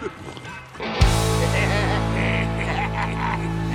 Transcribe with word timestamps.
Somos 0.00 0.12
tan 0.12 0.78
viejos. 0.78 1.40
Bienvenidos 1.40 3.67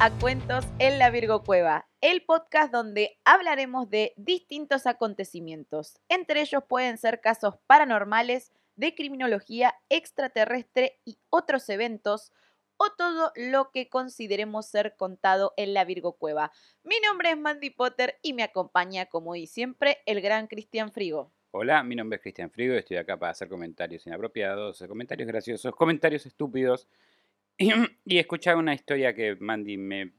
a 0.00 0.10
Cuentos 0.18 0.64
en 0.78 0.98
la 0.98 1.10
Virgo 1.10 1.44
Cueva, 1.44 1.86
el 2.00 2.24
podcast 2.24 2.72
donde 2.72 3.18
hablaremos 3.24 3.88
de 3.88 4.12
distintos 4.16 4.86
acontecimientos. 4.86 6.00
Entre 6.08 6.40
ellos 6.40 6.64
pueden 6.68 6.98
ser 6.98 7.20
casos 7.20 7.56
paranormales, 7.66 8.52
de 8.76 8.94
criminología 8.94 9.74
extraterrestre 9.88 11.00
y 11.04 11.18
otros 11.30 11.68
eventos, 11.68 12.32
o 12.76 12.90
todo 12.98 13.30
lo 13.36 13.70
que 13.70 13.88
consideremos 13.88 14.66
ser 14.66 14.96
contado 14.96 15.54
en 15.56 15.74
la 15.74 15.84
Virgo 15.84 16.14
Cueva. 16.14 16.50
Mi 16.82 16.96
nombre 17.06 17.30
es 17.30 17.38
Mandy 17.38 17.70
Potter 17.70 18.18
y 18.20 18.32
me 18.32 18.42
acompaña, 18.42 19.06
como 19.06 19.36
y 19.36 19.46
siempre, 19.46 19.98
el 20.06 20.20
gran 20.20 20.48
Cristian 20.48 20.90
Frigo. 20.90 21.30
Hola, 21.52 21.84
mi 21.84 21.94
nombre 21.94 22.16
es 22.16 22.22
Cristian 22.22 22.50
Frigo 22.50 22.74
y 22.74 22.78
estoy 22.78 22.96
acá 22.96 23.16
para 23.16 23.30
hacer 23.30 23.48
comentarios 23.48 24.04
inapropiados, 24.08 24.82
comentarios 24.88 25.28
graciosos, 25.28 25.72
comentarios 25.76 26.26
estúpidos 26.26 26.88
y 28.04 28.18
escuchar 28.18 28.56
una 28.56 28.74
historia 28.74 29.14
que 29.14 29.36
Mandy 29.36 29.76
me 29.76 30.12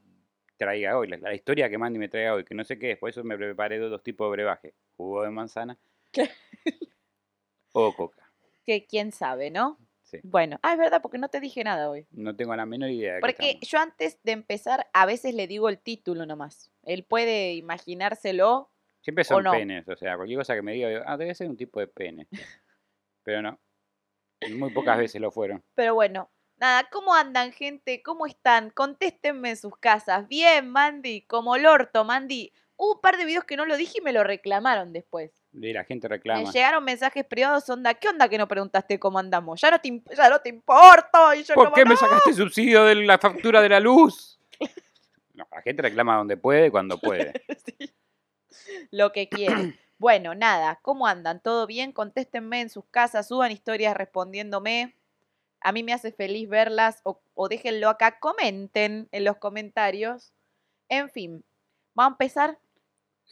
traiga 0.56 0.96
hoy, 0.98 1.08
la, 1.08 1.18
la 1.18 1.34
historia 1.34 1.68
que 1.68 1.78
Mandy 1.78 1.98
me 1.98 2.08
traiga 2.08 2.34
hoy, 2.34 2.44
que 2.44 2.54
no 2.54 2.64
sé 2.64 2.78
qué 2.78 2.92
es, 2.92 2.98
por 2.98 3.10
eso 3.10 3.22
me 3.24 3.36
preparé 3.36 3.78
dos 3.78 4.02
tipos 4.02 4.26
de 4.26 4.30
brebaje, 4.32 4.74
jugo 4.96 5.22
de 5.22 5.30
manzana 5.30 5.78
o 7.72 7.94
coca. 7.94 8.30
Que 8.64 8.86
quién 8.86 9.12
sabe, 9.12 9.50
¿no? 9.50 9.78
Sí. 10.02 10.18
Bueno, 10.22 10.58
ah, 10.62 10.72
es 10.72 10.78
verdad, 10.78 11.02
porque 11.02 11.18
no 11.18 11.28
te 11.28 11.40
dije 11.40 11.64
nada 11.64 11.90
hoy. 11.90 12.06
No 12.12 12.34
tengo 12.36 12.54
la 12.54 12.64
menor 12.64 12.90
idea. 12.90 13.14
de 13.14 13.20
Porque 13.20 13.58
yo 13.60 13.78
antes 13.78 14.22
de 14.22 14.32
empezar 14.32 14.86
a 14.92 15.04
veces 15.04 15.34
le 15.34 15.48
digo 15.48 15.68
el 15.68 15.80
título 15.80 16.26
nomás. 16.26 16.70
Él 16.84 17.04
puede 17.04 17.54
imaginárselo. 17.54 18.70
Siempre 19.02 19.24
son 19.24 19.44
no. 19.44 19.52
penes, 19.52 19.88
o 19.88 19.96
sea, 19.96 20.16
cualquier 20.16 20.38
cosa 20.38 20.54
que 20.54 20.62
me 20.62 20.72
diga, 20.72 21.02
ah, 21.06 21.16
debe 21.16 21.34
ser 21.34 21.48
un 21.48 21.56
tipo 21.56 21.80
de 21.80 21.88
pene. 21.88 22.28
Pero 23.24 23.42
no. 23.42 23.60
Muy 24.56 24.70
pocas 24.70 24.98
veces 24.98 25.20
lo 25.20 25.32
fueron. 25.32 25.62
Pero 25.74 25.94
bueno, 25.94 26.30
nada, 26.58 26.88
¿cómo 26.90 27.14
andan, 27.14 27.52
gente? 27.52 28.02
¿Cómo 28.02 28.26
están? 28.26 28.70
Contéstenme 28.70 29.50
en 29.50 29.56
sus 29.56 29.76
casas. 29.78 30.26
Bien, 30.28 30.68
Mandy, 30.70 31.22
como 31.22 31.56
el 31.56 31.66
orto, 31.66 32.04
Mandy. 32.04 32.52
Hubo 32.78 32.94
un 32.96 33.00
par 33.00 33.16
de 33.16 33.24
videos 33.24 33.44
que 33.44 33.56
no 33.56 33.64
lo 33.64 33.76
dije 33.76 33.98
y 33.98 34.02
me 34.02 34.12
lo 34.12 34.22
reclamaron 34.22 34.92
después. 34.92 35.32
Y 35.54 35.72
la 35.72 35.84
gente 35.84 36.08
Me 36.08 36.16
reclama. 36.16 36.52
llegaron 36.52 36.84
mensajes 36.84 37.24
privados, 37.24 37.68
onda, 37.70 37.94
¿qué 37.94 38.08
onda 38.08 38.28
que 38.28 38.36
no 38.36 38.46
preguntaste 38.46 38.98
cómo 38.98 39.18
andamos? 39.18 39.58
Ya 39.62 39.70
no 39.70 39.80
te, 39.80 40.02
ya 40.14 40.28
no 40.28 40.40
te 40.40 40.50
importo. 40.50 41.32
Y 41.34 41.42
yo 41.42 41.54
¿Por 41.54 41.64
como, 41.66 41.74
qué 41.74 41.84
me 41.86 41.94
"No". 41.94 41.96
sacaste 41.96 42.34
subsidio 42.34 42.84
de 42.84 42.96
la 42.96 43.16
factura 43.18 43.60
de 43.62 43.68
la 43.70 43.80
luz? 43.80 44.38
No, 45.34 45.46
la 45.52 45.60
gente 45.60 45.82
reclama 45.82 46.16
donde 46.16 46.38
puede, 46.38 46.70
cuando 46.70 46.98
puede. 46.98 47.32
Sí. 48.48 48.88
Lo 48.90 49.12
que 49.12 49.28
quieran. 49.28 49.76
Bueno, 49.98 50.34
nada, 50.34 50.78
¿cómo 50.82 51.06
andan? 51.06 51.40
¿Todo 51.42 51.66
bien? 51.66 51.92
Contéstenme 51.92 52.60
en 52.62 52.70
sus 52.70 52.84
casas, 52.86 53.28
suban 53.28 53.52
historias 53.52 53.94
respondiéndome. 53.96 54.94
A 55.60 55.72
mí 55.72 55.82
me 55.82 55.92
hace 55.92 56.12
feliz 56.12 56.48
verlas 56.48 57.00
o, 57.04 57.20
o 57.34 57.48
déjenlo 57.48 57.88
acá, 57.88 58.18
comenten 58.18 59.08
en 59.10 59.24
los 59.24 59.36
comentarios. 59.38 60.32
En 60.88 61.10
fin, 61.10 61.44
vamos 61.94 62.12
a 62.12 62.14
empezar. 62.14 62.58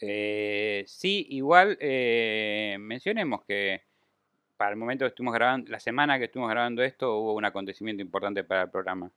Eh, 0.01 0.83
sí, 0.87 1.25
igual 1.29 1.77
eh, 1.79 2.75
mencionemos 2.79 3.43
que 3.45 3.83
para 4.57 4.71
el 4.71 4.77
momento 4.77 5.05
que 5.05 5.09
estuvimos 5.09 5.33
grabando, 5.33 5.71
la 5.71 5.79
semana 5.79 6.17
que 6.17 6.25
estuvimos 6.25 6.49
grabando 6.49 6.83
esto, 6.83 7.17
hubo 7.17 7.33
un 7.33 7.45
acontecimiento 7.45 8.01
importante 8.01 8.43
para 8.43 8.63
el 8.63 8.69
programa. 8.69 9.11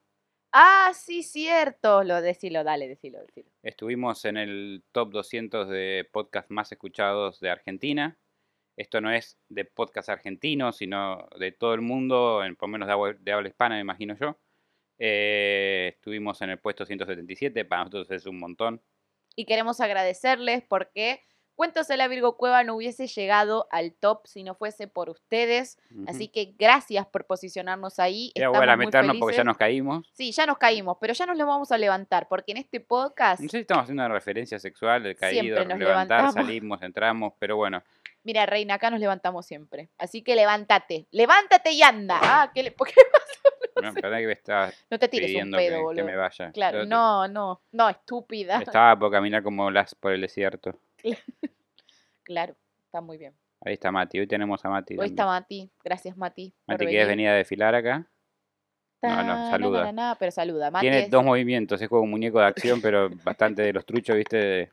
Ah, 0.52 0.92
sí, 0.94 1.22
cierto. 1.22 2.02
Lo 2.04 2.22
decilo, 2.22 2.64
dale, 2.64 2.88
decilo, 2.88 3.20
decilo. 3.20 3.50
Estuvimos 3.62 4.24
en 4.24 4.36
el 4.36 4.82
top 4.92 5.10
200 5.10 5.68
de 5.68 6.08
podcasts 6.10 6.50
más 6.50 6.72
escuchados 6.72 7.38
de 7.40 7.50
Argentina. 7.50 8.16
Esto 8.78 9.00
no 9.00 9.10
es 9.10 9.36
de 9.48 9.64
podcast 9.64 10.08
argentinos, 10.08 10.76
sino 10.76 11.28
de 11.36 11.50
todo 11.50 11.74
el 11.74 11.80
mundo, 11.80 12.44
en, 12.44 12.54
por 12.54 12.68
lo 12.68 12.72
menos 12.72 12.86
de 12.86 12.92
habla, 12.92 13.16
de 13.18 13.32
habla 13.32 13.48
hispana, 13.48 13.74
me 13.74 13.80
imagino 13.80 14.16
yo. 14.16 14.38
Eh, 15.00 15.94
estuvimos 15.96 16.40
en 16.42 16.50
el 16.50 16.58
puesto 16.58 16.86
177, 16.86 17.64
para 17.64 17.84
nosotros 17.84 18.10
es 18.12 18.26
un 18.26 18.38
montón. 18.38 18.80
Y 19.34 19.46
queremos 19.46 19.80
agradecerles 19.80 20.62
porque 20.62 21.22
Cuentos 21.58 21.88
de 21.88 21.96
la 21.96 22.06
Virgo 22.06 22.36
Cueva 22.36 22.62
no 22.62 22.76
hubiese 22.76 23.08
llegado 23.08 23.66
al 23.72 23.92
top 23.92 24.28
si 24.28 24.44
no 24.44 24.54
fuese 24.54 24.86
por 24.86 25.10
ustedes. 25.10 25.76
Así 26.06 26.28
que 26.28 26.54
gracias 26.56 27.04
por 27.08 27.26
posicionarnos 27.26 27.98
ahí. 27.98 28.30
Ya 28.36 28.48
voy 28.48 28.64
a 28.64 28.76
meternos 28.76 29.16
porque 29.18 29.38
ya 29.38 29.42
nos 29.42 29.56
caímos. 29.56 30.08
Sí, 30.12 30.30
ya 30.30 30.46
nos 30.46 30.56
caímos, 30.56 30.98
pero 31.00 31.14
ya 31.14 31.26
nos 31.26 31.36
lo 31.36 31.48
vamos 31.48 31.72
a 31.72 31.78
levantar, 31.78 32.28
porque 32.28 32.52
en 32.52 32.58
este 32.58 32.78
podcast, 32.78 33.42
No 33.42 33.48
sé 33.48 33.56
si 33.56 33.62
estamos 33.62 33.82
haciendo 33.82 34.04
una 34.04 34.14
referencia 34.14 34.60
sexual, 34.60 35.04
el 35.04 35.16
caído, 35.16 35.56
levantar, 35.56 35.78
levantamos. 35.80 36.34
salimos, 36.34 36.80
entramos, 36.80 37.32
pero 37.40 37.56
bueno. 37.56 37.82
Mira, 38.24 38.46
Reina, 38.46 38.74
acá 38.74 38.90
nos 38.90 39.00
levantamos 39.00 39.46
siempre. 39.46 39.90
Así 39.98 40.22
que 40.22 40.34
levántate, 40.34 41.06
levántate 41.10 41.72
y 41.72 41.82
anda. 41.82 42.18
Ah, 42.22 42.50
¿qué 42.54 42.62
le- 42.62 42.70
¿por 42.76 42.88
qué 42.88 42.94
No, 43.80 43.94
que 43.94 44.98
te 44.98 45.08
tires 45.08 45.34
un 45.36 45.50
pedo, 45.52 45.58
que, 45.60 45.70
que 45.76 45.80
boludo? 45.80 46.04
me 46.04 46.16
vaya. 46.16 46.52
Claro, 46.52 46.84
no, 46.84 47.28
no, 47.28 47.62
no, 47.72 47.88
estúpida. 47.88 48.58
Estaba 48.58 48.98
por 48.98 49.10
caminar 49.10 49.42
como 49.42 49.70
las 49.70 49.94
por 49.94 50.12
el 50.12 50.20
desierto. 50.20 50.78
Claro, 52.24 52.54
está 52.84 53.00
muy 53.00 53.16
bien. 53.16 53.34
Ahí 53.62 53.72
está 53.72 53.90
Mati, 53.90 54.20
hoy 54.20 54.26
tenemos 54.26 54.62
a 54.62 54.68
Mati. 54.68 54.92
Hoy 54.94 54.98
también. 54.98 55.12
está 55.14 55.24
Mati, 55.24 55.70
gracias 55.82 56.14
Mati. 56.16 56.54
Mati, 56.66 56.86
¿quieres 56.86 57.08
venir 57.08 57.28
a 57.28 57.32
desfilar 57.34 57.74
acá? 57.74 58.06
No, 59.00 59.10
no, 59.10 59.16
Ta, 59.16 59.22
na, 59.24 59.50
saluda. 59.50 59.84
na, 59.84 59.92
na, 59.92 60.14
pero 60.18 60.32
saluda. 60.32 60.70
Mati 60.70 60.82
Tiene 60.84 61.00
es 61.04 61.10
dos 61.10 61.24
movimientos, 61.24 61.80
es 61.80 61.88
como 61.88 62.02
un 62.02 62.10
muñeco 62.10 62.40
de 62.40 62.46
acción, 62.46 62.80
pero 62.80 63.08
bastante 63.24 63.62
de 63.62 63.72
los 63.72 63.86
truchos, 63.86 64.16
¿viste? 64.16 64.36
De- 64.36 64.72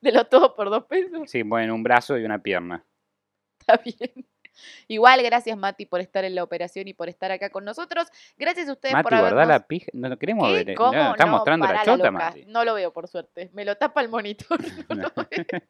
de 0.00 0.12
los 0.12 0.28
todo 0.28 0.54
por 0.54 0.68
dos 0.68 0.84
pesos. 0.84 1.30
Sí, 1.30 1.42
bueno, 1.42 1.74
un 1.74 1.82
brazo 1.82 2.18
y 2.18 2.24
una 2.24 2.38
pierna. 2.40 2.84
Está 3.60 3.80
bien. 3.82 4.26
Igual, 4.86 5.22
gracias 5.22 5.56
Mati 5.56 5.86
por 5.86 6.00
estar 6.00 6.24
en 6.24 6.34
la 6.34 6.42
operación 6.42 6.86
y 6.86 6.92
por 6.92 7.08
estar 7.08 7.30
acá 7.32 7.48
con 7.50 7.64
nosotros. 7.64 8.06
Gracias 8.36 8.68
a 8.68 8.72
ustedes 8.72 8.92
Mati, 8.92 9.02
por 9.04 9.14
habernos... 9.14 9.46
la 9.48 9.66
pija. 9.66 9.86
No, 9.94 10.08
no 10.10 10.18
queremos 10.18 10.46
¿Qué? 10.48 10.54
ver. 10.54 10.70
eh, 10.70 10.74
¿Cómo? 10.74 10.92
no, 10.92 11.12
está 11.12 11.24
No, 11.24 11.30
mostrando 11.32 11.66
la 11.66 11.84
chota. 11.84 12.10
Mati. 12.10 12.44
No 12.46 12.64
lo 12.64 12.74
veo, 12.74 12.92
por 12.92 13.08
suerte. 13.08 13.48
Me 13.54 13.64
lo 13.64 13.76
tapa 13.76 14.02
el 14.02 14.08
monitor. 14.08 14.58
No, 14.90 14.96
lo 14.96 15.12
veo. 15.30 15.60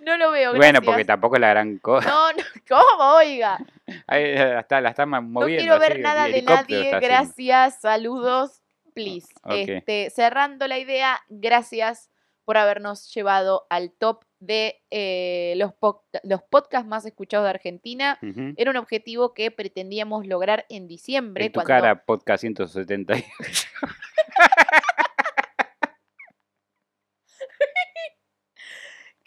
No 0.00 0.16
lo 0.16 0.30
veo, 0.30 0.54
Bueno, 0.54 0.80
porque 0.80 1.04
tampoco 1.04 1.34
es 1.36 1.40
la 1.40 1.48
gran 1.50 1.78
cosa. 1.78 2.08
No, 2.08 2.32
no, 2.32 2.38
¿cómo? 2.68 3.14
Oiga. 3.16 3.58
Ahí, 4.06 4.22
eh, 4.24 4.34
la 4.54 4.60
está, 4.60 4.80
la 4.80 4.90
está 4.90 5.06
ma- 5.06 5.20
No 5.20 5.26
moviendo. 5.28 5.62
quiero 5.62 5.78
ver 5.80 5.92
así, 5.92 6.00
nada 6.02 6.24
de 6.28 6.42
nadie. 6.42 6.76
haciendo. 6.94 7.00
Gracias, 7.00 7.80
saludos, 7.80 8.62
please. 8.94 9.26
Este, 9.50 10.10
cerrando 10.10 10.68
la 10.68 10.78
idea, 10.78 11.20
gracias 11.28 12.10
por 12.44 12.56
habernos 12.56 13.12
llevado 13.12 13.66
al 13.70 13.90
top 13.90 14.24
de 14.38 14.80
eh, 14.90 15.54
los, 15.56 15.74
po- 15.74 16.04
los 16.22 16.42
podcasts 16.44 16.86
más 16.88 17.04
escuchados 17.04 17.44
de 17.44 17.50
Argentina. 17.50 18.18
Era 18.56 18.70
un 18.70 18.76
objetivo 18.76 19.34
que 19.34 19.50
pretendíamos 19.50 20.26
lograr 20.26 20.64
en 20.68 20.86
diciembre. 20.86 21.46
En 21.46 21.52
tu 21.52 21.60
cuando- 21.60 21.68
cara, 21.68 22.04
podcast 22.04 22.40
170. 22.42 23.14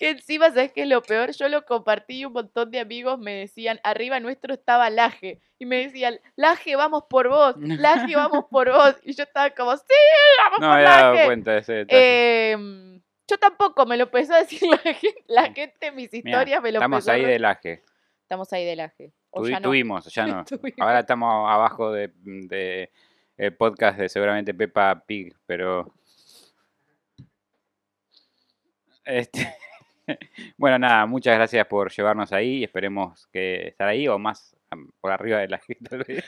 Que 0.02 0.10
encima, 0.10 0.48
¿sabes 0.50 0.72
qué 0.72 0.82
es 0.82 0.88
lo 0.88 1.04
peor? 1.04 1.30
Yo 1.32 1.48
lo 1.48 1.64
compartí 1.64 2.22
y 2.22 2.26
un 2.26 2.34
montón 2.34 2.72
de 2.72 2.80
amigos 2.80 3.20
me 3.20 3.34
decían, 3.36 3.80
arriba 3.84 4.20
nuestro 4.20 4.52
estaba 4.56 4.90
Laje. 4.90 5.40
Y 5.60 5.68
me 5.68 5.84
decían, 5.86 6.20
Laje, 6.36 6.76
vamos 6.76 7.04
por 7.08 7.30
vos, 7.30 7.54
Laje, 7.60 8.16
vamos 8.16 8.46
por 8.50 8.72
vos. 8.72 8.96
Y 9.04 9.14
yo 9.14 9.22
estaba 9.26 9.52
como, 9.52 9.78
sí, 9.78 9.84
vamos 10.40 10.60
No 10.60 10.66
por 10.68 10.76
me 10.76 10.82
había 10.86 10.90
dado 10.90 11.14
Laje. 11.14 11.26
cuenta 11.28 11.52
de 11.52 11.58
ese. 11.60 11.86
Em, 11.88 13.00
yo 13.28 13.38
tampoco, 13.38 13.86
me 13.86 13.96
lo 13.96 14.06
empezó 14.06 14.34
a 14.34 14.40
decir 14.40 14.64
la 14.68 14.78
gente, 14.80 15.24
la 15.28 15.44
gente 15.54 15.86
en 15.86 15.96
mis 15.96 16.12
historias 16.12 16.64
me 16.64 16.72
lo 16.72 16.80
Estamos 16.80 16.98
empezó 16.98 17.12
a 17.12 17.14
ahí 17.14 17.26
re- 17.26 17.32
de 17.34 17.40
laje. 17.40 17.84
Estamos 18.24 18.52
ahí 18.54 18.66
de 18.66 18.76
Laje. 18.76 19.12
O 19.30 19.42
Tuvi- 19.42 19.50
ya 19.52 19.60
no. 19.60 19.70
Tuvimos, 19.70 20.06
ya 20.12 20.26
no. 20.26 20.46
Tuvimos. 20.46 20.80
Ahora 20.80 21.02
estamos 21.02 21.48
abajo 21.48 21.92
de, 21.92 22.10
de 22.24 22.90
el 23.38 23.56
podcast 23.56 24.00
de 24.00 24.10
seguramente 24.10 24.52
Peppa 24.56 25.04
Pig, 25.06 25.36
pero 25.46 25.94
este 29.06 29.54
bueno 30.58 30.80
nada, 30.80 31.06
muchas 31.06 31.36
gracias 31.36 31.66
por 31.68 31.92
llevarnos 31.92 32.32
ahí 32.32 32.60
y 32.60 32.64
esperemos 32.64 33.28
que 33.28 33.70
estar 33.70 33.88
ahí 33.88 34.08
o 34.08 34.18
más 34.20 34.56
por 35.00 35.12
arriba 35.12 35.40
de 35.40 35.48
la 35.48 35.60
gente 35.60 35.90
tal 35.90 36.04
vez. 36.04 36.24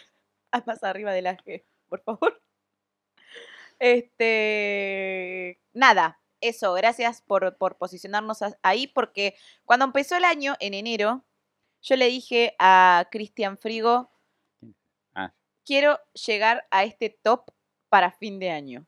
Haz 0.51 0.67
más 0.67 0.83
arriba 0.83 1.11
del 1.13 1.23
Laje, 1.25 1.65
por 1.89 2.01
favor. 2.03 2.41
Este, 3.79 5.59
nada, 5.73 6.19
eso, 6.41 6.73
gracias 6.73 7.21
por, 7.21 7.57
por 7.57 7.77
posicionarnos 7.77 8.39
ahí, 8.61 8.87
porque 8.87 9.35
cuando 9.65 9.85
empezó 9.85 10.15
el 10.15 10.25
año, 10.25 10.55
en 10.59 10.73
enero, 10.73 11.25
yo 11.81 11.95
le 11.95 12.07
dije 12.07 12.55
a 12.59 13.07
Cristian 13.11 13.57
Frigo, 13.57 14.09
Ah. 15.15 15.33
quiero 15.65 15.99
llegar 16.13 16.65
a 16.71 16.83
este 16.83 17.09
top 17.09 17.51
para 17.89 18.11
fin 18.11 18.39
de 18.39 18.49
año. 18.51 18.85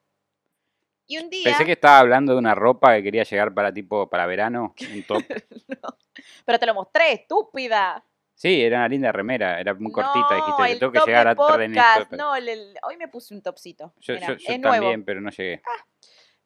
Y 1.07 1.17
un 1.17 1.29
día... 1.29 1.43
Pensé 1.45 1.65
que 1.65 1.73
estaba 1.73 1.99
hablando 1.99 2.33
de 2.33 2.39
una 2.39 2.55
ropa 2.55 2.95
que 2.95 3.03
quería 3.03 3.23
llegar 3.23 3.53
para 3.53 3.73
tipo 3.73 4.09
para 4.09 4.25
verano, 4.25 4.73
un 4.93 5.03
top. 5.07 5.23
No, 5.67 5.97
pero 6.45 6.59
te 6.59 6.65
lo 6.65 6.73
mostré, 6.73 7.11
estúpida. 7.13 8.03
Sí, 8.33 8.61
era 8.63 8.79
una 8.79 8.87
linda 8.89 9.11
remera, 9.11 9.59
era 9.61 9.73
muy 9.75 9.91
cortita, 9.91 10.37
No, 10.37 10.45
dijiste, 10.63 10.79
tengo 10.79 10.91
que 10.91 10.99
llegar 11.05 11.27
a 11.27 11.35
podcast. 11.35 12.01
esto. 12.01 12.17
No, 12.17 12.35
el- 12.35 12.49
el- 12.49 12.75
hoy 12.83 12.97
me 12.97 13.07
puse 13.07 13.33
un 13.33 13.41
topcito. 13.41 13.93
Yo, 14.01 14.15
Mirá, 14.15 14.27
yo- 14.27 14.33
yo 14.35 14.53
es 14.53 14.59
nuevo. 14.59 14.75
también, 14.75 15.05
pero 15.05 15.21
no 15.21 15.29
llegué. 15.29 15.61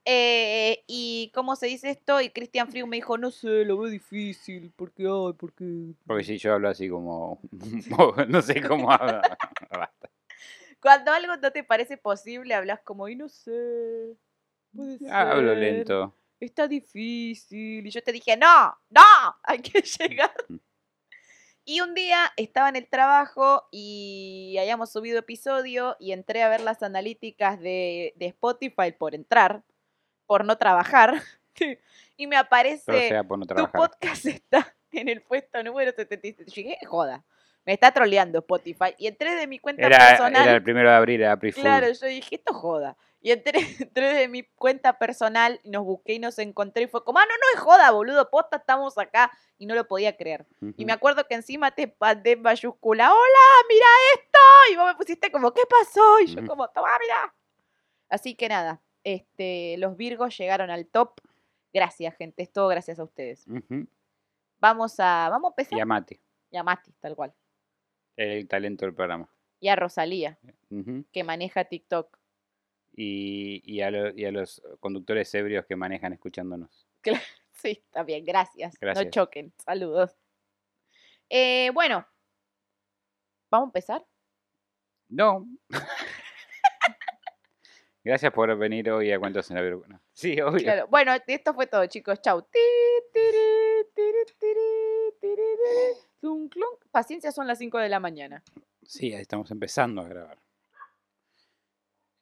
Eh, 0.06 0.84
y 0.88 1.32
cómo 1.36 1.56
se 1.56 1.68
dice 1.68 1.90
esto, 1.90 2.20
y 2.22 2.30
Christian 2.30 2.70
Frigo 2.70 2.88
me 2.88 2.96
dijo, 2.98 3.18
no 3.18 3.32
sé, 3.32 3.66
lo 3.66 3.78
veo 3.78 3.90
difícil, 3.92 4.72
porque, 4.76 5.04
ay, 5.04 5.34
porque... 5.38 5.94
Porque 6.08 6.24
si 6.24 6.38
yo 6.38 6.54
hablo 6.54 6.70
así 6.70 6.90
como... 6.90 7.40
no 8.28 8.42
sé 8.42 8.62
cómo 8.62 8.92
hablo. 8.92 9.22
Basta. 9.72 10.10
Cuando 10.82 11.12
algo 11.12 11.36
no 11.38 11.52
te 11.52 11.64
parece 11.64 11.98
posible, 11.98 12.54
hablas 12.54 12.80
como, 12.82 13.08
y 13.10 13.16
no 13.16 13.28
sé, 13.30 14.16
puede 14.76 14.98
ser, 14.98 15.12
Hablo 15.12 15.56
lento. 15.56 16.16
está 16.40 16.68
difícil. 16.68 17.86
Y 17.86 17.90
yo 17.90 18.02
te 18.02 18.12
dije, 18.12 18.38
no, 18.38 18.78
no, 18.90 19.02
hay 19.44 19.60
que 19.60 19.82
llegar. 19.82 20.34
Y 21.66 21.82
un 21.82 21.94
día 21.94 22.32
estaba 22.36 22.70
en 22.70 22.78
el 22.78 22.88
trabajo 22.88 23.68
y 23.72 24.58
habíamos 24.60 24.92
subido 24.92 25.20
episodio 25.20 25.96
y 26.00 26.14
entré 26.14 26.42
a 26.42 26.50
ver 26.50 26.62
las 26.62 26.82
analíticas 26.82 27.60
de, 27.60 28.14
de 28.16 28.26
Spotify 28.28 28.92
por 28.98 29.14
entrar, 29.14 29.62
por 30.26 30.46
no 30.46 30.58
trabajar. 30.58 31.22
y 32.18 32.26
me 32.26 32.38
aparece, 32.38 33.10
sea 33.10 33.24
por 33.24 33.38
no 33.38 33.46
tu 33.46 33.54
podcast 33.72 34.26
está 34.26 34.76
en 34.92 35.10
el 35.10 35.22
puesto 35.22 35.62
número 35.64 35.92
77. 35.92 36.50
Yo 36.50 36.64
dije, 36.64 36.78
joda, 36.88 37.24
me 37.66 37.74
está 37.74 37.92
troleando 37.92 38.40
Spotify. 38.40 38.96
Y 38.98 39.06
entré 39.06 39.36
de 39.36 39.46
mi 39.46 39.60
cuenta 39.60 39.86
Era, 39.86 39.98
personal. 39.98 40.42
era 40.48 40.56
el 40.56 40.64
primero 40.64 40.90
de 40.90 40.96
abril, 40.96 41.22
era. 41.22 41.38
Claro, 41.38 41.92
yo 41.92 42.08
dije, 42.08 42.36
esto 42.36 42.54
joda. 42.54 42.98
Y 43.22 43.32
entré, 43.32 43.60
entré 43.80 44.14
de 44.14 44.28
mi 44.28 44.44
cuenta 44.44 44.98
personal, 44.98 45.60
nos 45.64 45.84
busqué 45.84 46.14
y 46.14 46.20
nos 46.20 46.40
encontré 46.40 46.84
y 46.84 46.88
fue 46.88 47.04
como, 47.04 47.20
ah, 47.20 47.26
no, 47.26 47.34
no 47.36 47.58
es 47.58 47.60
joda, 47.60 47.92
boludo, 47.92 48.30
posta, 48.30 48.58
estamos 48.58 48.98
acá. 48.98 49.32
Y 49.58 49.66
no 49.66 49.76
lo 49.76 49.88
podía 49.88 50.16
creer. 50.16 50.48
Y 50.78 50.86
me 50.86 50.94
acuerdo 50.94 51.26
que 51.28 51.36
encima 51.36 51.72
te 51.72 51.94
mandé 52.00 52.32
en 52.32 52.42
mayúscula, 52.42 53.12
hola, 53.12 53.68
mira 53.68 53.88
esto. 54.16 54.40
Y 54.72 54.76
vos 54.78 54.86
me 54.88 54.96
pusiste 54.96 55.32
como, 55.32 55.54
¿qué 55.54 55.64
pasó? 55.70 56.22
Y 56.22 56.28
yo 56.28 56.46
como, 56.48 56.70
toma, 56.70 56.98
mira. 57.02 57.36
Así 58.08 58.36
que 58.36 58.48
nada, 58.48 58.82
este, 59.04 59.76
los 59.78 59.98
Virgos 59.98 60.38
llegaron 60.38 60.70
al 60.70 60.88
top. 60.88 61.20
Gracias, 61.74 62.16
gente, 62.16 62.42
es 62.42 62.52
todo 62.52 62.68
gracias 62.70 63.00
a 63.00 63.04
ustedes. 63.04 63.46
Vamos 64.60 65.00
a, 65.00 65.28
vamos 65.30 65.50
a 65.50 65.52
empezar. 65.52 65.78
Y 65.78 65.82
a 65.82 65.86
Mati, 65.86 66.20
Y 66.52 66.58
a 66.58 66.64
Mati, 66.64 66.92
tal 67.00 67.16
cual. 67.16 67.34
el 68.16 68.48
talento 68.48 68.86
del 68.86 68.96
programa. 68.96 69.30
Y 69.60 69.68
a 69.68 69.76
Rosalía, 69.76 70.40
que 71.12 71.24
maneja 71.24 71.66
TikTok. 71.66 72.19
Y, 72.94 73.62
y 73.66 73.82
a 73.82 73.92
lo- 73.92 74.10
y 74.18 74.26
a 74.26 74.32
los 74.32 74.62
conductores 74.80 75.34
ebrios 75.36 75.66
que 75.66 75.76
manejan 75.76 76.14
escuchándonos. 76.14 76.88
Sí, 77.52 77.72
está 77.72 78.04
bien, 78.04 78.24
gracias. 78.24 78.74
No 78.82 79.04
choquen. 79.10 79.52
Saludos. 79.66 80.16
Eh, 81.30 81.72
bueno, 81.74 82.08
¿vamos 83.52 83.68
a 83.68 83.70
empezar? 83.70 84.06
No. 85.10 85.46
Gracias 88.02 88.32
por 88.32 88.58
venir 88.58 88.90
hoy 88.90 89.12
a 89.12 89.20
Cuentos 89.20 89.50
en 89.52 89.58
la 89.58 89.62
Virgo. 89.62 89.84
No. 89.88 90.00
Sí, 90.14 90.40
obvio. 90.40 90.64
Claro. 90.64 90.88
Bueno, 90.88 91.12
esto 91.28 91.54
fue 91.54 91.68
todo, 91.68 91.86
chicos. 91.88 92.22
Chau. 92.22 92.48
Paciencia, 96.92 97.32
son 97.32 97.48
las 97.48 97.58
5 97.60 97.78
de 97.78 97.90
la 97.90 98.00
mañana. 98.00 98.44
Sí, 98.84 99.14
ahí 99.14 99.22
estamos 99.22 99.52
empezando 99.52 100.02
a 100.02 100.08
grabar. 100.08 100.38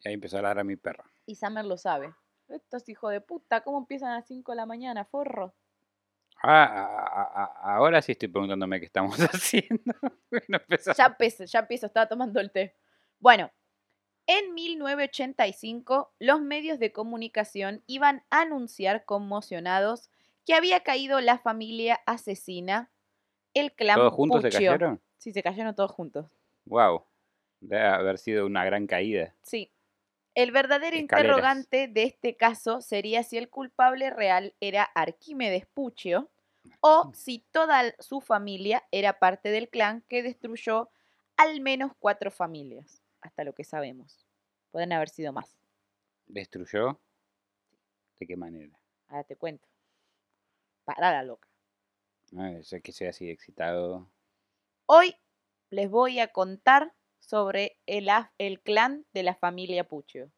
Y 0.08 0.12
ahí 0.12 0.14
empezó 0.14 0.38
a 0.38 0.42
ladrar 0.42 0.64
mi 0.64 0.78
perro. 0.78 1.04
Y 1.26 1.36
Summer 1.36 1.66
lo 1.66 1.76
sabe. 1.78 2.14
Estos 2.48 2.88
hijos 2.88 3.12
de 3.12 3.20
puta, 3.20 3.60
¿cómo 3.62 3.78
empiezan 3.78 4.12
a 4.12 4.16
las 4.16 4.28
5 4.28 4.54
de 4.54 4.56
la 4.56 4.66
mañana, 4.66 5.04
forro? 5.04 5.54
Ah, 6.42 6.64
a- 6.64 7.22
a- 7.22 7.44
a- 7.44 7.76
ahora 7.76 8.02
sí 8.02 8.14
estoy 8.14 8.30
preguntándome 8.30 8.80
qué 8.80 8.86
estamos 8.86 9.18
haciendo. 9.52 9.94
Bueno. 10.32 10.60
Ya 10.96 11.06
empiezo, 11.08 11.44
ya 11.44 11.60
empiezo, 11.60 11.86
estaba 11.88 12.08
tomando 12.08 12.40
el 12.40 12.52
té. 12.52 12.76
Bueno, 13.20 13.52
en 14.28 14.54
1985 14.54 16.14
los 16.20 16.42
medios 16.42 16.80
de 16.80 16.92
comunicación 16.94 17.84
iban 17.88 18.24
a 18.30 18.42
anunciar 18.42 19.04
conmocionados 19.04 20.10
que 20.46 20.54
había 20.54 20.82
caído 20.84 21.20
la 21.20 21.40
familia 21.40 22.00
asesina, 22.06 22.90
el 23.54 23.74
clan 23.74 23.98
¿Todos 23.98 24.14
juntos 24.14 24.42
se 24.44 24.50
cayeron? 24.52 25.02
Sí, 25.18 25.32
se 25.34 25.44
cayeron 25.44 25.76
todos 25.76 25.92
juntos. 25.92 26.28
Wow. 26.66 27.04
Debe 27.60 27.84
haber 27.88 28.18
sido 28.20 28.46
una 28.46 28.64
gran 28.64 28.86
caída. 28.88 29.34
Sí. 29.42 29.72
El 30.38 30.52
verdadero 30.52 30.96
Escaleras. 30.96 31.02
interrogante 31.02 31.88
de 31.88 32.04
este 32.04 32.38
caso 32.38 32.80
sería 32.80 33.24
si 33.24 33.40
el 33.40 33.50
culpable 33.50 34.12
real 34.12 34.54
era 34.60 34.84
Arquímedes 34.84 35.66
Puccio 35.66 36.30
o 36.80 37.12
si 37.16 37.40
toda 37.50 37.96
su 37.98 38.22
familia 38.22 38.84
era 38.92 39.18
parte 39.18 39.50
del 39.50 39.68
clan 39.68 40.04
que 40.08 40.22
destruyó 40.22 40.92
al 41.38 41.60
menos 41.60 41.94
cuatro 41.98 42.30
familias, 42.30 43.02
hasta 43.20 43.44
lo 43.44 43.56
que 43.56 43.64
sabemos. 43.64 44.28
Pueden 44.70 44.94
haber 44.94 45.10
sido 45.10 45.34
más. 45.34 45.58
¿Destruyó? 46.28 47.02
¿De 48.20 48.28
qué 48.28 48.38
manera? 48.38 48.80
Ahora 49.08 49.24
te 49.24 49.38
cuento. 49.38 49.68
Para 50.86 51.14
la 51.14 51.24
loca. 51.24 51.50
Ah, 52.38 52.54
sé 52.62 52.82
que 52.82 52.92
sea 52.92 53.10
así 53.10 53.28
excitado. 53.32 54.08
Hoy 54.86 55.16
les 55.72 55.90
voy 55.90 56.20
a 56.20 56.28
contar 56.28 56.94
sobre 57.28 57.78
el, 57.86 58.08
el 58.38 58.62
clan 58.62 59.06
de 59.14 59.24
la 59.24 59.36
familia 59.36 59.86
Puccio. 59.86 60.32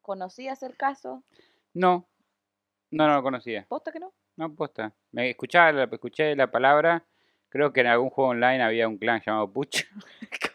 ¿Conocías 0.00 0.62
el 0.62 0.74
caso? 0.76 1.22
No. 1.74 2.08
No, 2.90 3.06
no 3.06 3.14
lo 3.16 3.22
conocía. 3.22 3.66
¿Posta 3.68 3.92
que 3.92 4.00
no? 4.00 4.14
No, 4.36 4.54
posta. 4.54 4.94
Me 5.12 5.28
escuchaba, 5.30 5.70
la- 5.72 5.84
escuché 5.84 6.34
la 6.34 6.50
palabra. 6.50 7.04
Creo 7.50 7.72
que 7.72 7.80
en 7.82 7.88
algún 7.88 8.08
juego 8.10 8.30
online 8.30 8.62
había 8.62 8.88
un 8.88 8.96
clan 8.98 9.22
llamado 9.24 9.52
Puch. 9.52 9.84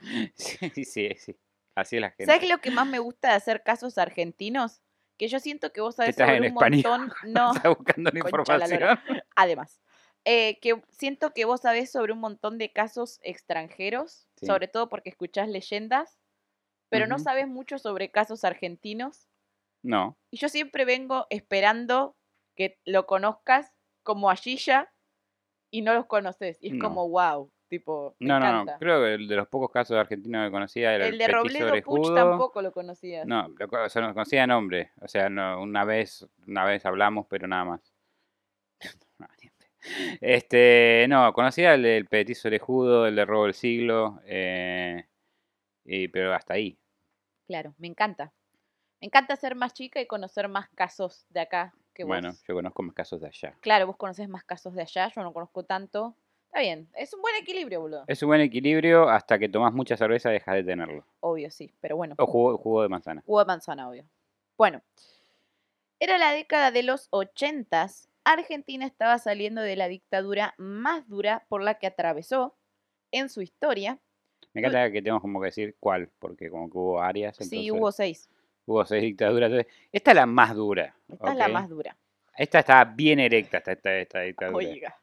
Sí, 0.34 0.84
sí, 0.84 1.14
sí. 1.16 1.36
Así 1.74 1.96
es 1.96 2.02
la 2.02 2.10
gente. 2.10 2.26
¿Sabes 2.26 2.48
lo 2.48 2.58
que 2.58 2.70
más 2.70 2.86
me 2.86 2.98
gusta 2.98 3.28
de 3.30 3.34
hacer 3.34 3.62
casos 3.62 3.98
argentinos? 3.98 4.80
Que 5.16 5.28
yo 5.28 5.38
siento 5.40 5.72
que 5.72 5.80
vos 5.80 5.96
sabés 5.96 6.10
estás 6.10 6.28
sobre 6.28 6.36
en 6.38 6.42
un 6.52 6.62
español. 6.64 7.00
montón. 7.00 7.12
No, 7.32 7.52
Está 7.54 7.68
buscando 7.68 8.10
la 8.12 8.18
información. 8.18 8.98
además. 9.36 9.80
eh, 10.24 10.58
que 10.60 10.80
siento 10.90 11.32
que 11.34 11.44
vos 11.44 11.60
sabés 11.62 11.90
sobre 11.90 12.12
un 12.12 12.20
montón 12.20 12.58
de 12.58 12.72
casos 12.72 13.18
extranjeros, 13.22 14.27
Sí. 14.38 14.46
sobre 14.46 14.68
todo 14.68 14.88
porque 14.88 15.10
escuchás 15.10 15.48
leyendas, 15.48 16.18
pero 16.88 17.06
no 17.06 17.18
sabes 17.18 17.46
mucho 17.48 17.78
sobre 17.78 18.10
casos 18.10 18.44
argentinos. 18.44 19.28
No. 19.82 20.16
Y 20.30 20.38
yo 20.38 20.48
siempre 20.48 20.84
vengo 20.84 21.26
esperando 21.30 22.16
que 22.56 22.78
lo 22.84 23.06
conozcas 23.06 23.72
como 24.02 24.30
a 24.30 24.36
Gilla 24.36 24.92
y 25.70 25.82
no 25.82 25.92
los 25.94 26.06
conoces. 26.06 26.58
Y 26.62 26.68
es 26.68 26.74
No. 26.74 26.84
como, 26.88 27.08
wow, 27.08 27.50
tipo, 27.68 28.16
No, 28.20 28.40
no, 28.40 28.64
no. 28.64 28.78
Creo 28.78 29.02
que 29.02 29.14
el 29.14 29.28
de 29.28 29.36
los 29.36 29.48
pocos 29.48 29.70
casos 29.70 29.96
argentinos 29.96 30.46
que 30.46 30.50
conocía 30.50 30.94
era 30.94 31.06
el, 31.06 31.12
El 31.14 31.18
de 31.18 31.28
Robledo 31.28 31.74
Puch 31.82 32.14
tampoco 32.14 32.62
lo 32.62 32.72
conocías. 32.72 33.26
No, 33.26 33.48
lo, 33.48 33.84
o 33.84 33.88
sea, 33.88 34.02
no 34.02 34.14
conocía 34.14 34.46
nombre. 34.46 34.92
O 35.02 35.08
sea, 35.08 35.28
no, 35.28 35.60
una 35.62 35.84
vez, 35.84 36.26
una 36.46 36.64
vez 36.64 36.84
hablamos, 36.86 37.26
pero 37.28 37.46
nada 37.46 37.64
más. 37.66 37.94
No, 39.18 39.26
ni 39.42 39.48
en 39.48 39.54
pedo. 39.58 39.70
Este, 40.20 41.06
no, 41.08 41.32
conocía 41.32 41.74
el 41.74 41.82
del 41.82 42.06
petizo 42.06 42.48
orejudo, 42.48 43.06
el 43.06 43.16
de 43.16 43.24
robo 43.24 43.44
del 43.44 43.54
siglo, 43.54 44.20
eh, 44.24 45.06
y, 45.84 46.08
pero 46.08 46.34
hasta 46.34 46.54
ahí. 46.54 46.78
Claro, 47.46 47.74
me 47.78 47.86
encanta. 47.86 48.32
Me 49.00 49.06
encanta 49.06 49.36
ser 49.36 49.54
más 49.54 49.74
chica 49.74 50.00
y 50.00 50.06
conocer 50.06 50.48
más 50.48 50.68
casos 50.70 51.26
de 51.30 51.40
acá 51.40 51.72
que 51.94 52.04
vos. 52.04 52.08
Bueno, 52.08 52.34
yo 52.46 52.54
conozco 52.54 52.82
más 52.82 52.94
casos 52.94 53.20
de 53.20 53.28
allá. 53.28 53.54
Claro, 53.60 53.86
vos 53.86 53.96
conocés 53.96 54.28
más 54.28 54.44
casos 54.44 54.74
de 54.74 54.82
allá, 54.82 55.10
yo 55.14 55.22
no 55.22 55.32
conozco 55.32 55.64
tanto. 55.64 56.14
Está 56.46 56.60
bien, 56.60 56.88
es 56.94 57.12
un 57.12 57.20
buen 57.20 57.36
equilibrio, 57.36 57.80
boludo. 57.80 58.04
Es 58.06 58.22
un 58.22 58.28
buen 58.28 58.40
equilibrio 58.40 59.08
hasta 59.08 59.38
que 59.38 59.48
tomas 59.48 59.72
mucha 59.72 59.96
cerveza 59.96 60.30
dejas 60.30 60.54
de 60.54 60.64
tenerlo. 60.64 61.04
Obvio, 61.20 61.50
sí, 61.50 61.72
pero 61.80 61.96
bueno. 61.96 62.14
O 62.18 62.26
jugo, 62.26 62.56
jugo 62.56 62.82
de 62.82 62.88
manzana. 62.88 63.22
Jugo 63.26 63.40
de 63.40 63.44
manzana, 63.44 63.88
obvio. 63.88 64.08
Bueno, 64.56 64.82
era 66.00 66.18
la 66.18 66.32
década 66.32 66.70
de 66.70 66.82
los 66.82 67.08
ochentas. 67.10 68.07
Argentina 68.32 68.84
estaba 68.84 69.18
saliendo 69.18 69.62
de 69.62 69.76
la 69.76 69.88
dictadura 69.88 70.54
más 70.58 71.08
dura 71.08 71.46
por 71.48 71.62
la 71.62 71.78
que 71.78 71.86
atravesó 71.86 72.56
en 73.10 73.28
su 73.30 73.40
historia. 73.40 73.98
Me 74.52 74.60
encanta 74.60 74.90
que 74.90 75.00
tenemos 75.00 75.22
como 75.22 75.40
que 75.40 75.46
decir 75.46 75.76
cuál, 75.80 76.10
porque 76.18 76.50
como 76.50 76.70
que 76.70 76.76
hubo 76.76 77.00
áreas. 77.00 77.36
Sí, 77.36 77.44
entonces 77.44 77.70
hubo 77.70 77.92
seis. 77.92 78.28
hubo 78.66 78.84
seis 78.84 79.02
dictaduras. 79.02 79.50
entonces, 79.50 79.72
esta 79.92 80.10
es 80.10 80.14
la 80.14 80.26
más 80.26 80.54
dura. 80.54 80.94
Esta 81.08 81.30
es 81.32 81.36
la 81.38 81.48
más 81.48 81.68
dura. 81.68 81.96
Esta 82.36 82.58
está 82.60 82.84
bien 82.84 83.18
erecta, 83.18 83.58
esta, 83.58 83.72
esta, 83.72 83.96
esta 83.96 84.20
dictadura. 84.20 84.56
Oiga. 84.56 85.00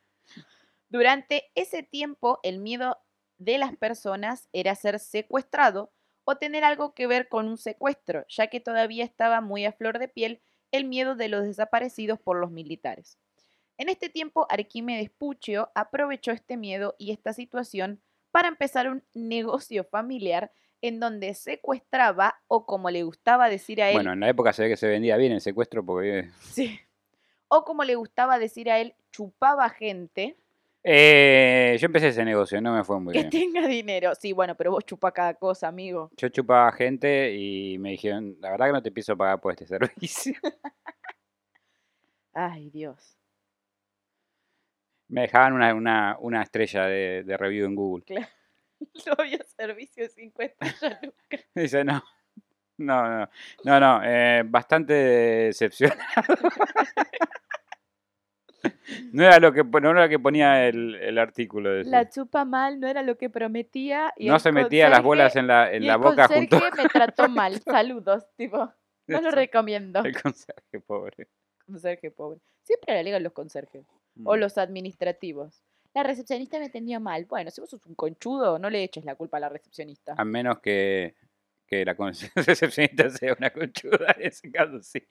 Durante 0.89 1.51
ese 1.55 1.83
tiempo, 1.83 2.39
el 2.43 2.59
miedo 2.59 2.99
de 3.37 3.57
las 3.57 3.75
personas 3.75 4.49
era 4.53 4.75
ser 4.75 4.99
secuestrado 4.99 5.91
o 6.25 6.37
tener 6.37 6.63
algo 6.63 6.93
que 6.93 7.07
ver 7.07 7.27
con 7.27 7.47
un 7.47 7.57
secuestro, 7.57 8.23
ya 8.29 8.47
que 8.47 8.59
todavía 8.59 9.03
estaba 9.03 9.41
muy 9.41 9.65
a 9.65 9.71
flor 9.71 9.99
de 9.99 10.07
piel 10.07 10.41
el 10.77 10.85
miedo 10.85 11.15
de 11.15 11.29
los 11.29 11.43
desaparecidos 11.43 12.19
por 12.19 12.37
los 12.37 12.51
militares. 12.51 13.17
En 13.77 13.89
este 13.89 14.09
tiempo, 14.09 14.47
Arquímedes 14.49 15.09
Puccio 15.09 15.69
aprovechó 15.75 16.31
este 16.31 16.57
miedo 16.57 16.95
y 16.97 17.11
esta 17.11 17.33
situación 17.33 18.01
para 18.31 18.47
empezar 18.47 18.89
un 18.89 19.03
negocio 19.13 19.83
familiar 19.83 20.51
en 20.81 20.99
donde 20.99 21.33
secuestraba, 21.33 22.41
o 22.47 22.65
como 22.65 22.91
le 22.91 23.03
gustaba 23.03 23.49
decir 23.49 23.81
a 23.81 23.89
él, 23.89 23.95
Bueno, 23.95 24.13
en 24.13 24.19
la 24.19 24.29
época 24.29 24.53
se 24.53 24.63
ve 24.63 24.69
que 24.69 24.77
se 24.77 24.87
vendía 24.87 25.17
bien 25.17 25.31
el 25.31 25.41
secuestro 25.41 25.83
porque 25.83 26.29
Sí. 26.41 26.79
O 27.47 27.63
como 27.63 27.83
le 27.83 27.95
gustaba 27.95 28.37
decir 28.37 28.69
a 28.69 28.79
él, 28.79 28.95
chupaba 29.11 29.69
gente 29.69 30.37
Eh, 30.87 31.77
yo 31.79 31.87
empecé 31.87 32.09
ese 32.09 32.23
negocio, 32.23 32.61
no 32.61 32.71
me 32.75 32.83
fue 32.83 32.99
muy 32.99 33.11
Que 33.13 33.19
bien. 33.21 33.29
tenga 33.31 33.67
dinero. 33.67 34.13
Sí, 34.13 34.33
bueno, 34.33 34.53
pero 34.55 34.69
vos 34.69 34.85
chupa 34.85 35.11
cada 35.11 35.33
cosa, 35.33 35.67
amigo. 35.67 36.11
Yo 36.15 36.29
chupaba 36.29 36.71
gente 36.73 37.33
y 37.35 37.79
me 37.79 37.89
dijeron, 37.89 38.37
la 38.39 38.51
verdad 38.51 38.67
que 38.67 38.71
no 38.73 38.83
te 38.83 38.91
pienso 38.91 39.17
pagar 39.17 39.41
por 39.41 39.51
este 39.51 39.65
servicio. 39.67 40.35
Ay, 42.33 42.69
Dios. 42.69 43.17
Me 45.07 45.21
dejaban 45.21 45.53
una, 45.53 45.73
una, 45.73 46.17
una 46.19 46.43
estrella 46.43 46.85
de, 46.85 47.23
de 47.25 47.35
review 47.37 47.65
en 47.65 47.75
Google. 47.75 48.05
No 49.07 49.13
había 49.17 49.39
servicio 49.57 50.03
de 50.03 50.09
50 50.09 50.65
ya 50.81 50.99
nunca. 51.01 51.45
Dice, 51.55 51.83
no, 51.83 52.03
no, 52.77 53.07
no, 53.19 53.29
no, 53.63 53.79
no, 53.79 54.01
eh, 54.03 54.43
bastante 54.45 54.93
decepcionado. 54.93 55.99
No 59.13 59.23
era 59.23 59.39
lo 59.39 59.51
que, 59.53 59.63
no 59.63 59.89
era 59.91 60.03
lo 60.03 60.09
que 60.09 60.19
ponía 60.19 60.67
el, 60.67 60.95
el 60.95 61.17
artículo. 61.17 61.83
La 61.83 62.09
chupa 62.09 62.45
mal, 62.45 62.79
no 62.79 62.87
era 62.87 63.01
lo 63.03 63.17
que 63.17 63.29
prometía. 63.29 64.13
Y 64.17 64.27
no 64.27 64.39
se 64.39 64.51
metía 64.51 64.89
las 64.89 65.01
bolas 65.03 65.35
en 65.35 65.47
la, 65.47 65.71
en 65.71 65.83
y 65.83 65.87
la 65.87 65.93
el 65.93 65.99
boca 65.99 66.27
junto 66.27 66.59
conserje 66.59 66.83
me 66.83 66.89
trató 66.89 67.29
mal. 67.29 67.59
Saludos, 67.61 68.25
tipo. 68.35 68.71
No 69.07 69.21
lo 69.21 69.31
recomiendo. 69.31 70.03
el 70.03 70.19
conserje, 70.21 70.79
pobre. 70.85 71.27
Conserje 71.65 72.11
pobre. 72.11 72.39
Siempre 72.63 72.93
le 72.93 72.99
alegan 72.99 73.23
los 73.23 73.33
conserjes. 73.33 73.85
O 74.23 74.35
Mm. 74.35 74.39
los 74.39 74.57
administrativos. 74.57 75.61
La 75.93 76.03
recepcionista 76.03 76.57
me 76.59 76.65
atendió 76.65 76.99
mal. 76.99 77.25
Bueno, 77.25 77.51
si 77.51 77.61
vos 77.61 77.69
sos 77.69 77.85
un 77.85 77.95
conchudo, 77.95 78.59
no 78.59 78.69
le 78.69 78.83
eches 78.83 79.05
la 79.05 79.15
culpa 79.15 79.37
a 79.37 79.41
la 79.41 79.49
recepcionista. 79.49 80.15
A 80.17 80.25
menos 80.25 80.59
que, 80.59 81.15
que 81.67 81.83
la 81.85 81.95
recepcionista 82.35 83.09
sea 83.09 83.35
una 83.37 83.49
conchuda, 83.49 84.15
en 84.17 84.27
ese 84.27 84.51
caso 84.51 84.81
sí. 84.81 85.01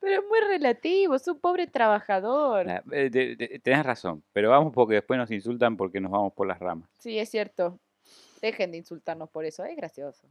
Pero 0.00 0.20
es 0.22 0.28
muy 0.28 0.40
relativo, 0.40 1.14
es 1.14 1.26
un 1.28 1.40
pobre 1.40 1.66
trabajador. 1.66 2.66
La- 2.66 2.82
eh, 2.92 3.10
te- 3.10 3.36
te- 3.36 3.58
tenés 3.58 3.84
razón, 3.84 4.22
pero 4.32 4.50
vamos 4.50 4.72
porque 4.72 4.94
después 4.94 5.18
nos 5.18 5.30
insultan 5.30 5.76
porque 5.76 6.00
nos 6.00 6.10
vamos 6.12 6.32
por 6.32 6.46
las 6.46 6.58
ramas. 6.58 6.88
Sí, 6.98 7.18
es 7.18 7.28
cierto. 7.30 7.78
Dejen 8.40 8.70
de 8.70 8.78
insultarnos 8.78 9.28
por 9.30 9.44
eso, 9.44 9.64
es 9.64 9.76
gracioso. 9.76 10.28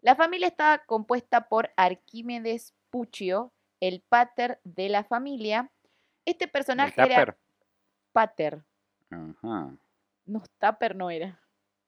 La 0.00 0.14
familia 0.14 0.48
estaba 0.48 0.78
compuesta 0.78 1.48
por 1.48 1.70
Arquímedes 1.76 2.74
Puccio, 2.90 3.52
el 3.80 4.02
pater 4.08 4.60
de 4.64 4.88
la 4.88 5.02
familia. 5.02 5.70
Este 6.24 6.44
¿El 6.44 6.50
personaje 6.50 6.94
era 7.02 7.08
tupper? 7.24 7.36
pater, 8.12 8.62
Ajá, 9.10 9.74
no 10.26 10.42
tupper 10.58 10.94
no 10.94 11.10
era. 11.10 11.40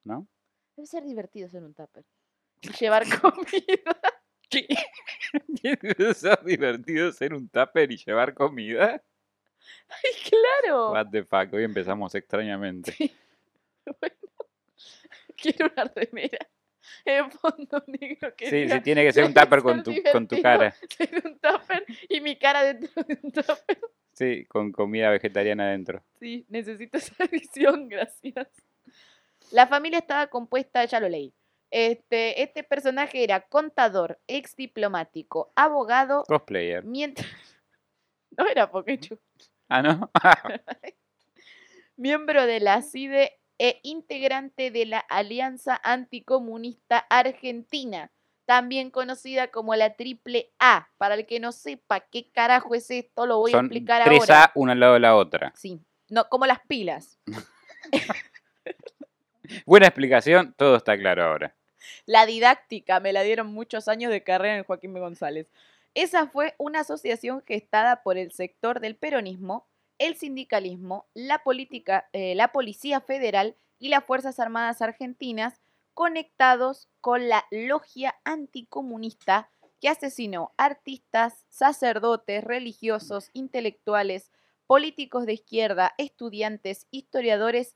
¿no? 0.04 0.26
Debe 0.76 0.86
ser 0.86 1.04
divertido 1.04 1.48
ser 1.48 1.62
un 1.62 1.72
tupper. 1.74 2.04
Y 2.62 2.68
llevar 2.80 3.04
comida. 3.20 3.96
¿Es 5.62 6.24
divertido 6.44 7.12
ser 7.12 7.34
un 7.34 7.48
tupper 7.48 7.90
y 7.92 7.96
llevar 7.96 8.34
comida? 8.34 9.02
Ay, 9.88 10.10
claro. 10.30 10.92
What 10.92 11.06
the 11.10 11.24
fuck, 11.24 11.52
hoy 11.52 11.64
empezamos 11.64 12.14
extrañamente. 12.14 12.92
Bueno, 14.00 14.16
quiero 15.36 15.70
una 15.72 15.84
remera 15.94 16.38
en 17.04 17.30
fondo 17.30 17.84
negro 17.86 18.34
que 18.34 18.50
Sí, 18.50 18.68
sí, 18.68 18.80
tiene 18.80 19.04
que 19.04 19.12
ser 19.12 19.22
un 19.24 19.32
"Debe 19.32 19.44
tupper 19.44 19.62
con 19.62 19.82
tu, 19.84 19.94
con 20.10 20.26
tu 20.26 20.42
cara. 20.42 20.74
Ser 20.96 21.22
un 21.24 21.38
tupper 21.38 21.86
y 22.08 22.20
mi 22.20 22.36
cara 22.36 22.64
dentro 22.64 23.00
de 23.04 23.18
un 23.22 23.30
tupper. 23.30 23.78
Sí, 24.12 24.44
con 24.46 24.72
comida 24.72 25.10
vegetariana 25.10 25.68
adentro. 25.68 26.02
Sí, 26.18 26.44
necesito 26.48 26.98
esa 26.98 27.14
edición, 27.24 27.88
gracias. 27.88 28.48
La 29.52 29.68
familia 29.68 30.00
estaba 30.00 30.26
compuesta, 30.26 30.84
ya 30.84 30.98
lo 30.98 31.08
leí. 31.08 31.32
Este, 31.70 32.42
este 32.42 32.62
personaje 32.62 33.24
era 33.24 33.40
contador, 33.40 34.20
ex 34.28 34.54
diplomático, 34.56 35.52
abogado, 35.56 36.24
Cosplayer. 36.24 36.84
mientras. 36.84 37.26
No 38.38 38.46
era 38.46 38.70
Pokechu. 38.70 39.18
Ah, 39.68 39.80
¿no? 39.80 40.10
Miembro 41.96 42.44
de 42.44 42.60
la 42.60 42.82
CIDE 42.82 43.40
e 43.58 43.80
integrante 43.82 44.70
de 44.70 44.84
la 44.84 44.98
Alianza 44.98 45.80
Anticomunista 45.82 46.98
Argentina, 47.08 48.10
también 48.44 48.90
conocida 48.90 49.48
como 49.48 49.74
la 49.74 49.94
Triple 49.94 50.52
A. 50.58 50.88
Para 50.98 51.14
el 51.14 51.24
que 51.24 51.40
no 51.40 51.52
sepa 51.52 52.00
qué 52.00 52.30
carajo 52.30 52.74
es 52.74 52.90
esto, 52.90 53.24
lo 53.24 53.38
voy 53.38 53.54
a 53.54 53.60
explicar 53.60 54.04
tres 54.04 54.20
ahora. 54.20 54.44
A 54.44 54.52
una 54.54 54.72
al 54.72 54.80
lado 54.80 54.94
de 54.94 55.00
la 55.00 55.16
otra. 55.16 55.52
Sí, 55.56 55.80
no, 56.10 56.28
como 56.28 56.44
las 56.46 56.60
pilas. 56.68 57.18
Buena 59.66 59.86
explicación, 59.86 60.54
todo 60.56 60.76
está 60.76 60.96
claro 60.96 61.24
ahora. 61.24 61.54
La 62.04 62.26
didáctica 62.26 63.00
me 63.00 63.12
la 63.12 63.22
dieron 63.22 63.52
muchos 63.52 63.88
años 63.88 64.10
de 64.10 64.22
carrera 64.22 64.56
en 64.56 64.64
Joaquín 64.64 64.92
B. 64.92 65.00
González. 65.00 65.48
Esa 65.94 66.26
fue 66.26 66.54
una 66.58 66.80
asociación 66.80 67.42
gestada 67.46 68.02
por 68.02 68.18
el 68.18 68.32
sector 68.32 68.80
del 68.80 68.96
peronismo, 68.96 69.66
el 69.98 70.16
sindicalismo, 70.16 71.06
la, 71.14 71.42
eh, 72.12 72.34
la 72.34 72.52
Policía 72.52 73.00
Federal 73.00 73.54
y 73.78 73.88
las 73.88 74.04
Fuerzas 74.04 74.38
Armadas 74.38 74.82
Argentinas, 74.82 75.60
conectados 75.94 76.88
con 77.00 77.28
la 77.28 77.46
logia 77.50 78.14
anticomunista 78.24 79.48
que 79.80 79.88
asesinó 79.88 80.52
artistas, 80.58 81.44
sacerdotes, 81.48 82.44
religiosos, 82.44 83.30
intelectuales, 83.32 84.30
políticos 84.66 85.24
de 85.24 85.34
izquierda, 85.34 85.94
estudiantes, 85.96 86.86
historiadores 86.90 87.74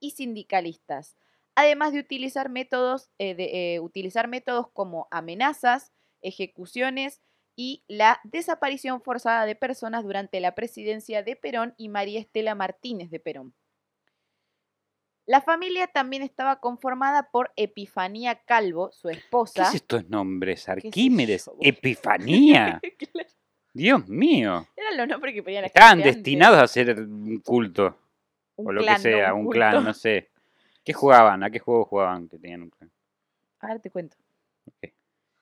y 0.00 0.12
sindicalistas 0.12 1.16
además 1.56 1.92
de 1.92 1.98
utilizar 1.98 2.50
métodos, 2.50 3.10
eh, 3.18 3.34
de, 3.34 3.74
eh, 3.74 3.80
utilizar 3.80 4.28
métodos 4.28 4.68
como 4.72 5.08
amenazas, 5.10 5.90
ejecuciones 6.20 7.22
y 7.56 7.82
la 7.88 8.20
desaparición 8.24 9.00
forzada 9.00 9.46
de 9.46 9.56
personas 9.56 10.04
durante 10.04 10.38
la 10.40 10.54
presidencia 10.54 11.22
de 11.22 11.34
Perón 11.34 11.74
y 11.78 11.88
María 11.88 12.20
Estela 12.20 12.54
Martínez 12.54 13.10
de 13.10 13.18
Perón. 13.18 13.54
La 15.24 15.40
familia 15.40 15.88
también 15.88 16.22
estaba 16.22 16.60
conformada 16.60 17.30
por 17.32 17.50
Epifanía 17.56 18.42
Calvo, 18.44 18.92
su 18.92 19.08
¿Qué 19.08 19.14
esposa. 19.14 19.62
es 19.64 19.74
estos 19.74 20.08
nombres? 20.08 20.68
Arquímedes? 20.68 21.50
Epifanía. 21.60 22.80
Claro, 23.12 23.28
Dios 23.72 24.08
mío. 24.08 24.68
Eran 24.76 24.96
los 24.98 25.08
nombres 25.08 25.34
que 25.34 25.42
ponían 25.42 25.62
la 25.62 25.66
Estaban 25.68 25.96
gente 25.96 26.10
antes. 26.10 26.16
destinados 26.22 26.58
a 26.60 26.68
ser 26.68 27.00
un 27.00 27.40
culto. 27.40 27.98
Un 28.56 28.68
o 28.68 28.72
lo 28.72 28.82
clan, 28.82 28.96
que 28.96 29.02
sea, 29.02 29.30
no 29.30 29.36
un, 29.36 29.48
clan, 29.48 29.84
no 29.84 29.94
sé. 29.94 30.30
¿Qué 30.84 30.92
jugaban? 30.92 31.42
¿A 31.42 31.50
qué 31.50 31.58
juego 31.58 31.84
jugaban 31.84 32.28
que 32.28 32.38
tenían 32.38 32.62
un 32.62 32.70
clan? 32.70 32.90
Ahora 33.60 33.78
te 33.78 33.90
cuento. 33.90 34.16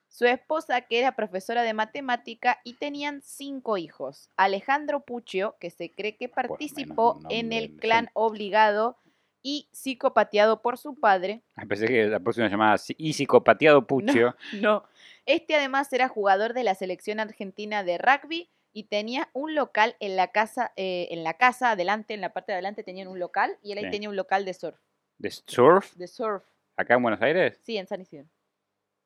Su 0.08 0.26
esposa, 0.26 0.80
que 0.82 1.00
era 1.00 1.16
profesora 1.16 1.62
de 1.62 1.74
matemática, 1.74 2.60
y 2.62 2.74
tenían 2.74 3.20
cinco 3.22 3.76
hijos. 3.78 4.30
Alejandro 4.36 5.00
Puccio, 5.00 5.56
que 5.58 5.70
se 5.70 5.90
cree 5.90 6.16
que 6.16 6.28
menos 6.28 6.34
participó 6.36 7.18
en 7.30 7.52
el 7.52 7.76
clan 7.76 8.10
obligado 8.12 8.96
y 9.42 9.68
psicopateado 9.72 10.62
por 10.62 10.78
su 10.78 10.94
padre. 10.94 11.42
Ah, 11.56 11.64
Pensé 11.68 11.86
que 11.86 12.06
la 12.06 12.20
próxima 12.20 12.48
llamada 12.48 12.76
y 12.96 13.12
psicopateado 13.12 13.86
Puccio. 13.86 14.36
No. 14.60 14.84
Este 15.26 15.54
además 15.54 15.92
era 15.92 16.08
jugador 16.08 16.54
de 16.54 16.64
la 16.64 16.74
selección 16.74 17.18
argentina 17.18 17.82
de 17.82 17.98
rugby 17.98 18.50
y 18.74 18.84
tenía 18.84 19.30
un 19.32 19.54
local 19.54 19.96
en 20.00 20.16
la 20.16 20.28
casa, 20.32 20.72
eh, 20.76 21.08
en 21.10 21.24
la 21.24 21.34
casa 21.34 21.70
adelante, 21.70 22.12
en 22.12 22.20
la 22.20 22.32
parte 22.34 22.52
de 22.52 22.56
adelante 22.56 22.82
tenían 22.82 23.08
un 23.08 23.18
local 23.18 23.56
y 23.62 23.72
él 23.72 23.78
ahí 23.78 23.84
Sí. 23.84 23.90
tenía 23.92 24.08
un 24.10 24.16
local 24.16 24.44
de 24.44 24.52
surf. 24.52 24.78
¿De 25.16 25.30
surf? 25.30 25.94
De 25.94 26.06
surf, 26.08 26.42
¿Acá 26.76 26.94
en 26.94 27.02
Buenos 27.02 27.22
Aires? 27.22 27.58
sí, 27.62 27.78
en 27.78 27.86
San 27.86 28.00
Isidro. 28.02 28.26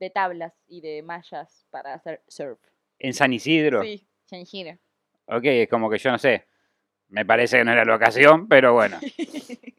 De 0.00 0.10
tablas 0.10 0.54
y 0.66 0.80
de 0.80 1.02
mallas 1.02 1.66
para 1.70 1.94
hacer 1.94 2.22
surf. 2.28 2.58
¿En 2.98 3.12
San 3.14 3.32
Isidro? 3.32 3.82
Sí, 3.82 4.08
San 4.24 4.40
Isidro. 4.40 4.78
Ok, 5.26 5.44
es 5.44 5.68
como 5.68 5.90
que 5.90 5.98
yo 5.98 6.10
no 6.10 6.18
sé. 6.18 6.46
Me 7.08 7.24
parece 7.26 7.58
que 7.58 7.64
no 7.64 7.72
era 7.72 7.84
la 7.84 7.94
ocasión, 7.96 8.48
pero 8.48 8.72
bueno. 8.74 8.98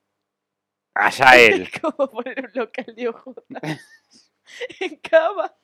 Allá 0.93 1.37
él. 1.39 1.67
¿Cómo 1.81 2.09
poner 2.11 2.45
un 2.45 2.51
local 2.53 2.93
de 2.95 3.07
ojotas 3.07 3.61
en 4.79 4.95
Cava 4.97 5.55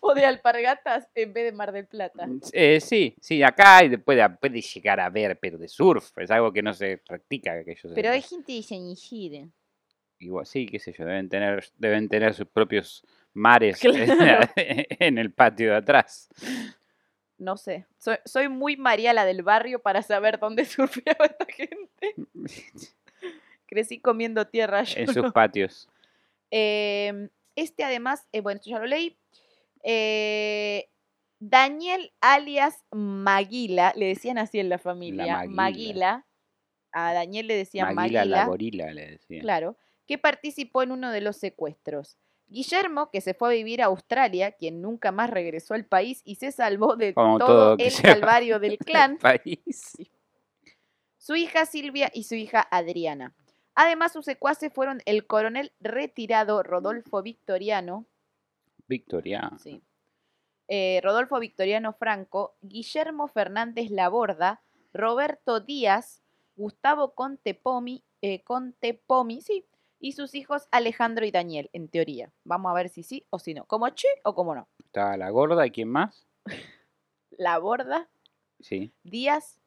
o 0.00 0.14
de 0.14 0.24
alpargatas 0.24 1.08
en 1.14 1.32
vez 1.32 1.44
de 1.44 1.52
Mar 1.52 1.72
del 1.72 1.86
Plata? 1.86 2.26
Eh, 2.52 2.80
sí, 2.80 3.14
sí, 3.20 3.42
acá 3.42 3.80
puede, 4.04 4.28
puede 4.30 4.60
llegar 4.60 5.00
a 5.00 5.10
ver, 5.10 5.38
pero 5.38 5.58
de 5.58 5.68
surf 5.68 6.16
es 6.18 6.30
algo 6.30 6.52
que 6.52 6.62
no 6.62 6.72
se 6.72 6.98
practica. 6.98 7.64
Que 7.64 7.74
yo 7.74 7.94
Pero 7.94 8.10
hay 8.10 8.22
gente 8.22 8.52
de 8.52 8.62
San 8.62 8.86
Isidro. 8.86 9.48
Igual, 10.18 10.44
sí, 10.44 10.66
qué 10.66 10.78
sé 10.78 10.92
yo, 10.92 11.04
deben 11.06 11.28
tener, 11.28 11.64
deben 11.78 12.08
tener 12.08 12.34
sus 12.34 12.46
propios 12.46 13.02
mares 13.32 13.80
Claro. 14.18 14.48
en 14.56 15.18
el 15.18 15.32
patio 15.32 15.70
de 15.70 15.76
atrás. 15.76 16.28
No 17.38 17.56
sé. 17.56 17.86
Soy, 17.98 18.16
soy 18.26 18.48
muy 18.48 18.76
Mariala 18.76 19.24
del 19.24 19.42
barrio 19.42 19.80
para 19.80 20.02
saber 20.02 20.38
dónde 20.38 20.64
surfeaba 20.66 21.24
esta 21.24 21.46
gente. 21.46 22.14
Crecí 23.66 23.98
comiendo 23.98 24.46
tierra. 24.46 24.82
yo 24.82 25.00
En 25.00 25.06
no. 25.06 25.12
sus 25.12 25.32
patios. 25.32 25.88
Eh, 26.50 27.30
este 27.56 27.84
además, 27.84 28.26
eh, 28.32 28.40
bueno, 28.42 28.56
esto 28.58 28.70
ya 28.70 28.78
lo 28.78 28.86
leí. 28.86 29.16
Eh, 29.82 30.88
Daniel 31.38 32.12
alias 32.20 32.84
Maguila, 32.90 33.92
le 33.96 34.06
decían 34.06 34.38
así 34.38 34.58
en 34.60 34.68
la 34.68 34.78
familia. 34.78 35.36
Maguila. 35.36 35.54
Maguila. 35.54 36.26
A 36.92 37.12
Daniel 37.14 37.46
le 37.46 37.56
decían 37.56 37.94
Maguila 37.94 38.20
Maguila. 38.20 38.36
la 38.36 38.46
gorila, 38.46 38.92
le. 38.92 39.18
Claro, 39.40 39.76
que 40.06 40.18
participó 40.18 40.82
en 40.82 40.92
uno 40.92 41.10
de 41.12 41.20
los 41.20 41.36
secuestros. 41.36 42.18
Guillermo, 42.48 43.10
que 43.10 43.20
se 43.20 43.32
fue 43.32 43.48
a 43.50 43.52
vivir 43.52 43.80
a 43.80 43.86
Australia, 43.86 44.50
quien 44.52 44.82
nunca 44.82 45.12
más 45.12 45.30
regresó 45.30 45.74
al 45.74 45.84
país 45.84 46.20
y 46.24 46.34
se 46.34 46.50
salvó 46.50 46.96
de 46.96 47.14
Como 47.14 47.38
todo, 47.38 47.76
el 47.78 47.92
calvario 48.02 48.58
del 48.60 48.76
clan. 48.76 49.18
País. 49.18 49.96
su 51.16 51.36
hija 51.36 51.64
Silvia 51.64 52.10
y 52.12 52.24
su 52.24 52.34
hija 52.34 52.66
Adriana. 52.72 53.36
Además, 53.76 54.12
sus 54.12 54.24
secuaces 54.24 54.72
fueron 54.72 55.00
el 55.06 55.28
coronel 55.28 55.72
retirado 55.78 56.64
Rodolfo 56.64 57.22
Victoriano, 57.22 58.06
Victoria. 58.90 59.50
sí, 59.62 59.82
eh, 60.68 61.00
Rodolfo 61.02 61.38
Victoriano 61.40 61.92
Franco, 61.94 62.56
Guillermo 62.60 63.26
Fernández 63.28 63.90
Laborda, 63.90 64.62
Roberto 64.92 65.60
Díaz, 65.60 66.22
Gustavo 66.56 67.14
Contepomi, 67.14 68.04
eh, 68.20 68.42
Contepomi, 68.44 69.40
sí, 69.40 69.64
y 69.98 70.12
sus 70.12 70.34
hijos 70.34 70.68
Alejandro 70.70 71.24
y 71.24 71.30
Daniel, 71.30 71.70
en 71.72 71.88
teoría. 71.88 72.32
Vamos 72.44 72.70
a 72.70 72.74
ver 72.74 72.88
si 72.88 73.02
sí 73.02 73.24
o 73.30 73.38
si 73.38 73.54
no. 73.54 73.64
¿Como 73.66 73.88
che 73.90 74.08
o 74.24 74.34
como 74.34 74.54
no? 74.54 74.68
Estaba 74.84 75.16
la 75.16 75.30
gorda 75.30 75.66
y 75.66 75.70
quién 75.70 75.88
más? 75.88 76.26
Laborda, 77.30 78.08
Sí. 78.60 78.92
Díaz, 79.04 79.58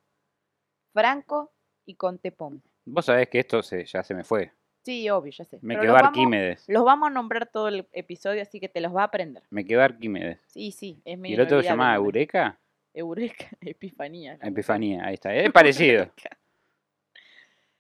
Franco 0.93 1.51
y 1.85 1.95
Contepomi. 1.95 2.61
Vos 2.85 3.05
sabés 3.05 3.27
que 3.29 3.39
esto 3.39 3.63
se, 3.63 3.85
ya 3.85 4.03
se 4.03 4.13
me 4.13 4.23
fue. 4.23 4.51
Sí, 4.83 5.09
obvio, 5.09 5.31
ya 5.31 5.45
sé. 5.45 5.59
Me 5.61 5.75
Pero 5.75 5.81
quedó 5.81 5.93
los 5.93 6.01
vamos- 6.01 6.17
Arquímedes. 6.17 6.65
Los 6.67 6.83
vamos 6.83 7.07
a 7.07 7.09
nombrar 7.09 7.47
todo 7.47 7.69
el 7.69 7.87
episodio, 7.93 8.41
así 8.41 8.59
que 8.59 8.67
te 8.69 8.81
los 8.81 8.93
va 8.95 9.01
a 9.01 9.05
aprender. 9.05 9.43
Me 9.49 9.65
quedó 9.65 9.81
Arquímedes. 9.81 10.39
Sí, 10.47 10.71
sí, 10.71 11.01
es 11.05 11.13
¿Y 11.13 11.17
medio 11.17 11.35
el 11.35 11.41
otro 11.41 11.61
se 11.61 11.69
llamaba. 11.69 11.95
Eureka? 11.95 12.59
Eureka, 12.93 13.47
Epifanía. 13.61 14.37
Epifanía, 14.41 15.05
ahí 15.05 15.13
está. 15.15 15.33
Es 15.33 15.51
parecido. 15.51 16.09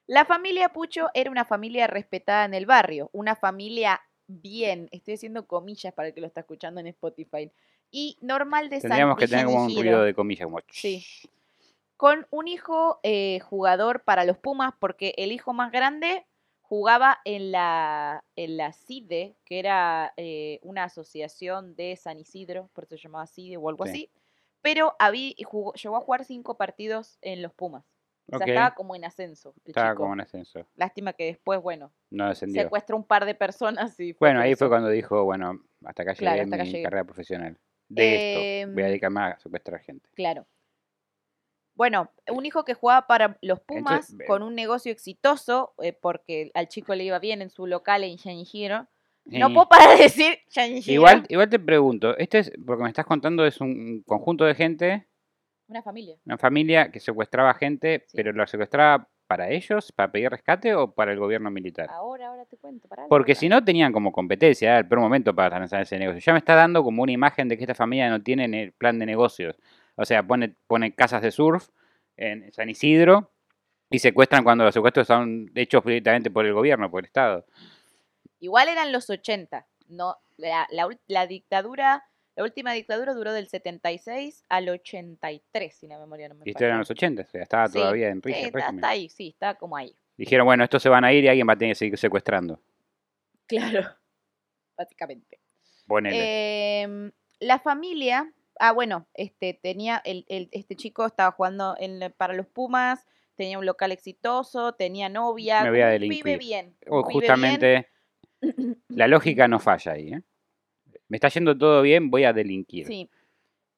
La 0.07 0.25
familia 0.25 0.69
Pucho 0.69 1.09
era 1.13 1.31
una 1.31 1.45
familia 1.45 1.87
respetada 1.87 2.45
en 2.45 2.53
el 2.53 2.65
barrio, 2.65 3.09
una 3.13 3.35
familia 3.35 4.01
bien, 4.27 4.89
estoy 4.91 5.13
haciendo 5.13 5.47
comillas 5.47 5.93
para 5.93 6.09
el 6.09 6.13
que 6.13 6.21
lo 6.21 6.27
está 6.27 6.41
escuchando 6.41 6.81
en 6.81 6.87
Spotify, 6.87 7.49
y 7.89 8.17
normal 8.21 8.69
de 8.69 8.79
Tendríamos 8.81 9.17
que 9.17 9.27
tener 9.27 9.45
como 9.45 9.65
un 9.65 9.75
ruido 9.75 10.03
de 10.03 10.13
comillas, 10.13 10.45
como... 10.45 10.59
Sí. 10.71 11.05
Con 11.95 12.27
un 12.31 12.47
hijo 12.49 12.99
eh, 13.03 13.39
jugador 13.41 14.03
para 14.03 14.25
los 14.25 14.37
Pumas, 14.37 14.73
porque 14.77 15.13
el 15.17 15.31
hijo 15.31 15.53
más 15.53 15.71
grande 15.71 16.25
jugaba 16.73 17.19
en 17.23 17.51
la, 17.51 18.23
en 18.35 18.57
la 18.57 18.73
CIDE, 18.73 19.35
que 19.45 19.59
era 19.59 20.11
eh, 20.17 20.59
una 20.63 20.85
asociación 20.85 21.75
de 21.75 21.95
San 21.95 22.19
Isidro, 22.19 22.67
por 22.73 22.85
eso 22.85 22.97
se 22.97 23.03
llamaba 23.03 23.27
CIDE 23.27 23.57
o 23.57 23.69
algo 23.69 23.85
Sí. 23.85 23.89
así, 23.91 24.11
pero 24.61 24.95
había, 24.97 25.33
jugó- 25.45 25.73
llegó 25.73 25.97
a 25.97 26.01
jugar 26.01 26.25
cinco 26.25 26.57
partidos 26.57 27.19
en 27.21 27.43
los 27.43 27.53
Pumas. 27.53 27.85
O 28.31 28.37
sea, 28.39 28.47
estaba 28.47 28.73
como 28.73 28.95
en 28.95 29.05
ascenso. 29.05 29.53
Estaba 29.65 29.91
chico. 29.91 30.01
como 30.01 30.13
en 30.15 30.21
ascenso. 30.21 30.65
Lástima 30.75 31.13
que 31.13 31.25
después, 31.25 31.61
bueno, 31.61 31.93
No 32.09 32.27
descendió. 32.29 32.63
secuestró 32.63 32.97
un 32.97 33.03
par 33.03 33.25
de 33.25 33.35
personas 33.35 33.99
y 33.99 34.13
Bueno, 34.13 34.39
ahí 34.39 34.55
fue 34.55 34.67
cuando 34.69 34.89
dijo, 34.89 35.23
bueno, 35.25 35.59
hasta 35.85 36.01
acá 36.01 36.13
llegué 36.13 36.23
Claro, 36.25 36.37
en 36.41 36.43
hasta 36.45 36.55
acá 36.55 36.63
mi 36.63 36.71
llegué. 36.71 36.83
carrera 36.83 37.03
profesional. 37.03 37.59
De 37.87 38.15
esto, 38.15 38.39
voy 38.73 38.81
a 38.81 38.85
Em, 38.85 38.89
dedicarme 38.93 39.21
a 39.21 39.37
secuestrar 39.39 39.79
gente. 39.81 40.09
Claro. 40.15 40.47
Bueno, 41.75 42.11
un 42.29 42.45
hijo 42.45 42.63
que 42.63 42.73
jugaba 42.75 43.07
para 43.07 43.37
los 43.41 43.59
Pumas 43.59 44.09
Entonces, 44.09 44.27
con 44.27 44.43
un 44.43 44.53
negocio 44.55 44.91
exitoso, 44.91 45.73
eh, 45.81 45.93
porque 45.93 46.51
al 46.53 46.67
chico 46.67 46.93
le 46.95 47.03
iba 47.03 47.19
bien 47.19 47.41
en 47.41 47.49
su 47.49 47.65
local 47.67 48.03
en 48.03 48.17
Yanjiro. 48.17 48.87
No 49.25 49.53
puedo 49.53 49.69
parar 49.69 49.97
de 49.97 50.03
decir 50.03 50.37
Yanjiro. 50.49 50.93
Igual, 50.93 51.25
igual 51.29 51.49
te 51.49 51.59
pregunto, 51.59 52.17
este 52.17 52.39
es, 52.39 52.51
porque 52.65 52.83
me 52.83 52.89
estás 52.89 53.05
contando, 53.05 53.45
es 53.45 53.59
un 53.61 54.03
conjunto 54.05 54.43
de 54.43 54.53
gente, 54.53 55.07
Una 55.67 55.81
familia. 55.81 56.17
una 56.25 56.37
familia 56.37 56.91
que 56.91 56.99
secuestraba 56.99 57.53
gente, 57.53 58.03
Sí. 58.07 58.17
pero 58.17 58.33
lo 58.33 58.45
secuestraba 58.45 59.07
para 59.25 59.49
ellos, 59.49 59.91
para 59.93 60.11
pedir 60.11 60.29
rescate 60.29 60.75
o 60.75 60.91
para 60.91 61.13
el 61.13 61.17
gobierno 61.19 61.49
militar. 61.49 61.87
Ahora, 61.89 62.27
ahora 62.27 62.45
te 62.45 62.57
cuento. 62.57 62.87
pará, 62.89 63.05
Porque 63.09 63.33
si 63.33 63.47
no 63.49 63.63
tenían 63.63 63.93
como 63.93 64.11
competencia, 64.11 64.77
el 64.77 64.87
peor 64.87 64.99
momento 65.01 65.33
para 65.33 65.57
lanzar 65.57 65.81
ese 65.81 65.97
negocio. 65.97 66.19
Ya 66.19 66.33
me 66.33 66.39
está 66.39 66.53
dando 66.53 66.83
como 66.83 67.01
una 67.01 67.13
imagen 67.13 67.47
de 67.47 67.57
que 67.57 67.63
esta 67.63 67.73
familia 67.73 68.09
no 68.09 68.21
tiene 68.21 68.47
ne- 68.47 68.73
plan 68.77 68.99
de 68.99 69.05
negocios. 69.07 69.55
O 69.95 70.05
sea, 70.05 70.23
pone, 70.23 70.55
pone 70.67 70.93
casas 70.95 71.21
de 71.21 71.31
surf 71.31 71.69
en 72.17 72.51
San 72.53 72.69
Isidro 72.69 73.31
y 73.89 73.99
secuestran 73.99 74.43
cuando 74.43 74.63
los 74.63 74.73
secuestros 74.73 75.07
son 75.07 75.51
hechos 75.55 75.83
directamente 75.85 76.31
por 76.31 76.45
el 76.45 76.53
gobierno, 76.53 76.89
por 76.89 77.01
el 77.01 77.05
Estado. 77.05 77.45
Igual 78.39 78.67
eran 78.69 78.91
los 78.91 79.09
80. 79.09 79.67
No, 79.87 80.17
la, 80.37 80.67
la 80.71 80.87
la 81.07 81.27
dictadura, 81.27 82.03
la 82.35 82.43
última 82.43 82.73
dictadura 82.73 83.13
duró 83.13 83.31
del 83.33 83.47
76 83.47 84.43
al 84.49 84.69
83, 84.69 85.75
si 85.75 85.87
la 85.87 85.99
memoria 85.99 86.27
no 86.29 86.35
me 86.35 86.43
Y 86.45 86.49
esto 86.49 86.63
eran 86.63 86.75
falla. 86.75 86.79
los 86.79 86.89
80, 86.91 87.21
o 87.21 87.25
sea, 87.25 87.43
estaba 87.43 87.67
Sí, 87.67 87.73
todavía 87.77 88.09
en 88.09 88.21
Sí, 88.23 88.29
rige- 88.29 88.47
está, 88.47 88.89
ahí, 88.89 89.09
sí, 89.09 89.29
está 89.29 89.55
como 89.55 89.77
ahí. 89.77 89.95
Dijeron, 90.17 90.45
bueno, 90.45 90.63
estos 90.63 90.81
se 90.81 90.89
van 90.89 91.03
a 91.03 91.13
ir 91.13 91.23
y 91.23 91.27
alguien 91.27 91.47
va 91.47 91.53
a 91.53 91.57
tener 91.57 91.71
que 91.73 91.79
seguir 91.79 91.97
secuestrando. 91.97 92.59
Claro, 93.47 93.81
básicamente. 94.77 95.39
Ponele. 95.87 96.81
Em, 96.83 97.11
la 97.39 97.59
familia, 97.59 98.31
ah, 98.59 98.71
bueno, 98.71 99.07
este 99.13 99.53
tenía, 99.53 100.01
el, 100.05 100.25
el- 100.27 100.49
este 100.51 100.75
chico 100.75 101.05
estaba 101.05 101.31
jugando 101.31 101.75
en, 101.79 102.13
para 102.17 102.33
los 102.33 102.47
Pumas, 102.47 103.05
tenía 103.35 103.57
un 103.59 103.65
local 103.65 103.91
exitoso, 103.91 104.73
tenía 104.73 105.09
novia, 105.09 105.63
Me 105.63 105.69
voy 105.71 105.81
a 105.81 105.87
un 105.87 105.91
pibe 105.99 105.99
delinquir. 106.31 106.37
bien. 106.39 106.75
O 106.89 107.03
bien. 107.03 107.13
justamente 107.13 107.87
la 108.89 109.07
lógica 109.07 109.47
no 109.47 109.59
falla 109.59 109.93
ahí. 109.93 110.13
¿eh? 110.13 110.21
Me 111.07 111.17
está 111.17 111.29
yendo 111.29 111.57
todo 111.57 111.81
bien, 111.81 112.09
voy 112.11 112.23
a 112.25 112.33
delinquir. 112.33 112.85
Sí. 112.87 113.09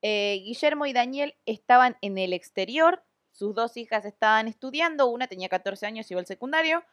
Eh, 0.02 0.42
Guillermo 0.44 0.86
y 0.86 0.94
Daniel 0.94 1.36
estaban 1.46 1.98
en 2.02 2.18
el 2.18 2.34
exterior, 2.34 3.04
sus 3.32 3.56
dos 3.56 3.76
hijas 3.78 4.06
estaban 4.06 4.48
estudiando, 4.48 5.08
una 5.08 5.28
tenía 5.28 5.50
14 5.50 5.86
años, 5.88 6.10
iba 6.12 6.20
al 6.20 6.26
secundario, 6.28 6.84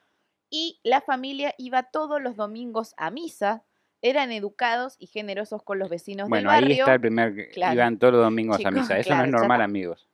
y 0.48 0.80
la 0.82 1.00
familia 1.00 1.54
iba 1.58 1.82
todos 1.84 2.20
los 2.22 2.36
domingos 2.36 2.94
a 2.96 3.10
misa, 3.10 3.64
eran 4.02 4.32
educados 4.32 4.96
y 4.98 5.06
generosos 5.06 5.62
con 5.62 5.78
los 5.78 5.88
vecinos 5.88 6.28
Bueno, 6.28 6.50
del 6.50 6.56
ahí 6.58 6.62
barrio. 6.64 6.84
está 6.84 6.94
el 6.94 7.00
primer. 7.00 7.48
Claro. 7.50 7.74
Iban 7.74 7.98
todos 7.98 8.12
los 8.14 8.22
domingos 8.24 8.64
a 8.64 8.70
misa. 8.70 8.98
Eso 8.98 9.08
claro, 9.08 9.22
no 9.30 9.36
es 9.36 9.40
normal, 9.40 9.60
está. 9.60 9.64
amigos. 9.64 10.08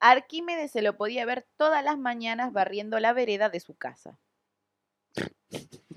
Arquímedes 0.00 0.70
se 0.70 0.82
lo 0.82 0.96
podía 0.96 1.24
ver 1.24 1.46
todas 1.56 1.82
las 1.84 1.96
mañanas 1.98 2.52
barriendo 2.52 2.98
la 3.00 3.12
vereda 3.12 3.48
de 3.48 3.60
su 3.60 3.74
casa. 3.74 4.18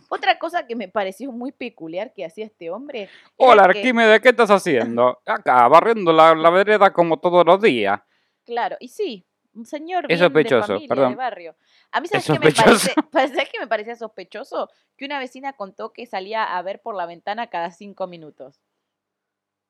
Otra 0.09 0.37
cosa 0.37 0.67
que 0.67 0.75
me 0.75 0.87
pareció 0.87 1.31
muy 1.31 1.51
peculiar 1.51 2.13
que 2.13 2.23
hacía 2.25 2.45
este 2.45 2.69
hombre. 2.69 3.09
Hola, 3.37 3.63
que- 3.63 3.79
Arquímedes, 3.79 4.21
¿qué 4.21 4.29
estás 4.29 4.51
haciendo? 4.51 5.19
Acá, 5.25 5.67
barriendo 5.67 6.13
la, 6.13 6.35
la 6.35 6.49
vereda 6.51 6.93
como 6.93 7.19
todos 7.19 7.45
los 7.45 7.59
días. 7.61 7.99
Claro, 8.45 8.77
y 8.79 8.89
sí, 8.89 9.25
un 9.55 9.65
señor 9.65 10.05
Es 10.09 10.19
bien 10.19 10.19
de 10.19 10.25
sospechoso, 10.49 10.79
de 10.79 10.87
perdón. 10.87 11.15
barrio. 11.15 11.55
A 11.91 11.99
mí, 12.01 12.07
Es 12.11 12.23
¿sabes 12.23 12.39
qué, 12.39 12.45
me 12.47 12.53
parece, 12.53 12.93
¿sabes 13.11 13.49
qué 13.49 13.59
me 13.59 13.67
parecía 13.67 13.95
sospechoso? 13.95 14.69
Que 14.97 15.05
una 15.05 15.17
vecina 15.19 15.53
contó 15.53 15.91
que 15.93 16.05
salía 16.05 16.43
a 16.43 16.61
ver 16.61 16.81
por 16.81 16.95
la 16.95 17.05
ventana 17.05 17.47
cada 17.47 17.71
cinco 17.71 18.05
minutos. 18.07 18.61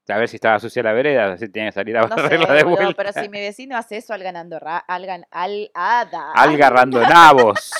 A 0.07 0.17
ver 0.17 0.27
si 0.29 0.35
estaba 0.35 0.59
sucia 0.59 0.83
la 0.83 0.93
vereda, 0.93 1.33
así 1.33 1.49
tenía 1.49 1.69
que 1.69 1.73
salir 1.73 1.97
a 1.97 2.01
No 2.01 2.15
barrerla 2.15 2.53
de 2.53 2.63
vuelta. 2.63 2.93
pero 2.95 3.11
si 3.13 3.27
mi 3.27 3.39
vecino 3.39 3.75
hace 3.75 3.97
eso 3.97 4.13
al 4.13 4.21
ganando 4.21 4.59
ra- 4.59 4.77
al, 4.77 5.03
gan- 5.05 5.25
al 5.31 5.71
ada, 5.73 6.31
Algarrando 6.33 7.01
nabos. 7.01 7.71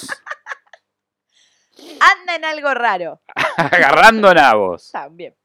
anda 2.00 2.36
en 2.36 2.46
algo 2.46 2.74
raro. 2.74 3.22
Agarrando 3.58 4.34
nabos. 4.34 4.92
También. 4.92 5.36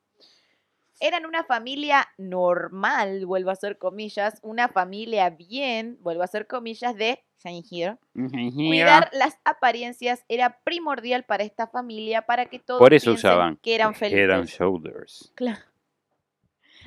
Eran 1.01 1.25
una 1.27 1.45
familia 1.45 2.07
normal, 2.19 3.25
vuelvo 3.27 3.51
a 3.51 3.55
hacer 3.55 3.79
comillas, 3.79 4.39
una 4.43 4.69
familia 4.69 5.31
bien, 5.31 5.97
vuelvo 6.01 6.23
a 6.23 6.27
hacer 6.27 6.47
comillas, 6.47 6.95
de 6.95 7.25
Here. 7.43 7.97
Cuidar 8.15 9.09
las 9.15 9.39
apariencias 9.47 10.25
era 10.29 10.61
primordial 10.63 11.25
para 11.25 11.43
esta 11.43 11.67
familia 11.67 12.21
para 12.23 12.47
que 12.47 12.59
todos 12.59 12.79
Por 12.79 12.93
eso 12.93 13.13
usaban 13.13 13.57
que 13.63 13.75
eran 13.75 13.93
Head 13.95 13.99
felices. 13.99 14.31
and 14.31 14.47
Shoulders. 14.49 15.33
Claro. 15.35 15.61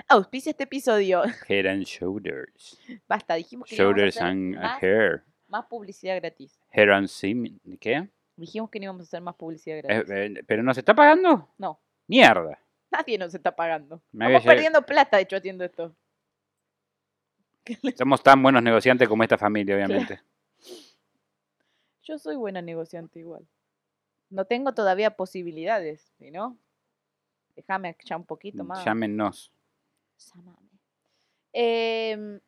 Auspicia 0.08 0.52
este 0.52 0.64
episodio. 0.66 1.24
Head 1.48 1.66
and 1.66 1.84
Shoulders. 1.86 2.80
Basta, 3.08 3.34
dijimos 3.36 3.68
que 3.68 3.76
íbamos 3.76 4.00
a 4.00 4.06
hacer 4.08 4.24
and 4.24 4.56
más, 4.58 4.84
hair. 4.84 5.24
más 5.48 5.66
publicidad 5.66 6.16
gratis. 6.18 6.60
Hair 6.72 6.92
and 6.92 7.08
semen. 7.08 7.60
¿Qué? 7.80 8.08
Dijimos 8.36 8.70
que 8.70 8.80
no 8.80 8.84
íbamos 8.86 9.02
a 9.02 9.04
hacer 9.06 9.22
más 9.22 9.36
publicidad 9.36 9.78
Eh, 9.80 9.82
gratis. 9.82 10.10
eh, 10.12 10.44
¿Pero 10.48 10.62
no 10.64 10.74
se 10.74 10.82
está 10.82 10.94
pagando? 10.94 11.50
No, 11.58 11.80
Mierda. 12.08 12.60
Nadie 12.94 13.18
nos 13.18 13.34
está 13.34 13.56
pagando. 13.56 14.02
Me 14.12 14.26
Estamos 14.26 14.44
perdiendo 14.46 14.86
plata, 14.86 15.18
de 15.18 15.24
hecho, 15.24 15.36
haciendo 15.36 15.64
esto. 15.64 15.96
Somos 17.98 18.22
tan 18.22 18.42
buenos 18.42 18.62
negociantes 18.62 19.08
como 19.08 19.24
esta 19.24 19.38
familia, 19.38 19.76
obviamente. 19.76 20.22
Yo 22.04 22.18
soy 22.20 22.36
buena 22.36 22.62
negociante 22.62 23.20
igual. 23.20 23.48
No 24.30 24.46
tengo 24.46 24.74
todavía 24.74 25.16
posibilidades, 25.16 26.14
¿sí, 26.18 26.32
¿no? 26.32 26.58
Déjame 27.56 27.96
ya 28.04 28.18
un 28.18 28.26
poquito 28.26 28.64
más. 28.64 28.84
Llámenos. 28.84 29.52
Llámame. 30.18 30.70
Em, 31.54 32.40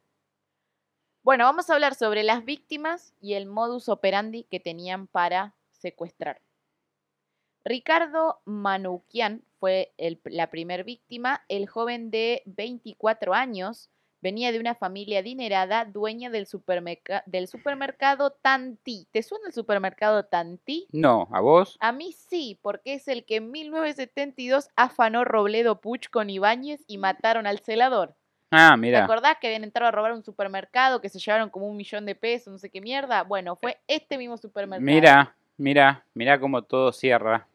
bueno, 1.23 1.45
vamos 1.45 1.69
a 1.69 1.73
hablar 1.75 1.95
sobre 1.95 2.23
las 2.23 2.43
víctimas 2.43 3.13
y 3.21 3.34
el 3.34 3.45
modus 3.45 3.88
operandi 3.88 4.43
que 4.43 4.60
tenían 4.60 5.08
para 5.08 5.55
secuestrar. 5.71 6.41
Ricardo 7.63 8.41
Manoukian 8.45 9.43
fue 9.65 9.91
el- 9.97 10.21
la 10.25 10.51
primer 10.51 10.84
víctima. 10.84 11.43
El 11.49 11.65
joven 11.67 12.12
de 12.12 12.43
24 12.45 13.34
años 13.34 13.89
venía 14.21 14.51
de 14.51 14.60
una 14.60 14.75
familia 14.75 15.21
adinerada, 15.21 15.86
dueña 15.86 16.30
del, 16.30 16.47
del 17.25 17.47
supermercado 17.47 18.30
Tanti. 18.43 19.08
¿Te 19.12 19.23
suena 19.23 19.47
el 19.47 19.54
supermercado 19.54 20.23
Tanti? 20.25 20.86
No, 20.91 21.28
¿a 21.32 21.39
vos? 21.41 21.78
A 21.80 21.91
mí 21.91 22.12
sí, 22.12 22.60
porque 22.62 22.93
es 22.93 23.08
el 23.08 23.25
que 23.25 23.38
en 23.38 23.49
1972 23.49 24.69
afanó 24.75 25.25
Robledo 25.25 25.82
Puch 25.82 26.10
con 26.12 26.30
Ibáñez 26.30 26.84
y 26.86 26.99
mataron 26.99 27.47
al 27.47 27.58
celador. 27.58 28.13
Ah, 28.51 28.73
¿Te 28.75 28.82
mira. 28.82 29.04
acordás 29.06 29.38
que 29.41 29.47
habían 29.47 29.63
entrado 29.63 29.88
a 29.88 29.91
robar 29.91 30.13
un 30.13 30.23
supermercado, 30.23 31.01
que 31.01 31.10
se 31.10 31.17
llevaron 31.17 31.49
como 31.49 31.67
un 31.67 31.75
millón 31.75 32.06
de 32.06 32.13
pesos, 32.13 32.51
no 32.54 32.60
sé 32.60 32.69
qué 32.69 32.82
mierda? 32.82 33.23
Bueno, 33.23 33.56
fue 33.56 33.80
este 33.88 34.19
mismo 34.19 34.38
supermercado. 34.38 34.86
Mira, 34.86 35.36
mira, 35.58 36.06
mira 36.13 36.39
cómo 36.39 36.62
todo 36.62 36.91
cierra. 36.91 37.47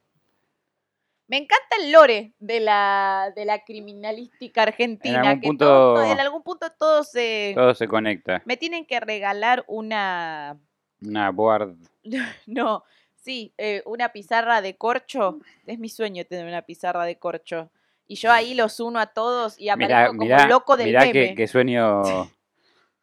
Me 1.31 1.37
encanta 1.37 1.77
el 1.81 1.93
lore 1.93 2.33
de 2.41 2.59
la, 2.59 3.33
de 3.37 3.45
la 3.45 3.63
criminalística 3.65 4.63
argentina. 4.65 5.21
algún 5.21 5.41
que 5.41 5.47
punto- 5.47 5.65
todo- 5.65 6.05
en 6.13 6.19
algún 6.19 6.43
punto 6.43 6.71
todo 6.77 7.05
se... 7.05 7.53
Todo 7.55 7.73
se 7.75 7.87
conecta. 7.87 8.43
Me 8.47 8.57
tienen 8.57 8.85
que 8.85 8.99
regalar 8.99 9.65
una... 9.69 10.59
Una 11.01 11.31
board. 11.31 11.77
No, 12.47 12.83
sí, 13.15 13.55
eh, 13.59 13.83
una 13.87 14.09
pizarra 14.09 14.61
de 14.61 14.77
corcho. 14.77 15.39
Es 15.67 15.79
mi 15.79 15.89
sueño 15.89 16.25
tener 16.25 16.47
una 16.47 16.63
pizarra 16.63 17.05
de 17.05 17.17
corcho. 17.17 17.71
Y 18.09 18.17
yo 18.17 18.33
ahí 18.33 18.55
los 18.55 18.81
uno 18.81 18.99
a 18.99 19.07
todos 19.07 19.57
y 19.57 19.69
aparezco 19.69 20.15
Mirá, 20.15 20.39
como 20.43 20.49
loco 20.53 20.77
del 20.77 20.89
mirá 20.89 21.01
meme. 21.03 21.13
que, 21.13 21.35
que 21.37 21.47
sueño, 21.47 22.03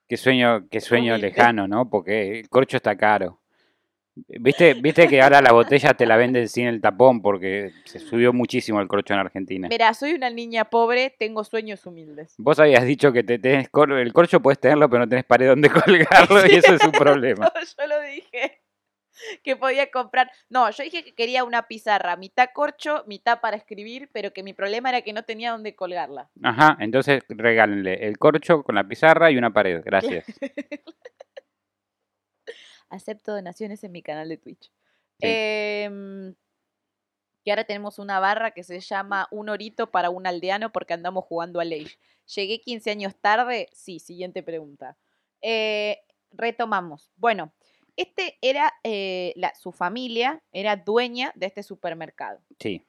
que 0.10 0.18
sueño, 0.18 0.68
que 0.70 0.82
sueño 0.82 1.18
lejano, 1.18 1.66
¿no? 1.70 1.90
Porque 1.90 2.40
el 2.42 2.50
corcho 2.50 2.76
está 2.76 2.98
caro. 2.98 3.40
¿Viste, 4.28 4.74
Viste 4.76 5.08
que 5.08 5.22
ahora 5.22 5.42
la 5.42 5.52
botella 5.52 5.94
te 5.94 6.06
la 6.06 6.18
venden 6.18 6.48
sin 6.50 6.68
el 6.68 6.82
tapón 6.82 7.22
porque 7.22 7.72
se 7.86 8.00
subió 8.00 8.34
muchísimo 8.34 8.82
el 8.82 8.88
corcho 8.88 9.14
en 9.14 9.20
Argentina. 9.20 9.68
Mira, 9.70 9.94
soy 9.94 10.14
una 10.14 10.30
niña 10.30 10.66
pobre, 10.66 11.14
tengo 11.18 11.44
sueños 11.44 11.86
humildes. 11.86 12.34
Vos 12.38 12.60
habías 12.60 12.84
dicho 12.86 13.12
que 13.12 13.24
te 13.24 13.38
tenés 13.40 13.70
cor- 13.70 13.92
el 13.94 14.14
corcho 14.14 14.42
puedes 14.42 14.60
tenerlo, 14.60 14.90
pero 14.90 15.02
no 15.02 15.10
tenés 15.10 15.26
pared 15.26 15.48
donde 15.48 15.70
colgarlo 15.70 16.46
y 16.48 16.56
eso 16.58 16.74
es 16.76 16.84
un 16.84 16.92
problema. 16.92 17.52
yo 17.80 17.88
lo 17.88 18.02
dije 18.02 18.62
que 19.44 19.56
podía 19.56 19.90
comprar. 19.90 20.30
No, 20.50 20.70
yo 20.70 20.84
dije 20.84 21.04
que 21.04 21.16
quería 21.16 21.44
una 21.44 21.64
pizarra, 21.68 22.16
mitad 22.18 22.50
corcho, 22.54 23.04
mitad 23.08 23.40
para 23.42 23.58
escribir, 23.58 24.10
pero 24.14 24.32
que 24.32 24.44
mi 24.44 24.54
problema 24.54 24.90
era 24.90 25.02
que 25.02 25.12
no 25.14 25.24
tenía 25.24 25.52
dónde 25.52 25.76
colgarla. 25.76 26.30
Ajá, 26.44 26.78
entonces 26.80 27.24
regálenle 27.30 28.08
el 28.08 28.18
corcho 28.20 28.62
con 28.64 28.76
la 28.76 28.84
pizarra 28.88 29.32
y 29.32 29.38
una 29.38 29.52
pared. 29.52 29.82
Gracias. 29.84 30.26
Acepto 32.90 33.34
donaciones 33.34 33.84
en 33.84 33.92
mi 33.92 34.02
canal 34.02 34.30
de 34.30 34.38
Twitch. 34.38 34.72
Sí. 35.20 35.28
Em, 35.28 36.36
que 37.44 37.52
ahora 37.52 37.64
tenemos 37.64 37.98
una 37.98 38.20
barra 38.20 38.52
que 38.52 38.64
se 38.64 38.80
llama 38.80 39.28
Un 39.32 39.50
Orito 39.50 39.90
para 39.90 40.10
un 40.10 40.28
aldeano 40.28 40.72
porque 40.72 40.94
andamos 40.94 41.26
jugando 41.26 41.60
a 41.60 41.64
Age. 41.64 41.98
¿Llegué 42.36 42.60
15 42.60 42.92
años 42.92 43.16
tarde? 43.16 43.70
Sí, 43.72 44.00
siguiente 44.00 44.44
pregunta. 44.44 44.98
Eh, 45.42 46.02
retomamos. 46.32 47.12
Bueno, 47.16 47.54
este 47.96 48.38
era, 48.42 48.74
eh, 48.84 49.34
la, 49.38 49.56
su 49.56 49.72
familia 49.72 50.44
era 50.52 50.76
dueña 50.76 51.32
de 51.36 51.48
este 51.48 51.64
supermercado. 51.64 52.42
Sí, 52.60 52.86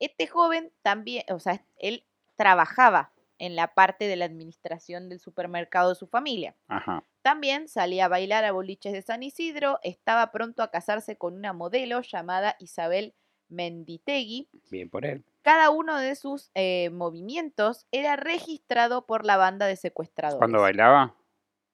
Este 0.00 0.26
joven 0.26 0.72
también, 0.82 1.24
o 1.30 1.38
sea, 1.38 1.62
él 1.76 2.04
trabajaba 2.36 3.12
en 3.38 3.54
la 3.54 3.74
parte 3.74 4.06
de 4.06 4.16
la 4.16 4.24
administración 4.24 5.08
del 5.08 5.20
supermercado 5.20 5.90
de 5.90 5.94
su 5.94 6.06
familia. 6.06 6.56
ajá. 6.68 7.04
También 7.28 7.68
salía 7.68 8.06
a 8.06 8.08
bailar 8.08 8.46
a 8.46 8.52
boliches 8.52 8.94
de 8.94 9.02
San 9.02 9.22
Isidro, 9.22 9.80
estaba 9.82 10.30
pronto 10.30 10.62
a 10.62 10.70
casarse 10.70 11.18
con 11.18 11.34
una 11.34 11.52
modelo 11.52 12.00
llamada 12.00 12.56
Isabel 12.58 13.14
Menditegui. 13.50 14.48
Bien 14.70 14.88
por 14.88 15.04
él. 15.04 15.26
Cada 15.42 15.68
uno 15.68 15.98
de 15.98 16.16
sus 16.16 16.50
eh, 16.54 16.88
movimientos 16.88 17.86
era 17.92 18.16
registrado 18.16 19.04
por 19.04 19.26
la 19.26 19.36
banda 19.36 19.66
de 19.66 19.76
secuestradores. 19.76 20.38
¿Cuándo 20.38 20.62
bailaba? 20.62 21.16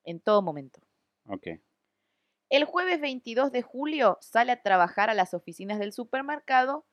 En 0.02 0.18
todo 0.18 0.42
momento. 0.42 0.80
Ok. 1.28 1.46
El 2.50 2.64
jueves 2.64 3.00
22 3.00 3.52
de 3.52 3.62
julio 3.62 4.18
sale 4.20 4.50
a 4.50 4.60
trabajar 4.60 5.08
a 5.08 5.14
las 5.14 5.34
oficinas 5.34 5.78
del 5.78 5.92
supermercado 5.92 6.84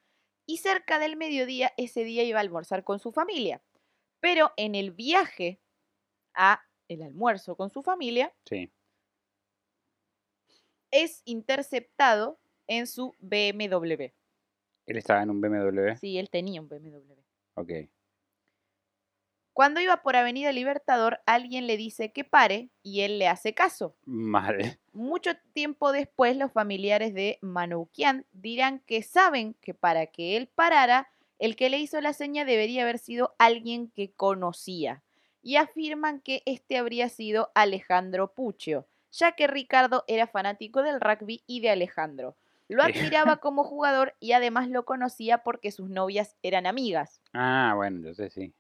y 0.46 0.58
cerca 0.58 1.00
del 1.00 1.18
mediodía 1.18 1.74
ese 1.78 2.04
día 2.04 2.22
iba 2.22 2.38
a 2.38 2.42
almorzar 2.42 2.84
con 2.84 3.00
su 3.00 3.12
familia. 3.12 3.64
Pero 4.20 4.52
en 4.56 4.76
el 4.76 4.92
viaje 4.92 5.60
a 6.36 6.62
el 6.92 7.04
almuerzo 7.04 7.56
con 7.56 7.70
su 7.70 7.82
familia 7.82 8.34
Sí. 8.46 8.72
es 10.92 11.22
interceptado 11.26 12.40
en 12.68 12.88
su 12.88 13.16
BMW. 13.20 14.14
Él 14.88 14.98
estaba 14.98 15.24
en 15.24 15.30
un 15.30 15.42
BMW. 15.42 15.96
Sí, 16.00 16.18
él 16.18 16.30
tenía 16.30 16.62
un 16.62 16.68
BMW. 16.68 17.14
Ok. 17.56 17.72
Cuando 19.54 19.82
iba 19.82 20.02
por 20.02 20.16
Avenida 20.16 20.52
Libertador, 20.54 21.20
alguien 21.26 21.68
le 21.68 21.76
dice 21.76 22.14
que 22.14 22.24
pare 22.24 22.70
y 22.84 23.02
él 23.02 23.20
le 23.20 23.28
hace 23.28 23.54
caso. 23.54 23.96
Mal. 24.06 24.80
Mucho 24.94 25.32
tiempo 25.54 25.92
después, 25.92 26.38
los 26.38 26.52
familiares 26.52 27.14
de 27.14 27.38
Manoukian 27.42 28.26
dirán 28.32 28.80
que 28.80 29.04
saben 29.04 29.56
que 29.56 29.74
para 29.74 30.08
que 30.08 30.38
él 30.38 30.48
parara, 30.48 31.10
el 31.38 31.56
que 31.56 31.70
le 31.70 31.80
hizo 31.80 32.00
la 32.02 32.14
seña 32.14 32.46
debería 32.46 32.84
haber 32.84 32.98
sido 32.98 33.36
alguien 33.40 33.90
que 33.92 34.14
conocía. 34.14 35.04
Y 35.42 35.56
afirman 35.56 36.20
que 36.22 36.44
este 36.46 36.78
habría 36.78 37.10
sido 37.10 37.52
Alejandro 37.56 38.34
Puccio, 38.34 38.88
ya 39.12 39.32
que 39.34 39.48
Ricardo 39.48 40.04
era 40.08 40.28
fanático 40.28 40.84
del 40.84 41.02
rugby 41.02 41.44
y 41.48 41.62
de 41.62 41.70
Alejandro. 41.72 42.36
Lo 42.68 42.84
Sí. 42.86 42.92
admiraba 42.92 43.38
como 43.42 43.64
jugador 43.64 44.14
y 44.20 44.32
además 44.34 44.70
lo 44.70 44.86
conocía 44.86 45.40
porque 45.40 45.72
sus 45.72 45.90
novias 45.90 46.38
eran 46.44 46.66
amigas. 46.66 47.22
Ah, 47.34 47.74
bueno, 47.76 47.98
entonces 47.98 48.34
sí. 48.34 48.54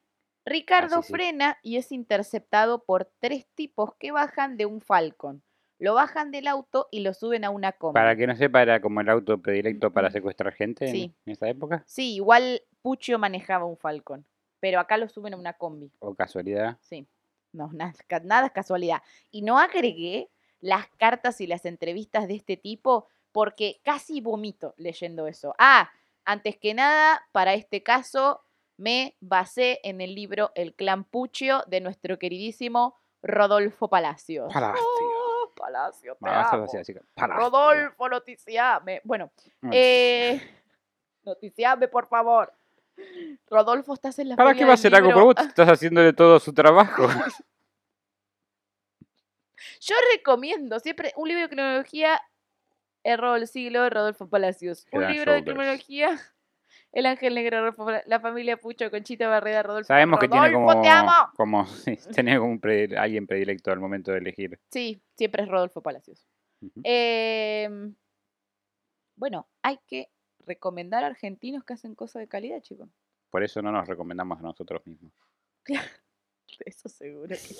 Ricardo 0.45 0.97
Ah, 0.97 1.01
sí, 1.03 1.07
sí. 1.07 1.13
frena 1.13 1.57
y 1.61 1.77
es 1.77 1.91
interceptado 1.91 2.83
por 2.83 3.05
tres 3.19 3.45
tipos 3.53 3.93
que 3.99 4.11
bajan 4.11 4.57
de 4.57 4.65
un 4.65 4.81
Falcon. 4.81 5.43
Lo 5.77 5.93
bajan 5.93 6.31
del 6.31 6.47
auto 6.47 6.87
y 6.91 6.99
lo 7.01 7.13
suben 7.13 7.43
a 7.43 7.49
una 7.51 7.71
combi. 7.71 7.93
Para 7.93 8.15
que 8.15 8.27
no 8.27 8.35
sepa, 8.35 8.61
era 8.61 8.81
como 8.81 9.01
el 9.01 9.09
auto 9.09 9.39
predilecto 9.41 9.91
para 9.93 10.11
secuestrar 10.11 10.53
gente 10.53 10.85
en- 10.85 10.91
Sí. 10.91 11.15
en 11.25 11.31
esa 11.33 11.47
época. 11.47 11.83
Sí, 11.87 12.15
igual 12.15 12.61
Puccio 12.81 13.17
manejaba 13.19 13.65
un 13.65 13.77
Falcon, 13.77 14.25
pero 14.61 14.79
acá 14.79 14.95
lo 14.95 15.09
suben 15.09 15.33
a 15.33 15.37
una 15.37 15.53
combi. 15.53 15.91
O 15.99 16.15
casualidad. 16.15 16.77
Sí, 16.79 17.05
no, 17.51 17.69
nada, 17.73 17.93
nada 18.23 18.45
es 18.47 18.53
casualidad. 18.53 19.01
Y 19.29 19.41
no 19.41 19.59
agregué 19.59 20.29
las 20.61 20.87
cartas 20.97 21.41
y 21.41 21.47
las 21.47 21.65
entrevistas 21.65 22.27
de 22.29 22.35
este 22.35 22.55
tipo 22.55 23.07
porque 23.33 23.81
casi 23.83 24.21
vomito 24.21 24.73
leyendo 24.77 25.27
eso. 25.27 25.53
Ah, 25.57 25.91
antes 26.23 26.55
que 26.57 26.73
nada, 26.73 27.27
para 27.33 27.53
este 27.55 27.83
caso 27.83 28.41
me 28.77 29.15
basé 29.19 29.79
en 29.83 30.01
el 30.01 30.15
libro 30.15 30.51
El 30.55 30.73
clan 30.75 31.03
Puccio 31.03 31.63
de 31.67 31.81
nuestro 31.81 32.17
queridísimo 32.19 32.95
Rodolfo 33.23 33.87
Palacios. 33.89 34.51
Palacio. 34.53 34.81
Oh, 34.83 35.51
Palacio, 35.55 36.15
te 36.21 36.29
amo. 36.29 36.67
Palacio. 36.67 37.01
Rodolfo, 37.15 38.09
noticiame. 38.09 39.01
Bueno, 39.03 39.31
Mm. 39.61 39.69
eh, 39.73 40.41
noticiame, 41.23 41.87
por 41.87 42.07
favor. 42.07 42.51
Rodolfo, 43.49 43.93
estás 43.93 44.17
en 44.19 44.29
la 44.29 44.35
¿Para 44.35 44.53
qué 44.53 44.65
va 44.65 44.71
a 44.71 44.73
hacer 44.75 44.95
algo? 44.95 45.11
Por 45.11 45.23
vos 45.23 45.35
estás 45.37 45.67
haciéndole 45.67 46.13
todo 46.13 46.39
su 46.39 46.53
trabajo. 46.53 47.07
Yo 49.81 49.95
recomiendo 50.15 50.79
siempre 50.79 51.13
un 51.15 51.27
libro 51.27 51.43
de 51.43 51.49
criminología, 51.49 52.21
Error 53.03 53.39
del 53.39 53.47
siglo, 53.47 53.83
de 53.83 53.89
Rodolfo 53.89 54.29
Palacios. 54.29 54.85
Un 54.91 55.07
libro 55.07 55.33
de 55.33 55.43
criminología, 55.43 56.19
El 56.91 57.05
ángel 57.07 57.33
negro, 57.33 57.73
la 58.05 58.19
familia 58.19 58.57
Pucho, 58.57 58.91
Conchita 58.91 59.27
Barreda, 59.27 59.63
Rodolfo. 59.63 59.87
Sabemos 59.87 60.19
que 60.19 60.27
tiene 60.27 60.53
como, 60.53 60.81
te 60.81 60.89
amo. 60.89 61.31
como 61.35 61.65
sí, 61.65 61.97
tiene 62.13 62.37
como 62.37 62.51
un 62.51 62.61
alguien 62.97 63.25
predilecto 63.25 63.71
al 63.71 63.79
momento 63.79 64.11
de 64.11 64.19
elegir. 64.19 64.59
Sí, 64.71 65.01
siempre 65.15 65.43
es 65.43 65.49
Rodolfo 65.49 65.81
Palacios. 65.81 66.27
Em, 66.83 67.95
bueno, 69.15 69.47
hay 69.63 69.79
que 69.87 70.09
recomendar 70.45 71.03
a 71.03 71.07
argentinos 71.07 71.63
que 71.63 71.73
hacen 71.73 71.95
cosas 71.95 72.21
de 72.21 72.27
calidad, 72.27 72.61
chicos. 72.61 72.89
Por 73.29 73.43
eso 73.43 73.61
no 73.61 73.71
nos 73.71 73.87
recomendamos 73.87 74.39
a 74.39 74.43
nosotros 74.43 74.85
mismos. 74.85 75.13
Eso 76.65 76.89
seguro 76.89 77.35
que. 77.35 77.55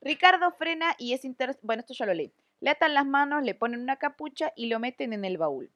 Ricardo 0.00 0.50
frena 0.52 0.94
y 0.98 1.12
es 1.12 1.24
inter... 1.24 1.58
Bueno, 1.62 1.80
esto 1.80 1.94
ya 1.94 2.06
lo 2.06 2.14
leí. 2.14 2.32
Le 2.60 2.70
atan 2.70 2.94
las 2.94 3.06
manos, 3.06 3.42
le 3.42 3.54
ponen 3.54 3.80
una 3.80 3.96
capucha 3.96 4.52
y 4.56 4.66
lo 4.66 4.78
meten 4.78 5.12
en 5.12 5.24
el 5.24 5.38
baúl. 5.38 5.70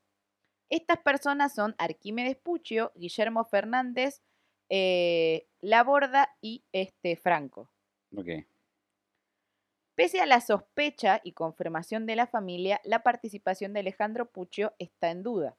Estas 0.69 0.99
personas 0.99 1.55
son 1.55 1.75
Arquímedes 1.79 2.37
Puccio, 2.37 2.93
Guillermo 2.97 3.45
Fernández, 3.45 4.23
eh, 4.69 5.47
Laborda 5.61 6.37
y 6.41 6.65
este 6.73 7.17
Franco. 7.17 7.71
Ok. 8.17 8.29
Pese 9.97 10.21
a 10.21 10.27
la 10.27 10.43
sospecha 10.43 11.23
y 11.25 11.33
confirmación 11.33 12.05
de 12.05 12.17
la 12.17 12.27
familia, 12.27 12.83
la 12.85 13.03
participación 13.03 13.73
de 13.73 13.81
Alejandro 13.81 14.31
Puccio 14.31 14.75
está 14.79 15.11
en 15.11 15.23
duda. 15.23 15.57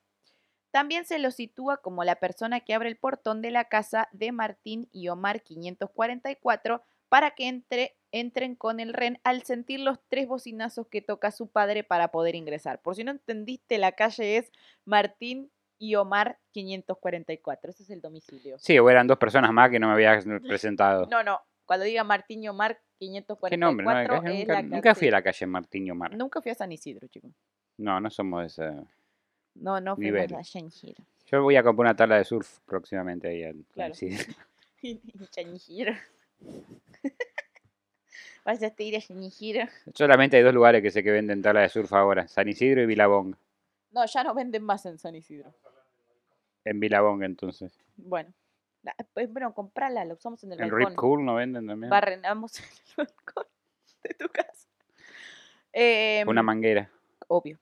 También 0.70 1.06
se 1.06 1.18
lo 1.18 1.32
sitúa 1.32 1.78
como 1.78 2.04
la 2.04 2.18
persona 2.18 2.60
que 2.60 2.76
abre 2.76 2.88
el 2.88 2.98
portón 2.98 3.42
de 3.42 3.50
la 3.50 3.66
casa 3.66 4.10
de 4.12 4.32
Martín 4.32 4.90
y 4.92 5.08
Omar 5.08 5.42
544 5.42 6.84
para 7.10 7.32
que 7.32 7.48
entre, 7.48 7.98
entren 8.12 8.56
con 8.56 8.80
el 8.80 8.94
REN 8.94 9.20
al 9.24 9.42
sentir 9.42 9.80
los 9.80 9.98
tres 10.08 10.28
bocinazos 10.28 10.88
que 10.88 11.02
toca 11.02 11.32
su 11.32 11.48
padre 11.48 11.84
para 11.84 12.10
poder 12.10 12.36
ingresar. 12.36 12.80
Por 12.80 12.96
si 12.96 13.04
no 13.04 13.10
entendiste, 13.10 13.80
la 13.80 13.94
calle 13.94 14.38
es 14.38 14.52
Martín 14.86 15.52
y 15.80 15.96
Omar 15.96 16.38
544. 16.52 17.72
Ese 17.72 17.82
es 17.82 17.90
el 17.90 18.02
domicilio. 18.02 18.60
Sí, 18.60 18.78
o 18.78 18.88
eran 18.88 19.08
dos 19.08 19.18
personas 19.18 19.52
más 19.52 19.72
que 19.72 19.80
no 19.80 19.88
me 19.88 19.94
habías 19.94 20.26
presentado. 20.48 21.08
No, 21.08 21.24
no. 21.24 21.42
Cuando 21.66 21.86
diga 21.86 22.04
Martín 22.04 22.44
y 22.44 22.50
Omar 22.50 22.80
544 22.98 23.50
¿Qué 23.50 23.58
nombre? 23.58 23.86
No, 23.86 24.22
nunca, 24.22 24.62
nunca 24.62 24.96
fui 24.96 25.08
a 25.08 25.12
la 25.12 25.22
calle 25.22 25.46
Martín 25.46 25.90
Omar. 25.92 26.16
Nunca 26.16 26.42
fui 26.42 26.52
a 26.52 26.56
San 26.56 26.72
Isidro, 26.72 27.08
chicos. 27.08 27.32
No, 27.78 28.00
no 28.00 28.10
somos 28.10 28.42
de 28.42 28.48
ese. 28.48 28.88
No, 29.56 29.80
no 29.82 29.96
fuimos 29.96 30.14
Nivel. 30.14 30.36
a 30.36 30.44
San 30.44 30.66
Isidro. 30.66 31.04
Yo 31.26 31.42
voy 31.44 31.56
a 31.56 31.64
comprar 31.64 31.88
una 31.88 31.96
tabla 31.96 32.18
de 32.18 32.24
surf 32.24 32.60
próximamente 32.66 33.28
ahí. 33.28 33.44
al- 33.44 33.66
Claro. 33.74 33.94
sí. 33.94 34.10
Chañijiro. 35.32 35.94
Vas 38.46 38.64
a 38.64 38.74
ir 38.78 38.96
a 38.96 39.02
Chañijiro. 39.02 39.66
Solamente 39.94 40.38
hay 40.38 40.44
dos 40.44 40.54
lugares 40.54 40.82
que 40.82 40.92
sé 40.92 41.04
que 41.04 41.12
venden 41.12 41.42
tabla 41.42 41.62
de 41.62 41.70
surf 41.70 41.92
ahora, 41.94 42.28
San 42.28 42.48
Isidro 42.48 42.82
y 42.82 42.86
Vilabong. 42.86 43.36
No, 43.92 44.06
ya 44.06 44.24
no 44.24 44.34
venden 44.34 44.64
más 44.64 44.86
en 44.86 44.98
San 44.98 45.16
Isidro. 45.16 45.54
En 46.64 46.80
Vilabong 46.80 47.24
entonces. 47.24 47.78
Bueno. 47.98 48.34
La- 48.84 48.96
pues, 49.14 49.32
bueno, 49.32 49.54
comprala, 49.54 50.06
la 50.06 50.14
usamos 50.14 50.44
en 50.44 50.54
el 50.54 50.60
En 50.62 50.70
balcón. 50.70 50.90
Rip 50.90 50.98
Cool 50.98 51.26
no 51.26 51.36
venden 51.36 51.68
también. 51.68 51.90
Barrenamos 51.90 52.60
el 52.98 53.06
balcón 53.06 53.46
de 54.04 54.14
tu 54.14 54.28
casa. 54.30 54.68
Em, 55.74 56.28
Una 56.28 56.44
manguera. 56.44 56.90
obvio. 57.28 57.60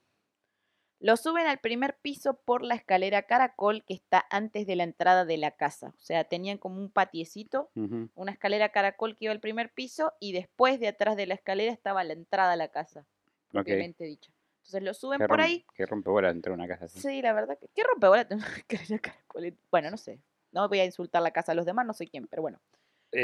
Lo 1.00 1.18
suben 1.18 1.46
al 1.46 1.60
primer 1.60 1.98
piso 1.98 2.36
por 2.36 2.64
la 2.64 2.74
escalera 2.74 3.24
caracol 3.24 3.84
que 3.84 3.94
está 3.94 4.26
antes 4.30 4.66
de 4.66 4.76
la 4.76 4.84
entrada 4.84 5.26
de 5.26 5.38
la 5.38 5.52
casa. 5.52 5.90
O 5.90 6.02
sea, 6.02 6.24
tenían 6.24 6.58
como 6.58 6.78
un 6.80 6.90
patiecito, 6.90 7.70
Ujú. 7.76 8.10
una 8.16 8.32
escalera 8.32 8.70
caracol 8.70 9.16
que 9.16 9.26
iba 9.26 9.34
al 9.34 9.42
primer 9.42 9.72
piso 9.74 10.14
y 10.20 10.32
después 10.32 10.80
de 10.80 10.88
atrás 10.88 11.16
de 11.18 11.28
la 11.28 11.34
escalera 11.36 11.72
estaba 11.72 12.04
la 12.04 12.14
entrada 12.14 12.54
a 12.54 12.56
la 12.56 12.70
casa, 12.70 13.02
Ok. 13.50 13.52
propiamente 13.52 14.06
dicho. 14.06 14.32
Entonces 14.60 14.84
lo 14.84 14.94
suben 14.96 15.20
por 15.28 15.42
ahí. 15.42 15.64
Qué 15.76 15.86
rompehuelas 15.86 16.34
entrar 16.34 16.54
a 16.54 16.56
una 16.56 16.68
casa 16.68 16.86
así. 16.86 17.00
Sí, 17.00 17.22
la 17.22 17.34
verdad 17.34 17.60
que. 17.60 17.68
¿Qué 17.76 17.84
rompebola 17.84 18.28
tener 18.28 18.44
una 18.48 18.58
escalera 18.58 19.00
caracol? 19.00 19.54
Bueno, 19.70 19.92
no 19.92 19.98
sé. 19.98 20.20
No 20.56 20.70
voy 20.70 20.80
a 20.80 20.86
insultar 20.86 21.22
la 21.22 21.32
casa 21.32 21.52
a 21.52 21.56
los 21.56 21.66
demás, 21.66 21.86
no 21.86 21.94
sé 21.94 22.08
quién, 22.08 22.28
pero 22.28 22.42
bueno. 22.42 22.62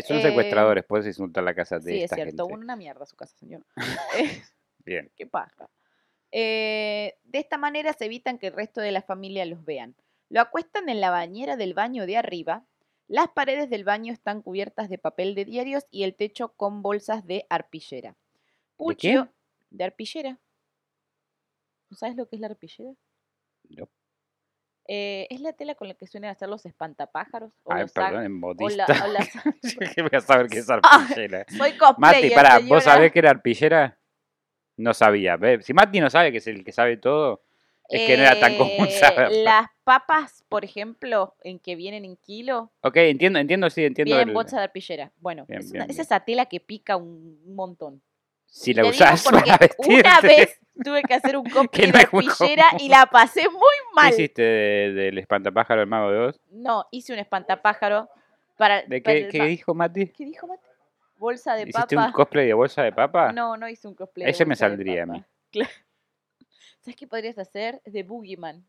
Son 0.06 0.18
Eh, 0.18 0.22
secuestradores, 0.22 0.84
puedes 0.86 1.08
insultar 1.08 1.44
la 1.46 1.56
casa 1.56 1.80
de 1.80 1.92
Sí, 1.92 1.98
es 2.00 2.04
esta 2.04 2.16
cierto, 2.18 2.46
gente. 2.48 2.62
una 2.64 2.76
mierda 2.76 3.06
su 3.06 3.16
casa, 3.16 3.36
señor. 3.38 3.66
Bien. 4.86 5.10
Qué 5.16 5.26
paja. 5.26 5.70
Eh, 6.32 7.18
de 7.24 7.40
esta 7.40 7.58
manera 7.58 7.94
se 7.94 8.06
evitan 8.06 8.38
que 8.38 8.48
el 8.48 8.54
resto 8.54 8.82
de 8.82 8.92
la 8.92 9.02
familia 9.02 9.46
los 9.46 9.64
vean. 9.64 9.96
Lo 10.30 10.42
acuestan 10.42 10.90
en 10.90 11.00
la 11.02 11.10
bañera 11.10 11.56
del 11.56 11.74
baño 11.74 12.06
de 12.06 12.18
arriba. 12.18 12.66
Las 13.08 13.30
paredes 13.30 13.70
del 13.70 13.84
baño 13.86 14.12
están 14.14 14.42
cubiertas 14.42 14.90
de 14.90 14.98
papel 14.98 15.34
de 15.36 15.46
diarios 15.46 15.86
y 15.90 16.04
el 16.04 16.16
techo 16.16 16.54
con 16.56 16.82
bolsas 16.82 17.26
de 17.26 17.46
arpillera. 17.50 18.16
Puccio, 18.78 19.30
de 19.70 19.84
arpillera. 19.86 20.40
¿No 21.90 21.98
sabes 21.98 22.16
lo 22.16 22.28
que 22.28 22.36
es 22.38 22.40
la 22.42 22.48
arpillera? 22.48 22.94
Eh, 24.88 25.28
es 25.30 25.40
la 25.42 25.54
tela 25.54 25.76
con 25.76 25.88
la 25.88 25.94
que 25.94 26.08
suelen 26.08 26.30
hacer 26.30 26.50
los 26.50 26.66
espantapájaros. 26.66 27.52
O 27.64 27.72
Ay, 27.74 27.84
los 27.84 27.92
perdón, 27.94 28.24
en 28.26 28.32
o 28.34 28.36
modista. 28.36 28.86
la- 29.08 29.20
o 29.20 29.80
¿Qué 29.96 30.02
voy 30.02 30.12
a 30.14 30.22
saber 30.22 30.48
qué 30.48 30.60
es 30.60 30.70
Ah, 30.70 30.76
arpillera? 30.76 31.46
Soy 31.50 31.78
cosplayer, 31.78 31.98
Mati, 31.98 32.30
pará, 32.32 32.56
¿vos 32.56 32.64
señora. 32.64 32.82
sabés 32.82 33.12
que 33.12 33.20
era 33.20 33.30
arpillera? 33.30 33.98
No 34.78 34.94
sabía. 34.94 35.38
Si 35.62 35.74
Mati 35.74 36.00
no 36.00 36.10
sabe 36.10 36.32
que 36.32 36.40
es 36.40 36.48
el 36.48 36.64
que 36.64 36.72
sabe 36.72 36.98
todo, 36.98 37.44
es 37.88 38.08
que 38.08 38.18
no 38.18 38.24
era 38.24 38.40
tan 38.40 38.58
común 38.58 38.88
Eh, 38.90 38.92
saberlo. 38.92 39.44
Las 39.44 39.68
papas, 39.84 40.44
por 40.50 40.66
ejemplo, 40.66 41.36
en 41.44 41.60
que 41.60 41.76
vienen 41.76 42.04
en 42.06 42.16
kilo, 42.18 42.72
Ok, 42.82 42.96
entiendo, 42.98 43.38
entiendo, 43.40 43.70
sí, 43.70 43.84
entiendo. 43.86 44.08
vienen 44.10 44.24
en 44.24 44.30
el- 44.30 44.34
bolsa 44.36 44.58
de 44.58 44.64
arpillera. 44.64 45.12
Bueno, 45.18 45.46
Bien, 45.48 45.60
es, 45.60 45.66
una- 45.72 45.80
bien, 45.86 45.92
es 45.92 45.98
bien. 45.98 46.02
esa 46.02 46.20
tela 46.22 46.46
que 46.48 46.60
pica 46.60 46.96
un 46.98 47.54
montón. 47.56 48.02
Si 48.54 48.74
la 48.74 48.84
te 48.84 48.92
digo 48.92 49.04
usás 49.06 49.24
porque 49.24 49.40
para 49.46 49.58
vestirte. 49.60 49.94
una 50.10 50.20
vez 50.22 50.60
tuve 50.84 51.04
que 51.04 51.14
hacer 51.14 51.38
un 51.38 51.44
cosplay 51.50 51.88
no 51.88 51.98
de 51.98 52.04
arpillera 52.04 52.66
y 52.80 52.90
la 52.90 53.06
pasé 53.06 53.48
muy 53.50 53.60
¿Qué 53.60 53.96
mal. 53.96 54.14
hiciste 54.14 54.42
de- 54.42 54.92
del 54.94 55.18
espantapájaro 55.18 55.80
del 55.80 55.90
mago 55.90 56.12
de 56.12 56.20
Oz? 56.20 56.42
No, 56.52 56.86
hice 56.92 57.14
un 57.14 57.20
espantapájaro 57.20 58.10
para... 58.58 58.82
¿De 58.84 59.02
para 59.02 59.16
qué, 59.16 59.28
qué 59.30 59.44
dijo 59.46 59.74
Mati? 59.74 60.08
¿Qué 60.10 60.26
dijo 60.26 60.48
Mate? 60.48 60.62
Bolsa 61.18 61.54
de 61.56 61.62
¿Hiciste 61.64 61.96
papa. 61.96 62.08
un 62.08 62.12
cosplay 62.12 62.48
de 62.48 62.54
bolsa 62.54 62.84
de 62.84 62.92
papa? 62.92 63.32
No, 63.32 63.56
no 63.56 63.70
hice 63.70 63.88
un 63.88 63.96
cosplay. 63.96 64.26
de 64.26 64.32
Ese 64.32 64.44
me 64.44 64.50
bolsa 64.50 64.66
de 64.70 64.72
saldría 64.76 65.04
a 65.04 65.06
mí. 65.06 65.24
Claro. 65.52 65.70
¿Sabes 66.82 66.96
qué 66.96 67.08
podrías 67.08 67.38
hacer? 67.38 67.82
De 67.86 68.04
Boogeyman. 68.04 68.66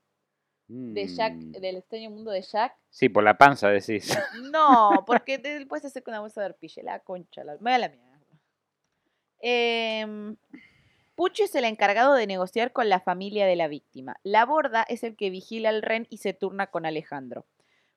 De 0.68 1.06
Jack, 1.06 1.32
Mm, 1.34 1.52
del 1.52 1.76
extraño 1.76 2.10
mundo 2.10 2.30
de 2.30 2.40
Jack. 2.42 2.74
Sí, 2.90 3.08
por 3.08 3.24
la 3.24 3.36
panza 3.36 3.68
decís. 3.68 4.16
No, 4.50 5.02
porque 5.06 5.38
te 5.38 5.64
puedes 5.66 5.84
hacer 5.84 6.02
con 6.02 6.12
una 6.12 6.20
bolsa 6.20 6.40
de 6.40 6.46
arpilla, 6.46 6.82
la 6.82 6.98
concha, 7.00 7.42
la, 7.44 7.56
me 7.60 7.70
da 7.72 7.78
la 7.78 7.88
mierda. 7.88 8.11
Em, 9.42 10.36
Pucho 11.14 11.44
es 11.44 11.54
el 11.54 11.64
encargado 11.64 12.14
de 12.14 12.26
negociar 12.26 12.72
con 12.72 12.88
la 12.88 13.00
familia 13.00 13.44
de 13.44 13.56
la 13.56 13.68
víctima. 13.68 14.16
La 14.22 14.46
borda 14.46 14.82
es 14.88 15.04
el 15.04 15.14
que 15.14 15.28
vigila 15.28 15.68
el 15.68 15.82
ren 15.82 16.06
y 16.08 16.18
se 16.18 16.32
turna 16.32 16.68
con 16.68 16.86
Alejandro. 16.86 17.44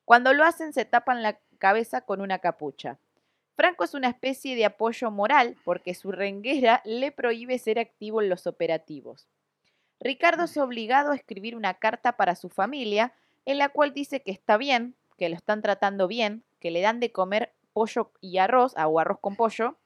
Cuando 0.04 0.34
lo 0.34 0.44
hacen 0.44 0.72
se 0.72 0.84
tapan 0.84 1.22
la 1.22 1.38
cabeza 1.58 2.02
con 2.02 2.20
una 2.20 2.40
capucha. 2.40 2.98
Franco 3.56 3.84
es 3.84 3.94
una 3.94 4.08
especie 4.08 4.54
de 4.54 4.66
apoyo 4.66 5.10
moral 5.10 5.56
porque 5.64 5.94
su 5.94 6.12
renguera 6.12 6.82
le 6.84 7.10
prohíbe 7.10 7.58
ser 7.58 7.78
activo 7.78 8.20
en 8.20 8.28
los 8.28 8.46
operativos. 8.46 9.26
Ricardo 9.98 10.44
es 10.44 10.56
obligado 10.58 11.12
a 11.12 11.16
escribir 11.16 11.56
una 11.56 11.74
carta 11.74 12.12
para 12.12 12.36
su 12.36 12.50
familia 12.50 13.14
en 13.46 13.56
la 13.56 13.70
cual 13.70 13.94
dice 13.94 14.20
que 14.20 14.30
está 14.30 14.58
bien, 14.58 14.94
que 15.16 15.30
lo 15.30 15.36
están 15.36 15.62
tratando 15.62 16.06
bien, 16.06 16.44
que 16.60 16.70
le 16.70 16.82
dan 16.82 17.00
de 17.00 17.12
comer 17.12 17.54
pollo 17.72 18.12
y 18.20 18.36
arroz, 18.38 18.74
ah, 18.76 18.88
o 18.88 19.00
arroz 19.00 19.20
con 19.20 19.36
pollo. 19.36 19.78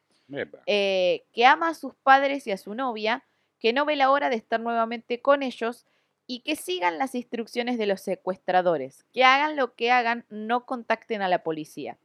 Eh, 0.66 1.24
que 1.32 1.46
ama 1.46 1.68
a 1.68 1.74
sus 1.74 1.94
padres 1.94 2.46
y 2.46 2.52
a 2.52 2.56
su 2.56 2.74
novia, 2.74 3.24
que 3.58 3.72
no 3.72 3.84
ve 3.84 3.96
la 3.96 4.10
hora 4.10 4.30
de 4.30 4.36
estar 4.36 4.60
nuevamente 4.60 5.20
con 5.20 5.42
ellos 5.42 5.86
y 6.26 6.40
que 6.40 6.56
sigan 6.56 6.98
las 6.98 7.14
instrucciones 7.14 7.76
de 7.78 7.86
los 7.86 8.00
secuestradores, 8.00 9.04
que 9.12 9.24
hagan 9.24 9.56
lo 9.56 9.74
que 9.74 9.90
hagan, 9.90 10.24
no 10.28 10.64
contacten 10.64 11.22
a 11.22 11.28
la 11.28 11.42
policía. 11.42 11.98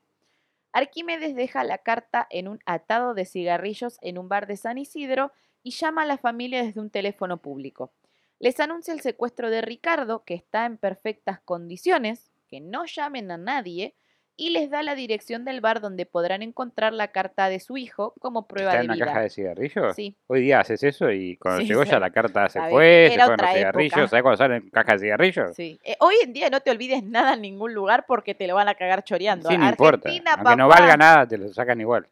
Arquímedes 0.72 1.36
deja 1.36 1.64
la 1.64 1.78
carta 1.78 2.28
en 2.30 2.48
un 2.48 2.60
atado 2.66 3.14
de 3.14 3.26
cigarrillos 3.26 3.98
en 4.02 4.18
un 4.18 4.28
bar 4.28 4.48
de 4.48 4.58
San 4.58 4.78
Isidro 4.78 5.32
y 5.64 5.72
llama 5.72 6.02
a 6.02 6.06
la 6.06 6.18
familia 6.18 6.64
desde 6.64 6.82
un 6.82 6.90
teléfono 6.90 7.38
público. 7.38 7.94
Les 8.40 8.60
anuncia 8.60 8.94
el 8.94 9.00
secuestro 9.00 9.50
de 9.50 9.62
Ricardo, 9.62 10.24
que 10.26 10.34
está 10.34 10.66
en 10.66 10.78
perfectas 10.78 11.40
condiciones, 11.40 12.32
que 12.48 12.60
no 12.60 12.86
llamen 12.86 13.32
a 13.32 13.38
nadie, 13.38 13.96
y 14.38 14.50
les 14.50 14.70
da 14.70 14.84
la 14.84 14.96
dirección 14.96 15.46
del 15.46 15.62
bar 15.62 15.80
donde 15.82 16.06
podrán 16.06 16.42
encontrar 16.42 16.92
la 16.94 17.10
carta 17.10 17.48
de 17.50 17.60
su 17.60 17.78
hijo 17.78 18.14
como 18.20 18.48
prueba 18.48 18.72
¿Está 18.72 18.80
de 18.80 18.84
en 18.86 18.90
una 18.92 18.96
vida. 18.96 19.06
caja 19.06 19.22
de 19.22 19.30
cigarrillos? 19.30 19.96
Sí, 19.96 20.16
Hoy 20.28 20.42
día 20.42 20.60
haces 20.60 20.84
eso 20.84 21.12
y 21.12 21.38
cuando 21.38 21.62
Sí, 21.62 21.68
llegó 21.68 21.84
sí. 21.84 21.92
ya 21.92 22.00
la 22.00 22.10
carta 22.12 22.50
se 22.50 22.60
fue, 22.70 23.08
se 23.08 23.14
era 23.14 23.26
fueron 23.26 23.38
los 23.42 23.50
otra 23.50 23.54
cigarrillos. 23.54 23.94
época. 23.94 24.08
¿Sabes 24.10 24.24
cuándo 24.24 24.38
salen 24.38 24.70
cajas 24.72 25.00
de 25.02 25.06
cigarrillos? 25.08 25.56
sí. 25.56 25.80
Eh, 25.84 25.96
hoy 26.00 26.16
en 26.24 26.34
día 26.34 26.50
no 26.50 26.60
te 26.60 26.72
olvides 26.72 27.04
nada 27.04 27.34
en 27.36 27.42
ningún 27.42 27.74
lugar 27.74 28.06
porque 28.08 28.36
te 28.36 28.48
lo 28.48 28.56
van 28.56 28.68
a 28.68 28.76
cagar 28.76 29.04
choreando. 29.04 29.50
Sí, 29.50 29.58
no 29.58 29.70
importa. 29.70 30.10
Argentina, 30.10 30.34
Aunque 30.34 30.56
no 30.58 30.68
valga 30.68 30.98
nada, 30.98 31.28
te 31.28 31.38
lo 31.38 31.54
sacan 31.54 31.80
igual. 31.80 32.08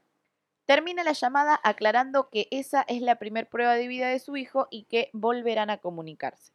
Termina 0.65 1.03
la 1.03 1.11
llamada 1.11 1.59
aclarando 1.61 2.29
que 2.29 2.47
esa 2.49 2.83
es 2.87 3.01
la 3.01 3.15
primer 3.17 3.47
prueba 3.49 3.73
de 3.75 3.87
vida 3.89 4.07
de 4.07 4.19
su 4.19 4.37
hijo 4.37 4.69
y 4.71 4.83
que 4.85 5.09
volverán 5.11 5.69
a 5.69 5.77
comunicarse. 5.79 6.53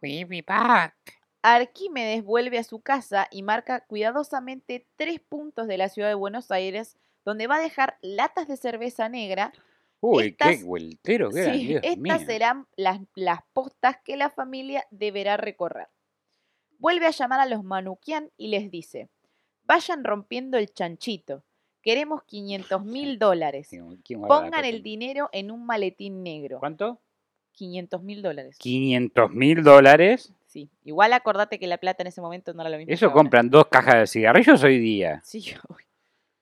We 0.00 0.24
be 0.24 0.42
back. 0.46 0.94
Arquímedes 1.42 2.22
vuelve 2.24 2.58
a 2.58 2.64
su 2.64 2.80
casa 2.80 3.26
y 3.30 3.42
marca 3.42 3.80
cuidadosamente 3.86 4.86
tres 4.96 5.20
puntos 5.20 5.66
de 5.68 5.78
la 5.78 5.88
ciudad 5.88 6.08
de 6.08 6.14
Buenos 6.14 6.50
Aires 6.50 6.96
donde 7.24 7.46
va 7.46 7.56
a 7.56 7.60
dejar 7.60 7.96
latas 8.02 8.46
de 8.48 8.56
cerveza 8.56 9.08
negra. 9.08 9.52
Uy, 10.00 10.32
qué 10.34 10.50
Estas- 10.50 10.64
vueltero 10.64 11.30
que 11.30 11.44
Sí, 11.52 11.74
estas 11.82 11.98
mío. 11.98 12.18
serán 12.26 12.66
las, 12.76 13.00
las 13.14 13.40
postas 13.52 13.98
que 14.04 14.16
la 14.16 14.30
familia 14.30 14.86
deberá 14.90 15.36
recorrer. 15.36 15.88
Vuelve 16.78 17.06
a 17.06 17.10
llamar 17.10 17.40
a 17.40 17.46
los 17.46 17.62
Manuquian 17.62 18.30
y 18.38 18.48
les 18.48 18.70
dice, 18.70 19.08
vayan 19.64 20.02
rompiendo 20.04 20.56
el 20.56 20.72
chanchito, 20.72 21.42
queremos 21.82 22.22
500 22.24 22.82
mil 22.84 23.18
dólares, 23.18 23.68
Digo, 23.70 23.94
¿quién 24.02 24.20
guarda 24.20 24.34
la 24.36 24.50
pongan 24.50 24.64
el 24.64 24.82
dinero 24.82 25.28
en 25.32 25.50
un 25.50 25.66
maletín 25.66 26.22
negro. 26.22 26.58
¿Cuánto? 26.58 26.98
500 27.52 28.02
mil 28.02 28.22
dólares. 28.22 28.56
500 28.58 29.30
mil 29.30 29.62
dólares. 29.62 30.32
Sí, 30.50 30.68
igual 30.82 31.12
acordate 31.12 31.60
que 31.60 31.68
la 31.68 31.78
plata 31.78 32.02
en 32.02 32.08
ese 32.08 32.20
momento 32.20 32.52
no 32.52 32.62
era 32.62 32.70
lo 32.70 32.76
mismo. 32.76 32.92
Eso 32.92 33.06
ahora. 33.06 33.14
compran 33.14 33.50
dos 33.50 33.68
cajas 33.68 33.94
de 33.94 34.06
cigarrillos 34.08 34.64
hoy 34.64 34.80
día. 34.80 35.20
Sí, 35.22 35.54
uy, 35.68 35.84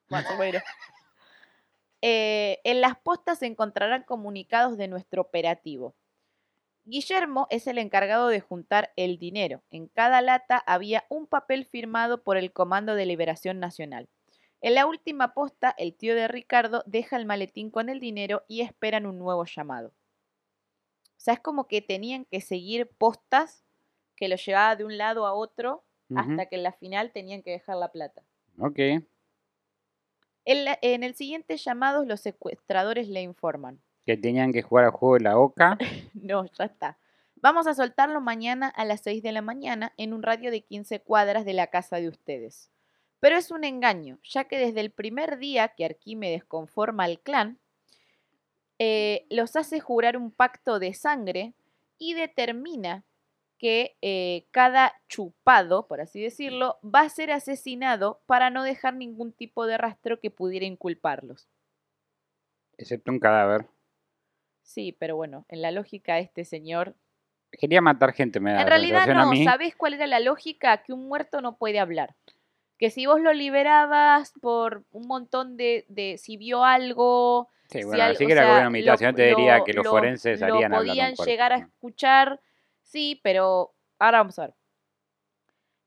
más 0.08 0.24
o 0.30 0.38
menos. 0.38 0.62
Eh, 2.00 2.58
en 2.64 2.80
las 2.80 2.96
postas 2.96 3.40
se 3.40 3.44
encontrarán 3.44 4.04
comunicados 4.04 4.78
de 4.78 4.88
nuestro 4.88 5.20
operativo. 5.20 5.94
Guillermo 6.86 7.48
es 7.50 7.66
el 7.66 7.76
encargado 7.76 8.28
de 8.28 8.40
juntar 8.40 8.94
el 8.96 9.18
dinero. 9.18 9.62
En 9.70 9.88
cada 9.88 10.22
lata 10.22 10.56
había 10.56 11.04
un 11.10 11.26
papel 11.26 11.66
firmado 11.66 12.22
por 12.22 12.38
el 12.38 12.50
Comando 12.50 12.94
de 12.94 13.04
Liberación 13.04 13.60
Nacional. 13.60 14.08
En 14.62 14.74
la 14.74 14.86
última 14.86 15.34
posta, 15.34 15.74
el 15.76 15.94
tío 15.94 16.14
de 16.14 16.28
Ricardo 16.28 16.82
deja 16.86 17.18
el 17.18 17.26
maletín 17.26 17.70
con 17.70 17.90
el 17.90 18.00
dinero 18.00 18.42
y 18.48 18.62
esperan 18.62 19.04
un 19.04 19.18
nuevo 19.18 19.44
llamado. 19.44 19.88
O 19.88 21.20
sea, 21.20 21.34
es 21.34 21.40
como 21.40 21.68
que 21.68 21.82
tenían 21.82 22.24
que 22.24 22.40
seguir 22.40 22.88
postas 22.96 23.67
que 24.18 24.28
los 24.28 24.44
llevaba 24.44 24.76
de 24.76 24.84
un 24.84 24.98
lado 24.98 25.26
a 25.26 25.32
otro 25.32 25.84
hasta 26.16 26.46
que 26.46 26.56
en 26.56 26.62
la 26.62 26.72
final 26.72 27.12
tenían 27.12 27.42
que 27.42 27.50
dejar 27.52 27.76
la 27.76 27.92
plata. 27.92 28.22
Ok. 28.58 28.78
En, 30.44 30.64
la- 30.64 30.78
en 30.82 31.02
el 31.04 31.14
siguiente 31.14 31.56
llamado, 31.56 32.04
los 32.04 32.20
secuestradores 32.20 33.08
le 33.08 33.20
informan. 33.22 33.80
Que 34.06 34.16
tenían 34.16 34.52
que 34.52 34.62
jugar 34.62 34.86
al 34.86 34.90
juego 34.92 35.14
de 35.16 35.20
la 35.24 35.38
oca. 35.38 35.76
No, 36.14 36.46
ya 36.46 36.64
está. 36.64 36.98
Vamos 37.36 37.66
a 37.66 37.74
soltarlo 37.74 38.20
mañana 38.20 38.68
a 38.68 38.84
las 38.84 39.02
6 39.02 39.22
de 39.22 39.32
la 39.32 39.42
mañana 39.42 39.92
en 39.96 40.12
un 40.12 40.22
radio 40.22 40.50
de 40.50 40.62
15 40.62 41.00
cuadras 41.00 41.44
de 41.44 41.52
la 41.52 41.68
casa 41.68 41.96
de 42.00 42.08
ustedes. 42.08 42.70
Pero 43.20 43.36
es 43.36 43.50
un 43.50 43.64
engaño, 43.64 44.18
ya 44.24 44.44
que 44.44 44.58
desde 44.58 44.80
el 44.80 44.90
primer 44.90 45.38
día 45.38 45.68
que 45.68 45.84
Arquímedes 45.84 46.44
conforma 46.44 47.04
al 47.04 47.20
clan, 47.20 47.58
eh, 48.78 49.26
los 49.30 49.56
hace 49.56 49.80
jurar 49.80 50.16
un 50.16 50.30
pacto 50.30 50.78
de 50.78 50.94
sangre 50.94 51.52
y 51.98 52.14
determina 52.14 53.04
que 53.58 53.96
eh, 54.02 54.46
cada 54.52 54.94
chupado, 55.08 55.86
por 55.88 56.00
así 56.00 56.22
decirlo, 56.22 56.78
va 56.82 57.00
a 57.00 57.08
ser 57.08 57.30
asesinado 57.32 58.20
para 58.26 58.50
no 58.50 58.62
dejar 58.62 58.94
ningún 58.94 59.32
tipo 59.32 59.66
de 59.66 59.76
rastro 59.76 60.20
que 60.20 60.30
pudiera 60.30 60.64
inculparlos. 60.64 61.48
Excepto 62.76 63.10
un 63.10 63.18
cadáver. 63.18 63.66
Sí, 64.62 64.96
pero 64.98 65.16
bueno, 65.16 65.44
en 65.48 65.62
la 65.62 65.70
lógica 65.70 66.18
este 66.18 66.44
señor... 66.44 66.94
Quería 67.50 67.80
matar 67.80 68.12
gente, 68.12 68.38
me 68.40 68.52
da 68.52 68.58
En 68.60 68.64
la 68.64 68.68
realidad 68.70 69.06
no, 69.24 69.30
mí. 69.30 69.42
¿sabés 69.44 69.74
cuál 69.74 69.94
era 69.94 70.06
la 70.06 70.20
lógica? 70.20 70.82
Que 70.82 70.92
un 70.92 71.08
muerto 71.08 71.40
no 71.40 71.56
puede 71.56 71.78
hablar. 71.80 72.14
Que 72.78 72.90
si 72.90 73.06
vos 73.06 73.20
lo 73.20 73.32
liberabas 73.32 74.32
por 74.40 74.84
un 74.92 75.08
montón 75.08 75.56
de... 75.56 75.84
de 75.88 76.18
si 76.18 76.36
vio 76.36 76.64
algo, 76.64 77.48
Sí, 77.70 77.78
si 77.80 77.84
bueno, 77.84 78.04
al- 78.04 78.14
o 78.14 78.18
que 78.18 78.32
era 78.32 78.42
si 78.98 79.04
no 79.04 79.14
te 79.14 79.26
diría 79.26 79.64
que 79.64 79.72
los 79.72 79.84
lo- 79.84 79.90
forenses 79.90 80.42
harían 80.42 80.70
podían 80.72 81.14
llegar 81.26 81.52
a 81.52 81.56
escuchar, 81.56 82.40
sí, 82.88 83.20
pero 83.22 83.74
ahora 83.98 84.18
vamos 84.18 84.38
a 84.38 84.46
ver. 84.46 84.54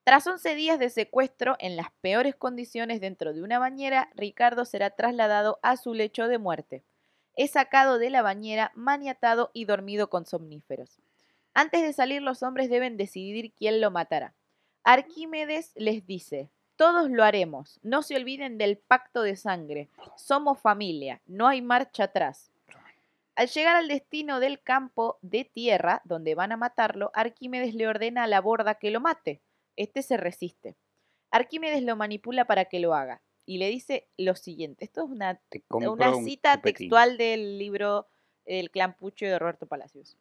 Tras 0.04 0.26
11 0.26 0.56
días 0.56 0.80
de 0.80 0.90
secuestro 0.90 1.56
en 1.60 1.76
las 1.76 1.92
peores 2.02 2.36
condiciones 2.36 3.02
dentro 3.02 3.34
de 3.34 3.44
una 3.44 3.60
bañera, 3.60 4.10
Ricardo 4.16 4.66
será 4.66 4.90
trasladado 4.90 5.60
a 5.62 5.78
su 5.78 5.94
lecho 5.94 6.28
de 6.28 6.40
muerte. 6.40 6.84
Es 7.36 7.52
sacado 7.52 8.00
de 8.00 8.10
la 8.10 8.22
bañera, 8.22 8.72
maniatado 8.76 9.52
y 9.54 9.66
dormido 9.66 10.10
con 10.10 10.26
somníferos. 10.26 10.98
Antes 11.54 11.82
de 11.82 11.94
salir, 11.94 12.22
los 12.22 12.44
hombres 12.44 12.70
deben 12.70 12.98
decidir 12.98 13.54
quién 13.54 13.80
lo 13.80 13.92
matará. 13.92 14.34
Arquímedes 14.84 15.72
les 15.76 16.06
dice, 16.08 16.50
todos 16.76 17.12
lo 17.12 17.24
haremos, 17.24 17.80
no 17.84 18.02
se 18.02 18.16
olviden 18.16 18.58
del 18.58 18.78
pacto 18.78 19.22
de 19.22 19.36
sangre, 19.36 19.90
somos 20.16 20.60
familia, 20.60 21.22
no 21.28 21.48
hay 21.48 21.62
marcha 21.62 22.06
atrás. 22.06 22.51
Al 23.36 23.48
llegar 23.48 23.76
al 23.76 23.88
destino 23.88 24.40
del 24.40 24.62
campo 24.62 25.18
de 25.22 25.46
tierra, 25.46 26.02
donde 26.04 26.36
van 26.36 26.52
a 26.52 26.58
matarlo, 26.58 27.12
Arquímedes 27.14 27.74
le 27.74 27.88
ordena 27.88 28.24
a 28.24 28.28
la 28.28 28.42
borda 28.42 28.76
que 28.76 28.92
lo 28.92 29.00
mate. 29.00 29.42
Este 29.76 30.04
se 30.04 30.18
resiste. 30.18 30.76
Arquímedes 31.32 31.82
lo 31.84 31.96
manipula 31.96 32.46
para 32.46 32.66
que 32.66 32.80
lo 32.80 32.94
haga 32.94 33.22
y 33.46 33.58
le 33.58 33.70
dice 33.70 34.08
lo 34.18 34.36
siguiente. 34.36 34.86
Esto 34.86 35.04
es 35.04 35.10
una, 35.10 35.40
Te 35.50 35.64
cita 36.24 36.62
textual 36.62 37.18
del 37.18 37.58
libro 37.58 38.08
El 38.46 38.70
clan 38.70 38.96
Pucho 38.96 39.26
de 39.26 39.40
Roberto 39.40 39.66
Palacios. 39.66 40.18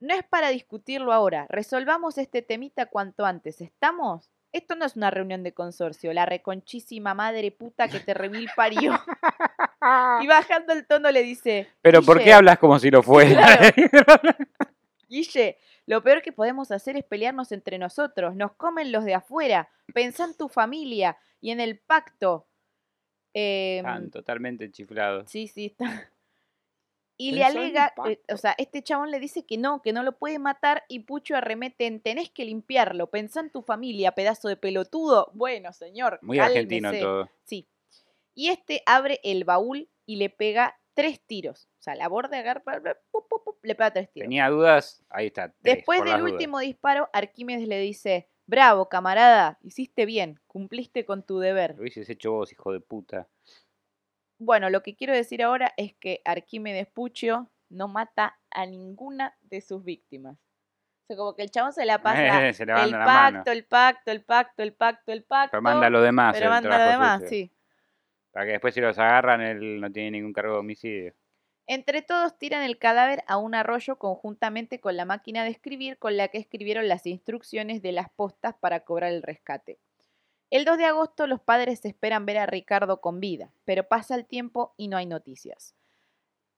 No 0.00 0.14
es 0.14 0.24
para 0.24 0.48
discutirlo 0.50 1.12
ahora. 1.12 1.46
Resolvamos 1.48 2.18
este 2.18 2.42
temita 2.42 2.86
cuanto 2.86 3.24
antes. 3.24 3.60
¿Estamos? 3.60 4.30
Esto 4.54 4.76
no 4.76 4.84
es 4.84 4.94
una 4.94 5.10
reunión 5.10 5.42
de 5.42 5.52
consorcio. 5.52 6.12
La 6.12 6.26
reconchísima 6.26 7.12
madre 7.12 7.50
puta 7.50 7.88
que 7.88 7.98
te 7.98 8.14
remil 8.14 8.48
parió. 8.54 8.92
y 10.22 10.26
bajando 10.28 10.72
el 10.72 10.86
tono 10.86 11.10
le 11.10 11.24
dice. 11.24 11.66
Pero 11.82 12.02
¿por 12.02 12.18
qué 12.18 12.22
"Guille, 12.26 12.34
hablas 12.34 12.58
como 12.60 12.78
si 12.78 12.88
lo 12.88 13.02
fuera? 13.02 13.58
Guille, 15.08 15.58
lo 15.86 16.04
peor 16.04 16.22
que 16.22 16.30
podemos 16.30 16.70
hacer 16.70 16.96
es 16.96 17.02
pelearnos 17.02 17.50
entre 17.50 17.78
nosotros. 17.78 18.36
Nos 18.36 18.52
comen 18.52 18.92
los 18.92 19.04
de 19.04 19.14
afuera. 19.14 19.68
Pensá 19.92 20.24
en 20.24 20.36
tu 20.36 20.48
familia 20.48 21.18
y 21.40 21.50
en 21.50 21.58
el 21.58 21.80
pacto. 21.80 22.46
Em, 23.34 23.78
Están 23.84 24.10
totalmente 24.12 24.70
chiflados. 24.70 25.28
Sí, 25.28 25.48
sí, 25.48 25.66
está. 25.66 26.08
Y 27.16 27.32
le 27.32 27.44
alega, 27.44 27.94
eh, 28.08 28.20
o 28.32 28.36
sea, 28.36 28.54
este 28.58 28.82
chabón 28.82 29.10
le 29.10 29.20
dice 29.20 29.46
que 29.46 29.56
no, 29.56 29.82
que 29.82 29.92
no 29.92 30.02
lo 30.02 30.18
puede 30.18 30.38
matar 30.40 30.82
y 30.88 31.00
Pucho 31.00 31.36
arremete 31.36 31.86
en 31.86 32.00
tenés 32.00 32.30
que 32.30 32.44
limpiarlo, 32.44 33.08
pensá 33.08 33.40
en 33.40 33.50
tu 33.50 33.62
familia, 33.62 34.12
pedazo 34.12 34.48
de 34.48 34.56
pelotudo. 34.56 35.30
Bueno, 35.34 35.72
señor, 35.72 36.18
Muy 36.22 36.38
argentino 36.40 36.92
todo. 36.92 37.30
Sí. 37.44 37.68
Y 38.34 38.48
este 38.48 38.82
abre 38.84 39.20
el 39.22 39.44
baúl 39.44 39.88
y 40.06 40.16
le 40.16 40.28
pega 40.28 40.76
tres 40.94 41.20
tiros. 41.24 41.68
O 41.78 41.82
sea, 41.82 41.94
la 41.94 42.08
borda 42.08 42.38
agarra, 42.38 42.64
le 43.62 43.74
pega 43.74 43.92
tres 43.92 44.10
tiros. 44.10 44.24
Tenía 44.24 44.48
dudas, 44.48 45.04
ahí 45.08 45.26
está. 45.26 45.50
tres, 45.62 45.76
Después 45.76 46.00
del 46.04 46.18
dudas. 46.18 46.32
último 46.32 46.58
disparo, 46.58 47.10
Arquímedes 47.12 47.68
le 47.68 47.78
dice, 47.78 48.28
bravo, 48.46 48.88
camarada, 48.88 49.58
hiciste 49.62 50.04
bien, 50.04 50.40
cumpliste 50.48 51.04
con 51.04 51.22
tu 51.22 51.38
deber. 51.38 51.74
Lo 51.76 51.82
hubieses 51.82 52.08
hecho 52.10 52.32
vos, 52.32 52.50
hijo 52.50 52.72
de 52.72 52.80
puta. 52.80 53.28
Bueno, 54.38 54.70
lo 54.70 54.82
que 54.82 54.96
quiero 54.96 55.14
decir 55.14 55.42
ahora 55.42 55.72
es 55.76 55.94
que 55.94 56.20
Arquímedes 56.24 56.86
Puccio 56.88 57.50
no 57.68 57.88
mata 57.88 58.38
a 58.50 58.66
ninguna 58.66 59.36
de 59.42 59.60
sus 59.60 59.84
víctimas. 59.84 60.36
O 60.36 61.06
sea, 61.06 61.16
como 61.16 61.34
que 61.34 61.42
el 61.42 61.50
chabón 61.50 61.72
se 61.72 61.84
la 61.84 62.00
pasa 62.02 62.16
Se 62.54 62.62
el 62.62 62.68
mano. 62.92 63.04
pacto, 63.04 63.52
el 63.52 63.64
pacto, 63.64 64.10
el 64.10 64.24
pacto, 64.24 64.62
el 64.62 64.72
pacto, 64.72 65.12
el 65.12 65.24
pacto. 65.24 65.50
Pero 65.50 65.62
manda 65.62 65.86
a 65.86 65.90
los 65.90 66.02
demás. 66.02 66.34
pero 66.36 66.50
manda 66.50 66.78
lo 66.78 66.90
demás, 66.90 67.20
sucio. 67.20 67.28
sí. 67.28 67.52
Para 68.32 68.46
que 68.46 68.52
después 68.52 68.74
si 68.74 68.80
los 68.80 68.98
agarran, 68.98 69.40
él 69.40 69.80
no 69.80 69.92
tiene 69.92 70.12
ningún 70.12 70.32
cargo 70.32 70.54
de 70.54 70.58
homicidio. 70.60 71.14
Entre 71.66 72.02
todos 72.02 72.36
tiran 72.36 72.62
el 72.62 72.78
cadáver 72.78 73.22
a 73.26 73.38
un 73.38 73.54
arroyo 73.54 73.96
conjuntamente 73.96 74.80
con 74.80 74.96
la 74.96 75.04
máquina 75.04 75.44
de 75.44 75.50
escribir 75.50 75.98
con 75.98 76.16
la 76.16 76.28
que 76.28 76.38
escribieron 76.38 76.88
las 76.88 77.06
instrucciones 77.06 77.80
de 77.80 77.92
las 77.92 78.10
postas 78.10 78.54
para 78.54 78.80
cobrar 78.80 79.12
el 79.12 79.22
rescate. 79.22 79.78
El 80.54 80.64
2 80.64 80.78
de 80.78 80.84
agosto 80.84 81.26
los 81.26 81.40
padres 81.40 81.84
esperan 81.84 82.26
ver 82.26 82.38
a 82.38 82.46
Ricardo 82.46 83.00
con 83.00 83.18
vida, 83.18 83.50
pero 83.64 83.88
pasa 83.88 84.14
el 84.14 84.24
tiempo 84.24 84.72
y 84.76 84.86
no 84.86 84.96
hay 84.96 85.04
noticias. 85.04 85.74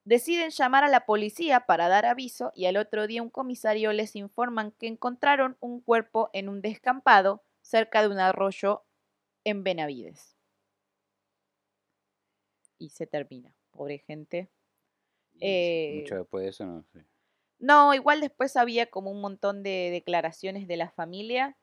Deciden 0.05 0.51
llamar 0.51 0.85
a 0.85 0.89
la 0.89 1.07
policía 1.07 1.61
para 1.61 1.89
dar 1.89 2.05
aviso 2.05 2.53
y 2.55 2.67
al 2.67 2.77
otro 2.77 3.07
día 3.07 3.23
un 3.23 3.31
comisario 3.31 3.95
les 3.95 4.15
informan 4.15 4.73
que 4.73 4.87
encontraron 4.87 5.57
un 5.61 5.81
cuerpo 5.81 6.29
en 6.35 6.51
un 6.51 6.61
descampado 6.61 7.43
cerca 7.63 8.03
de 8.03 8.09
un 8.09 8.19
arroyo 8.19 8.83
en 9.45 9.65
Benavides. 9.65 10.37
Y 12.77 12.91
se 12.91 13.07
termina. 13.07 13.55
Pobre 13.71 13.97
gente. 14.01 14.51
Eh, 15.41 16.01
Mucho 16.03 16.17
después 16.17 16.45
de 16.45 16.51
eso, 16.51 16.67
no 16.67 16.83
sé. 16.93 17.03
No, 17.59 17.95
igual 17.95 18.21
después 18.21 18.59
había 18.59 18.91
como 18.91 19.11
un 19.11 19.23
montón 19.23 19.63
de 19.63 19.89
declaraciones 19.91 20.69
de 20.69 20.77
la 20.77 20.91
familia 20.91 21.57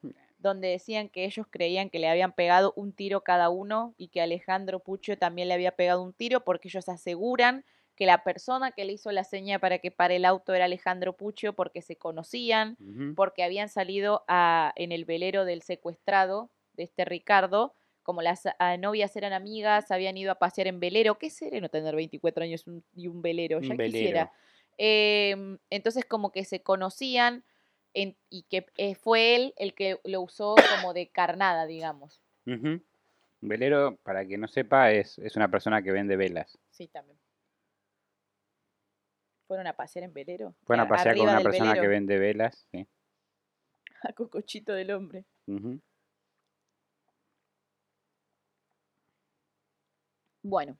donde 0.44 0.68
decían 0.68 1.10
que 1.10 1.26
ellos 1.26 1.48
creían 1.50 1.90
que 1.90 1.98
le 2.00 2.08
habían 2.10 2.34
pegado 2.34 2.74
un 2.76 2.94
tiro 2.94 3.22
cada 3.24 3.50
uno 3.50 3.96
y 3.98 4.10
que 4.10 4.22
Alejandro 4.22 4.82
Pucho 4.82 5.18
también 5.18 5.48
le 5.48 5.54
había 5.56 5.72
pegado 5.76 6.04
un 6.04 6.14
tiro 6.14 6.44
porque 6.44 6.68
ellos 6.68 6.88
aseguran 6.90 7.66
que 7.96 8.06
la 8.06 8.24
persona 8.24 8.72
que 8.72 8.86
le 8.86 8.94
hizo 8.94 9.12
la 9.12 9.24
seña 9.24 9.60
para 9.60 9.80
que 9.80 9.90
pare 9.90 10.18
el 10.18 10.26
auto 10.26 10.54
era 10.54 10.66
Alejandro 10.66 11.16
Pucho 11.16 11.54
porque 11.54 11.82
se 11.82 11.96
conocían, 11.96 12.78
porque 13.16 13.44
habían 13.44 13.70
salido 13.70 14.24
a, 14.28 14.74
en 14.76 14.92
el 14.92 15.06
velero 15.06 15.46
del 15.46 15.62
secuestrado 15.62 16.52
de 16.74 16.84
este 16.84 17.06
Ricardo, 17.06 17.74
como 18.02 18.22
las 18.22 18.44
novias 18.80 19.16
eran 19.16 19.32
amigas, 19.32 19.92
habían 19.92 20.18
ido 20.18 20.32
a 20.32 20.36
pasear 20.40 20.68
en 20.68 20.80
velero. 20.82 21.18
Qué 21.18 21.30
sereno 21.30 21.70
tener 21.70 21.96
24 21.96 22.44
años 22.44 22.68
un- 22.68 22.84
y 22.96 23.08
un 23.08 23.22
velero, 23.22 23.60
Un 23.60 23.70
ya 23.70 23.76
velero. 23.78 23.94
quisiera. 23.94 24.32
Em, 24.78 25.60
entonces 25.70 26.04
como 26.06 26.32
que 26.32 26.44
se 26.46 26.64
conocían 26.64 27.46
en- 27.94 28.18
y 28.30 28.44
que 28.44 28.66
eh, 28.78 28.96
fue 28.96 29.36
él 29.36 29.54
el 29.58 29.74
que 29.74 30.00
lo 30.04 30.22
usó 30.22 30.56
como 30.76 30.94
de 30.94 31.10
carnada, 31.10 31.66
digamos. 31.66 32.22
Un 32.46 32.84
velero, 33.42 33.98
para 34.04 34.26
que 34.26 34.38
no 34.38 34.48
sepa, 34.48 34.92
es, 34.92 35.18
es 35.20 35.36
una 35.36 35.50
persona 35.50 35.82
que 35.82 35.92
vende 35.92 36.16
velas. 36.16 36.58
Sí, 36.72 36.88
también. 36.88 37.18
¿Fueron 39.48 39.68
a 39.68 39.74
pasear 39.76 40.06
en 40.06 40.14
velero? 40.14 40.56
Fueron 40.66 40.86
a 40.86 40.90
pasear 40.90 41.18
con 41.18 41.28
una 41.30 41.42
persona 41.42 41.74
que 41.74 41.88
vende 41.88 42.18
velas. 42.18 42.66
Sí. 42.72 42.88
A 44.04 44.12
Cocochito 44.14 44.74
del 44.74 44.92
Hombre. 44.92 45.26
Bueno, 50.42 50.78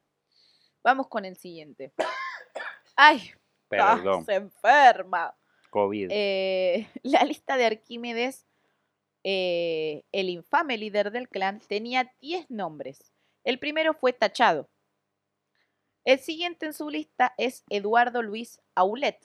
vamos 0.84 1.08
con 1.08 1.26
el 1.26 1.38
siguiente. 1.38 1.94
¡Ay! 2.96 3.32
ah, 3.80 3.96
Perdón. 3.98 4.26
se 4.26 4.36
enferma! 4.36 5.36
COVID. 5.74 6.10
Eh, 6.12 6.88
la 7.04 7.24
lista 7.24 7.58
de 7.58 7.66
Arquímedes, 7.66 8.46
eh, 9.24 10.04
el 10.12 10.30
infame 10.30 10.78
líder 10.78 11.12
del 11.12 11.28
clan, 11.28 11.60
tenía 11.68 12.14
10 12.22 12.52
nombres. 12.52 13.12
El 13.44 13.58
primero 13.58 13.96
fue 13.96 14.14
tachado. 14.14 14.70
El 16.06 16.20
siguiente 16.20 16.68
en 16.68 16.74
su 16.74 16.90
lista 16.90 17.34
es 17.38 17.64
Eduardo 17.70 18.22
Luis 18.22 18.62
Aulet. 18.76 19.18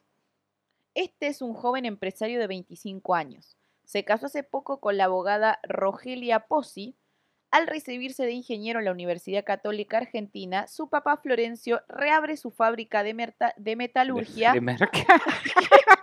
Este 0.95 1.27
es 1.27 1.43
un 1.43 1.53
joven 1.53 1.85
empresario 1.85 2.41
de 2.41 2.47
25 2.47 3.15
años. 3.15 3.57
Se 3.85 4.05
casó 4.05 4.27
hace 4.27 4.43
poco 4.43 4.81
con 4.81 4.97
la 4.97 5.05
abogada 5.05 5.61
Rogelia 5.65 6.47
Pozzi. 6.47 6.97
Al 7.51 7.67
recibirse 7.67 8.25
de 8.25 8.33
ingeniero 8.33 8.79
en 8.79 8.85
la 8.85 8.93
Universidad 8.93 9.45
Católica 9.45 9.99
Argentina, 9.99 10.67
su 10.67 10.89
papá 10.89 11.17
Florencio 11.17 11.83
reabre 11.89 12.37
su 12.37 12.51
fábrica 12.51 13.03
de, 13.03 13.15
metalurgia. 13.77 14.53
De, 14.55 14.61
merca. 14.61 14.89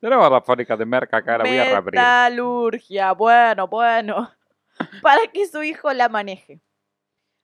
Tenemos 0.00 0.30
la 0.30 0.40
fábrica 0.40 0.76
de 0.76 0.86
merca 0.86 1.20
la 1.20 1.38
voy 1.38 1.58
a 1.58 1.64
reabrir. 1.64 2.00
Metalurgia, 2.00 3.12
bueno, 3.12 3.66
bueno. 3.66 4.30
Para 5.02 5.26
que 5.32 5.46
su 5.46 5.62
hijo 5.62 5.92
la 5.92 6.08
maneje. 6.08 6.60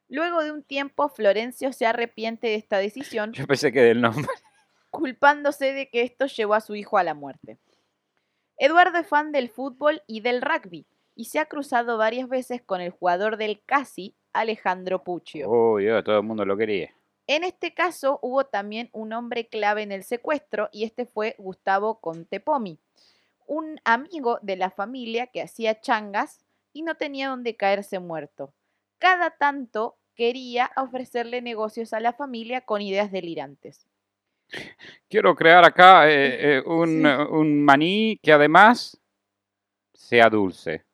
Luego 0.09 0.43
de 0.45 0.53
un 0.53 0.63
tiempo, 0.63 1.09
Florencio 1.09 1.73
se 1.73 1.87
arrepiente 1.87 2.47
de 2.47 2.55
esta 2.55 2.79
decisión, 2.79 3.33
Yo 3.33 3.47
pensé 3.47 3.73
que 3.73 3.81
del 3.81 4.01
nombre. 4.01 4.27
culpándose 4.91 5.73
de 5.73 5.91
que 5.91 6.03
esto 6.03 6.27
llevó 6.27 6.55
a 6.55 6.61
su 6.61 6.77
hijo 6.77 6.99
a 6.99 7.03
la 7.03 7.15
muerte. 7.15 7.59
Eduardo 8.57 8.99
es 8.99 9.09
fan 9.09 9.33
del 9.33 9.51
fútbol 9.51 10.03
y 10.07 10.21
del 10.21 10.41
rugby, 10.41 10.87
y 11.17 11.25
se 11.25 11.41
ha 11.41 11.47
cruzado 11.47 11.99
varias 11.99 12.29
veces 12.29 12.63
con 12.63 12.81
el 12.81 12.91
jugador 12.91 13.37
del 13.37 13.61
Casi, 13.67 14.15
Alejandro 14.33 15.03
Puccio. 15.03 15.51
Uy, 15.51 15.89
oh, 15.91 16.05
todo 16.05 16.19
el 16.19 16.23
mundo 16.23 16.45
lo 16.45 16.57
quería. 16.57 16.95
En 17.27 17.43
este 17.45 17.73
caso 17.73 18.19
hubo 18.23 18.45
también 18.45 18.91
un 18.93 19.13
hombre 19.13 19.47
clave 19.49 19.83
en 19.83 19.93
el 19.93 20.05
secuestro 20.05 20.69
y 20.73 20.85
este 20.85 21.07
fue 21.07 21.35
Gustavo 21.39 22.01
Contepomi, 22.01 22.79
un 23.47 23.81
amigo 23.85 24.39
de 24.43 24.57
la 24.57 24.71
familia 24.71 25.27
que 25.29 25.43
hacía 25.43 25.81
changas 25.81 26.41
y 26.73 26.83
no 26.83 26.97
tenía 26.97 27.29
donde 27.29 27.57
caerse 27.57 27.99
muerto. 27.99 28.53
Cada 28.99 29.31
tanto 29.31 29.97
quería 30.15 30.71
ofrecerle 30.77 31.41
negocios 31.41 31.93
a 31.93 32.01
la 32.01 32.13
familia 32.13 32.61
con 32.61 32.83
ideas 32.83 33.11
delirantes. 33.11 33.87
Quiero 35.09 35.35
crear 35.35 35.65
acá 35.65 36.11
eh, 36.11 36.13
eh, 36.59 36.63
un, 36.67 37.03
Sí. 37.03 37.07
eh, 37.07 37.27
un 37.31 37.65
maní 37.65 38.19
que 38.23 38.33
además 38.33 39.01
sea 39.95 40.29
dulce. 40.29 40.85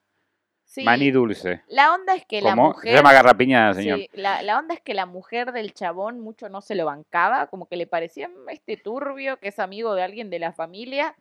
Sí, 0.72 0.84
Maní 0.84 1.10
dulce. 1.10 1.62
la 1.66 1.92
onda 1.92 2.14
es 2.14 2.24
que 2.26 2.40
la 2.40 2.50
¿Cómo? 2.50 2.68
mujer... 2.68 2.92
Se 2.92 2.96
llama 2.96 3.12
garrapiñada, 3.12 3.74
señor. 3.74 3.98
Sí, 3.98 4.08
la, 4.12 4.40
la 4.42 4.56
onda 4.56 4.72
es 4.74 4.80
que 4.80 4.94
la 4.94 5.04
mujer 5.04 5.50
del 5.50 5.74
chabón 5.74 6.20
mucho 6.20 6.48
no 6.48 6.60
se 6.60 6.76
lo 6.76 6.84
bancaba, 6.86 7.48
como 7.48 7.66
que 7.66 7.74
le 7.74 7.88
parecía 7.88 8.28
"Mm, 8.28 8.50
este 8.50 8.76
turbio 8.76 9.38
que 9.40 9.48
es 9.48 9.58
amigo 9.58 9.96
de 9.96 10.04
alguien 10.04 10.30
de 10.30 10.38
la 10.38 10.52
familia. 10.52 11.16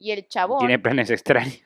Y 0.00 0.10
el 0.10 0.26
chabón, 0.26 0.58
Tiene 0.58 0.80
planes 0.80 1.10
extraños. 1.10 1.62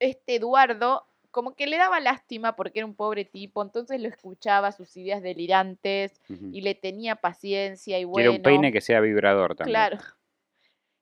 este 0.00 0.34
Eduardo, 0.34 1.06
como 1.30 1.54
que 1.54 1.68
le 1.68 1.76
daba 1.78 2.00
lástima 2.00 2.56
porque 2.56 2.80
era 2.80 2.86
un 2.86 2.96
pobre 2.96 3.24
tipo, 3.24 3.62
entonces 3.62 4.00
lo 4.00 4.08
escuchaba, 4.08 4.72
sus 4.72 4.96
ideas 4.96 5.22
delirantes, 5.22 6.20
y 6.28 6.60
le 6.62 6.74
tenía 6.74 7.14
paciencia 7.14 7.98
y 8.00 8.02
Quiere 8.02 8.10
bueno. 8.10 8.32
un 8.32 8.42
peine 8.42 8.72
que 8.72 8.80
sea 8.80 8.98
vibrador 9.00 9.54
también. 9.54 9.72
Claro. 9.74 9.98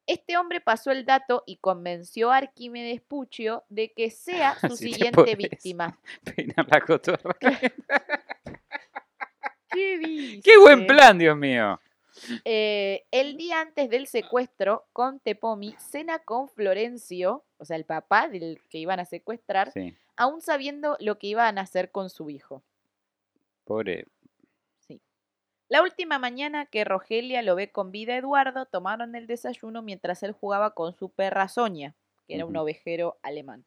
Este 0.07 0.37
hombre 0.37 0.61
pasó 0.61 0.91
el 0.91 1.05
dato 1.05 1.45
y 1.47 1.57
convenció 1.57 2.33
a 2.33 2.39
Arquímedes 2.39 3.01
Puccio 3.01 3.65
de 3.69 3.93
que 3.93 4.11
sea 4.11 4.55
su 4.61 4.77
Si 4.77 4.87
te 4.87 4.93
siguiente 4.93 5.35
víctima. 5.37 5.99
Peinar 6.37 6.67
la 6.71 6.81
cotorra. 6.81 7.37
¿Qué 9.71 10.41
¡Qué 10.45 10.59
buen 10.59 10.87
plan, 10.87 11.19
Dios 11.19 11.37
mío! 11.37 11.81
Eh, 12.45 13.07
el 13.11 13.37
día 13.39 13.61
antes 13.61 13.89
del 13.89 14.07
secuestro, 14.07 14.85
Contepomi 14.93 15.75
cena 15.79 16.19
con 16.19 16.49
Florencio, 16.51 17.43
o 17.57 17.65
sea, 17.65 17.77
el 17.77 17.87
papá 17.87 18.29
del 18.29 18.61
que 18.69 18.79
iban 18.79 19.01
a 19.01 19.07
secuestrar, 19.07 19.73
Sí, 19.73 19.97
aún 20.17 20.43
sabiendo 20.43 20.97
lo 21.01 21.19
que 21.19 21.29
iban 21.29 21.57
a 21.59 21.63
hacer 21.63 21.91
con 21.91 22.11
su 22.11 22.29
hijo. 22.29 22.63
pobre. 23.65 24.07
La 25.73 25.81
última 25.81 26.19
mañana 26.19 26.67
que 26.67 26.85
Rogelia 26.85 27.41
lo 27.41 27.55
ve 27.57 27.73
con 27.73 27.93
vida 27.93 28.13
a 28.13 28.19
Eduardo, 28.19 28.67
tomaron 28.67 29.15
el 29.15 29.27
desayuno 29.27 29.81
mientras 29.81 30.23
él 30.23 30.33
jugaba 30.33 30.75
con 30.75 30.93
su 30.93 31.09
perra 31.09 31.49
Sonia, 31.49 31.97
que 32.27 32.35
era 32.35 32.45
un 32.45 32.55
ovejero 32.59 33.19
alemán. 33.23 33.65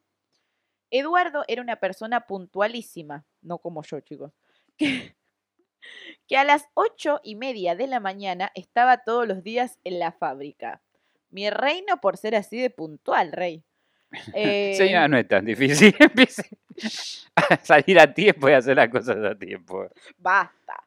Eduardo 0.92 1.42
era 1.48 1.62
una 1.62 1.74
persona 1.74 2.20
puntualísima, 2.20 3.24
no 3.42 3.58
como 3.58 3.82
yo, 3.82 3.98
chicos, 3.98 4.30
que, 4.78 5.16
que 6.28 6.36
a 6.36 6.44
las 6.44 6.68
ocho 6.74 7.18
y 7.24 7.34
media 7.34 7.74
de 7.74 7.88
la 7.88 7.98
mañana 7.98 8.52
estaba 8.54 8.98
todos 8.98 9.26
los 9.26 9.42
días 9.42 9.80
en 9.82 9.98
la 9.98 10.12
fábrica. 10.12 10.82
Mi 11.30 11.50
reino 11.50 12.00
por 12.00 12.18
ser 12.18 12.36
así 12.36 12.60
de 12.60 12.70
puntual, 12.70 13.32
rey. 13.32 13.64
Eh, 14.32 14.74
Señora, 14.76 15.08
no 15.08 15.18
es 15.18 15.26
tan 15.26 15.44
difícil. 15.44 15.92
Empiece 15.98 16.48
a 17.34 17.56
salir 17.64 17.98
a 17.98 18.14
tiempo 18.14 18.48
y 18.48 18.52
hacer 18.52 18.76
las 18.76 18.90
cosas 18.90 19.16
a 19.24 19.36
tiempo. 19.36 19.88
Basta. 20.16 20.85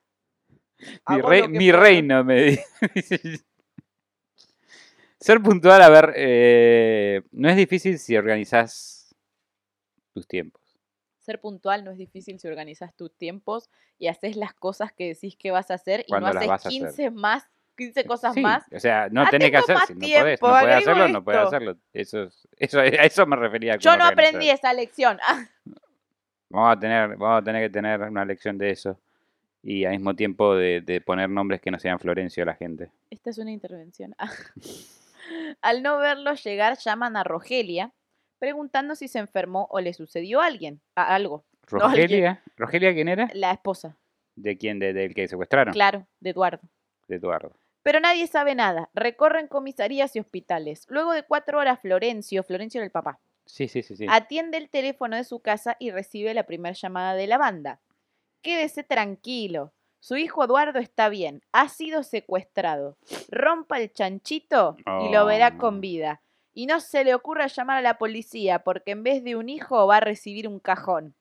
Mi, 1.08 1.18
lo 1.18 1.28
que 1.30 1.48
mi 1.50 1.72
reino 1.72 2.24
me 2.24 2.42
dice. 2.96 3.44
Ser 5.20 5.42
puntual, 5.42 5.82
a 5.82 5.90
ver, 5.90 6.14
eh, 6.16 7.22
no 7.32 7.50
es 7.50 7.58
difícil 7.58 8.00
si 8.00 8.16
organizás 8.16 9.14
tus 10.14 10.28
tiempos. 10.28 10.62
Ser 11.20 11.42
puntual 11.42 11.84
no 11.84 11.92
es 11.92 11.98
difícil 11.98 12.40
si 12.40 12.48
organizas 12.48 12.96
tus 12.96 13.14
tiempos 13.14 13.70
y 13.98 14.08
haces 14.08 14.38
las 14.38 14.54
cosas 14.54 14.94
que 14.94 15.10
decís 15.10 15.36
que 15.36 15.52
vas 15.52 15.70
a 15.72 15.74
hacer 15.76 16.02
y 16.08 16.14
no 16.14 16.20
¿Cuándo 16.20 16.34
las 16.34 16.38
haces 16.38 16.48
vas 16.50 16.66
a 16.66 16.70
hacer? 16.70 16.80
15 16.80 17.12
más, 17.12 17.50
15 17.78 18.06
cosas 18.06 18.34
Sí, 18.34 18.42
más. 18.42 18.64
O 18.72 18.80
sea, 18.80 19.10
no 19.10 19.24
Ah, 19.24 19.30
tenés 19.30 19.52
que 19.52 19.58
hacer, 19.58 19.78
si 19.86 19.94
no 19.94 20.00
podés, 20.00 20.42
no 20.42 20.48
tiempo, 20.48 20.60
podés 20.60 20.76
hacerlo, 20.78 21.08
no 21.10 21.24
podés 21.24 21.40
hacerlo. 21.42 21.78
Eso, 21.94 22.24
es- 22.24 22.48
eso, 22.58 22.80
a 22.80 22.86
eso 22.86 23.26
me 23.26 23.36
refería 23.36 23.76
Yo 23.76 23.92
no 23.98 24.06
organizar. 24.06 24.14
aprendí 24.30 24.50
esa 24.50 24.74
lección. 24.74 25.20
Ah, 25.22 25.46
Vamos 26.50 26.78
a 26.78 26.80
tener, 26.80 27.10
vamos 27.18 27.42
a 27.42 27.44
tener 27.44 27.64
que 27.68 27.70
tener 27.74 28.02
una 28.02 28.26
lección 28.26 28.58
de 28.58 28.72
eso. 28.72 29.00
Y 29.62 29.86
al 29.86 29.92
mismo 29.92 30.16
tiempo 30.16 30.56
de, 30.56 30.82
de 30.82 31.02
poner 31.02 31.30
nombres 31.30 31.60
que 31.62 31.70
no 31.72 31.80
sean 31.80 32.00
Florencio 32.00 32.44
a 32.44 32.46
la 32.46 32.56
gente. 32.56 32.92
Esta 33.10 33.30
es 33.30 33.38
una 33.38 33.52
intervención. 33.52 34.16
Al 35.62 35.84
no 35.84 35.98
verlo 35.98 36.34
llegar, 36.34 36.78
llaman 36.78 37.18
a 37.18 37.24
Rogelia 37.24 37.92
preguntando 38.40 38.96
si 38.96 39.08
se 39.10 39.20
enfermó 39.20 39.68
o 39.70 39.82
le 39.82 39.94
sucedió 39.94 40.40
a 40.42 40.46
alguien, 40.46 40.82
a 40.96 41.14
algo. 41.14 41.44
No, 41.72 41.86
alguien. 41.86 42.02
¿Rogelia? 42.08 42.44
¿Rogelia 42.58 42.94
quién 42.94 43.08
era? 43.10 43.30
La 43.34 43.52
esposa, 43.52 43.96
¿De 44.36 44.58
quién? 44.58 44.80
De- 44.80 44.92
¿Del 44.94 45.14
que 45.14 45.28
secuestraron? 45.28 45.72
claro, 45.74 46.08
de 46.20 46.32
Eduardo. 46.32 46.62
De 47.08 47.18
Eduardo. 47.18 47.52
Pero 47.84 48.00
nadie 48.00 48.26
sabe 48.26 48.56
nada. 48.56 48.90
Recorren 48.96 49.48
comisarías 49.48 50.16
y 50.16 50.20
hospitales. 50.20 50.86
Luego 50.90 51.12
de 51.14 51.22
cuatro 51.24 51.60
horas, 51.60 51.80
Florencio, 51.80 52.42
Florencio 52.44 52.80
era 52.80 52.86
el 52.86 52.92
papá, 52.92 53.20
Sí, 53.46 53.68
sí, 53.68 53.84
sí. 53.84 53.96
sí. 53.96 54.06
atiende 54.10 54.58
el 54.58 54.70
teléfono 54.70 55.16
de 55.16 55.24
su 55.26 55.42
casa 55.42 55.76
y 55.80 55.92
recibe 55.92 56.34
la 56.34 56.44
primera 56.48 56.74
llamada 56.74 57.14
de 57.14 57.28
la 57.28 57.38
banda. 57.38 57.80
Quédese 58.42 58.84
tranquilo. 58.84 59.74
Su 60.02 60.16
hijo 60.16 60.44
Eduardo 60.46 60.80
está 60.80 61.10
bien. 61.10 61.42
Ha 61.52 61.68
sido 61.70 62.04
secuestrado. 62.04 62.98
Rompa 63.30 63.80
el 63.80 63.92
chanchito 63.92 64.78
y 65.08 65.12
lo 65.12 65.26
verá 65.26 65.54
Oh. 65.56 65.58
con 65.60 65.82
vida. 65.82 66.22
Y 66.54 66.66
no 66.66 66.80
se 66.80 67.04
le 67.04 67.14
ocurra 67.14 67.48
llamar 67.48 67.78
a 67.78 67.82
la 67.82 67.98
policía 67.98 68.60
porque 68.64 68.92
en 68.92 69.04
vez 69.04 69.24
de 69.24 69.36
un 69.36 69.50
hijo 69.50 69.86
va 69.88 69.98
a 69.98 70.02
recibir 70.02 70.48
un 70.48 70.60
cajón. 70.60 71.16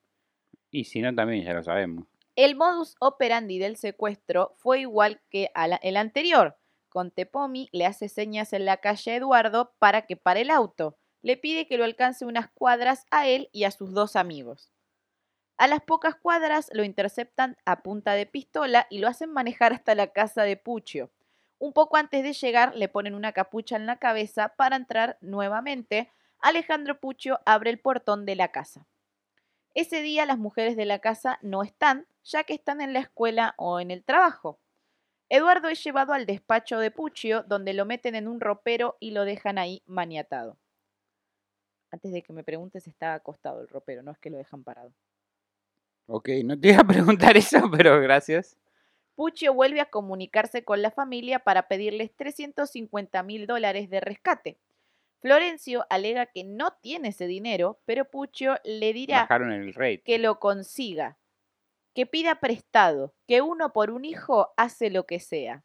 Y 0.71 0.85
si 0.85 1.01
no, 1.01 1.15
también 1.15 1.45
ya 1.45 1.55
lo 1.55 1.63
sabemos. 1.63 2.07
El 2.37 2.55
modus 2.57 2.95
operandi 3.01 3.59
del 3.59 3.77
secuestro 3.77 4.55
fue 4.59 4.81
igual 4.81 5.21
que 5.29 5.51
a 5.55 5.67
la- 5.67 5.77
el 5.83 5.97
anterior. 5.97 6.57
Contepomi 6.89 7.69
le 7.73 7.85
hace 7.85 8.09
señas 8.09 8.53
en 8.53 8.65
la 8.65 8.77
calle 8.79 9.13
a 9.13 9.17
Eduardo 9.17 9.73
para 9.79 10.03
que 10.07 10.17
pare 10.17 10.43
el 10.43 10.51
auto. 10.51 10.97
Le 11.23 11.37
pide 11.37 11.67
que 11.67 11.77
lo 11.79 11.85
alcance 11.85 12.25
unas 12.25 12.49
cuadras 12.53 13.05
a 13.11 13.27
él 13.27 13.49
y 13.53 13.65
a 13.65 13.71
sus 13.73 13.93
dos 13.93 14.15
amigos. 14.17 14.71
A 15.59 15.67
las 15.67 15.83
pocas 15.83 16.15
cuadras 16.15 16.71
lo 16.73 16.85
interceptan 16.85 17.57
a 17.65 17.83
punta 17.83 18.13
de 18.13 18.27
pistola 18.27 18.87
y 18.91 18.99
lo 18.99 19.09
hacen 19.09 19.33
manejar 19.33 19.73
hasta 19.73 19.97
la 19.97 20.13
casa 20.13 20.45
de 20.45 20.57
Puccio. 20.57 21.11
Un 21.59 21.73
poco 21.73 21.97
antes 21.97 22.23
de 22.23 22.33
llegar 22.33 22.77
le 22.77 22.89
ponen 22.89 23.17
una 23.17 23.33
capucha 23.33 23.75
en 23.75 23.85
la 23.85 23.97
cabeza 23.97 24.51
para 24.51 24.77
entrar 24.77 25.19
nuevamente. 25.21 26.13
Alejandro 26.39 27.01
Puccio 27.01 27.41
abre 27.45 27.71
el 27.71 27.81
portón 27.81 28.25
de 28.25 28.37
la 28.37 28.53
casa. 28.53 28.87
Ese 29.75 30.01
día 30.01 30.27
las 30.27 30.39
mujeres 30.39 30.77
de 30.77 30.85
la 30.85 31.01
casa 31.01 31.41
no 31.43 31.65
están, 31.65 32.07
ya 32.23 32.45
que 32.45 32.55
están 32.55 32.81
en 32.81 32.93
la 32.93 33.01
escuela 33.01 33.55
o 33.57 33.81
en 33.81 33.91
el 33.91 34.05
trabajo. 34.05 34.61
Eduardo 35.29 35.69
es 35.69 35.83
llevado 35.83 36.13
al 36.13 36.25
despacho 36.25 36.79
de 36.79 36.93
Puccio, 36.93 37.43
donde 37.43 37.75
lo 37.75 37.85
meten 37.85 38.15
en 38.15 38.29
un 38.29 38.41
ropero 38.41 38.97
y 39.01 39.11
lo 39.11 39.25
dejan 39.25 39.59
ahí 39.59 39.83
maniatado. 39.87 40.57
Antes 41.91 42.13
de 42.13 42.23
que 42.23 42.33
me 42.33 42.45
preguntes, 42.45 42.87
estaba 42.87 43.15
acostado 43.15 43.61
el 43.61 43.69
ropero, 43.69 44.05
no 44.05 44.13
es 44.13 44.19
que 44.19 44.31
lo 44.31 44.39
dejan 44.39 44.63
parado. 44.63 44.93
Ok, 46.11 46.31
no 46.43 46.59
te 46.59 46.69
iba 46.69 46.81
a 46.81 46.87
preguntar 46.87 47.37
eso, 47.37 47.71
pero 47.71 48.01
gracias. 48.01 48.57
Puccio 49.15 49.53
vuelve 49.53 49.81
a 49.81 49.91
comunicarse 49.91 50.65
con 50.65 50.81
la 50.81 50.91
familia 50.91 51.41
para 51.41 51.69
pedirles 51.69 52.15
350 52.17 53.23
mil 53.23 53.47
dólares 53.47 53.91
de 53.91 54.01
rescate. 54.01 54.59
Florencio 55.21 55.85
alega 55.91 56.27
que 56.27 56.45
no 56.45 56.73
tiene 56.81 57.09
ese 57.09 57.27
dinero, 57.27 57.81
pero 57.85 58.05
Puccio 58.07 58.57
le 58.65 58.93
dirá 58.93 59.23
Bajaron 59.23 59.53
el 59.53 59.75
rate. 59.75 60.03
que 60.05 60.19
lo 60.19 60.39
consiga, 60.39 61.19
que 61.95 62.07
pida 62.07 62.37
prestado, 62.37 63.13
que 63.27 63.43
uno 63.43 63.73
por 63.73 63.91
un 63.91 64.05
hijo 64.05 64.53
hace 64.57 64.91
lo 64.91 65.05
que 65.05 65.21
sea. 65.21 65.65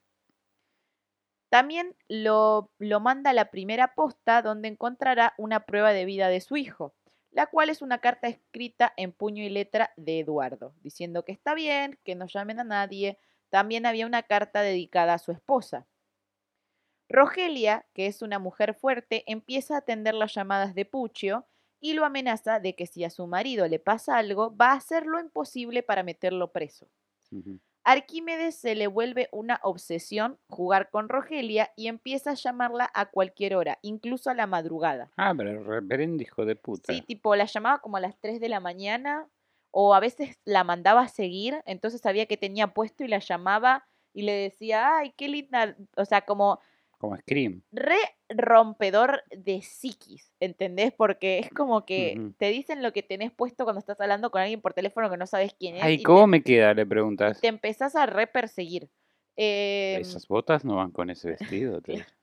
También 1.49 1.95
lo, 2.09 2.71
lo 2.79 2.99
manda 2.99 3.29
a 3.29 3.33
la 3.33 3.51
primera 3.51 3.93
posta 3.93 4.41
donde 4.41 4.67
encontrará 4.67 5.35
una 5.37 5.61
prueba 5.67 5.93
de 5.93 6.05
vida 6.05 6.27
de 6.27 6.41
su 6.41 6.57
hijo, 6.57 6.95
la 7.33 7.47
cual 7.47 7.69
es 7.69 7.81
una 7.81 7.99
carta 7.99 8.27
escrita 8.27 8.93
en 8.95 9.11
puño 9.11 9.43
y 9.43 9.49
letra 9.49 9.91
de 9.97 10.19
Eduardo, 10.19 10.73
diciendo 10.81 11.25
que 11.25 11.31
está 11.31 11.55
bien, 11.55 11.99
que 12.03 12.15
no 12.15 12.27
llamen 12.27 12.59
a 12.59 12.63
nadie. 12.63 13.17
También 13.49 13.85
había 13.85 14.05
una 14.05 14.23
carta 14.23 14.61
dedicada 14.61 15.15
a 15.15 15.19
su 15.19 15.31
esposa. 15.31 15.87
Rogelia, 17.09 17.85
que 17.93 18.07
es 18.07 18.21
una 18.21 18.39
mujer 18.39 18.75
fuerte, 18.75 19.23
empieza 19.27 19.75
a 19.75 19.79
atender 19.79 20.13
las 20.13 20.33
llamadas 20.33 20.73
de 20.73 20.85
Puccio 20.85 21.45
y 21.79 21.93
lo 21.93 22.05
amenaza 22.05 22.59
de 22.59 22.75
que 22.75 22.87
si 22.87 23.03
a 23.03 23.09
su 23.09 23.27
marido 23.27 23.67
le 23.67 23.79
pasa 23.79 24.17
algo, 24.17 24.55
va 24.55 24.71
a 24.71 24.75
hacer 24.75 25.05
lo 25.05 25.19
imposible 25.19 25.83
para 25.83 26.03
meterlo 26.03 26.51
preso. 26.51 26.87
Arquímedes 27.83 28.55
se 28.55 28.75
le 28.75 28.87
vuelve 28.87 29.27
una 29.31 29.59
obsesión 29.63 30.39
jugar 30.47 30.89
con 30.89 31.09
Rogelia 31.09 31.71
y 31.75 31.87
empieza 31.87 32.31
a 32.31 32.35
llamarla 32.35 32.89
a 32.93 33.07
cualquier 33.07 33.55
hora, 33.55 33.79
incluso 33.81 34.29
a 34.29 34.33
la 34.33 34.47
madrugada. 34.47 35.11
Ah, 35.17 35.33
pero 35.35 35.51
el 35.51 35.65
reverendo 35.65 36.23
hijo 36.23 36.45
de 36.45 36.55
puta. 36.55 36.93
Sí, 36.93 37.01
tipo, 37.01 37.35
la 37.35 37.45
llamaba 37.45 37.79
como 37.79 37.97
a 37.97 37.99
las 37.99 38.17
3 38.19 38.39
de 38.39 38.49
la 38.49 38.61
mañana 38.61 39.27
o 39.71 39.93
a 39.95 39.99
veces 39.99 40.39
la 40.45 40.63
mandaba 40.63 41.01
a 41.01 41.07
seguir, 41.07 41.61
entonces 41.65 41.99
sabía 41.99 42.25
que 42.25 42.37
tenía 42.37 42.67
puesto 42.67 43.03
y 43.03 43.07
la 43.07 43.19
llamaba 43.19 43.85
y 44.13 44.21
le 44.21 44.33
decía, 44.33 44.97
ay, 44.97 45.13
qué 45.17 45.27
linda, 45.27 45.75
o 45.97 46.05
sea, 46.05 46.21
como 46.21 46.59
Como 47.03 47.17
Scream. 47.17 47.61
re 47.73 47.97
rompedor 48.29 49.23
de 49.29 49.61
psiquis, 49.61 50.31
¿entendés? 50.39 50.93
Porque 50.93 51.39
es 51.39 51.49
como 51.49 51.85
que 51.85 52.31
te 52.37 52.47
dicen 52.47 52.81
lo 52.81 52.93
que 52.93 53.03
tenés 53.03 53.29
puesto 53.33 53.65
cuando 53.65 53.79
estás 53.79 53.99
hablando 53.99 54.31
con 54.31 54.39
alguien 54.39 54.61
por 54.61 54.73
teléfono 54.73 55.09
que 55.09 55.17
no 55.17 55.27
sabes 55.27 55.53
quién 55.53 55.75
es 55.75 55.83
Ay, 55.83 55.95
y 55.95 56.03
¿cómo 56.03 56.21
te, 56.21 56.27
me 56.27 56.43
queda? 56.43 56.73
Le 56.73 56.85
preguntas. 56.85 57.41
te 57.41 57.47
empezás 57.47 57.97
a 57.97 58.05
re 58.05 58.25
perseguir. 58.25 58.89
Em, 59.35 59.99
Esas 59.99 60.29
botas 60.29 60.63
no 60.63 60.77
van 60.77 60.91
con 60.91 61.09
ese 61.09 61.31
vestido. 61.31 61.81
te- 61.81 61.91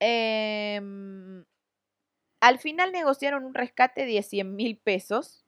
em, 0.00 1.44
al 2.40 2.58
final 2.58 2.90
negociaron 2.90 3.44
un 3.44 3.52
rescate 3.52 4.06
de 4.06 4.22
100 4.22 4.56
mil 4.56 4.78
pesos, 4.78 5.44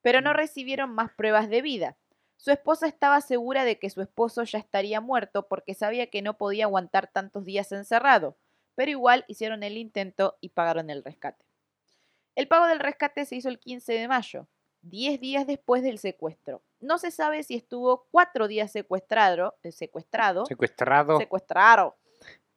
pero 0.00 0.22
no 0.22 0.32
recibieron 0.32 0.94
más 0.94 1.12
pruebas 1.12 1.50
de 1.50 1.60
vida. 1.60 1.98
Su 2.38 2.52
esposa 2.52 2.86
estaba 2.86 3.20
segura 3.20 3.64
de 3.64 3.78
que 3.78 3.90
su 3.90 4.00
esposo 4.00 4.44
ya 4.44 4.58
estaría 4.58 5.00
muerto 5.00 5.48
porque 5.48 5.74
sabía 5.74 6.06
que 6.08 6.22
no 6.22 6.38
podía 6.38 6.64
aguantar 6.66 7.08
tantos 7.08 7.44
días 7.44 7.72
encerrado, 7.72 8.36
pero 8.76 8.90
igual 8.92 9.24
hicieron 9.26 9.62
el 9.64 9.76
intento 9.76 10.38
y 10.40 10.50
pagaron 10.50 10.88
el 10.88 11.02
rescate. 11.04 11.44
El 12.36 12.46
pago 12.46 12.66
del 12.66 12.78
rescate 12.78 13.26
se 13.26 13.34
hizo 13.36 13.48
el 13.48 13.58
15 13.58 13.92
de 13.92 14.06
mayo, 14.06 14.46
10 14.82 15.20
días 15.20 15.46
después 15.48 15.82
del 15.82 15.98
secuestro. 15.98 16.62
No 16.78 16.98
se 16.98 17.10
sabe 17.10 17.42
si 17.42 17.56
estuvo 17.56 18.06
cuatro 18.12 18.46
días 18.46 18.70
secuestrado, 18.70 19.56
eh, 19.64 19.72
secuestrado, 19.72 20.46
Secuestrado. 20.46 21.18
secuestrado, 21.18 21.96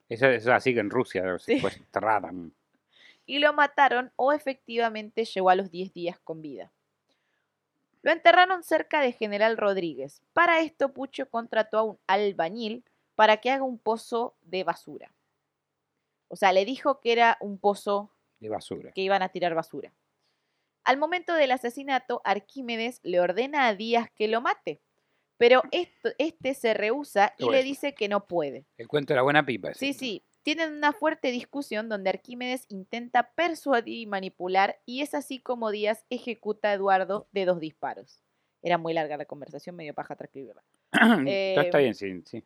Eso 0.10 0.28
es 0.28 0.46
así 0.48 0.76
que 0.76 0.82
en 0.82 0.92
Rusia 0.92 1.24
lo 1.24 1.40
Sí. 1.40 1.56
secuestraran. 1.56 2.54
y 3.26 3.40
lo 3.40 3.54
mataron 3.54 4.12
o 4.18 4.34
efectivamente 4.34 5.24
llegó 5.26 5.50
a 5.50 5.56
los 5.56 5.72
10 5.72 5.94
días 5.94 6.20
con 6.20 6.42
vida. 6.42 6.72
Lo 8.04 8.12
enterraron 8.12 8.64
cerca 8.64 9.02
de 9.02 9.12
General 9.12 9.58
Rodríguez. 9.58 10.22
Para 10.34 10.62
esto 10.62 10.94
Pucho 10.94 11.30
contrató 11.30 11.78
a 11.78 11.84
un 11.84 12.00
albañil 12.08 12.84
para 13.16 13.38
que 13.38 13.52
haga 13.52 13.64
un 13.64 13.78
pozo 13.78 14.36
de 14.42 14.64
basura. 14.64 15.14
O 16.28 16.36
sea, 16.36 16.54
le 16.54 16.66
dijo 16.66 17.00
que 17.00 17.12
era 17.12 17.38
un 17.42 17.60
pozo 17.60 18.12
De 18.40 18.50
basura. 18.50 18.92
que 18.94 19.02
iban 19.02 19.22
a 19.22 19.30
tirar 19.30 19.54
basura. 19.54 19.94
Al 20.84 20.98
momento 20.98 21.36
del 21.36 21.52
asesinato, 21.52 22.22
Arquímedes 22.24 23.02
le 23.04 23.20
ordena 23.20 23.68
a 23.68 23.76
Díaz 23.76 24.10
que 24.16 24.28
lo 24.28 24.42
mate, 24.42 24.82
pero 25.38 25.62
esto, 25.72 26.10
este 26.18 26.54
se 26.56 26.74
rehúsa 26.74 27.34
y 27.38 27.50
le 27.50 27.62
dice 27.64 27.94
que 27.94 28.08
no 28.08 28.26
puede. 28.26 28.66
El 28.78 28.88
cuento 28.88 29.14
de 29.14 29.18
la 29.18 29.22
buena 29.24 29.46
pipa. 29.46 29.74
Sí, 29.74 29.94
sí. 29.94 30.24
Tienen 30.44 30.74
una 30.74 30.92
fuerte 30.94 31.30
discusión 31.32 31.88
donde 31.88 32.10
Arquímedes 32.10 32.66
intenta 32.70 33.32
persuadir 33.34 34.00
y 34.00 34.06
manipular 34.08 34.80
y 34.86 35.02
es 35.02 35.14
así 35.14 35.40
como 35.40 35.70
Díaz 35.72 36.06
ejecuta 36.10 36.70
a 36.70 36.74
Eduardo 36.74 37.28
de 37.32 37.46
dos 37.46 37.60
disparos. 37.60 38.24
Era 38.64 38.78
muy 38.78 38.94
larga 38.94 39.18
la 39.18 39.26
conversación, 39.26 39.76
medio 39.76 39.94
paja 39.94 40.16
transcribirla. 40.16 40.64
Está- 40.92 41.62
está 41.62 41.78
Eh, 41.78 41.82
bien, 41.82 41.94
sí, 41.96 42.22
sí. 42.26 42.44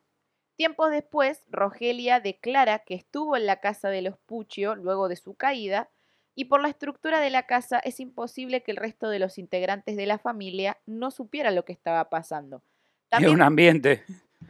Tiempos 0.56 0.90
después, 0.90 1.44
Rogelia 1.50 2.20
declara 2.20 2.78
que 2.80 2.94
estuvo 2.94 3.36
en 3.36 3.44
la 3.46 3.60
casa 3.60 3.90
de 3.90 4.00
los 4.02 4.16
Puccio 4.18 4.74
luego 4.74 5.08
de 5.08 5.16
su 5.16 5.34
caída 5.34 5.90
y 6.34 6.46
por 6.46 6.62
la 6.62 6.68
estructura 6.68 7.20
de 7.20 7.28
la 7.30 7.46
casa 7.46 7.78
es 7.78 8.00
imposible 8.00 8.62
que 8.62 8.70
el 8.70 8.76
resto 8.78 9.08
de 9.10 9.18
los 9.18 9.36
integrantes 9.38 9.96
de 9.96 10.06
la 10.06 10.18
familia 10.18 10.78
no 10.86 11.10
supiera 11.10 11.50
lo 11.50 11.64
que 11.66 11.72
estaba 11.72 12.08
pasando. 12.08 12.62
También 13.10 13.32
un 13.34 13.42
ambiente. 13.42 14.02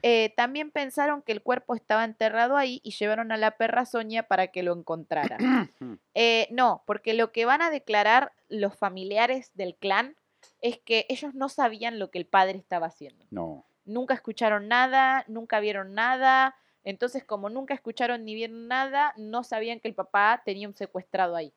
Eh, 0.02 0.32
también 0.36 0.70
pensaron 0.70 1.22
que 1.22 1.32
el 1.32 1.42
cuerpo 1.42 1.74
estaba 1.74 2.04
enterrado 2.04 2.56
ahí 2.56 2.80
y 2.82 2.92
llevaron 2.92 3.32
a 3.32 3.36
la 3.36 3.52
perra 3.52 3.84
Sonia 3.84 4.24
para 4.24 4.48
que 4.48 4.62
lo 4.62 4.74
encontrara. 4.74 5.38
Eh, 6.18 6.48
no, 6.50 6.82
porque 6.86 7.12
lo 7.12 7.30
que 7.30 7.44
van 7.44 7.60
a 7.60 7.68
declarar 7.68 8.32
los 8.48 8.74
familiares 8.74 9.50
del 9.52 9.74
clan 9.76 10.16
es 10.62 10.78
que 10.78 11.04
ellos 11.10 11.34
no 11.34 11.50
sabían 11.50 11.98
lo 11.98 12.10
que 12.10 12.18
el 12.18 12.24
padre 12.24 12.56
estaba 12.56 12.86
haciendo. 12.86 13.26
No. 13.30 13.66
Nunca 13.84 14.14
escucharon 14.14 14.66
nada, 14.66 15.26
nunca 15.28 15.60
vieron 15.60 15.92
nada. 15.92 16.56
Entonces, 16.84 17.22
como 17.22 17.50
nunca 17.50 17.74
escucharon 17.74 18.24
ni 18.24 18.34
vieron 18.34 18.66
nada, 18.66 19.12
no 19.18 19.44
sabían 19.44 19.78
que 19.78 19.88
el 19.88 19.94
papá 19.94 20.40
tenía 20.44 20.68
un 20.68 20.74
secuestrado 20.74 21.36
ahí. 21.36 21.52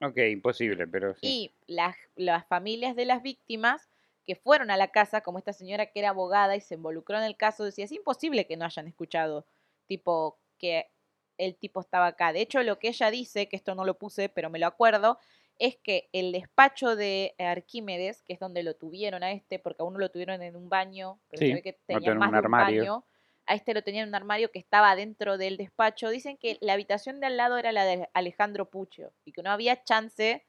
Ok, 0.00 0.18
imposible, 0.30 0.86
pero 0.86 1.14
sí. 1.14 1.20
Y 1.26 1.54
las, 1.66 1.96
las 2.14 2.46
familias 2.46 2.94
de 2.94 3.04
las 3.04 3.20
víctimas 3.22 3.88
que 4.24 4.36
fueron 4.36 4.70
a 4.70 4.76
la 4.76 4.88
casa, 4.88 5.20
como 5.20 5.38
esta 5.38 5.52
señora 5.52 5.86
que 5.86 5.98
era 5.98 6.10
abogada 6.10 6.56
y 6.56 6.60
se 6.60 6.74
involucró 6.74 7.18
en 7.18 7.24
el 7.24 7.36
caso, 7.36 7.64
decía, 7.64 7.84
es 7.84 7.92
imposible 7.92 8.46
que 8.46 8.56
no 8.56 8.64
hayan 8.64 8.86
escuchado, 8.86 9.46
tipo, 9.86 10.38
que 10.58 10.90
el 11.38 11.56
tipo 11.56 11.80
estaba 11.80 12.06
acá. 12.06 12.32
De 12.32 12.40
hecho, 12.40 12.62
lo 12.62 12.78
que 12.78 12.88
ella 12.88 13.10
dice, 13.10 13.48
que 13.48 13.56
esto 13.56 13.74
no 13.74 13.84
lo 13.84 13.98
puse, 13.98 14.28
pero 14.28 14.50
me 14.50 14.58
lo 14.58 14.66
acuerdo, 14.66 15.18
es 15.58 15.76
que 15.76 16.08
el 16.12 16.32
despacho 16.32 16.96
de 16.96 17.34
Arquímedes, 17.38 18.22
que 18.22 18.32
es 18.32 18.40
donde 18.40 18.62
lo 18.62 18.74
tuvieron 18.74 19.22
a 19.22 19.32
este, 19.32 19.58
porque 19.58 19.82
a 19.82 19.84
uno 19.84 19.98
lo 19.98 20.10
tuvieron 20.10 20.42
en 20.42 20.56
un 20.56 20.68
baño, 20.68 21.20
pero 21.28 21.40
Sí, 21.40 21.48
se 21.48 21.54
ve 21.54 21.62
que 21.62 21.72
tenía 21.86 22.12
en 22.12 22.18
más 22.18 22.28
un 22.28 22.32
de 22.32 22.38
un 22.38 22.44
armario. 22.44 22.80
baño, 22.82 23.04
a 23.46 23.54
este 23.54 23.74
lo 23.74 23.82
tenían 23.82 24.04
en 24.04 24.08
un 24.08 24.14
armario 24.14 24.50
que 24.50 24.58
estaba 24.58 24.96
dentro 24.96 25.36
del 25.38 25.56
despacho. 25.56 26.08
Dicen 26.08 26.38
que 26.38 26.56
la 26.60 26.72
habitación 26.72 27.20
de 27.20 27.26
al 27.26 27.36
lado 27.36 27.58
era 27.58 27.72
la 27.72 27.84
de 27.84 28.08
Alejandro 28.14 28.70
Puccio 28.70 29.12
y 29.24 29.32
que 29.32 29.42
no 29.42 29.50
había 29.50 29.82
chance 29.84 30.44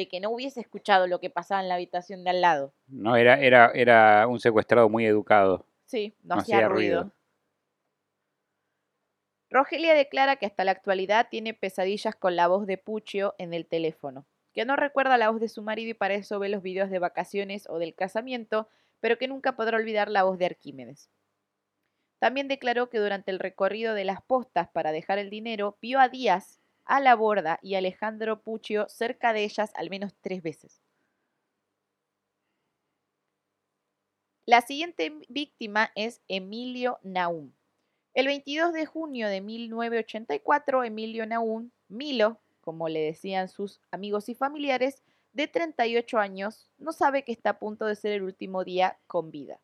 de 0.00 0.08
que 0.08 0.18
no 0.20 0.30
hubiese 0.30 0.60
escuchado 0.60 1.06
lo 1.06 1.20
que 1.20 1.28
pasaba 1.28 1.60
en 1.60 1.68
la 1.68 1.74
habitación 1.74 2.24
de 2.24 2.30
al 2.30 2.40
lado. 2.40 2.72
No, 2.86 3.16
era, 3.16 3.38
era, 3.38 3.70
era 3.74 4.26
un 4.26 4.40
secuestrado 4.40 4.88
muy 4.88 5.04
educado. 5.04 5.66
Sí, 5.84 6.14
no, 6.22 6.36
No 6.36 6.40
hacía, 6.40 6.56
hacía 6.56 6.68
ruido. 6.68 7.00
ruido. 7.02 7.14
Rogelia 9.50 9.94
declara 9.94 10.36
que 10.36 10.46
hasta 10.46 10.64
la 10.64 10.70
actualidad 10.70 11.26
tiene 11.30 11.52
pesadillas 11.54 12.14
con 12.14 12.34
la 12.36 12.46
voz 12.46 12.66
de 12.66 12.78
Puccio 12.78 13.34
en 13.38 13.52
el 13.52 13.66
teléfono, 13.66 14.24
que 14.54 14.64
no 14.64 14.76
recuerda 14.76 15.18
la 15.18 15.28
voz 15.30 15.40
de 15.40 15.48
su 15.48 15.60
marido 15.62 15.90
y 15.90 15.94
para 15.94 16.14
eso 16.14 16.38
ve 16.38 16.48
los 16.48 16.62
videos 16.62 16.88
de 16.90 16.98
vacaciones 17.00 17.68
o 17.68 17.78
del 17.78 17.94
casamiento, 17.94 18.68
pero 19.00 19.18
que 19.18 19.28
nunca 19.28 19.56
podrá 19.56 19.76
olvidar 19.76 20.08
la 20.08 20.22
voz 20.22 20.38
de 20.38 20.46
Arquímedes. 20.46 21.10
También 22.20 22.48
declaró 22.48 22.90
que 22.90 22.98
durante 22.98 23.30
el 23.30 23.38
recorrido 23.38 23.94
de 23.94 24.04
las 24.04 24.22
postas 24.22 24.68
para 24.68 24.92
dejar 24.92 25.18
el 25.18 25.30
dinero, 25.30 25.76
vio 25.82 25.98
a 25.98 26.08
Díaz, 26.08 26.59
a 26.84 27.00
la 27.00 27.14
borda 27.14 27.58
y 27.62 27.74
Alejandro 27.74 28.42
Puccio 28.42 28.88
cerca 28.88 29.32
de 29.32 29.44
ellas 29.44 29.72
al 29.74 29.90
menos 29.90 30.14
tres 30.20 30.42
veces. 30.42 30.82
La 34.46 34.62
siguiente 34.62 35.12
víctima 35.28 35.92
es 35.94 36.22
Emilio 36.26 36.98
Naum. 37.02 37.52
El 38.14 38.26
22 38.26 38.72
de 38.72 38.86
junio 38.86 39.28
de 39.28 39.40
1984, 39.40 40.82
Emilio 40.82 41.24
Naum, 41.26 41.70
Milo, 41.88 42.40
como 42.60 42.88
le 42.88 43.00
decían 43.00 43.48
sus 43.48 43.80
amigos 43.92 44.28
y 44.28 44.34
familiares, 44.34 45.04
de 45.32 45.46
38 45.46 46.18
años, 46.18 46.68
no 46.78 46.92
sabe 46.92 47.22
que 47.22 47.30
está 47.30 47.50
a 47.50 47.58
punto 47.58 47.86
de 47.86 47.94
ser 47.94 48.12
el 48.12 48.22
último 48.22 48.64
día 48.64 48.98
con 49.06 49.30
vida. 49.30 49.60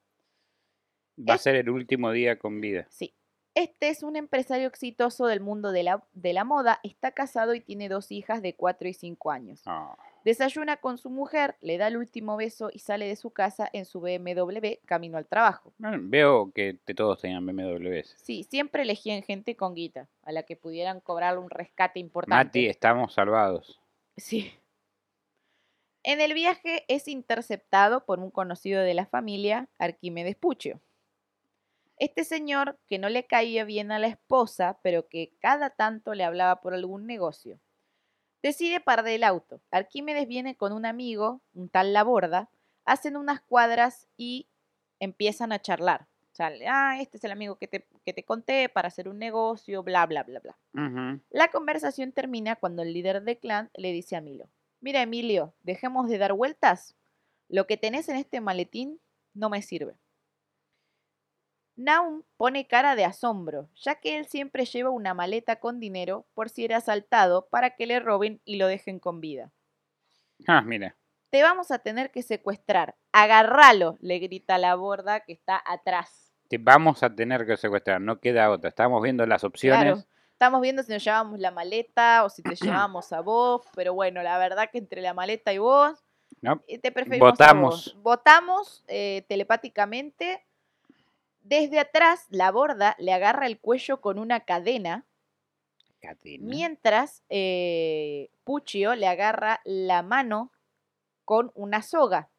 Va 1.19 1.35
a 1.35 1.39
ser 1.39 1.57
el 1.57 1.71
último 1.71 2.13
día 2.13 2.39
con 2.39 2.61
vida. 2.61 2.87
Sí. 2.91 3.15
Este 3.57 3.89
es 3.89 4.03
un 4.03 4.17
empresario 4.17 4.69
exitoso 4.69 5.25
del 5.27 5.41
mundo 5.41 5.73
de 5.73 5.83
la, 5.83 6.05
de 6.13 6.35
la 6.35 6.45
moda, 6.45 6.79
está 6.83 7.13
casado 7.13 7.55
y 7.55 7.61
tiene 7.61 7.89
dos 7.89 8.13
hijas 8.13 8.43
de 8.43 8.55
4 8.55 8.87
y 8.87 8.93
5 8.93 9.31
años. 9.31 9.63
Ah, 9.65 9.97
Desayuna 10.27 10.77
con 10.77 10.99
su 10.99 11.09
mujer, 11.09 11.57
le 11.63 11.79
da 11.79 11.89
el 11.89 11.97
último 11.97 12.37
beso 12.37 12.69
y 12.71 12.81
sale 12.81 13.07
de 13.07 13.17
su 13.17 13.31
casa 13.31 13.67
en 13.73 13.87
su 13.87 14.03
BMW 14.03 14.77
camino 14.85 15.17
al 15.17 15.27
trabajo. 15.27 15.73
bueno, 15.79 15.97
veo 16.03 16.53
que 16.53 16.79
todos 16.95 17.19
tenían 17.23 17.47
BMWs. 17.47 18.15
Sí, 18.23 18.43
siempre 18.43 18.83
elegían 18.83 19.23
gente 19.23 19.57
con 19.57 19.75
guita, 19.75 20.07
a 20.23 20.33
la 20.33 20.43
que 20.43 20.57
pudieran 20.57 21.01
cobrarle 21.01 21.41
un 21.41 21.49
rescate 21.49 21.99
importante. 21.99 22.45
Mati, 22.45 22.67
estamos 22.67 23.15
salvados. 23.15 23.81
Sí. 24.19 24.53
En 26.03 26.21
el 26.21 26.35
viaje 26.35 26.85
es 26.89 27.09
interceptado 27.09 28.05
por 28.05 28.19
un 28.19 28.31
conocido 28.31 28.83
de 28.83 28.93
la 28.93 29.07
familia, 29.07 29.71
Arquímedes 29.79 30.37
Puccio. 30.37 30.79
Este 31.99 32.25
señor, 32.25 32.79
que 32.89 32.99
no 32.99 33.09
le 33.09 33.27
caía 33.27 33.65
bien 33.65 33.91
a 33.91 33.99
la 33.99 34.09
esposa, 34.09 34.79
pero 34.83 35.09
que 35.09 35.33
cada 35.41 35.71
tanto 35.71 36.15
le 36.15 36.25
hablaba 36.25 36.61
por 36.61 36.75
algún 36.75 37.07
negocio, 37.07 37.59
decide 38.43 38.81
parar 38.81 39.09
el 39.09 39.25
auto. 39.25 39.63
Arquímedes 39.71 40.29
viene 40.29 40.57
con 40.57 40.73
un 40.73 40.85
amigo, 40.85 41.41
un 41.55 41.69
tal 41.71 41.93
Laborda, 41.93 42.51
hacen 42.85 43.17
unas 43.17 43.41
cuadras 43.41 44.09
y 44.17 44.49
empiezan 45.01 45.53
a 45.53 45.61
charlar. 45.61 46.07
O 46.33 46.37
sea, 46.37 46.53
ah, 46.69 47.01
este 47.01 47.17
es 47.17 47.25
el 47.25 47.33
amigo 47.33 47.57
que 47.57 47.67
te, 47.67 47.87
que 48.05 48.13
te 48.13 48.25
conté 48.25 48.69
para 48.69 48.89
hacer 48.89 49.09
un 49.09 49.19
negocio, 49.19 49.83
bla, 49.83 50.05
bla, 50.05 50.23
bla, 50.23 50.41
bla. 50.41 50.59
La 51.31 51.49
conversación 51.49 52.13
termina 52.13 52.57
cuando 52.57 52.83
el 52.83 52.93
líder 52.93 53.23
del 53.23 53.39
clan 53.39 53.71
le 53.75 53.91
dice 53.93 54.17
a 54.17 54.21
Milo, 54.21 54.51
mira 54.81 55.01
Emilio, 55.01 55.55
dejemos 55.63 56.11
de 56.11 56.19
dar 56.19 56.35
vueltas, 56.35 56.95
lo 57.49 57.67
que 57.67 57.79
tenés 57.79 58.11
en 58.11 58.17
este 58.17 58.43
maletín 58.43 59.01
no 59.33 59.49
me 59.49 59.63
sirve. 59.63 59.97
Naum 61.77 62.23
pone 62.39 62.67
cara 62.67 62.97
de 62.97 63.05
asombro, 63.05 63.69
ya 63.75 63.97
que 63.97 64.17
él 64.19 64.27
siempre 64.27 64.65
lleva 64.65 64.91
una 64.91 65.13
maleta 65.13 65.57
con 65.57 65.79
dinero 65.79 66.27
por 66.35 66.49
si 66.49 66.65
era 66.65 66.79
asaltado 66.79 67.49
para 67.51 67.77
que 67.77 67.87
le 67.87 68.01
roben 68.01 68.41
y 68.45 68.57
lo 68.57 68.67
dejen 68.67 68.99
con 68.99 69.21
vida. 69.21 69.53
Ah, 70.47 70.63
mira. 70.63 70.97
Te 71.31 71.43
vamos 71.43 71.71
a 71.71 71.79
tener 71.81 72.11
que 72.11 72.23
secuestrar, 72.23 72.97
agárralo, 73.13 73.99
le 74.01 74.19
grita 74.19 74.57
la 74.57 74.75
borda 74.75 75.21
que 75.21 75.35
está 75.35 75.63
atrás. 75.67 76.33
Te 76.49 76.59
vamos 76.59 77.03
a 77.03 77.15
tener 77.15 77.45
que 77.47 77.57
secuestrar, 77.57 78.01
no 78.01 78.21
queda 78.21 78.51
otra. 78.51 78.69
Estamos 78.71 79.03
viendo 79.03 79.27
las 79.27 79.45
opciones. 79.45 79.83
Claro. 79.83 80.09
Estamos 80.33 80.61
viendo 80.61 80.83
si 80.83 80.93
nos 80.93 81.03
llevamos 81.03 81.41
la 81.41 81.51
maleta 81.51 82.25
o 82.25 82.31
si 82.31 82.43
te 82.43 82.55
llevamos 82.89 83.13
a 83.13 83.21
vos, 83.21 83.63
pero 83.75 83.93
bueno, 83.93 84.23
la 84.23 84.39
verdad 84.39 84.71
que 84.71 84.79
entre 84.79 85.03
la 85.03 85.13
maleta 85.13 85.53
y 85.53 85.59
vos, 85.59 86.05
¿no? 86.41 86.63
eh, 86.69 86.79
te 86.79 86.93
preferimos 86.93 87.29
a 87.29 87.31
Votamos. 87.33 87.75
vos. 87.75 88.03
Votamos 88.03 88.85
eh, 88.87 89.25
telepáticamente. 89.29 90.47
Desde 91.49 91.79
atrás, 91.79 92.27
la 92.29 92.51
borda 92.51 92.97
le 92.99 93.13
agarra 93.13 93.47
el 93.47 93.61
cuello 93.61 94.01
con 94.01 94.19
una 94.19 94.41
cadena, 94.41 95.07
Cadena. 96.01 96.45
mientras 96.45 97.23
eh, 97.29 98.31
Puccio 98.43 98.97
le 98.97 99.07
agarra 99.07 99.61
la 99.65 100.03
mano 100.03 100.51
con 101.25 101.53
una 101.55 101.83
soga. 101.83 102.31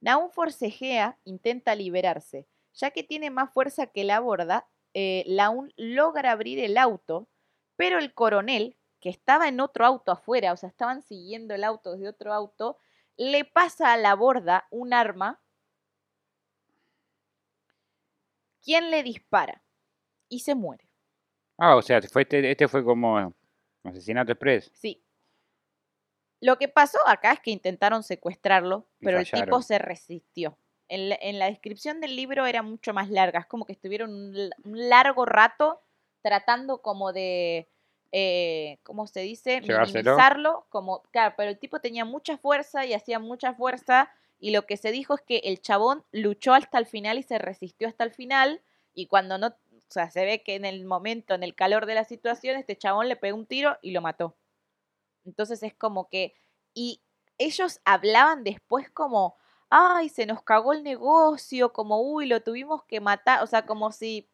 Naum 0.00 0.30
forcejea, 0.30 1.18
intenta 1.24 1.74
liberarse. 1.74 2.46
Ya 2.72 2.90
que 2.90 3.02
tiene 3.02 3.28
más 3.28 3.52
fuerza 3.52 3.86
que 3.86 4.04
la 4.04 4.20
borda, 4.20 4.66
eh, 4.94 5.24
Laun 5.26 5.74
logra 5.76 6.32
abrir 6.32 6.58
el 6.58 6.78
auto, 6.78 7.28
pero 7.76 7.98
el 7.98 8.14
coronel, 8.14 8.78
que 8.98 9.10
estaba 9.10 9.46
en 9.46 9.60
otro 9.60 9.84
auto 9.84 10.10
afuera, 10.10 10.54
o 10.54 10.56
sea, 10.56 10.70
estaban 10.70 11.02
siguiendo 11.02 11.54
el 11.54 11.64
auto 11.64 11.92
desde 11.92 12.08
otro 12.08 12.32
auto, 12.32 12.78
le 13.18 13.44
pasa 13.44 13.92
a 13.92 13.98
la 13.98 14.14
borda 14.14 14.66
un 14.70 14.94
arma. 14.94 15.42
Quien 18.66 18.90
le 18.90 19.04
dispara 19.04 19.62
y 20.28 20.40
se 20.40 20.56
muere. 20.56 20.90
Ah, 21.56 21.76
o 21.76 21.82
sea, 21.82 22.02
fue 22.02 22.22
este, 22.22 22.50
este 22.50 22.68
fue 22.68 22.84
como 22.84 23.32
asesinato 23.84 24.32
express. 24.32 24.70
Sí. 24.74 25.02
Lo 26.40 26.58
que 26.58 26.68
pasó 26.68 26.98
acá 27.06 27.32
es 27.32 27.40
que 27.40 27.52
intentaron 27.52 28.02
secuestrarlo, 28.02 28.88
Y 29.00 29.06
pero 29.06 29.20
el 29.20 29.30
tipo 29.30 29.62
se 29.62 29.78
resistió. 29.78 30.58
En 30.88 31.08
la, 31.08 31.18
en 31.20 31.38
la 31.38 31.46
descripción 31.46 32.00
del 32.00 32.14
libro 32.14 32.46
era 32.46 32.62
mucho 32.62 32.92
más 32.92 33.08
larga, 33.08 33.40
es 33.40 33.46
como 33.46 33.64
que 33.64 33.72
estuvieron 33.72 34.10
un, 34.12 34.50
largo 34.64 35.24
rato 35.24 35.80
tratando 36.22 36.82
como 36.82 37.12
de, 37.12 37.68
eh, 38.12 38.78
¿cómo 38.82 39.06
se 39.06 39.20
dice? 39.20 39.60
Llevárselo. 39.62 40.02
Minimizarlo, 40.02 40.66
como, 40.68 41.02
claro, 41.10 41.34
pero 41.36 41.50
el 41.50 41.58
tipo 41.58 41.80
tenía 41.80 42.04
mucha 42.04 42.36
fuerza 42.36 42.84
y 42.84 42.94
hacía 42.94 43.18
mucha 43.18 43.54
fuerza 43.54 44.10
y 44.38 44.50
lo 44.50 44.66
que 44.66 44.76
se 44.76 44.90
dijo 44.90 45.14
es 45.14 45.22
que 45.22 45.38
el 45.44 45.60
chabón 45.60 46.04
luchó 46.12 46.54
hasta 46.54 46.78
el 46.78 46.86
final 46.86 47.18
y 47.18 47.22
se 47.22 47.38
resistió 47.38 47.88
hasta 47.88 48.04
el 48.04 48.12
final 48.12 48.62
y 48.94 49.06
cuando 49.06 49.38
no, 49.38 49.48
o 49.48 49.90
sea, 49.90 50.10
se 50.10 50.24
ve 50.24 50.42
que 50.42 50.54
en 50.54 50.64
el 50.64 50.84
momento, 50.84 51.34
en 51.34 51.42
el 51.42 51.54
calor 51.54 51.86
de 51.86 51.94
la 51.94 52.04
situación, 52.04 52.56
este 52.56 52.76
chabón 52.76 53.08
le 53.08 53.16
pegó 53.16 53.36
un 53.36 53.46
tiro 53.46 53.78
y 53.82 53.92
lo 53.92 54.00
mató. 54.00 54.36
Entonces 55.24 55.62
es 55.62 55.74
como 55.74 56.08
que, 56.08 56.34
y 56.74 57.02
ellos 57.38 57.80
hablaban 57.84 58.44
después 58.44 58.90
como, 58.90 59.36
ay, 59.70 60.08
se 60.08 60.26
nos 60.26 60.42
cagó 60.42 60.72
el 60.72 60.82
negocio, 60.82 61.72
como, 61.72 62.00
uy, 62.00 62.26
lo 62.26 62.42
tuvimos 62.42 62.84
que 62.84 63.00
matar, 63.00 63.42
o 63.42 63.46
sea, 63.46 63.66
como 63.66 63.92
si, 63.92 64.28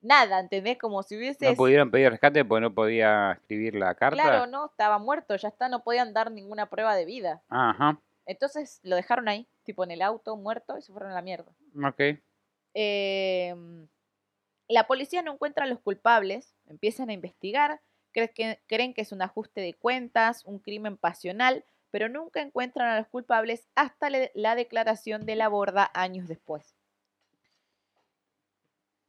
nada, 0.00 0.40
¿entendés? 0.40 0.78
Como 0.78 1.02
si 1.02 1.16
hubiese... 1.16 1.50
No 1.50 1.56
pudieron 1.56 1.90
pedir 1.90 2.10
rescate 2.10 2.44
porque 2.44 2.62
no 2.62 2.74
podía 2.74 3.32
escribir 3.32 3.74
la 3.74 3.94
carta. 3.94 4.22
Claro, 4.22 4.46
no, 4.46 4.66
estaba 4.66 4.98
muerto, 4.98 5.36
ya 5.36 5.48
está, 5.48 5.68
no 5.68 5.82
podían 5.82 6.12
dar 6.12 6.30
ninguna 6.30 6.66
prueba 6.66 6.94
de 6.94 7.04
vida. 7.04 7.42
Ajá, 7.48 8.00
Entonces 8.26 8.80
lo 8.82 8.96
dejaron 8.96 9.28
ahí, 9.28 9.48
tipo 9.64 9.84
en 9.84 9.90
el 9.90 10.02
auto, 10.02 10.36
muerto, 10.36 10.78
y 10.78 10.82
se 10.82 10.92
fueron 10.92 11.10
a 11.12 11.14
la 11.14 11.22
mierda. 11.22 11.52
ok. 11.84 12.00
Em, 12.74 13.88
la 14.68 14.86
policía 14.86 15.22
no 15.22 15.32
encuentra 15.32 15.64
a 15.64 15.68
los 15.68 15.80
culpables, 15.80 16.54
empiezan 16.66 17.10
a 17.10 17.12
investigar, 17.12 17.80
creen 18.12 18.30
que, 18.34 18.60
creen 18.66 18.94
que 18.94 19.00
es 19.02 19.12
un 19.12 19.22
ajuste 19.22 19.60
de 19.60 19.74
cuentas, 19.74 20.44
un 20.44 20.58
crimen 20.60 20.96
pasional, 20.96 21.64
pero 21.90 22.08
nunca 22.08 22.40
encuentran 22.40 22.88
a 22.88 22.98
los 22.98 23.08
culpables 23.08 23.68
hasta 23.74 24.10
le- 24.10 24.30
la 24.34 24.54
declaración 24.54 25.26
de 25.26 25.34
la 25.34 25.48
borda 25.48 25.90
años 25.94 26.28
después. 26.28 26.76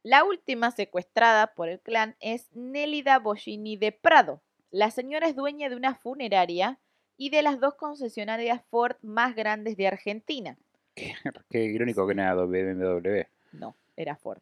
La 0.03 0.23
última 0.23 0.71
secuestrada 0.71 1.53
por 1.53 1.69
el 1.69 1.79
clan 1.79 2.15
es 2.19 2.51
Nélida 2.55 3.19
Boschini 3.19 3.77
de 3.77 3.91
Prado. 3.91 4.41
La 4.71 4.89
señora 4.89 5.27
es 5.27 5.35
dueña 5.35 5.69
de 5.69 5.75
una 5.75 5.93
funeraria 5.93 6.79
y 7.17 7.29
de 7.29 7.41
las 7.41 7.59
dos 7.59 7.75
concesionarias 7.75 8.61
Ford 8.69 8.95
más 9.01 9.35
grandes 9.35 9.77
de 9.77 9.87
Argentina. 9.87 10.57
Qué 11.49 11.63
irónico 11.63 12.07
que 12.07 12.15
no 12.15 12.21
era 12.23 12.33
BMW. 12.35 13.21
No, 13.53 13.75
era 13.95 14.15
Ford. 14.15 14.41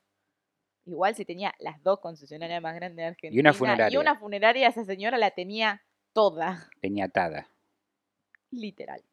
Igual 0.86 1.14
si 1.16 1.26
tenía 1.26 1.54
las 1.60 1.82
dos 1.84 2.00
concesionarias 2.00 2.62
más 2.62 2.74
grandes 2.76 2.98
de 2.98 3.06
Argentina. 3.06 3.36
Y 3.36 3.40
una 3.40 3.54
funeraria. 3.54 3.96
Y 3.96 4.02
una 4.02 4.16
funeraria, 4.18 4.68
esa 4.68 4.84
señora 4.86 5.18
la 5.18 5.32
tenía 5.32 5.84
toda, 6.14 6.70
Tenía 6.82 7.06
atada. 7.06 7.48
literal. 8.52 9.04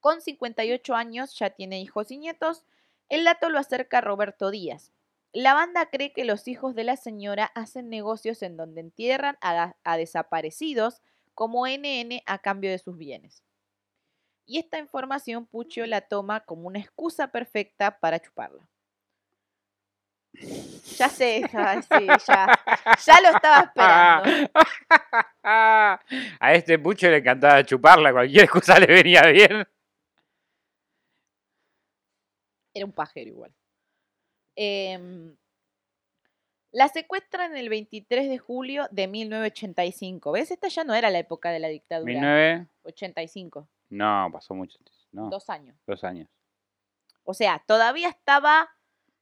Con 0.00 0.20
58 0.20 0.94
años 0.94 1.36
ya 1.36 1.50
tiene 1.50 1.80
hijos 1.80 2.10
y 2.12 2.18
nietos. 2.18 2.64
El 3.08 3.24
dato 3.24 3.48
lo 3.48 3.58
acerca 3.58 4.00
Roberto 4.00 4.50
Díaz. 4.50 4.92
La 5.32 5.54
banda 5.54 5.90
cree 5.90 6.12
que 6.12 6.24
los 6.24 6.46
hijos 6.46 6.74
de 6.76 6.84
la 6.84 6.96
señora 6.96 7.46
hacen 7.54 7.88
negocios 7.88 8.42
en 8.42 8.56
donde 8.56 8.80
entierran 8.80 9.36
a, 9.40 9.74
a 9.82 9.96
desaparecidos 9.96 11.02
como 11.38 11.68
NN 11.68 12.20
a 12.26 12.38
cambio 12.40 12.68
de 12.68 12.80
sus 12.80 12.98
bienes. 12.98 13.44
Y 14.44 14.58
esta 14.58 14.80
información 14.80 15.46
Puccio 15.46 15.86
la 15.86 16.00
toma 16.00 16.40
como 16.40 16.66
una 16.66 16.80
excusa 16.80 17.30
perfecta 17.30 17.96
para 18.00 18.18
chuparla. 18.18 18.68
Ya 20.32 21.08
sé, 21.08 21.42
ya, 21.52 21.80
sí, 21.80 22.06
ya, 22.26 22.58
ya 23.06 23.20
lo 23.20 23.28
estaba 23.28 23.60
esperando. 23.66 24.50
A 26.40 26.54
este 26.54 26.76
pucho 26.76 27.08
le 27.08 27.18
encantaba 27.18 27.62
chuparla, 27.62 28.10
cualquier 28.10 28.42
excusa 28.42 28.80
le 28.80 28.86
venía 28.86 29.22
bien. 29.28 29.64
Era 32.74 32.84
un 32.84 32.92
pajero 32.92 33.28
igual. 33.28 33.54
Em, 34.56 35.36
la 36.78 36.88
secuestran 36.88 37.56
el 37.56 37.68
23 37.68 38.28
de 38.28 38.38
julio 38.38 38.86
de 38.92 39.08
1985. 39.08 40.32
¿Ves? 40.32 40.50
Esta 40.50 40.68
ya 40.68 40.84
no 40.84 40.94
era 40.94 41.10
la 41.10 41.18
época 41.18 41.50
de 41.50 41.58
la 41.58 41.68
dictadura. 41.68 42.12
19. 42.12 42.66
85. 42.84 43.68
No, 43.90 44.28
pasó 44.32 44.54
mucho. 44.54 44.78
No, 45.12 45.28
Dos 45.30 45.48
años. 45.50 45.76
dos 45.86 46.04
años. 46.04 46.28
O 47.24 47.34
sea, 47.34 47.62
todavía 47.66 48.08
estaba 48.08 48.68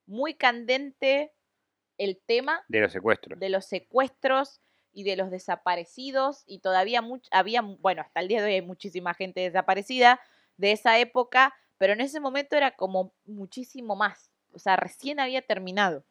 muy 0.07 0.34
candente 0.34 1.32
el 1.98 2.20
tema 2.26 2.62
De 2.68 2.80
los 2.80 2.92
secuestros. 2.92 3.38
de 3.40 3.48
los 3.48 3.64
secuestros 3.64 4.61
y 4.92 5.04
de 5.04 5.16
los 5.16 5.30
desaparecidos 5.30 6.42
y 6.46 6.59
todavía 6.61 7.00
much- 7.02 7.28
había, 7.30 7.62
bueno, 7.62 8.02
hasta 8.02 8.20
el 8.20 8.28
día 8.28 8.40
de 8.42 8.46
hoy 8.48 8.54
hay 8.54 8.62
muchísima 8.62 9.14
gente 9.14 9.40
desaparecida 9.40 10.20
de 10.57 10.72
esa 10.72 10.98
época, 10.98 11.54
pero 11.78 11.92
en 11.94 12.00
ese 12.00 12.20
momento 12.20 12.54
era 12.57 12.72
como 12.72 13.12
muchísimo 13.24 13.96
más. 13.96 14.30
O 14.52 14.59
sea, 14.59 14.76
recién 14.76 15.20
había 15.20 15.42
terminado. 15.42 16.04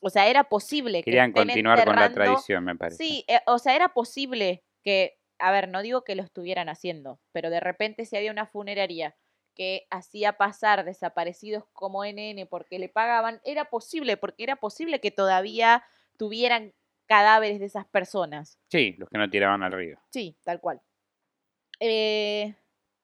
O 0.00 0.10
sea, 0.10 0.28
era 0.28 0.44
posible 0.44 0.98
que 1.00 1.10
Querían 1.10 1.32
continuar 1.32 1.84
con 1.84 1.96
la 1.96 2.12
tradición, 2.12 2.64
me 2.64 2.76
parece. 2.76 3.02
Sí, 3.02 3.24
eh, 3.28 3.40
o 3.46 3.58
sea, 3.58 3.74
era 3.74 3.88
posible 3.88 4.64
que, 4.82 5.18
a 5.38 5.50
ver, 5.50 5.68
no 5.68 5.82
digo 5.82 6.04
que 6.04 6.14
lo 6.14 6.22
estuvieran 6.22 6.68
haciendo, 6.68 7.20
pero 7.32 7.50
de 7.50 7.60
repente 7.60 8.04
si 8.04 8.16
había 8.16 8.30
una 8.30 8.46
funeraria 8.46 9.16
que 9.54 9.86
hacía 9.90 10.34
pasar 10.34 10.84
desaparecidos 10.84 11.64
como 11.72 12.04
NN 12.04 12.46
porque 12.48 12.78
le 12.78 12.88
pagaban, 12.88 13.40
era 13.44 13.66
posible, 13.66 14.16
porque 14.16 14.44
era 14.44 14.56
posible 14.56 15.00
que 15.00 15.10
todavía 15.10 15.84
tuvieran 16.16 16.72
cadáveres 17.06 17.58
de 17.58 17.66
esas 17.66 17.86
personas. 17.86 18.58
Sí, 18.70 18.94
los 18.96 19.08
que 19.08 19.18
no 19.18 19.28
tiraban 19.28 19.62
al 19.62 19.72
río. 19.72 19.98
Sí, 20.10 20.38
tal 20.44 20.60
cual. 20.60 20.80
Eh, 21.80 22.54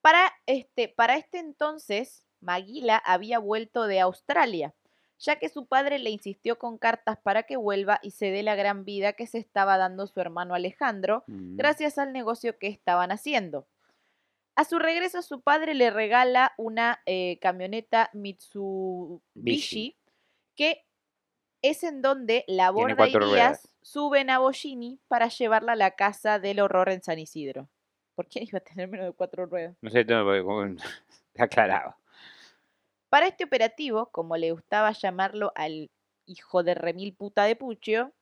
para, 0.00 0.32
este, 0.46 0.88
para 0.88 1.16
este 1.16 1.38
entonces, 1.38 2.24
Maguila 2.40 2.96
había 2.98 3.40
vuelto 3.40 3.86
de 3.86 3.98
Australia, 4.00 4.74
ya 5.18 5.36
que 5.36 5.48
su 5.48 5.66
padre 5.66 5.98
le 5.98 6.10
insistió 6.10 6.58
con 6.58 6.76
cartas 6.78 7.18
para 7.22 7.44
que 7.44 7.56
vuelva 7.56 7.98
y 8.02 8.10
se 8.10 8.30
dé 8.30 8.42
la 8.42 8.54
gran 8.54 8.84
vida 8.84 9.14
que 9.14 9.26
se 9.26 9.38
estaba 9.38 9.78
dando 9.78 10.06
su 10.06 10.20
hermano 10.20 10.54
Alejandro, 10.54 11.24
Mm. 11.26 11.56
gracias 11.56 11.98
al 11.98 12.12
negocio 12.12 12.58
que 12.58 12.66
estaban 12.68 13.10
haciendo. 13.12 13.66
A 14.56 14.64
su 14.64 14.78
regreso, 14.78 15.20
su 15.22 15.40
padre 15.42 15.74
le 15.74 15.90
regala 15.90 16.52
una 16.56 17.00
eh, 17.06 17.38
camioneta 17.40 18.08
Mitsubishi 18.14 19.20
Bishi. 19.34 19.96
que 20.54 20.84
es 21.62 21.82
en 21.84 22.00
donde 22.02 22.44
la 22.46 22.70
Borda 22.70 23.06
y 23.08 23.12
Díaz 23.12 23.68
suben 23.82 24.30
a 24.30 24.38
Bollini 24.38 25.00
para 25.08 25.28
llevarla 25.28 25.72
a 25.72 25.76
la 25.76 25.90
casa 25.92 26.38
del 26.38 26.60
horror 26.60 26.88
en 26.90 27.02
San 27.02 27.18
Isidro. 27.18 27.68
¿Por 28.14 28.28
qué 28.28 28.42
iba 28.44 28.58
a 28.58 28.60
tener 28.62 28.88
menos 28.88 29.06
de 29.06 29.12
cuatro 29.12 29.46
ruedas? 29.46 29.76
No 29.82 29.90
sé, 29.90 30.06
como- 30.06 30.76
aclarado. 31.38 31.96
Para 33.16 33.28
este 33.28 33.44
operativo, 33.44 34.10
como 34.12 34.36
le 34.36 34.52
gustaba 34.52 34.92
llamarlo 34.92 35.50
al 35.54 35.90
hijo 36.26 36.62
de 36.62 36.74
remil 36.74 37.14
puta 37.14 37.44
de 37.44 37.56
Puccio, 37.56 38.12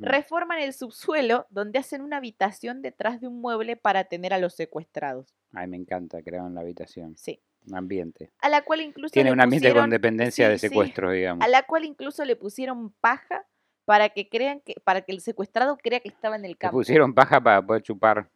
reforman 0.00 0.58
el 0.58 0.72
subsuelo 0.72 1.46
donde 1.48 1.78
hacen 1.78 2.00
una 2.02 2.16
habitación 2.16 2.82
detrás 2.82 3.20
de 3.20 3.28
un 3.28 3.40
mueble 3.40 3.76
para 3.76 4.02
tener 4.02 4.34
a 4.34 4.38
los 4.38 4.56
secuestrados. 4.56 5.32
Ay, 5.52 5.68
me 5.68 5.76
encanta, 5.76 6.20
crearon 6.24 6.56
la 6.56 6.62
habitación. 6.62 7.16
Sí. 7.16 7.40
Un 7.68 7.76
ambiente. 7.76 8.32
A 8.40 8.48
la 8.48 8.62
cual 8.62 8.80
incluso 8.80 9.12
Tiene 9.12 9.30
le 9.30 9.34
un 9.34 9.40
ambiente 9.42 9.68
con 9.68 9.74
pusieron- 9.84 9.90
dependencia 9.90 10.48
de 10.48 10.58
sí, 10.58 10.66
sí. 10.66 10.68
secuestro, 10.70 11.12
digamos. 11.12 11.44
a 11.44 11.48
la 11.48 11.62
cual 11.62 11.84
incluso 11.84 12.24
le 12.24 12.34
pusieron 12.34 12.90
paja 12.94 13.46
para 13.84 14.08
que 14.08 14.28
crean 14.28 14.60
que 14.60 14.74
para 14.82 15.02
que 15.02 15.12
el 15.12 15.20
secuestrado 15.20 15.76
crea 15.78 16.00
que 16.00 16.08
estaba 16.08 16.34
en 16.34 16.46
el 16.46 16.50
Le 16.52 16.56
campo. 16.56 16.78
pusieron 16.78 17.14
paja 17.14 17.40
para 17.40 17.64
poder 17.64 17.82
chupar. 17.82 18.28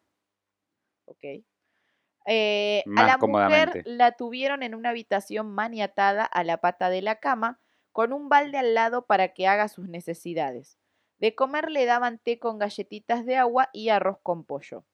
Ok. 1.07 1.42
Eh, 2.27 2.83
a 2.97 3.07
la 3.07 3.18
mujer 3.18 3.83
la 3.87 4.12
tuvieron 4.12 4.62
en 4.62 4.74
una 4.74 4.91
habitación 4.91 5.49
maniatada 5.53 6.24
a 6.24 6.43
la 6.45 6.59
pata 6.59 6.91
de 6.91 7.01
la 7.03 7.16
cama, 7.20 7.61
con 7.93 8.12
un 8.12 8.29
balde 8.29 8.59
al 8.59 8.74
lado 8.74 9.07
para 9.07 9.29
que 9.33 9.47
haga 9.47 9.68
sus 9.68 9.89
necesidades. 9.89 10.79
De 11.18 11.35
comer 11.35 11.70
le 11.70 11.87
daban 11.87 12.18
té 12.18 12.39
con 12.39 12.59
galletitas 12.59 13.24
de 13.24 13.37
agua 13.37 13.70
y 13.72 13.89
arroz 13.89 14.18
con 14.22 14.45
pollo. 14.45 14.85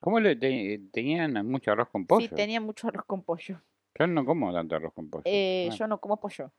¿Cómo 0.00 0.20
le 0.20 0.36
te- 0.36 0.80
tenían 0.92 1.32
mucho 1.46 1.72
arroz 1.72 1.88
con 1.88 2.06
pollo? 2.06 2.28
Sí, 2.28 2.34
tenía 2.34 2.60
mucho 2.60 2.88
arroz 2.88 3.04
con 3.06 3.22
pollo. 3.22 3.60
Yo 3.98 4.06
no 4.06 4.24
como 4.24 4.52
tanto 4.52 4.76
arroz 4.76 4.92
con 4.94 5.08
pollo. 5.10 5.22
Eh, 5.26 5.70
Yo 5.76 5.86
no 5.86 5.98
como 5.98 6.18
pollo. 6.20 6.52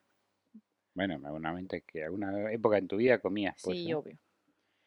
Bueno, 0.94 1.20
seguramente 1.20 1.82
que 1.82 2.04
alguna 2.04 2.52
época 2.52 2.78
en 2.78 2.88
tu 2.88 2.98
vida 2.98 3.20
comías 3.20 3.62
pollo. 3.62 3.76
Sí, 3.76 3.94
obvio. 3.94 4.18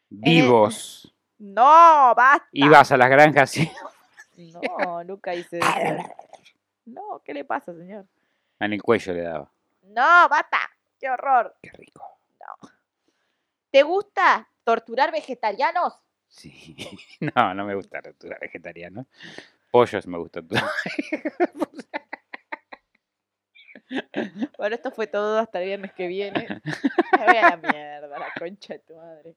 Vivos. 0.09 1.13
No, 1.37 2.13
basta. 2.15 2.47
Ibas 2.51 2.91
a 2.91 2.97
las 2.97 3.09
granjas 3.09 3.57
y... 3.57 3.69
No, 4.37 5.03
nunca 5.03 5.33
hice 5.33 5.59
eso. 5.59 6.03
No, 6.85 7.21
¿qué 7.25 7.33
le 7.33 7.43
pasa, 7.43 7.73
señor? 7.73 8.05
en 8.59 8.73
el 8.73 8.81
cuello 8.81 9.13
le 9.13 9.21
daba. 9.23 9.51
No, 9.83 10.29
basta. 10.29 10.59
¡Qué 10.99 11.09
horror! 11.09 11.55
Qué 11.61 11.71
rico. 11.71 12.03
¿Te 13.71 13.83
gusta 13.83 14.49
torturar 14.63 15.11
vegetarianos? 15.11 15.99
Sí. 16.27 16.75
No, 17.35 17.53
no 17.53 17.65
me 17.65 17.75
gusta 17.75 18.01
tortura 18.01 18.37
vegetariano. 18.39 19.07
Pollos 19.71 20.07
me 20.07 20.17
gusta 20.17 20.41
torturar. 20.41 20.69
Bueno, 24.57 24.75
esto 24.75 24.91
fue 24.91 25.07
todo 25.07 25.39
hasta 25.39 25.59
el 25.61 25.65
viernes 25.67 25.93
que 25.93 26.07
viene. 26.07 26.45
Me 27.17 27.25
voy 27.25 27.37
a 27.37 27.51
la 27.51 27.57
mierda, 27.57 28.19
la 28.19 28.33
concha 28.37 28.73
de 28.73 28.79
tu 28.79 28.95
madre. 28.95 29.35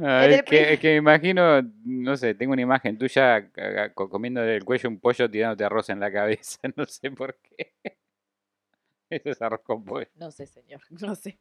Ah, 0.00 0.24
es, 0.26 0.38
el 0.38 0.44
que, 0.44 0.78
que 0.78 0.88
me 0.92 0.96
imagino, 0.96 1.60
no 1.84 2.16
sé, 2.16 2.34
tengo 2.34 2.52
una 2.54 2.62
imagen 2.62 2.96
tuya 2.96 3.50
co- 3.94 4.08
comiendo 4.08 4.40
del 4.40 4.64
cuello 4.64 4.88
un 4.88 4.98
pollo 4.98 5.30
tirándote 5.30 5.64
arroz 5.64 5.90
en 5.90 6.00
la 6.00 6.10
cabeza, 6.10 6.58
no 6.76 6.86
sé 6.86 7.10
por 7.10 7.36
qué. 7.36 7.74
Eso 9.10 9.30
es 9.30 9.42
arroz 9.42 9.60
con 9.62 9.84
pollo. 9.84 10.06
No 10.16 10.30
sé, 10.30 10.46
señor, 10.46 10.80
no 11.00 11.14
sé. 11.14 11.38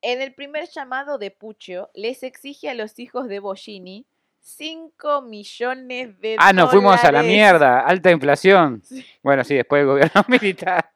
En 0.00 0.22
el 0.22 0.32
primer 0.32 0.68
llamado 0.68 1.18
de 1.18 1.30
Puccio, 1.30 1.90
les 1.94 2.22
exige 2.22 2.70
a 2.70 2.74
los 2.74 2.98
hijos 2.98 3.28
de 3.28 3.40
Bollini 3.40 4.06
5 4.40 5.20
millones 5.22 6.18
de 6.20 6.36
Ah, 6.38 6.52
nos 6.54 6.70
fuimos 6.70 6.94
a 7.04 7.12
la 7.12 7.18
dólares, 7.18 7.30
mierda, 7.30 7.80
alta 7.80 8.10
inflación. 8.10 8.80
Sí. 8.84 9.04
Bueno, 9.22 9.44
sí, 9.44 9.54
después 9.56 9.80
del 9.80 9.88
gobierno 9.88 10.24
militar. 10.28 10.90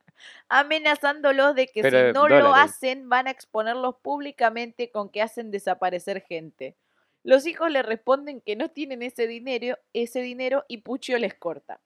Amenazándolos 0.52 1.54
de 1.54 1.66
que 1.68 1.80
Pero 1.80 2.08
si 2.08 2.12
no 2.12 2.28
lo 2.28 2.54
hacen 2.54 3.08
van 3.08 3.26
a 3.26 3.30
exponerlos 3.30 3.96
públicamente 4.02 4.90
con 4.90 5.08
que 5.08 5.22
hacen 5.22 5.50
desaparecer 5.50 6.22
gente. 6.22 6.76
Los 7.24 7.46
hijos 7.46 7.70
le 7.70 7.82
responden 7.82 8.42
que 8.42 8.54
no 8.54 8.68
tienen 8.68 9.00
ese 9.00 9.26
dinero, 9.26 9.78
ese 9.94 10.20
dinero 10.20 10.64
y 10.68 10.78
Puccio 10.78 11.18
les 11.18 11.34
corta. 11.34 11.80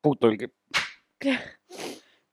Puto 0.00 0.28
el 0.28 0.38
que. 0.38 0.50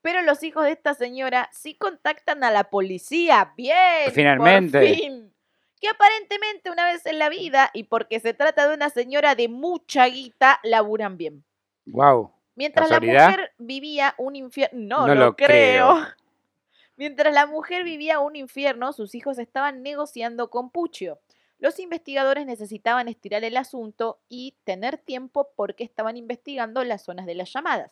Pero 0.02 0.22
los 0.22 0.44
hijos 0.44 0.66
de 0.66 0.74
esta 0.74 0.94
señora 0.94 1.50
sí 1.52 1.74
contactan 1.74 2.44
a 2.44 2.52
la 2.52 2.66
policía. 2.66 3.54
Bien. 3.58 4.06
por 4.06 4.14
Finalmente. 4.14 4.94
fin. 4.94 5.34
Que 5.82 5.90
aparentemente 5.90 6.70
una 6.70 6.86
vez 6.86 7.06
en 7.08 7.18
la 7.18 7.30
vida, 7.30 7.72
y 7.74 7.84
porque 7.84 8.20
se 8.20 8.36
trata 8.36 8.68
de 8.68 8.76
una 8.76 8.90
señora 8.90 9.34
de 9.34 9.48
mucha 9.48 10.06
guita, 10.06 10.60
laburan 10.64 11.18
bien. 11.18 11.44
Wow. 11.88 12.37
Mientras 12.58 12.90
la 12.90 13.00
mujer 13.00 13.52
vivía 13.60 14.16
un 14.18 14.36
infierno. 14.36 14.80
No, 14.80 15.08
No 15.08 15.16
lo, 15.16 15.36
creo. 15.36 15.48
creo. 15.94 16.08
Mientras 16.98 17.34
la 17.34 17.46
mujer 17.46 17.84
vivía 17.84 18.20
un 18.20 18.36
infierno, 18.36 18.92
sus 18.92 19.14
hijos 19.14 19.38
estaban 19.38 19.84
negociando 19.84 20.50
con 20.50 20.72
Puccio. 20.72 21.20
Los 21.60 21.80
investigadores 21.80 22.46
necesitaban 22.48 23.08
estirar 23.08 23.44
el 23.44 23.58
asunto 23.58 24.20
y 24.28 24.56
tener 24.64 24.98
tiempo 24.98 25.50
porque 25.56 25.84
estaban 25.84 26.18
investigando 26.18 26.84
las 26.84 27.04
zonas 27.04 27.28
de 27.28 27.36
las 27.36 27.54
llamadas. 27.54 27.92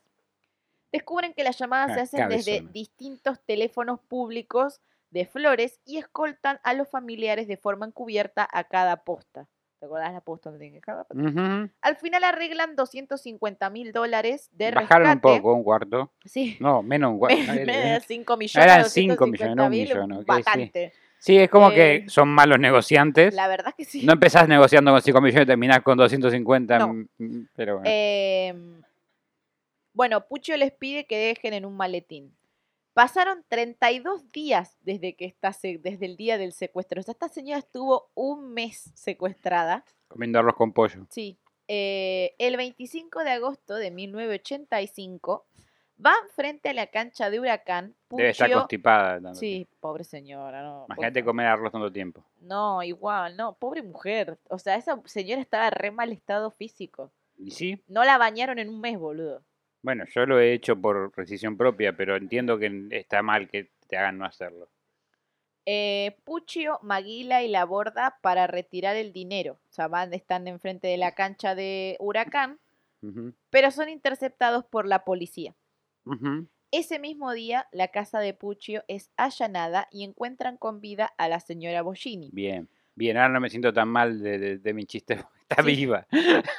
Descubren 0.91 1.34
que 1.34 1.43
las 1.43 1.57
llamadas 1.59 1.93
se 1.93 1.99
Ah, 1.99 2.03
hacen 2.03 2.30
desde 2.30 2.61
distintos 2.72 3.39
teléfonos 3.41 3.99
públicos 3.99 4.82
de 5.11 5.26
Flores 5.26 5.80
y 5.86 5.97
escoltan 5.97 6.59
a 6.63 6.74
los 6.74 6.88
familiares 6.89 7.47
de 7.47 7.57
forma 7.57 7.86
encubierta 7.86 8.47
a 8.51 8.63
cada 8.63 9.03
posta. 9.03 9.47
¿Te 9.86 9.88
acordás 9.88 10.13
la 10.13 10.21
posta 10.21 10.49
donde 10.49 10.65
tienen 10.65 10.81
que 10.81 10.91
dejar? 10.91 11.05
Ujú. 11.11 11.69
Al 11.81 11.95
final 11.97 12.23
arreglan 12.23 12.75
250 12.75 13.69
mil 13.69 13.91
dólares 13.91 14.49
de 14.51 14.71
Bajaron 14.71 15.09
un 15.09 15.13
rescate. 15.13 15.38
poco, 15.38 15.53
un 15.53 15.63
cuarto. 15.63 16.11
Sí. 16.25 16.57
No, 16.59 16.81
menos 16.81 17.11
un 17.11 17.19
cuarto. 17.19 17.38
Da 17.67 17.99
5 17.99 18.36
millones. 18.36 18.55
Eran 18.71 18.89
cinco 18.89 19.27
millones, 19.27 19.55
no 19.55 19.65
un 19.67 19.71
250.000, 19.73 19.77
millón, 19.77 20.11
ok, 20.13 20.19
sí. 20.21 20.25
Bastante. 20.25 20.93
Sí, 21.19 21.38
es 21.38 21.49
como 21.51 21.69
Eh, 21.69 21.75
que 22.05 22.09
son 22.09 22.29
malos 22.29 22.57
negociantes. 22.59 23.36
La 23.36 23.47
verdad 23.47 23.75
que 23.77 23.86
sí. 23.86 24.03
No 24.03 24.13
empezás 24.13 24.47
negociando 24.47 24.91
con 24.91 25.01
5 25.03 25.21
millones 25.21 25.43
y 25.43 25.47
terminás 25.47 25.81
con 25.83 25.99
250. 25.99 26.79
No. 26.79 26.88
mm, 26.93 27.07
mm, 27.19 27.47
Pero 27.55 27.75
bueno. 27.75 27.89
Em, 27.93 28.81
bueno, 29.93 30.25
Pucho 30.25 30.57
les 30.57 30.71
pide 30.71 31.05
que 31.05 31.15
dejen 31.19 31.53
en 31.53 31.65
un 31.65 31.77
maletín. 31.77 32.36
Pasaron 32.96 33.43
32 33.50 34.32
días 34.32 34.78
desde 34.80 35.18
que 35.18 35.26
está 35.26 35.52
se- 35.52 35.78
desde 35.80 36.06
el 36.06 36.16
día 36.16 36.38
del 36.38 36.54
secuestro. 36.54 37.02
O 37.02 37.04
sea, 37.04 37.12
esta 37.12 37.28
señora 37.28 37.60
estuvo 37.60 38.10
un 38.16 38.54
mes 38.54 38.89
secuestrada. 38.96 39.84
Comiendo 40.08 40.39
arroz 40.39 40.56
con 40.56 40.72
pollo. 40.72 41.06
Sí. 41.10 41.38
Eh, 41.68 42.36
el 42.39 42.56
25 42.56 43.26
de 43.26 43.32
agosto 43.32 43.76
de 43.76 43.91
1985 43.91 45.46
van 45.98 46.16
frente 46.36 46.70
a 46.70 46.74
la 46.74 46.88
cancha 46.88 47.30
de 47.30 47.39
Huracán. 47.41 47.96
Debe 48.10 48.30
estar 48.30 48.50
constipada. 48.52 49.34
Sí, 49.36 49.68
pobre 49.82 50.06
señora, 50.06 50.62
no. 50.64 50.86
Imagínate 50.88 51.20
favor. 51.20 51.32
comer 51.32 51.48
arroz 51.48 51.72
tanto 51.74 51.91
tiempo. 51.91 52.24
No, 52.39 52.82
igual, 52.82 53.36
no, 53.36 53.56
pobre 53.58 53.82
mujer. 53.84 54.38
O 54.50 54.58
sea, 54.58 54.76
esa 54.76 55.02
señora 55.04 55.41
estaba 55.41 55.70
re 55.70 55.91
mal 55.91 56.14
estado 56.14 56.50
físico. 56.52 57.12
Y 57.38 57.52
sí, 57.52 57.84
No 57.88 58.06
la 58.06 58.18
bañaron 58.18 58.58
en 58.60 58.70
un 58.70 58.80
mes, 58.80 58.98
boludo. 58.98 59.43
Bueno, 59.86 60.03
yo 60.13 60.25
lo 60.25 60.39
he 60.39 60.51
hecho 60.53 60.75
por 60.81 61.13
decisión 61.15 61.55
propia, 61.57 61.95
pero 61.95 62.15
entiendo 62.15 62.57
que 62.57 62.88
está 62.89 63.21
mal 63.21 63.47
que 63.47 63.69
te 63.88 63.97
hagan 63.97 64.17
no 64.17 64.25
hacerlo. 64.25 64.67
Eh, 65.67 66.15
Puccio, 66.23 66.79
Maguila 66.81 67.43
y 67.43 67.47
la 67.47 67.65
borda 67.65 68.17
para 68.21 68.47
retirar 68.47 68.95
el 68.95 69.13
dinero. 69.13 69.59
O 69.69 69.73
sea, 69.73 69.88
van, 69.88 70.11
están 70.13 70.47
enfrente 70.47 70.88
de 70.88 70.97
la 70.97 71.11
cancha 71.13 71.53
de 71.53 71.97
Huracán, 71.99 72.57
pero 73.51 73.69
son 73.69 73.89
interceptados 73.89 74.65
por 74.65 74.88
la 74.88 75.05
policía. 75.05 75.53
Ese 76.71 76.97
mismo 76.97 77.31
día, 77.33 77.67
la 77.71 77.89
casa 77.89 78.19
de 78.19 78.33
Puccio 78.33 78.83
es 78.88 79.11
allanada 79.17 79.88
y 79.91 80.03
encuentran 80.03 80.57
con 80.57 80.81
vida 80.81 81.13
a 81.17 81.29
la 81.29 81.39
señora 81.39 81.83
Bollini. 81.83 82.29
Bien, 82.33 82.67
bien, 82.95 83.17
ahora 83.17 83.29
no 83.33 83.39
me 83.39 83.49
siento 83.51 83.71
tan 83.71 83.88
mal 83.89 84.19
de, 84.21 84.39
de- 84.39 84.57
de 84.57 84.73
mi 84.73 84.86
chiste. 84.86 85.23
Está 85.47 85.61
Sí. 85.61 85.75
viva. 85.75 86.07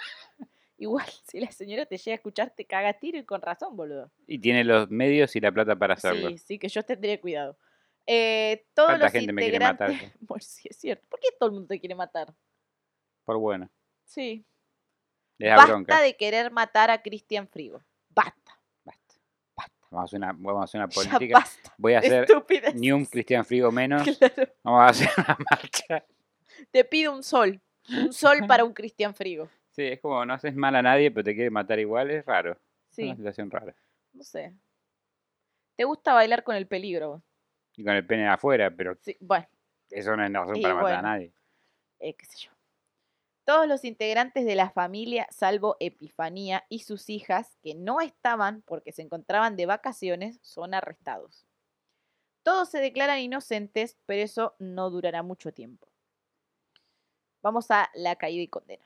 Igual, 0.78 1.06
si 1.26 1.40
la 1.40 1.50
señora 1.50 1.86
te 1.86 1.96
llega 1.96 2.14
a 2.14 2.16
escuchar, 2.16 2.50
te 2.50 2.64
caga 2.66 2.92
tiro 2.94 3.18
y 3.18 3.24
con 3.24 3.40
razón, 3.42 3.76
boludo. 3.76 4.10
Y 4.26 4.38
tiene 4.38 4.64
los 4.64 4.90
medios 4.90 5.34
y 5.36 5.40
la 5.40 5.52
plata 5.52 5.76
para 5.76 5.94
hacerlo. 5.94 6.28
Sí, 6.30 6.38
sí, 6.38 6.58
que 6.58 6.68
yo 6.68 6.82
tendría 6.84 7.20
cuidado. 7.20 7.58
Eh, 8.06 8.66
todos 8.74 8.90
¿Cuánta 8.90 9.06
los 9.06 9.12
gente 9.12 9.32
me 9.32 9.42
quiere 9.42 9.58
matar? 9.60 9.90
Bueno, 10.20 10.42
sí, 10.46 10.68
es 10.70 10.76
cierto. 10.76 11.06
¿Por 11.08 11.18
qué 11.20 11.28
todo 11.38 11.48
el 11.48 11.54
mundo 11.54 11.68
te 11.68 11.80
quiere 11.80 11.94
matar? 11.94 12.32
Por 13.24 13.38
bueno. 13.38 13.68
Sí. 14.04 14.46
Le 15.38 15.48
da 15.48 15.56
Basta 15.56 15.72
bronca. 15.72 16.00
de 16.00 16.16
querer 16.16 16.50
matar 16.52 16.90
a 16.90 17.02
Cristian 17.02 17.48
Frigo. 17.48 17.82
Basta. 18.10 18.58
Basta. 18.84 19.14
Vamos 19.90 20.02
a 20.02 20.04
hacer 20.04 20.18
una, 20.18 20.32
vamos 20.32 20.60
a 20.60 20.64
hacer 20.64 20.80
una 20.80 20.88
Ya 20.90 20.94
política. 20.94 21.38
basta. 21.38 21.74
Voy 21.78 21.94
a 21.94 21.98
hacer 21.98 22.26
ni 22.74 22.92
un 22.92 23.04
Cristian 23.06 23.44
Frigo 23.44 23.72
menos. 23.72 24.02
Claro. 24.18 24.52
Vamos 24.62 24.80
a 24.82 24.86
hacer 24.86 25.08
una 25.18 25.36
marcha. 25.50 26.04
Te 26.70 26.84
pido 26.84 27.12
un 27.12 27.22
sol. 27.22 27.60
Un 27.88 28.12
sol 28.12 28.38
para 28.46 28.64
un 28.64 28.72
Cristian 28.72 29.14
Frigo. 29.14 29.48
Sí, 29.76 29.82
es 29.84 30.00
como 30.00 30.24
no 30.24 30.32
haces 30.34 30.54
mal 30.56 30.74
a 30.74 30.82
nadie, 30.82 31.10
pero 31.10 31.22
te 31.24 31.34
quiere 31.34 31.50
matar 31.50 31.78
igual. 31.78 32.10
Es 32.10 32.24
raro. 32.24 32.52
Es 32.52 32.58
Sí, 32.90 33.04
una 33.04 33.16
situación 33.16 33.50
rara. 33.50 33.76
no 34.12 34.22
sé. 34.24 34.52
¿Te 35.76 35.84
gusta 35.84 36.12
bailar 36.14 36.42
con 36.44 36.56
el 36.56 36.66
peligro? 36.66 37.22
Y 37.76 37.84
con 37.84 37.94
el 37.94 38.06
pene 38.06 38.26
afuera, 38.28 38.70
pero 38.74 38.96
Sí, 39.00 39.16
bueno, 39.20 39.46
eso 39.90 40.16
no 40.16 40.24
es 40.24 40.32
razón 40.32 40.56
Y 40.56 40.62
para 40.62 40.74
matar 40.74 40.98
a 40.98 41.02
nadie. 41.02 41.32
eh, 42.00 42.14
qué 42.14 42.26
sé 42.26 42.38
yo. 42.38 42.50
Todos 43.44 43.68
los 43.68 43.84
integrantes 43.84 44.44
de 44.46 44.54
la 44.56 44.70
familia, 44.70 45.28
salvo 45.30 45.76
Epifanía 45.80 46.64
y 46.68 46.80
sus 46.80 47.10
hijas, 47.10 47.56
que 47.62 47.74
no 47.74 48.00
estaban 48.00 48.62
porque 48.62 48.92
se 48.92 49.02
encontraban 49.02 49.56
de 49.56 49.66
vacaciones, 49.66 50.38
son 50.42 50.74
arrestados. 50.74 51.46
Todos 52.42 52.70
se 52.70 52.80
declaran 52.80 53.18
inocentes, 53.20 53.98
pero 54.06 54.22
eso 54.22 54.54
no 54.58 54.90
durará 54.90 55.22
mucho 55.22 55.52
tiempo. 55.52 55.88
Vamos 57.42 57.70
a 57.70 57.88
la 57.94 58.16
caída 58.16 58.42
y 58.42 58.48
condena. 58.48 58.84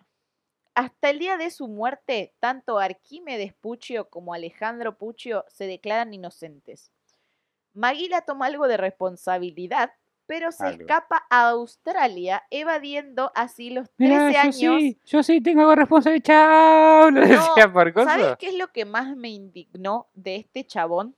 Hasta 0.74 1.10
el 1.10 1.18
día 1.18 1.36
de 1.36 1.50
su 1.50 1.68
muerte, 1.68 2.34
tanto 2.40 2.78
Arquímedes 2.78 3.52
Puccio 3.54 4.08
como 4.08 4.34
Alejandro 4.34 4.96
Puccio 4.96 5.44
se 5.48 5.66
declaran 5.66 6.14
inocentes. 6.14 6.90
Maguila 7.72 8.22
toma 8.22 8.46
algo 8.46 8.66
de 8.68 8.76
responsabilidad, 8.76 9.92
pero 10.26 10.52
se 10.52 10.64
Algo. 10.64 10.82
escapa 10.82 11.26
a 11.28 11.48
Australia, 11.48 12.44
evadiendo 12.50 13.32
así 13.34 13.70
los 13.70 13.90
13 13.96 14.14
Mirá, 14.14 14.30
yo 14.32 14.38
años. 14.40 14.52
sí, 14.54 15.00
yo 15.04 15.22
sí 15.24 15.40
tengo 15.40 15.62
algo 15.62 15.74
responsable. 15.74 16.20
Chao. 16.22 17.10
Lo 17.10 17.20
decía 17.20 17.72
por 17.72 17.92
¿Sabes 18.04 18.36
qué 18.38 18.48
es 18.48 18.54
lo 18.54 18.68
que 18.68 18.84
más 18.84 19.16
me 19.16 19.28
indignó 19.28 20.08
de 20.14 20.36
este 20.36 20.64
chabón? 20.64 21.16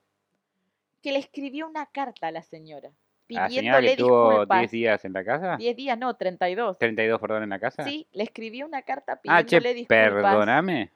Que 1.02 1.12
le 1.12 1.18
escribió 1.18 1.66
una 1.66 1.84
carta 1.86 2.28
a 2.28 2.32
la 2.32 2.42
señora, 2.42 2.90
La 3.32 3.48
señora 3.48 3.80
que 3.80 3.96
tuvo 3.96 4.30
disculpas. 4.30 4.58
10 4.60 4.70
días 4.70 5.04
en 5.04 5.12
la 5.12 5.24
casa. 5.24 5.56
10 5.56 5.76
días, 5.76 5.98
no, 5.98 6.14
32. 6.14 6.78
32, 6.78 7.20
perdón, 7.20 7.42
en 7.44 7.50
la 7.50 7.58
casa. 7.58 7.84
Sí, 7.84 8.06
le 8.12 8.24
escribió 8.24 8.66
una 8.66 8.82
carta 8.82 9.20
ah, 9.28 9.42
che, 9.42 9.58
pidiéndole 9.58 9.74
disculpas. 9.74 10.12
perdóname. 10.12 10.90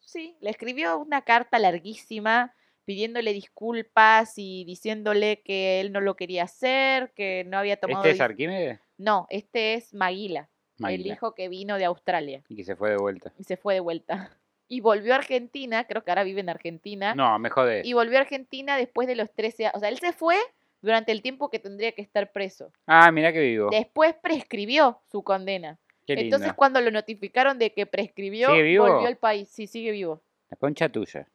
Sí, 0.00 0.36
le 0.40 0.50
escribió 0.50 0.98
una 0.98 1.22
carta 1.22 1.58
larguísima 1.58 2.54
pidiéndole 2.86 3.32
disculpas 3.32 4.34
y 4.36 4.64
diciéndole 4.64 5.42
que 5.42 5.80
él 5.80 5.92
no 5.92 6.00
lo 6.00 6.14
quería 6.14 6.44
hacer, 6.44 7.10
que 7.14 7.44
no 7.44 7.58
había 7.58 7.76
tomado... 7.76 8.04
¿Este 8.04 8.12
es 8.12 8.20
Arquímedes? 8.20 8.80
No, 8.96 9.26
este 9.28 9.74
es 9.74 9.92
Maguila, 9.92 10.48
el 10.78 10.82
Maguila, 10.82 11.14
hijo 11.14 11.34
que 11.34 11.48
vino 11.48 11.76
de 11.76 11.84
Australia 11.84 12.42
Y 12.48 12.56
que 12.56 12.64
se 12.64 12.76
fue 12.76 12.90
de 12.90 12.96
vuelta. 12.96 13.32
y 13.38 13.44
se 13.44 13.58
fue 13.58 13.74
de 13.74 13.80
vuelta. 13.80 14.30
Y 14.68 14.80
volvió 14.80 15.12
a 15.12 15.18
Argentina, 15.18 15.84
creo 15.86 16.02
que 16.02 16.10
ahora 16.10 16.24
vive 16.24 16.40
en 16.40 16.48
Argentina. 16.48 17.14
No, 17.14 17.38
me 17.38 17.50
jodés. 17.50 17.86
Y 17.86 17.92
volvió 17.92 18.18
a 18.18 18.22
Argentina 18.22 18.76
después 18.76 19.06
de 19.06 19.14
los 19.14 19.32
13 19.32 19.66
años. 19.66 19.76
O 19.76 19.78
sea, 19.78 19.88
él 19.90 19.98
se 20.00 20.12
fue 20.12 20.34
durante 20.82 21.12
el 21.12 21.22
tiempo 21.22 21.50
que 21.50 21.58
tendría 21.58 21.92
que 21.92 22.02
estar 22.02 22.30
preso. 22.32 22.72
Ah, 22.86 23.10
mirá 23.10 23.32
que 23.32 23.40
vivo. 23.40 23.70
Después 23.70 24.14
prescribió 24.22 25.00
su 25.10 25.22
condena. 25.22 25.78
Qué 26.06 26.14
lindo. 26.14 26.36
Entonces, 26.36 26.54
cuando 26.54 26.80
lo 26.80 26.90
notificaron 26.90 27.58
de 27.58 27.72
que 27.72 27.86
prescribió, 27.86 28.50
volvió 28.50 29.06
al 29.06 29.16
país. 29.16 29.48
Sí, 29.48 29.66
sigue 29.66 29.90
vivo. 29.90 30.22
La 30.50 30.56
concha 30.56 30.88
tuya. 30.88 31.28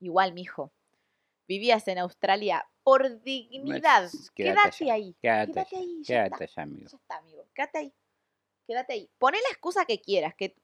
Igual, 0.00 0.32
mijo. 0.32 0.72
vivías 1.46 1.86
en 1.88 1.98
Australia 1.98 2.64
por 2.84 3.20
dignidad, 3.22 4.02
Pues, 4.10 4.30
quédate 4.30 4.70
quédate, 4.78 4.90
ahí. 4.92 5.14
quédate 5.20 5.76
ahí, 5.76 5.98
ya 6.02 6.24
Quédate 6.24 6.44
está. 6.44 6.62
allá, 6.62 6.70
amigo. 6.70 6.88
Ya 6.90 6.96
está, 6.96 7.16
amigo. 7.18 7.44
Quédate 7.54 7.78
ahí. 7.78 7.92
Quédate 8.66 8.92
ahí. 8.92 9.10
Poné 9.18 9.38
la 9.38 9.50
excusa 9.50 9.84
que 9.84 10.00
quieras, 10.00 10.34
que 10.36 10.54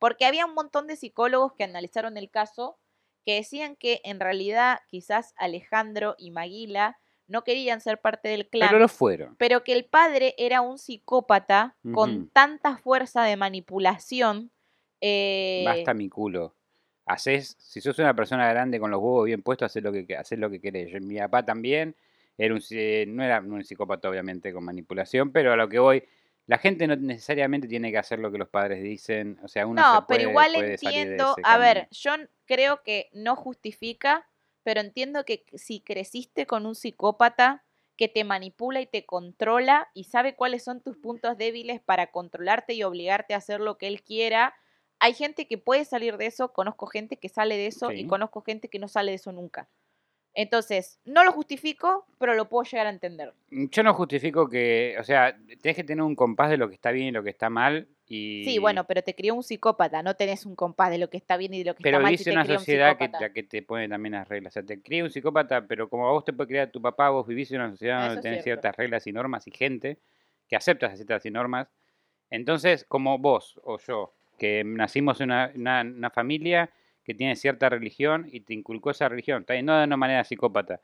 porque 0.00 0.24
había 0.26 0.44
un 0.44 0.54
montón 0.54 0.86
de 0.88 0.96
psicólogos 0.96 1.52
que 1.54 1.62
analizaron 1.64 2.16
el 2.16 2.28
caso 2.30 2.76
que 3.24 3.34
decían 3.36 3.76
que 3.76 4.00
en 4.04 4.20
realidad 4.20 4.78
quizás 4.88 5.34
Alejandro 5.36 6.14
y 6.18 6.30
Maguila 6.30 6.98
no 7.26 7.42
querían 7.42 7.80
ser 7.80 7.98
parte 8.00 8.28
del 8.28 8.48
clan, 8.48 8.68
Pero 8.70 8.78
lo 8.78 8.88
fueron. 8.88 9.34
pero 9.38 9.64
que 9.64 9.72
el 9.72 9.86
padre 9.86 10.34
era 10.38 10.60
un 10.60 10.78
psicópata 10.78 11.76
con 11.92 12.28
tanta 12.30 12.76
fuerza 12.76 13.22
de 13.24 13.36
manipulación. 13.36 14.50
eh, 15.00 15.62
Basta 15.64 15.94
mi 15.94 16.08
culo. 16.08 16.54
Haces, 17.06 17.56
si 17.58 17.80
sos 17.80 17.98
una 17.98 18.14
persona 18.14 18.48
grande 18.48 18.80
con 18.80 18.90
los 18.90 18.98
huevos 19.00 19.26
bien 19.26 19.42
puestos, 19.42 19.66
haces 19.66 19.82
lo 19.82 19.92
que, 19.92 20.16
haces 20.16 20.38
lo 20.38 20.48
que 20.50 20.60
querés. 20.60 20.90
Yo- 20.90 21.00
mi 21.00 21.18
papá 21.18 21.44
también 21.44 21.94
era 22.38 22.54
un, 22.54 22.60
no 23.14 23.22
era 23.24 23.40
un 23.40 23.62
psicópata, 23.64 24.08
obviamente, 24.08 24.52
con 24.52 24.64
manipulación, 24.64 25.30
pero 25.30 25.52
a 25.52 25.56
lo 25.56 25.68
que 25.68 25.78
voy, 25.78 26.02
la 26.46 26.58
gente 26.58 26.86
no 26.86 26.96
necesariamente 26.96 27.68
tiene 27.68 27.90
que 27.90 27.98
hacer 27.98 28.18
lo 28.18 28.30
que 28.30 28.38
los 28.38 28.48
padres 28.48 28.82
dicen. 28.82 29.38
O 29.42 29.48
sea, 29.48 29.66
uno 29.66 29.80
no, 29.80 30.00
se 30.00 30.04
pero 30.08 30.30
igual 30.30 30.52
puede 30.54 30.72
entiendo, 30.72 31.36
a 31.42 31.58
ver, 31.58 31.88
yo 31.90 32.12
creo 32.44 32.82
que 32.82 33.08
no 33.12 33.34
justifica, 33.36 34.28
pero 34.62 34.80
entiendo 34.80 35.24
que 35.24 35.44
si 35.54 35.80
creciste 35.80 36.46
con 36.46 36.66
un 36.66 36.74
psicópata 36.74 37.64
que 37.96 38.08
te 38.08 38.24
manipula 38.24 38.80
y 38.80 38.86
te 38.86 39.06
controla 39.06 39.88
y 39.94 40.04
sabe 40.04 40.34
cuáles 40.34 40.64
son 40.64 40.82
tus 40.82 40.96
puntos 40.96 41.38
débiles 41.38 41.80
para 41.80 42.08
controlarte 42.10 42.74
y 42.74 42.82
obligarte 42.82 43.34
a 43.34 43.38
hacer 43.38 43.60
lo 43.60 43.78
que 43.78 43.86
él 43.86 44.02
quiera, 44.02 44.54
hay 44.98 45.14
gente 45.14 45.46
que 45.46 45.58
puede 45.58 45.84
salir 45.84 46.16
de 46.16 46.26
eso, 46.26 46.52
conozco 46.52 46.86
gente 46.86 47.18
que 47.18 47.28
sale 47.28 47.56
de 47.56 47.66
eso 47.66 47.92
y 47.92 48.06
conozco 48.06 48.42
gente 48.42 48.68
que 48.68 48.78
no 48.78 48.88
sale 48.88 49.12
de 49.12 49.16
eso 49.16 49.32
nunca. 49.32 49.68
Entonces, 50.34 50.98
no 51.04 51.24
lo 51.24 51.32
justifico, 51.32 52.06
pero 52.18 52.34
lo 52.34 52.48
puedo 52.48 52.64
llegar 52.64 52.86
a 52.86 52.90
entender. 52.90 53.32
Yo 53.50 53.82
no 53.84 53.94
justifico 53.94 54.48
que, 54.48 54.96
o 54.98 55.04
sea, 55.04 55.36
tenés 55.62 55.76
que 55.76 55.84
tener 55.84 56.02
un 56.02 56.16
compás 56.16 56.50
de 56.50 56.56
lo 56.56 56.68
que 56.68 56.74
está 56.74 56.90
bien 56.90 57.06
y 57.08 57.12
lo 57.12 57.22
que 57.22 57.30
está 57.30 57.50
mal. 57.50 57.86
Y... 58.08 58.42
Sí, 58.44 58.58
bueno, 58.58 58.84
pero 58.84 59.02
te 59.02 59.14
crió 59.14 59.34
un 59.34 59.42
psicópata, 59.44 60.02
no 60.02 60.14
tenés 60.16 60.44
un 60.44 60.56
compás 60.56 60.90
de 60.90 60.98
lo 60.98 61.08
que 61.08 61.16
está 61.16 61.36
bien 61.36 61.54
y 61.54 61.58
de 61.60 61.64
lo 61.66 61.74
que 61.76 61.82
Pero 61.84 61.98
está 61.98 62.02
mal. 62.02 62.12
en 62.12 62.24
te 62.24 62.30
una 62.32 62.42
crió 62.42 62.54
un 62.54 62.58
sociedad 62.58 62.96
que, 62.98 63.32
que 63.32 63.42
te 63.44 63.62
pone 63.62 63.88
también 63.88 64.14
las 64.14 64.28
reglas. 64.28 64.50
O 64.52 64.54
sea, 64.54 64.62
te 64.64 64.82
cría 64.82 65.04
un 65.04 65.10
psicópata, 65.10 65.66
pero 65.66 65.88
como 65.88 66.08
a 66.08 66.12
vos 66.12 66.24
te 66.24 66.32
puede 66.32 66.48
criar 66.48 66.70
tu 66.70 66.82
papá, 66.82 67.10
vos 67.10 67.26
vivís 67.26 67.50
en 67.52 67.60
una 67.60 67.70
sociedad 67.70 67.98
Ah, 67.98 68.00
Eso 68.06 68.08
donde 68.14 68.22
tenés 68.22 68.42
cierto. 68.42 68.60
ciertas 68.62 68.76
reglas 68.76 69.06
y 69.06 69.12
normas 69.12 69.46
y 69.46 69.52
gente 69.52 69.98
que 70.48 70.56
acepta 70.56 70.86
esas 70.86 70.98
ciertas 70.98 71.24
y 71.26 71.30
normas. 71.30 71.68
Entonces, 72.30 72.84
como 72.84 73.18
vos 73.18 73.60
o 73.62 73.78
yo, 73.78 74.12
que 74.38 74.64
nacimos 74.64 75.20
en 75.20 75.30
una, 75.30 75.52
una- 75.54 75.80
una 75.82 76.10
familia 76.10 76.70
que 77.04 77.14
tiene 77.14 77.36
cierta 77.36 77.68
religión 77.68 78.26
y 78.30 78.40
te 78.40 78.54
inculcó 78.54 78.90
esa 78.90 79.08
religión, 79.08 79.44
no 79.62 79.78
de 79.78 79.84
una 79.84 79.96
manera 79.96 80.24
psicópata, 80.24 80.80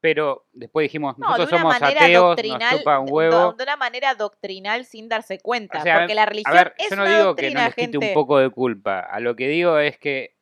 pero 0.00 0.46
después 0.52 0.84
dijimos, 0.84 1.18
No, 1.18 1.26
nosotros 1.26 1.50
de 1.50 1.54
una 1.56 1.62
somos 1.62 1.82
ateos, 1.82 2.36
nos 2.44 2.70
chupa 2.78 2.98
un 3.00 3.06
de- 3.06 3.12
huevo. 3.12 3.52
de 3.54 3.62
una 3.64 3.76
manera 3.76 4.14
doctrinal 4.14 4.84
sin 4.84 5.08
darse 5.08 5.40
cuenta, 5.40 5.80
O 5.80 5.82
sea, 5.82 5.98
porque 5.98 6.14
la 6.14 6.26
religión 6.26 6.56
a 6.56 6.62
ver, 6.64 6.74
es 6.78 6.90
yo 6.90 6.96
no 6.96 7.02
una 7.02 7.10
digo 7.10 7.24
doctrina, 7.24 7.48
que 7.50 7.54
no 7.58 7.64
les 7.64 7.74
quite 7.74 7.82
gente. 7.92 8.08
un 8.08 8.14
poco 8.14 8.38
de 8.38 8.50
culpa. 8.50 9.00
A 9.00 9.18
lo 9.18 9.34
que 9.34 9.48
digo 9.48 9.78
es 9.78 9.98
que 9.98 10.36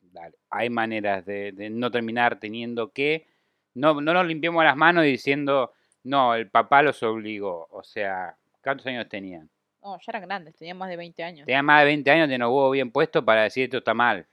dale, 0.00 0.36
hay 0.50 0.70
maneras 0.70 1.26
de, 1.26 1.52
de 1.52 1.68
no 1.70 1.90
terminar 1.90 2.38
teniendo 2.40 2.90
que. 2.92 3.26
No, 3.74 4.00
no 4.00 4.14
nos 4.14 4.24
limpiemos 4.26 4.64
las 4.64 4.74
manos 4.76 5.04
diciendo, 5.04 5.72
no, 6.02 6.34
el 6.34 6.48
papá 6.48 6.80
los 6.80 7.02
obligó. 7.02 7.68
O 7.70 7.82
sea, 7.82 8.34
¿cuántos 8.62 8.86
años 8.86 9.06
tenían? 9.10 9.50
No, 9.82 9.98
ya 9.98 10.04
eran 10.08 10.22
grandes, 10.22 10.56
tenían 10.56 10.78
más 10.78 10.88
de 10.88 10.96
20 10.96 11.22
años. 11.22 11.44
Tenían 11.44 11.66
más 11.66 11.80
de 11.80 11.84
20 11.84 12.10
años, 12.10 12.24
tenían 12.24 12.40
los 12.40 12.48
huevos 12.50 12.72
bien 12.72 12.90
puestos 12.90 13.22
para 13.22 13.42
decir 13.42 13.64
esto 13.64 13.76
está 13.76 13.92
mal. 13.92 14.26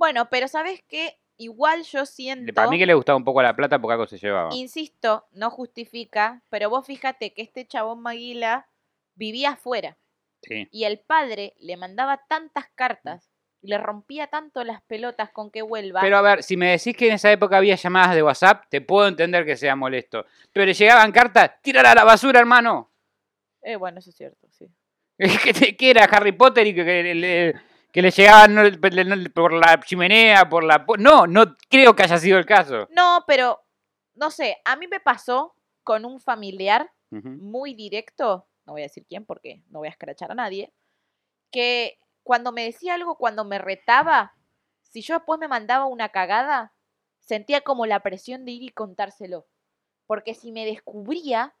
Bueno, 0.00 0.30
pero 0.30 0.48
¿sabes 0.48 0.82
qué? 0.88 1.18
Igual 1.36 1.82
yo 1.84 2.06
siento, 2.06 2.54
Para 2.54 2.70
mí 2.70 2.78
que 2.78 2.86
le 2.86 2.94
gustaba 2.94 3.18
un 3.18 3.24
poco 3.24 3.42
la 3.42 3.54
plata 3.54 3.78
porque 3.78 3.92
algo 3.92 4.06
se 4.06 4.16
llevaba. 4.16 4.48
insisto, 4.54 5.26
no 5.32 5.50
justifica, 5.50 6.42
pero 6.48 6.70
vos 6.70 6.86
fíjate 6.86 7.34
que 7.34 7.42
este 7.42 7.66
chabón 7.66 8.00
Maguila 8.00 8.66
vivía 9.14 9.50
afuera 9.50 9.98
Sí. 10.42 10.66
y 10.72 10.84
el 10.84 11.00
padre 11.00 11.52
le 11.58 11.76
mandaba 11.76 12.22
tantas 12.28 12.68
cartas 12.74 13.30
y 13.60 13.68
le 13.68 13.76
rompía 13.76 14.26
tanto 14.28 14.64
las 14.64 14.80
pelotas 14.84 15.28
con 15.32 15.50
que 15.50 15.60
vuelva. 15.60 16.00
Pero 16.00 16.16
a 16.16 16.22
ver, 16.22 16.42
si 16.42 16.56
me 16.56 16.70
decís 16.70 16.96
que 16.96 17.08
en 17.08 17.14
esa 17.16 17.30
época 17.30 17.58
había 17.58 17.74
llamadas 17.74 18.14
de 18.14 18.22
WhatsApp, 18.22 18.64
te 18.70 18.80
puedo 18.80 19.06
entender 19.06 19.44
que 19.44 19.54
sea 19.58 19.76
molesto. 19.76 20.24
Pero 20.50 20.64
le 20.64 20.72
llegaban 20.72 21.12
cartas, 21.12 21.60
tírala 21.60 21.92
a 21.92 21.94
la 21.94 22.04
basura, 22.04 22.40
hermano. 22.40 22.90
Eh, 23.60 23.76
bueno, 23.76 23.98
eso 23.98 24.08
es 24.08 24.16
cierto, 24.16 24.48
sí. 24.50 24.66
que, 25.44 25.52
te- 25.52 25.76
que 25.76 25.90
era 25.90 26.04
Harry 26.04 26.32
Potter 26.32 26.66
y 26.68 26.74
que, 26.74 26.84
que 26.86 27.14
le, 27.14 27.54
que 27.92 28.02
le 28.02 28.10
llegaban 28.10 28.54
no, 28.54 28.62
por 29.34 29.52
la 29.52 29.80
chimenea, 29.80 30.48
por 30.48 30.64
la... 30.64 30.84
No, 30.98 31.26
no 31.26 31.56
creo 31.68 31.94
que 31.94 32.02
haya 32.04 32.18
sido 32.18 32.38
el 32.38 32.46
caso. 32.46 32.88
No, 32.90 33.24
pero, 33.26 33.60
no 34.14 34.30
sé, 34.30 34.58
a 34.64 34.76
mí 34.76 34.86
me 34.86 35.00
pasó 35.00 35.54
con 35.82 36.04
un 36.04 36.20
familiar 36.20 36.90
muy 37.10 37.74
directo, 37.74 38.46
no 38.66 38.74
voy 38.74 38.82
a 38.82 38.84
decir 38.84 39.04
quién 39.08 39.24
porque 39.26 39.62
no 39.70 39.80
voy 39.80 39.88
a 39.88 39.90
escrachar 39.90 40.30
a 40.30 40.34
nadie, 40.36 40.72
que 41.50 41.98
cuando 42.22 42.52
me 42.52 42.64
decía 42.64 42.94
algo, 42.94 43.16
cuando 43.16 43.44
me 43.44 43.58
retaba, 43.58 44.34
si 44.82 45.02
yo 45.02 45.14
después 45.14 45.40
me 45.40 45.48
mandaba 45.48 45.86
una 45.86 46.10
cagada, 46.10 46.72
sentía 47.18 47.62
como 47.62 47.86
la 47.86 48.00
presión 48.00 48.44
de 48.44 48.52
ir 48.52 48.62
y 48.62 48.68
contárselo. 48.68 49.46
Porque 50.06 50.34
si 50.34 50.52
me 50.52 50.64
descubría, 50.64 51.54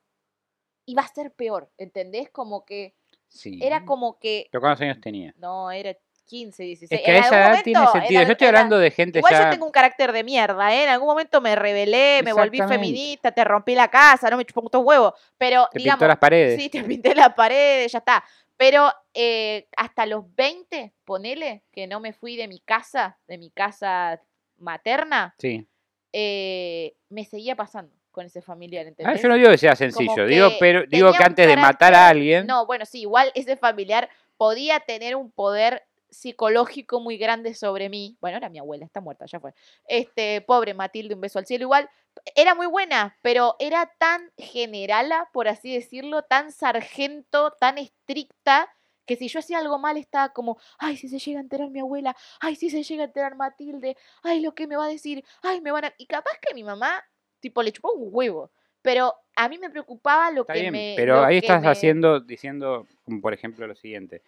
iba 0.86 1.02
a 1.02 1.08
ser 1.08 1.32
peor, 1.32 1.70
¿entendés? 1.78 2.30
Como 2.30 2.64
que 2.64 2.94
Sí. 3.28 3.58
era 3.62 3.84
como 3.84 4.18
que, 4.18 4.48
¿Pero 4.50 4.60
cuántos 4.60 4.82
años 4.82 5.00
tenía? 5.00 5.32
no, 5.36 5.70
era 5.70 5.96
15, 6.30 6.62
16. 6.62 6.92
Es 6.92 7.04
que 7.04 7.10
a 7.10 7.16
en 7.16 7.24
esa 7.24 7.36
edad 7.36 7.62
tiene 7.64 7.86
sentido. 7.88 8.20
en 8.20 8.26
Yo 8.28 8.32
estoy 8.32 8.46
hablando 8.46 8.78
de 8.78 8.90
gente 8.92 9.18
Igual 9.18 9.32
ya... 9.32 9.44
yo 9.44 9.50
tengo 9.50 9.66
un 9.66 9.72
carácter 9.72 10.12
de 10.12 10.22
mierda, 10.22 10.72
¿eh? 10.72 10.84
En 10.84 10.88
algún 10.90 11.08
momento 11.08 11.40
me 11.40 11.56
rebelé, 11.56 12.22
me 12.24 12.32
volví 12.32 12.58
feminista, 12.58 13.32
te 13.32 13.42
rompí 13.42 13.74
la 13.74 13.88
casa, 13.88 14.30
no 14.30 14.36
me 14.36 14.44
chupó 14.44 14.60
un 14.60 14.86
huevo. 14.86 15.12
Pero, 15.36 15.68
Te 15.72 15.80
digamos, 15.80 15.96
pintó 15.98 16.06
las 16.08 16.18
paredes. 16.18 16.62
Sí, 16.62 16.68
te 16.70 16.84
pinté 16.84 17.16
las 17.16 17.34
paredes, 17.34 17.90
ya 17.90 17.98
está. 17.98 18.24
Pero 18.56 18.92
eh, 19.12 19.66
hasta 19.76 20.06
los 20.06 20.32
20, 20.36 20.92
ponele, 21.04 21.64
que 21.72 21.88
no 21.88 21.98
me 21.98 22.12
fui 22.12 22.36
de 22.36 22.46
mi 22.46 22.60
casa, 22.60 23.18
de 23.26 23.36
mi 23.36 23.50
casa 23.50 24.20
materna, 24.58 25.34
Sí. 25.38 25.66
eh, 26.12 26.94
me 27.08 27.24
seguía 27.24 27.56
pasando 27.56 27.92
con 28.12 28.26
ese 28.26 28.40
familiar, 28.42 28.86
Ah, 29.04 29.14
yo 29.14 29.28
no 29.28 29.34
digo 29.36 29.50
que 29.50 29.58
sea 29.58 29.74
sencillo, 29.76 30.26
digo, 30.26 30.48
pero 30.60 30.84
digo 30.86 31.12
que 31.12 31.22
antes 31.24 31.46
de 31.46 31.56
matar 31.56 31.94
a 31.94 32.08
alguien... 32.08 32.46
No, 32.46 32.66
bueno, 32.66 32.84
sí, 32.84 33.00
igual 33.02 33.30
ese 33.34 33.56
familiar 33.56 34.08
podía 34.36 34.80
tener 34.80 35.16
un 35.16 35.30
poder 35.30 35.84
psicológico 36.10 37.00
muy 37.00 37.16
grande 37.16 37.54
sobre 37.54 37.88
mí. 37.88 38.16
Bueno, 38.20 38.36
era 38.38 38.48
mi 38.48 38.58
abuela, 38.58 38.84
está 38.84 39.00
muerta, 39.00 39.26
ya 39.26 39.40
fue. 39.40 39.54
Este, 39.86 40.40
pobre 40.40 40.74
Matilde, 40.74 41.14
un 41.14 41.20
beso 41.20 41.38
al 41.38 41.46
cielo. 41.46 41.64
Igual, 41.64 41.88
era 42.34 42.54
muy 42.54 42.66
buena, 42.66 43.16
pero 43.22 43.56
era 43.58 43.90
tan 43.98 44.30
generala, 44.36 45.28
por 45.32 45.48
así 45.48 45.72
decirlo, 45.74 46.22
tan 46.22 46.52
sargento, 46.52 47.52
tan 47.52 47.78
estricta, 47.78 48.68
que 49.06 49.16
si 49.16 49.28
yo 49.28 49.40
hacía 49.40 49.58
algo 49.58 49.78
mal 49.78 49.96
estaba 49.96 50.28
como, 50.32 50.58
ay, 50.78 50.96
si 50.96 51.08
se 51.08 51.18
llega 51.18 51.38
a 51.40 51.42
enterar 51.42 51.70
mi 51.70 51.80
abuela, 51.80 52.16
ay, 52.40 52.54
si 52.54 52.70
se 52.70 52.82
llega 52.82 53.02
a 53.02 53.06
enterar 53.06 53.34
Matilde, 53.34 53.96
ay, 54.22 54.40
lo 54.40 54.54
que 54.54 54.66
me 54.66 54.76
va 54.76 54.84
a 54.84 54.88
decir, 54.88 55.24
ay, 55.42 55.60
me 55.60 55.72
van 55.72 55.86
a... 55.86 55.94
Y 55.98 56.06
capaz 56.06 56.38
que 56.40 56.54
mi 56.54 56.62
mamá, 56.62 57.02
tipo, 57.40 57.62
le 57.62 57.72
chupó 57.72 57.92
un 57.92 58.08
huevo. 58.12 58.50
Pero 58.82 59.14
a 59.36 59.48
mí 59.48 59.58
me 59.58 59.68
preocupaba 59.68 60.30
lo 60.30 60.42
Está 60.42 60.54
que 60.54 60.60
bien, 60.60 60.72
me... 60.72 60.94
pero 60.96 61.24
ahí 61.24 61.38
estás 61.38 61.60
me- 61.60 61.68
haciendo, 61.68 62.20
diciendo, 62.20 62.86
como 63.04 63.20
por 63.20 63.34
ejemplo 63.34 63.66
lo 63.66 63.74
siguiente. 63.74 64.22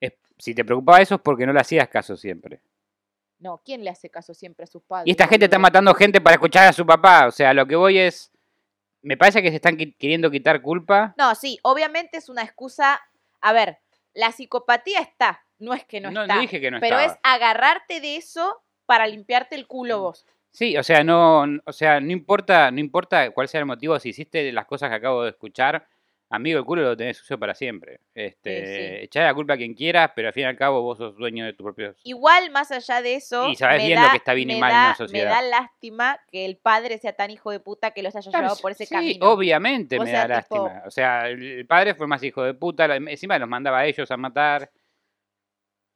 Es, 0.00 0.12
si 0.38 0.54
te 0.54 0.64
preocupaba 0.64 1.00
eso 1.00 1.16
es 1.16 1.20
porque 1.20 1.46
no 1.46 1.52
le 1.52 1.60
hacías 1.60 1.88
caso 1.88 2.16
siempre. 2.16 2.60
No, 3.38 3.60
¿quién 3.64 3.84
le 3.84 3.90
hace 3.90 4.10
caso 4.10 4.34
siempre 4.34 4.64
a 4.64 4.66
sus 4.66 4.82
padres? 4.82 5.06
Y 5.06 5.12
esta 5.12 5.28
gente 5.28 5.44
está 5.44 5.58
matando 5.58 5.94
gente 5.94 6.20
para 6.20 6.34
escuchar 6.34 6.66
a 6.66 6.72
su 6.72 6.84
papá. 6.84 7.26
O 7.26 7.30
sea, 7.30 7.54
lo 7.54 7.66
que 7.66 7.76
voy 7.76 7.98
es. 7.98 8.32
Me 9.00 9.16
parece 9.16 9.42
que 9.42 9.50
se 9.50 9.56
están 9.56 9.76
queriendo 9.76 10.28
quitar 10.30 10.60
culpa. 10.60 11.14
No, 11.16 11.34
sí, 11.36 11.58
obviamente 11.62 12.16
es 12.18 12.28
una 12.28 12.42
excusa. 12.42 13.00
A 13.40 13.52
ver, 13.52 13.78
la 14.12 14.32
psicopatía 14.32 14.98
está, 15.00 15.44
no 15.60 15.72
es 15.72 15.84
que 15.84 16.00
no, 16.00 16.10
No, 16.10 16.22
está. 16.22 16.34
no 16.34 16.40
dije 16.40 16.60
que 16.60 16.72
no 16.72 16.80
pero 16.80 16.98
estaba. 16.98 17.12
es 17.14 17.20
agarrarte 17.22 18.00
de 18.00 18.16
eso 18.16 18.60
para 18.86 19.06
limpiarte 19.06 19.54
el 19.54 19.68
culo 19.68 20.00
vos. 20.00 20.26
Sí, 20.50 20.76
o 20.76 20.82
sea, 20.82 21.04
no, 21.04 21.44
o 21.64 21.72
sea, 21.72 22.00
no 22.00 22.10
importa, 22.10 22.72
no 22.72 22.80
importa 22.80 23.30
cuál 23.30 23.46
sea 23.46 23.60
el 23.60 23.66
motivo, 23.66 23.96
si 24.00 24.08
hiciste 24.08 24.50
las 24.50 24.66
cosas 24.66 24.88
que 24.88 24.96
acabo 24.96 25.22
de 25.22 25.30
escuchar, 25.30 25.86
amigo, 26.30 26.58
el 26.58 26.64
culo 26.64 26.82
lo 26.82 26.96
tenés 26.96 27.16
sucio 27.16 27.38
para 27.38 27.54
siempre. 27.54 28.00
Este, 28.14 28.66
sí. 28.98 29.04
echá 29.04 29.22
la 29.24 29.34
culpa 29.34 29.54
a 29.54 29.56
quien 29.56 29.74
quieras, 29.74 30.12
pero 30.14 30.28
al 30.28 30.34
fin 30.34 30.42
y 30.42 30.46
al 30.46 30.56
cabo 30.56 30.82
vos 30.82 30.98
sos 30.98 31.16
dueño 31.16 31.44
de 31.44 31.52
tus 31.54 31.64
propios. 31.64 31.96
Igual, 32.04 32.50
más 32.50 32.70
allá 32.70 33.00
de 33.02 33.14
eso, 33.14 33.48
Y 33.48 33.56
sabés 33.56 33.82
me 33.82 33.86
bien 33.88 34.02
lo 34.02 34.10
que 34.10 34.16
está 34.18 34.34
bien 34.34 34.50
y 34.50 34.60
mal 34.60 34.70
en 34.70 34.76
una 34.76 34.88
da- 34.88 34.94
sociedad. 34.94 35.24
Me 35.24 35.30
da 35.34 35.42
lástima 35.42 36.20
que 36.30 36.44
el 36.44 36.56
padre 36.58 36.98
sea 36.98 37.12
tan 37.14 37.30
hijo 37.30 37.50
de 37.50 37.60
puta 37.60 37.92
que 37.92 38.02
los 38.02 38.14
haya 38.14 38.30
Claro, 38.30 38.46
llevado 38.46 38.60
por 38.60 38.72
ese 38.72 38.86
sí, 38.86 38.94
camino. 38.94 39.30
obviamente 39.30 39.98
O 39.98 40.02
me 40.04 40.10
sea, 40.10 40.26
da 40.28 40.42
tipo- 40.42 40.64
lástima. 40.66 40.82
O 40.86 40.90
sea, 40.90 41.28
el 41.28 41.66
padre 41.66 41.94
fue 41.94 42.06
más 42.06 42.22
hijo 42.22 42.42
de 42.42 42.54
puta, 42.54 42.84
encima 42.96 43.38
los 43.38 43.48
mandaba 43.48 43.78
a 43.78 43.86
ellos 43.86 44.10
a 44.10 44.16
matar, 44.16 44.70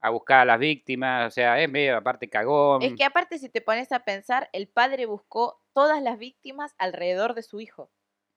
a 0.05 0.11
buscar 0.11 0.41
a 0.41 0.45
las 0.45 0.59
víctimas, 0.59 1.28
o 1.28 1.30
sea, 1.30 1.61
es 1.61 1.70
medio 1.70 1.97
aparte 1.97 2.28
cagón. 2.28 2.83
Es 2.83 2.95
que 2.95 3.05
aparte, 3.05 3.39
si 3.39 3.49
te 3.49 3.61
pones 3.61 3.93
a 3.93 4.01
pensar, 4.01 4.49
el 4.53 4.66
padre 4.66 5.07
buscó 5.07 5.61
todas 5.72 6.03
las 6.03 6.18
víctimas 6.18 6.74
alrededor 6.78 7.35
de 7.35 7.43
su 7.43 7.61
hijo. 7.61 7.89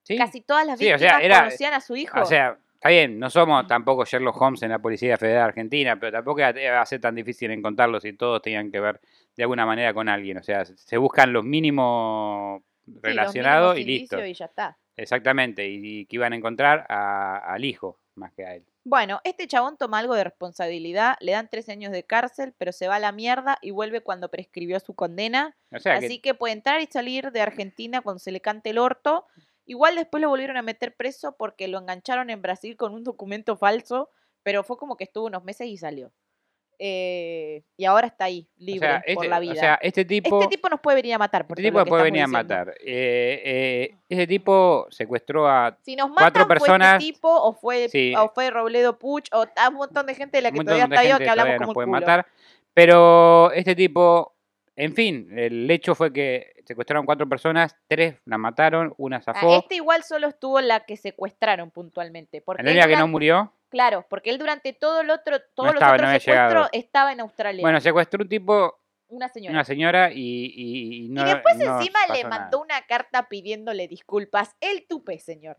¿Sí? 0.06 0.18
Casi 0.18 0.39
todas 0.41 0.66
las 0.66 0.80
Sí, 0.80 0.86
o 0.86 0.93
víctimas 0.93 1.12
sea, 1.18 1.26
era- 1.26 1.39
conocían 1.45 1.74
a 1.74 1.82
su 1.82 1.95
hijo. 1.97 2.22
O 2.22 2.26
sea, 2.26 2.58
Está 2.76 2.89
bien, 2.89 3.18
no 3.18 3.32
somos 3.32 3.66
tampoco 3.66 4.06
Sherlock 4.06 4.39
Holmes 4.39 4.62
en 4.62 4.70
la 4.70 4.78
Policía 4.78 5.18
Federal 5.18 5.45
Argentina, 5.45 5.99
pero 5.99 6.12
tampoco 6.12 6.41
va 6.41 6.82
a 6.82 6.86
ser 6.86 7.01
tan 7.01 7.16
difícil 7.16 7.49
encontrarlos 7.49 8.03
si 8.03 8.14
todos 8.14 8.43
tenían 8.43 8.70
que 8.72 8.80
ver 8.80 9.01
de 9.36 9.41
alguna 9.41 9.66
manera 9.66 9.91
con 9.91 10.08
alguien. 10.08 10.38
O 10.38 10.43
sea, 10.43 10.66
se 10.66 10.97
buscan 10.97 11.34
los 11.34 11.43
mínimos 11.43 12.62
Sí, 12.86 12.91
los 12.93 13.01
relacionados 13.01 13.78
y 13.80 13.86
mínimos 13.86 14.01
listo. 14.01 14.26
Y 14.26 14.34
ya 14.36 14.45
está. 14.45 14.78
Exactamente, 14.97 15.68
y, 15.68 15.80
y 16.01 16.06
que 16.06 16.18
iban 16.18 16.34
a 16.34 16.36
encontrar 16.36 16.86
a- 16.88 17.38
al 17.53 17.66
hijo 17.66 17.97
más 18.14 18.32
que 18.34 18.45
a 18.45 18.53
él. 18.56 18.64
Bueno, 18.84 19.20
este 19.24 19.47
chabón 19.47 19.78
toma 19.78 19.97
algo 19.97 20.14
de 20.14 20.24
responsabilidad, 20.24 21.16
le 21.22 21.32
dan 21.32 21.49
tres 21.49 21.70
años 21.70 21.91
de 21.91 22.03
cárcel, 22.03 22.53
pero 22.58 22.72
se 22.72 22.88
va 22.88 22.97
a 22.97 22.99
la 22.99 23.12
mierda 23.12 23.58
y 23.64 23.72
vuelve 23.72 24.01
cuando 24.01 24.30
prescribió 24.30 24.80
su 24.80 24.93
condena. 24.93 25.56
O 25.72 25.80
sea, 25.80 25.95
Así 25.95 26.20
que, 26.20 26.30
que 26.30 26.34
puede 26.36 26.53
entrar 26.53 26.80
y 26.82 26.86
salir 26.86 27.32
de 27.32 27.41
Argentina 27.41 28.01
cuando 28.01 28.20
se 28.20 28.32
le 28.32 28.41
cante 28.41 28.70
el 28.70 28.78
orto. 28.78 29.26
Igual 29.66 29.95
después 29.95 30.22
lo 30.22 30.30
volvieron 30.30 30.57
a 30.57 30.61
meter 30.61 30.95
preso 30.95 31.36
porque 31.38 31.68
lo 31.68 31.80
engancharon 31.80 32.30
en 32.30 32.41
Brasil 32.41 32.78
con 32.78 32.93
un 32.93 33.03
documento 33.03 33.57
falso, 33.57 34.09
pero 34.43 34.63
fue 34.63 34.78
como 34.78 34.95
que 34.95 35.05
estuvo 35.05 35.26
unos 35.26 35.43
meses 35.43 35.68
y 35.68 35.78
salió. 35.78 36.11
Eh, 36.78 37.63
y 37.78 37.86
ahora 37.86 38.07
está 38.07 38.26
ahí, 38.26 38.49
o 38.59 38.63
libre 38.63 38.88
sea, 38.88 38.99
por 39.01 39.24
este, 39.24 39.28
la 39.30 39.38
o 39.38 39.41
vida. 39.41 39.55
sea, 39.55 39.80
este 39.82 40.03
tipo, 40.03 40.41
este 40.41 40.55
tipo 40.55 40.70
nos 40.70 40.82
puede 40.82 40.97
venir 40.97 41.13
a 41.13 41.18
matar. 41.18 41.45
Este 41.47 41.63
tipo 41.63 41.84
que 41.84 41.89
puede 41.89 42.03
venir 42.03 42.24
a 42.24 42.28
matar. 42.28 42.70
Eh, 42.82 43.41
eh, 43.45 43.95
este 44.09 44.28
tipo 44.28 44.88
secuestró 44.89 45.47
a 45.47 45.78
Si 45.84 45.95
nos 45.95 46.11
Cuatro 46.11 46.41
matan, 46.41 46.47
personas, 46.47 46.89
fue 46.89 46.97
este 46.97 47.13
tipo, 47.13 47.30
o 47.30 47.53
fue, 47.53 47.89
sí. 47.89 48.13
o 48.18 48.30
fue 48.30 48.49
Robledo 48.49 48.99
Puch, 48.99 49.30
o 49.32 49.45
a 49.55 49.70
un 49.70 49.76
montón 49.76 50.05
de 50.05 50.16
gente 50.16 50.38
de 50.38 50.41
la 50.41 50.51
que 50.51 50.59
todavía 50.59 50.84
está 50.86 51.01
viva 51.01 51.18
que 51.18 51.30
hablamos 51.30 51.53
como 51.55 51.68
nos 51.68 51.70
el 51.70 51.74
puede 51.74 51.88
matar. 51.88 52.28
Pero 52.74 53.51
este 53.53 53.76
tipo, 53.76 54.36
en 54.76 54.93
fin, 54.93 55.30
el 55.38 55.72
hecho 55.72 55.95
fue 55.95 56.11
que 56.11 56.55
secuestraron 56.66 57.05
cuatro 57.05 57.28
personas, 57.30 57.76
tres 57.88 58.16
la 58.26 58.38
mataron, 58.38 58.93
una 58.97 59.18
Ah, 59.18 59.22
zafó. 59.22 59.55
este 59.57 59.76
igual 59.76 60.03
solo 60.03 60.28
estuvo 60.28 60.59
la 60.61 60.82
que 60.86 60.97
secuestraron 60.97 61.72
puntualmente. 61.72 62.41
Porque 62.41 62.63
la 62.63 62.70
él 62.72 62.76
única 62.78 62.88
que 62.89 62.97
no 62.97 63.07
murió, 63.07 63.53
Claro, 63.70 64.05
porque 64.09 64.30
él 64.30 64.38
durante 64.38 64.72
todo 64.74 65.01
el 65.01 65.09
otro, 65.09 65.39
todos 65.53 65.68
los 65.74 65.76
estaba, 65.76 65.91
no 65.91 65.95
otros 65.95 66.07
había 66.09 66.20
secuestros 66.20 66.70
estaba 66.72 67.11
en 67.11 67.20
Australia. 67.20 67.61
bueno, 67.61 67.82
secuestró 67.82 68.22
un 68.24 68.30
tipo, 68.30 68.80
una 69.07 69.28
señora. 69.28 69.51
una 69.51 69.63
señora 69.66 70.11
y, 70.11 70.18
y, 70.55 71.05
y 71.05 71.09
no 71.09 71.22
y 71.24 71.26
después 71.34 71.57
no 71.57 71.78
encima 71.80 71.99
le 72.13 72.24
mandó 72.24 72.59
nada. 72.59 72.78
una 72.78 72.88
carta 72.88 73.28
pidiéndole 73.28 73.88
disculpas. 73.88 74.55
El 74.61 74.88
tupe, 74.88 75.20
señor. 75.20 75.57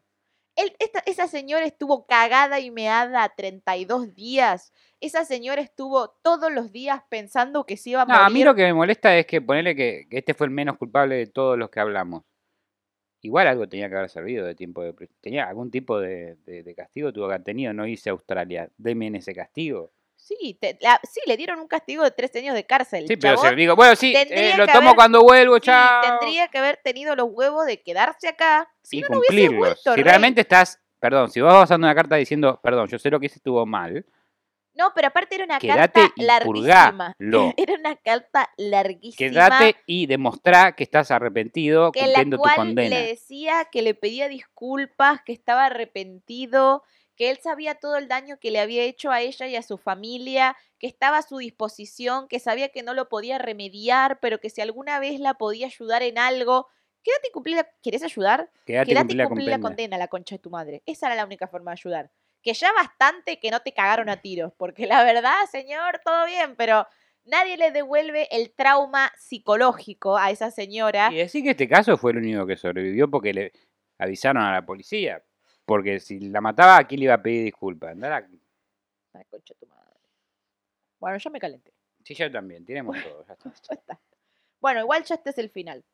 Él- 0.56 0.74
esta- 0.78 1.02
esa 1.06 1.28
señora 1.28 1.64
estuvo 1.66 2.06
cagada 2.06 2.58
y 2.60 2.70
meada 2.70 3.28
32 3.36 4.14
días. 4.14 4.72
Esa 5.00 5.24
señora 5.24 5.60
estuvo 5.60 6.08
todos 6.22 6.50
los 6.50 6.72
días 6.72 7.02
pensando 7.10 7.64
que 7.66 7.76
se 7.76 7.90
iba 7.90 8.02
a 8.02 8.06
No, 8.06 8.14
morir. 8.14 8.26
a 8.26 8.30
mí 8.30 8.42
lo 8.44 8.54
que 8.54 8.62
me 8.62 8.72
molesta 8.74 9.16
es 9.16 9.26
que 9.26 9.40
ponerle 9.42 9.76
que, 9.76 10.06
que 10.10 10.18
este 10.18 10.32
fue 10.34 10.46
el 10.46 10.52
menos 10.52 10.78
culpable 10.78 11.16
de 11.16 11.26
todos 11.26 11.58
los 11.58 11.68
que 11.70 11.80
hablamos. 11.80 12.22
Igual 13.22 13.48
algo 13.48 13.68
tenía 13.68 13.88
que 13.88 13.96
haber 13.96 14.08
servido 14.10 14.46
de 14.46 14.54
tiempo 14.54 14.82
de 14.82 14.94
tenía 15.20 15.48
algún 15.48 15.70
tipo 15.70 15.98
de, 15.98 16.36
de- 16.46 16.62
de 16.62 16.74
castigo 16.74 17.12
tuvo 17.12 17.26
que 17.28 17.34
haber 17.34 17.44
tenido, 17.44 17.72
no 17.72 17.86
hice 17.86 18.10
Australia, 18.10 18.70
deme 18.76 19.08
ese 19.16 19.34
castigo. 19.34 19.92
Sí, 20.26 20.58
te- 20.60 20.76
la- 20.80 21.00
sí, 21.08 21.20
le 21.26 21.36
dieron 21.36 21.60
un 21.60 21.68
castigo 21.68 22.02
de 22.02 22.10
tres 22.10 22.34
años 22.34 22.54
de 22.56 22.66
cárcel. 22.66 23.06
Sí, 23.06 23.16
pero 23.16 23.36
se 23.38 23.54
digo, 23.54 23.76
bueno, 23.76 23.94
sí, 23.94 24.12
eh, 24.16 24.54
lo 24.56 24.66
tomo 24.66 24.88
haber- 24.88 24.94
cuando 24.96 25.22
vuelvo, 25.22 25.54
sí, 25.56 25.60
chao. 25.62 26.02
tendría 26.18 26.48
que 26.48 26.58
haber 26.58 26.80
tenido 26.82 27.14
los 27.14 27.28
huevos 27.30 27.64
de 27.64 27.80
quedarse 27.80 28.26
acá. 28.28 28.68
Si 28.82 28.98
y 28.98 29.00
no, 29.02 29.06
cumplirlos. 29.08 29.58
vuelto, 29.58 29.80
si 29.92 29.94
rey. 29.94 30.02
realmente 30.02 30.40
estás, 30.40 30.80
perdón, 30.98 31.30
si 31.30 31.40
vos 31.40 31.52
vas 31.52 31.62
pasando 31.62 31.86
una 31.86 31.94
carta 31.94 32.16
diciendo, 32.16 32.58
perdón, 32.60 32.88
yo 32.88 32.98
sé 32.98 33.08
lo 33.08 33.20
que 33.20 33.26
hice 33.26 33.36
estuvo 33.36 33.64
mal, 33.66 34.04
No, 34.74 34.92
pero 34.96 35.06
aparte 35.08 35.36
era 35.36 35.44
una 35.44 35.58
carta 35.60 36.12
larguísima. 36.16 37.14
purgalo. 37.16 37.54
Era 37.56 37.74
una 37.74 37.94
carta 37.96 38.50
larguísima. 38.56 39.16
quédate 39.30 39.76
y 39.86 40.06
demostrá 40.06 40.72
que 40.72 40.82
estás 40.82 41.10
arrepentido 41.12 41.92
que 41.92 42.00
en 42.00 42.06
la 42.12 42.18
cumpliendo 42.18 42.36
tu 42.38 42.42
cual 42.42 42.56
condena. 42.56 42.96
le 42.98 43.06
decía 43.06 43.66
que 43.70 43.80
le 43.82 43.94
pedía 43.94 44.28
disculpas, 44.28 45.22
que 45.22 45.32
estaba 45.32 45.66
arrepentido, 45.66 46.82
que 47.16 47.30
él 47.30 47.38
sabía 47.42 47.74
todo 47.76 47.96
el 47.96 48.08
daño 48.08 48.38
que 48.38 48.50
le 48.50 48.60
había 48.60 48.82
hecho 48.84 49.10
a 49.10 49.20
ella 49.20 49.46
y 49.46 49.56
a 49.56 49.62
su 49.62 49.78
familia, 49.78 50.56
que 50.78 50.86
estaba 50.86 51.18
a 51.18 51.22
su 51.22 51.38
disposición, 51.38 52.28
que 52.28 52.38
sabía 52.38 52.68
que 52.68 52.82
no 52.82 52.94
lo 52.94 53.08
podía 53.08 53.38
remediar, 53.38 54.20
pero 54.20 54.38
que 54.38 54.50
si 54.50 54.60
alguna 54.60 55.00
vez 55.00 55.18
la 55.18 55.34
podía 55.34 55.66
ayudar 55.66 56.02
en 56.02 56.18
algo, 56.18 56.68
quédate 57.02 57.28
y 57.28 57.32
cumplí 57.32 57.54
la... 57.54 57.66
¿Querés 57.82 58.02
ayudar? 58.02 58.50
Quédate, 58.66 58.90
Quédate 58.90 59.12
y 59.14 59.16
la 59.16 59.26
cumplí 59.26 59.46
la 59.46 59.52
condena. 59.52 59.68
condena, 59.68 59.98
la 59.98 60.08
concha 60.08 60.34
de 60.36 60.40
tu 60.40 60.50
madre. 60.50 60.82
Esa 60.86 61.06
era 61.06 61.16
la 61.16 61.24
única 61.24 61.48
forma 61.48 61.70
de 61.70 61.80
ayudar. 61.80 62.10
Que 62.42 62.52
ya 62.52 62.72
bastante 62.72 63.40
que 63.40 63.50
no 63.50 63.60
te 63.60 63.72
cagaron 63.72 64.08
a 64.08 64.20
tiros, 64.20 64.52
porque 64.56 64.86
la 64.86 65.02
verdad, 65.02 65.34
señor, 65.50 66.00
todo 66.04 66.26
bien, 66.26 66.54
pero 66.56 66.86
nadie 67.24 67.56
le 67.56 67.70
devuelve 67.70 68.28
el 68.30 68.52
trauma 68.52 69.12
psicológico 69.16 70.16
a 70.16 70.30
esa 70.30 70.50
señora. 70.50 71.08
Y 71.10 71.16
decir 71.16 71.42
que 71.42 71.50
este 71.50 71.68
caso 71.68 71.96
fue 71.96 72.12
el 72.12 72.18
único 72.18 72.46
que 72.46 72.56
sobrevivió 72.56 73.10
porque 73.10 73.32
le 73.32 73.52
avisaron 73.98 74.42
a 74.42 74.52
la 74.52 74.66
policía. 74.66 75.22
Porque 75.66 76.00
si 76.00 76.20
la 76.20 76.40
mataba, 76.40 76.78
aquí 76.78 76.96
le 76.96 77.04
iba 77.04 77.14
a 77.14 77.22
pedir 77.22 77.44
disculpas. 77.44 77.90
Andá 77.90 78.06
a 78.16 78.20
la- 78.20 78.28
Ay, 79.12 79.24
concha 79.28 79.52
tu 79.54 79.66
madre. 79.66 80.00
Bueno, 80.98 81.18
ya 81.18 81.28
me 81.30 81.38
calenté. 81.40 81.72
Sí, 82.04 82.14
yo 82.14 82.30
también, 82.30 82.64
tenemos 82.64 82.96
todo. 83.02 83.26
ya 83.26 83.32
está. 83.34 83.52
Ya 83.68 83.74
está. 83.74 84.00
Bueno, 84.60 84.80
igual 84.80 85.04
ya 85.04 85.16
este 85.16 85.30
es 85.30 85.38
el 85.38 85.50
final. 85.50 85.84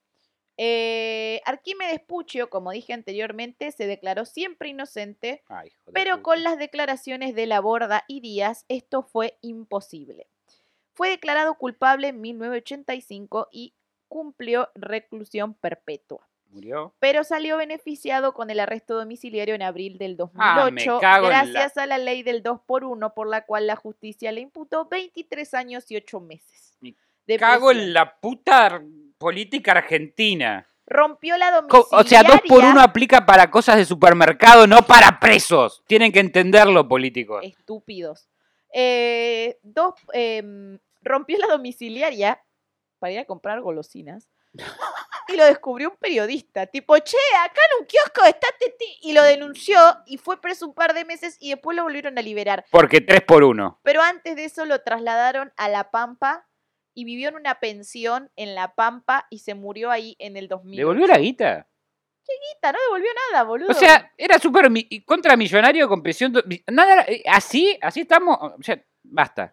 Eh, 0.59 1.41
Arquímedes 1.47 2.01
Puccio, 2.01 2.51
como 2.51 2.71
dije 2.71 2.93
anteriormente, 2.93 3.73
se 3.73 3.87
declaró 3.87 4.27
siempre 4.27 4.69
inocente, 4.69 5.43
Ay, 5.49 5.73
pero 5.95 6.23
con 6.23 6.43
las 6.43 6.59
declaraciones 6.59 7.35
de 7.35 7.47
Laborda 7.47 8.05
y 8.07 8.21
Díaz 8.21 8.67
esto 8.69 9.03
fue 9.03 9.39
imposible. 9.41 10.29
Fue 10.93 11.09
declarado 11.09 11.55
culpable 11.55 12.09
en 12.09 12.21
1985 12.21 13.49
y 13.51 13.75
cumplió 14.09 14.69
reclusión 14.75 15.55
perpetua. 15.55 16.29
Murió. 16.53 16.95
pero 17.01 17.25
salió 17.25 17.57
beneficiado 17.57 18.35
con 18.35 18.51
el 18.51 18.61
arresto 18.61 18.95
domiciliario 18.95 19.55
en 19.55 19.63
abril 19.63 19.99
del 19.99 20.17
Ah, 20.37 20.55
me 20.71 20.83
2008, 20.83 20.99
cago 21.01 21.27
en 21.27 21.33
la- 21.33 21.45
gracias 21.45 21.77
a 21.79 21.87
la 21.87 21.99
ley 21.99 22.23
del 22.23 22.43
2 22.43 22.61
por 22.67 22.85
1 22.85 23.15
por 23.15 23.27
la 23.29 23.45
cual 23.47 23.67
la 23.67 23.75
justicia 23.77 24.31
le 24.33 24.41
imputó 24.43 24.87
23 24.87 25.55
años 25.55 25.91
y 25.91 25.97
8 25.97 26.21
meses. 26.21 26.77
Me 26.81 26.95
de 27.27 27.39
Cago 27.39 27.69
prisión. 27.69 27.87
en 27.89 27.93
la 27.95 28.17
puta 28.21 28.83
política 29.19 29.73
argentina. 29.73 30.67
Rompió 30.85 31.39
la 31.39 31.53
domiciliaria. 31.53 31.99
O 31.99 32.05
sea, 32.05 32.23
dos 32.25 32.41
por 32.49 32.65
uno 32.65 32.81
aplica 32.83 33.25
para 33.25 33.51
cosas 33.51 33.77
de 33.77 33.85
supermercado, 33.85 34.67
no 34.67 34.83
para 34.83 35.21
presos. 35.21 35.83
Tienen 35.87 36.13
que 36.13 36.19
entenderlo, 36.21 36.87
políticos. 36.89 37.41
Estúpidos. 37.45 38.29
Eh, 38.75 39.59
dos, 39.63 39.95
em, 40.13 40.79
rompió 41.03 41.39
la 41.39 41.47
domiciliaria 41.47 42.41
para 42.99 43.13
ir 43.13 43.19
a 43.21 43.25
comprar 43.25 43.61
golosinas. 43.61 44.29
Y 45.29 45.37
lo 45.37 45.45
descubrió 45.47 45.91
un 45.91 45.97
periodista, 45.97 46.67
tipo, 46.67 46.99
che, 46.99 47.17
acá 47.43 47.61
en 47.71 47.81
un 47.81 47.87
kiosco 47.87 48.25
está 48.27 48.49
Teti. 48.59 48.99
Y 49.03 49.13
lo 49.13 49.23
denunció 49.23 49.79
y 50.07 50.19
fue 50.19 50.41
preso 50.41 50.67
un 50.67 50.75
par 50.75 50.93
de 50.95 51.05
meses 51.05 51.37
y 51.41 51.51
después 51.51 51.77
lo 51.77 51.85
volvieron 51.85 52.19
a 52.19 52.23
liberar. 52.23 52.65
Porque 52.71 53.01
tres 53.01 53.23
por 53.23 53.43
uno. 53.45 53.81
Pero 53.83 54.03
antes 54.03 54.37
de 54.37 54.45
eso 54.45 54.67
lo 54.67 54.81
trasladaron 54.83 55.53
a 55.57 55.69
La 55.69 55.91
Pampa 55.91 56.47
y 56.95 57.05
vivió 57.05 57.31
en 57.31 57.37
una 57.37 57.61
pensión 57.61 58.31
en 58.37 58.55
La 58.55 58.75
Pampa 58.75 59.27
y 59.31 59.39
se 59.39 59.55
murió 59.55 59.91
ahí 59.91 60.17
en 60.19 60.37
el 60.37 60.49
2000. 60.49 60.77
¿Devolvió 60.77 61.07
la 61.07 61.19
guita? 61.19 61.69
No 62.63 62.79
devolvió 62.87 63.11
nada, 63.33 63.45
boludo. 63.45 63.69
O 63.71 63.75
sea, 63.75 64.13
era 64.17 64.39
súper 64.39 64.71
mi- 64.71 64.89
contramillonario 65.05 65.89
con 65.89 66.03
presión. 66.03 66.33
Nada, 66.71 67.05
eh, 67.09 67.23
así, 67.27 67.79
así 67.83 68.01
estamos. 68.03 68.39
O 68.41 68.63
sea, 68.63 68.83
basta. 69.03 69.53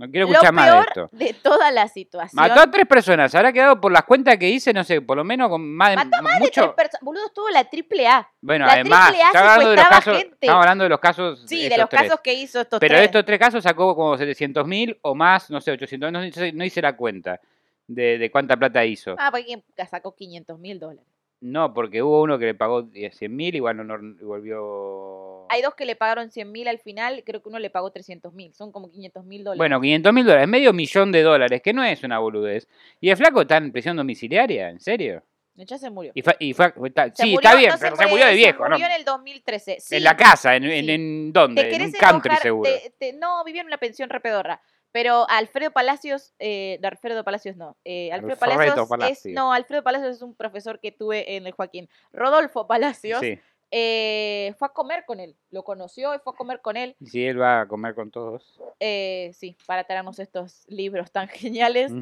No 0.00 0.10
quiero 0.10 0.26
lo 0.28 0.32
escuchar 0.32 0.54
más 0.54 0.72
de 0.72 0.78
esto. 0.80 1.08
de 1.12 1.32
toda 1.34 1.70
la 1.70 1.86
situación. 1.86 2.30
Mató 2.34 2.60
a 2.60 2.70
tres 2.70 2.86
personas. 2.86 3.34
Habrá 3.34 3.52
quedado 3.52 3.78
por 3.78 3.92
las 3.92 4.04
cuentas 4.04 4.38
que 4.38 4.48
hice, 4.48 4.72
no 4.72 4.82
sé, 4.82 5.02
por 5.02 5.18
lo 5.18 5.24
menos 5.24 5.50
con 5.50 5.60
más 5.74 5.90
de 5.90 5.96
Mató 5.96 6.16
a 6.16 6.22
más 6.22 6.34
de 6.34 6.40
mucho. 6.40 6.62
tres 6.62 6.74
personas. 6.74 7.02
Boludo, 7.02 7.26
estuvo 7.26 7.50
la 7.50 7.64
triple 7.64 8.06
A. 8.08 8.26
Bueno, 8.40 8.64
La 8.64 8.72
además, 8.72 9.08
triple 9.08 9.22
A 9.22 9.26
estamos 9.26 9.50
hablando 9.50 9.70
de 9.70 9.76
los 9.76 9.88
casos. 9.88 10.16
gente. 10.18 10.36
Estamos 10.40 10.62
hablando 10.62 10.84
de 10.84 10.90
los 10.90 11.00
casos. 11.00 11.42
Sí, 11.46 11.68
de 11.68 11.76
los 11.76 11.88
tres. 11.90 12.02
casos 12.04 12.20
que 12.20 12.32
hizo 12.32 12.60
estos 12.62 12.80
Pero 12.80 12.94
de 12.94 12.98
tres. 13.00 13.06
estos 13.08 13.24
tres 13.26 13.38
casos 13.38 13.62
sacó 13.62 13.94
como 13.94 14.16
700 14.16 14.66
mil 14.66 14.98
o 15.02 15.14
más, 15.14 15.50
no 15.50 15.60
sé, 15.60 15.70
800 15.72 16.10
no, 16.10 16.20
no 16.20 16.64
hice 16.64 16.80
la 16.80 16.96
cuenta 16.96 17.38
de, 17.86 18.16
de 18.16 18.30
cuánta 18.30 18.56
plata 18.56 18.82
hizo. 18.84 19.16
Ah, 19.18 19.30
porque 19.30 19.62
sacó 19.90 20.14
500 20.14 20.58
mil 20.58 20.78
dólares. 20.78 21.04
No, 21.40 21.72
porque 21.72 22.02
hubo 22.02 22.20
uno 22.22 22.38
que 22.38 22.44
le 22.46 22.54
pagó 22.54 22.88
100 22.92 23.34
mil, 23.34 23.54
igual 23.54 23.76
no, 23.78 23.84
no- 23.84 24.16
volvió... 24.26 25.46
Hay 25.48 25.62
dos 25.62 25.74
que 25.74 25.84
le 25.84 25.96
pagaron 25.96 26.30
100 26.30 26.52
mil 26.52 26.68
al 26.68 26.78
final, 26.78 27.22
creo 27.24 27.42
que 27.42 27.48
uno 27.48 27.58
le 27.58 27.70
pagó 27.70 27.90
300 27.90 28.32
mil. 28.34 28.54
Son 28.54 28.70
como 28.70 28.90
500 28.90 29.24
mil 29.24 29.42
dólares. 29.42 29.58
Bueno, 29.58 29.80
500 29.80 30.12
mil 30.12 30.24
dólares, 30.26 30.48
medio 30.48 30.72
millón 30.72 31.10
de 31.12 31.22
dólares, 31.22 31.60
que 31.62 31.72
no 31.72 31.82
es 31.82 32.02
una 32.04 32.18
boludez. 32.18 32.68
Y 33.00 33.10
el 33.10 33.16
flaco 33.16 33.40
está 33.42 33.56
en 33.56 33.72
prisión 33.72 33.96
domiciliaria, 33.96 34.68
¿en 34.70 34.80
serio? 34.80 35.22
ya 35.56 35.76
se 35.76 35.90
murió. 35.90 36.12
Y 36.14 36.22
fue, 36.22 36.36
y 36.38 36.54
fue- 36.54 36.72
está- 36.84 37.10
Se 37.14 37.22
sí, 37.24 37.32
murió- 37.34 37.40
está 37.50 37.54
bien, 37.58 37.70
no 37.70 37.76
pero 37.78 37.90
se 37.96 38.02
muere, 38.02 38.10
murió 38.12 38.26
de 38.26 38.34
viejo, 38.34 38.62
Se 38.64 38.68
¿no? 38.70 38.74
murió 38.76 38.86
en 38.86 38.92
el 38.92 39.04
2013. 39.04 39.76
Sí, 39.80 39.96
En 39.96 40.04
la 40.04 40.16
casa, 40.16 40.56
en, 40.56 40.64
en, 40.64 40.84
sí. 40.86 40.90
en 40.92 41.32
dónde, 41.34 41.64
¿Te 41.64 41.74
en 41.76 41.82
un 41.82 41.92
country 41.92 42.28
enojar? 42.30 42.42
seguro. 42.42 42.70
Te- 42.70 42.90
te- 42.98 43.12
no, 43.12 43.44
vivía 43.44 43.60
en 43.60 43.66
una 43.66 43.76
pensión 43.76 44.08
repedorra. 44.08 44.60
Pero 44.92 45.24
Alfredo 45.28 45.70
Palacios, 45.70 46.34
eh, 46.40 46.78
de 46.80 46.88
Alfredo 46.88 47.22
Palacios 47.22 47.56
no. 47.56 47.76
eh, 47.84 48.10
Alfredo 48.12 48.32
Alfredo 48.32 48.56
Palacios 48.56 48.82
es, 48.84 48.88
Palacios. 48.88 49.34
no, 49.34 49.52
Alfredo 49.52 49.82
Palacios 49.84 50.16
es 50.16 50.22
un 50.22 50.34
profesor 50.34 50.80
que 50.80 50.90
tuve 50.92 51.36
en 51.36 51.46
el 51.46 51.52
Joaquín. 51.52 51.88
Rodolfo 52.12 52.66
Palacios 52.66 53.20
Sí, 53.20 53.38
eh, 53.70 54.52
fue 54.58 54.66
a 54.66 54.72
comer 54.72 55.04
con 55.06 55.20
él. 55.20 55.36
Lo 55.52 55.62
conoció 55.62 56.12
y 56.14 56.18
fue 56.18 56.32
a 56.32 56.36
comer 56.36 56.60
con 56.60 56.76
él. 56.76 56.96
si 57.04 57.24
él 57.24 57.40
va 57.40 57.60
a 57.62 57.68
comer 57.68 57.94
con 57.94 58.10
todos. 58.10 58.60
eh, 58.80 59.30
sí, 59.34 59.56
para 59.66 59.84
traernos 59.84 60.18
estos 60.18 60.64
libros 60.66 61.12
tan 61.12 61.28
geniales. 61.28 61.92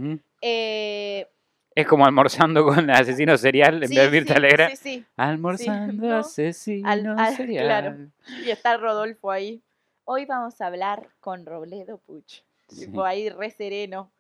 Eh, 0.41 1.26
Es 1.74 1.86
como 1.86 2.07
almorzando 2.07 2.64
con 2.64 2.89
asesino 2.91 3.36
serial 3.36 3.82
en 3.82 3.89
Sí, 3.91 3.97
vez 3.97 4.11
de 4.11 4.20
Mirta 4.22 4.34
sí. 4.36 4.76
Sí, 4.76 4.76
sí. 4.76 5.07
Almorzando 5.18 6.07
¿no? 6.09 6.16
asesino 6.16 6.89
Al- 6.89 7.07
al- 7.18 7.36
serial. 7.36 7.64
claro. 7.66 7.97
Y 8.47 8.51
está 8.51 8.78
Rodolfo 8.78 9.30
ahí. 9.30 9.62
Hoy 10.05 10.24
vamos 10.24 10.59
a 10.62 10.66
hablar 10.68 11.07
con 11.20 11.45
Robledo 11.45 11.99
Puch. 11.99 12.41
Sí. 12.68 12.86
Tipo 12.86 13.04
ahí 13.04 13.28
re 13.30 13.50
sereno. 13.50 14.10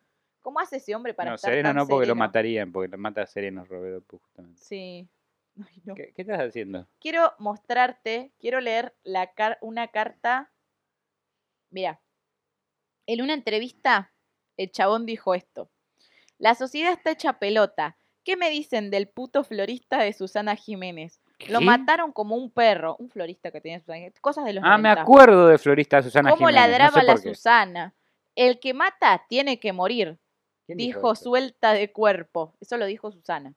¿Cómo 0.40 0.60
hace 0.60 0.76
ese 0.76 0.94
hombre 0.94 1.12
para 1.14 1.30
No, 1.30 1.36
estar 1.36 1.50
sereno 1.50 1.68
tan 1.70 1.76
no 1.76 1.86
porque 1.86 2.06
lo 2.06 2.14
matarían, 2.14 2.72
porque 2.72 2.88
lo 2.88 2.96
mata 2.98 3.26
sereno 3.26 3.64
Roberto 3.64 4.00
Puch, 4.06 4.22
justamente. 4.22 4.60
Sí. 4.62 5.08
Ay, 5.68 5.82
no. 5.84 5.94
¿Qué, 5.94 6.12
qué 6.14 6.22
estás 6.22 6.40
haciendo? 6.40 6.86
Quiero 7.00 7.32
mostrarte, 7.38 8.32
quiero 8.38 8.60
leer 8.60 8.94
la 9.02 9.32
car- 9.32 9.58
una 9.60 9.88
carta. 9.88 10.50
Mira, 11.70 12.00
en 13.06 13.20
una 13.22 13.34
entrevista, 13.34 14.12
el 14.56 14.70
chabón 14.70 15.04
dijo 15.06 15.34
esto. 15.34 15.68
La 16.38 16.54
sociedad 16.54 16.92
está 16.92 17.10
hecha 17.10 17.34
pelota. 17.38 17.96
¿Qué 18.24 18.36
me 18.36 18.50
dicen 18.50 18.90
del 18.90 19.08
puto 19.08 19.42
florista 19.44 19.98
de 20.02 20.12
Susana 20.12 20.54
Jiménez? 20.54 21.20
Lo 21.48 21.60
mataron 21.60 22.12
como 22.12 22.36
un 22.36 22.50
perro, 22.50 22.96
un 22.98 23.08
florista 23.10 23.50
que 23.50 23.60
tenía 23.60 23.80
Susana. 23.80 24.06
Cosas 24.20 24.44
de 24.44 24.52
los 24.54 24.64
Ah, 24.64 24.76
me 24.76 24.88
90. 24.90 25.02
acuerdo 25.02 25.46
de 25.48 25.58
Florista 25.58 26.02
Susana 26.02 26.30
¿Cómo 26.30 26.48
Jiménez. 26.48 26.60
no 26.62 26.68
ladraba 26.70 27.00
sé 27.00 27.06
la. 27.06 27.16
Susana? 27.16 27.94
El 28.38 28.60
que 28.60 28.72
mata 28.74 29.24
tiene 29.28 29.58
que 29.58 29.72
morir, 29.72 30.18
¿Quién 30.66 30.78
dijo 30.78 31.14
suelta 31.16 31.72
de 31.72 31.90
cuerpo. 31.92 32.54
Eso 32.60 32.76
lo 32.76 32.86
dijo 32.86 33.10
Susana. 33.10 33.54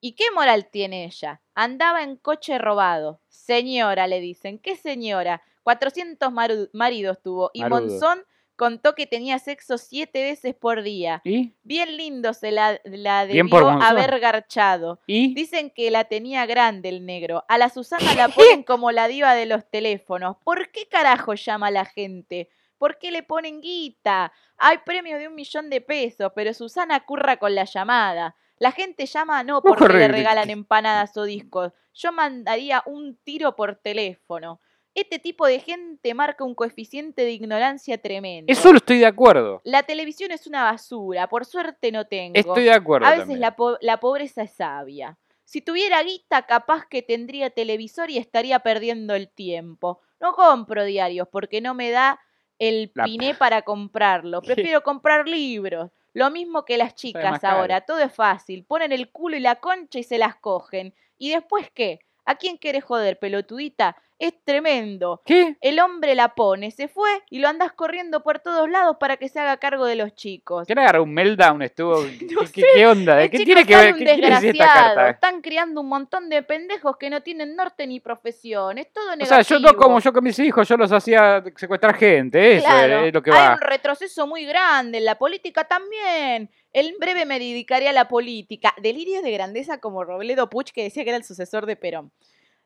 ¿Y 0.00 0.12
qué 0.12 0.24
moral 0.34 0.68
tiene 0.70 1.04
ella? 1.04 1.40
Andaba 1.54 2.02
en 2.02 2.16
coche 2.16 2.58
robado. 2.58 3.20
Señora, 3.28 4.06
le 4.06 4.20
dicen. 4.20 4.58
¿Qué 4.58 4.76
señora? 4.76 5.42
400 5.62 6.30
maru- 6.30 6.68
maridos 6.72 7.22
tuvo. 7.22 7.50
Y 7.54 7.62
Marudo. 7.62 7.80
Monzón 7.80 8.24
contó 8.56 8.94
que 8.94 9.06
tenía 9.06 9.38
sexo 9.38 9.78
siete 9.78 10.22
veces 10.22 10.54
por 10.54 10.82
día. 10.82 11.22
¿Y? 11.24 11.54
Bien 11.62 11.96
lindo 11.96 12.34
se 12.34 12.52
la, 12.52 12.80
la 12.84 13.26
debió 13.26 13.42
haber 13.82 14.20
garchado. 14.20 15.00
¿Y? 15.06 15.34
Dicen 15.34 15.70
que 15.70 15.90
la 15.90 16.04
tenía 16.04 16.44
grande 16.46 16.90
el 16.90 17.04
negro. 17.06 17.44
A 17.48 17.58
la 17.58 17.68
Susana 17.70 18.14
la 18.14 18.28
ponen 18.28 18.62
como 18.62 18.92
la 18.92 19.08
diva 19.08 19.34
de 19.34 19.46
los 19.46 19.68
teléfonos. 19.70 20.36
¿Por 20.44 20.70
qué 20.70 20.86
carajo 20.86 21.34
llama 21.34 21.70
la 21.70 21.84
gente? 21.86 22.48
¿Por 22.78 22.98
qué 22.98 23.10
le 23.10 23.22
ponen 23.22 23.60
guita? 23.60 24.32
Hay 24.58 24.78
premios 24.78 25.18
de 25.18 25.28
un 25.28 25.34
millón 25.34 25.70
de 25.70 25.80
pesos, 25.80 26.32
pero 26.34 26.52
Susana 26.54 27.04
curra 27.04 27.36
con 27.38 27.54
la 27.54 27.64
llamada. 27.64 28.34
La 28.58 28.72
gente 28.72 29.06
llama 29.06 29.42
no 29.42 29.62
porque 29.62 29.84
le 29.84 30.08
regalan 30.08 30.50
empanadas 30.50 31.16
o 31.16 31.24
discos. 31.24 31.72
Yo 31.94 32.12
mandaría 32.12 32.82
un 32.86 33.16
tiro 33.24 33.56
por 33.56 33.76
teléfono. 33.76 34.60
Este 34.94 35.18
tipo 35.18 35.46
de 35.46 35.58
gente 35.58 36.14
marca 36.14 36.44
un 36.44 36.54
coeficiente 36.54 37.24
de 37.24 37.32
ignorancia 37.32 37.98
tremendo. 38.00 38.52
Eso 38.52 38.70
lo 38.70 38.78
estoy 38.78 39.00
de 39.00 39.06
acuerdo. 39.06 39.60
La 39.64 39.82
televisión 39.82 40.30
es 40.30 40.46
una 40.46 40.62
basura, 40.62 41.28
por 41.28 41.44
suerte 41.44 41.90
no 41.90 42.06
tengo. 42.06 42.38
Estoy 42.38 42.64
de 42.64 42.72
acuerdo 42.72 43.06
A 43.06 43.10
veces 43.10 43.38
la, 43.38 43.56
po- 43.56 43.76
la 43.80 43.98
pobreza 43.98 44.42
es 44.42 44.52
sabia. 44.52 45.18
Si 45.44 45.60
tuviera 45.60 46.00
guita, 46.02 46.46
capaz 46.46 46.86
que 46.88 47.02
tendría 47.02 47.50
televisor 47.50 48.08
y 48.10 48.18
estaría 48.18 48.60
perdiendo 48.60 49.14
el 49.14 49.28
tiempo. 49.28 50.00
No 50.20 50.32
compro 50.32 50.84
diarios 50.84 51.26
porque 51.30 51.60
no 51.60 51.74
me 51.74 51.90
da 51.90 52.20
el 52.58 52.90
La- 52.94 53.04
piné 53.04 53.34
para 53.34 53.62
comprarlo. 53.62 54.40
Prefiero 54.72 54.82
comprar 54.82 55.28
libros. 55.28 55.90
Lo 56.12 56.30
mismo 56.30 56.64
que 56.64 56.78
las 56.78 56.94
chicas 56.94 57.42
ahora. 57.42 57.80
Todo 57.80 57.98
es 57.98 58.12
fácil. 58.14 58.64
Ponen 58.64 58.92
el 58.92 59.10
culo 59.10 59.36
y 59.36 59.40
la 59.40 59.56
concha 59.56 59.98
y 59.98 60.04
se 60.04 60.18
las 60.18 60.36
cogen. 60.36 60.94
¿Y 61.18 61.30
después 61.30 61.70
qué? 61.74 61.98
¿A 62.24 62.36
quién 62.36 62.56
querés 62.56 62.84
joder, 62.84 63.18
pelotudita? 63.18 63.96
Es 64.24 64.32
tremendo. 64.42 65.20
¿Qué? 65.26 65.56
El 65.60 65.78
hombre 65.80 66.14
la 66.14 66.34
pone, 66.34 66.70
se 66.70 66.88
fue 66.88 67.10
y 67.28 67.40
lo 67.40 67.48
andás 67.48 67.72
corriendo 67.72 68.22
por 68.22 68.38
todos 68.38 68.70
lados 68.70 68.96
para 68.98 69.18
que 69.18 69.28
se 69.28 69.38
haga 69.38 69.58
cargo 69.58 69.84
de 69.84 69.96
los 69.96 70.14
chicos. 70.14 70.66
¿Quién 70.66 70.78
agarró 70.78 71.02
un 71.02 71.12
meltdown? 71.12 71.60
Estuvo... 71.60 72.02
¿Qué, 72.04 72.26
No 72.32 72.40
qué- 72.40 72.46
sé. 72.62 72.66
qué 72.74 72.86
onda? 72.86 73.28
¿Qué 73.28 73.38
tiene 73.40 73.66
que 73.66 73.76
ver? 73.76 73.94
¿Qué 73.94 74.04
quiere 74.04 74.30
decir 74.30 74.50
esta 74.52 74.64
carta? 74.72 75.10
Están 75.10 75.42
criando 75.42 75.82
un 75.82 75.88
montón 75.88 76.30
de 76.30 76.42
pendejos 76.42 76.96
que 76.96 77.10
no 77.10 77.22
tienen 77.22 77.54
norte 77.54 77.86
ni 77.86 78.00
profesión. 78.00 78.78
Es 78.78 78.90
todo 78.94 79.08
O 79.12 79.16
negativo. 79.16 79.42
sea, 79.42 79.42
yo 79.42 79.58
no 79.60 79.76
como 79.76 80.00
yo 80.00 80.10
con 80.12 80.24
mis 80.24 80.38
hijos, 80.38 80.66
yo 80.66 80.76
los 80.78 80.90
hacía 80.90 81.44
secuestrar 81.56 81.94
gente, 81.94 82.56
eso 82.56 82.66
Claro, 82.66 83.04
es 83.04 83.12
lo 83.12 83.22
que 83.22 83.30
Hay 83.30 83.36
va. 83.38 83.54
un 83.54 83.60
retroceso 83.60 84.26
muy 84.26 84.46
grande 84.46 84.98
en 84.98 85.04
la 85.04 85.16
política 85.18 85.64
también. 85.64 86.48
En 86.72 86.98
breve 86.98 87.26
me 87.26 87.38
dedicaré 87.38 87.88
a 87.88 87.92
la 87.92 88.08
política. 88.08 88.74
Delirios 88.82 89.22
de 89.22 89.30
grandeza 89.32 89.78
como 89.80 90.02
Robledo 90.02 90.48
Puch, 90.48 90.70
que 90.72 90.82
decía 90.82 91.04
que 91.04 91.10
era 91.10 91.18
el 91.18 91.24
sucesor 91.24 91.66
de 91.66 91.76
Perón. 91.76 92.10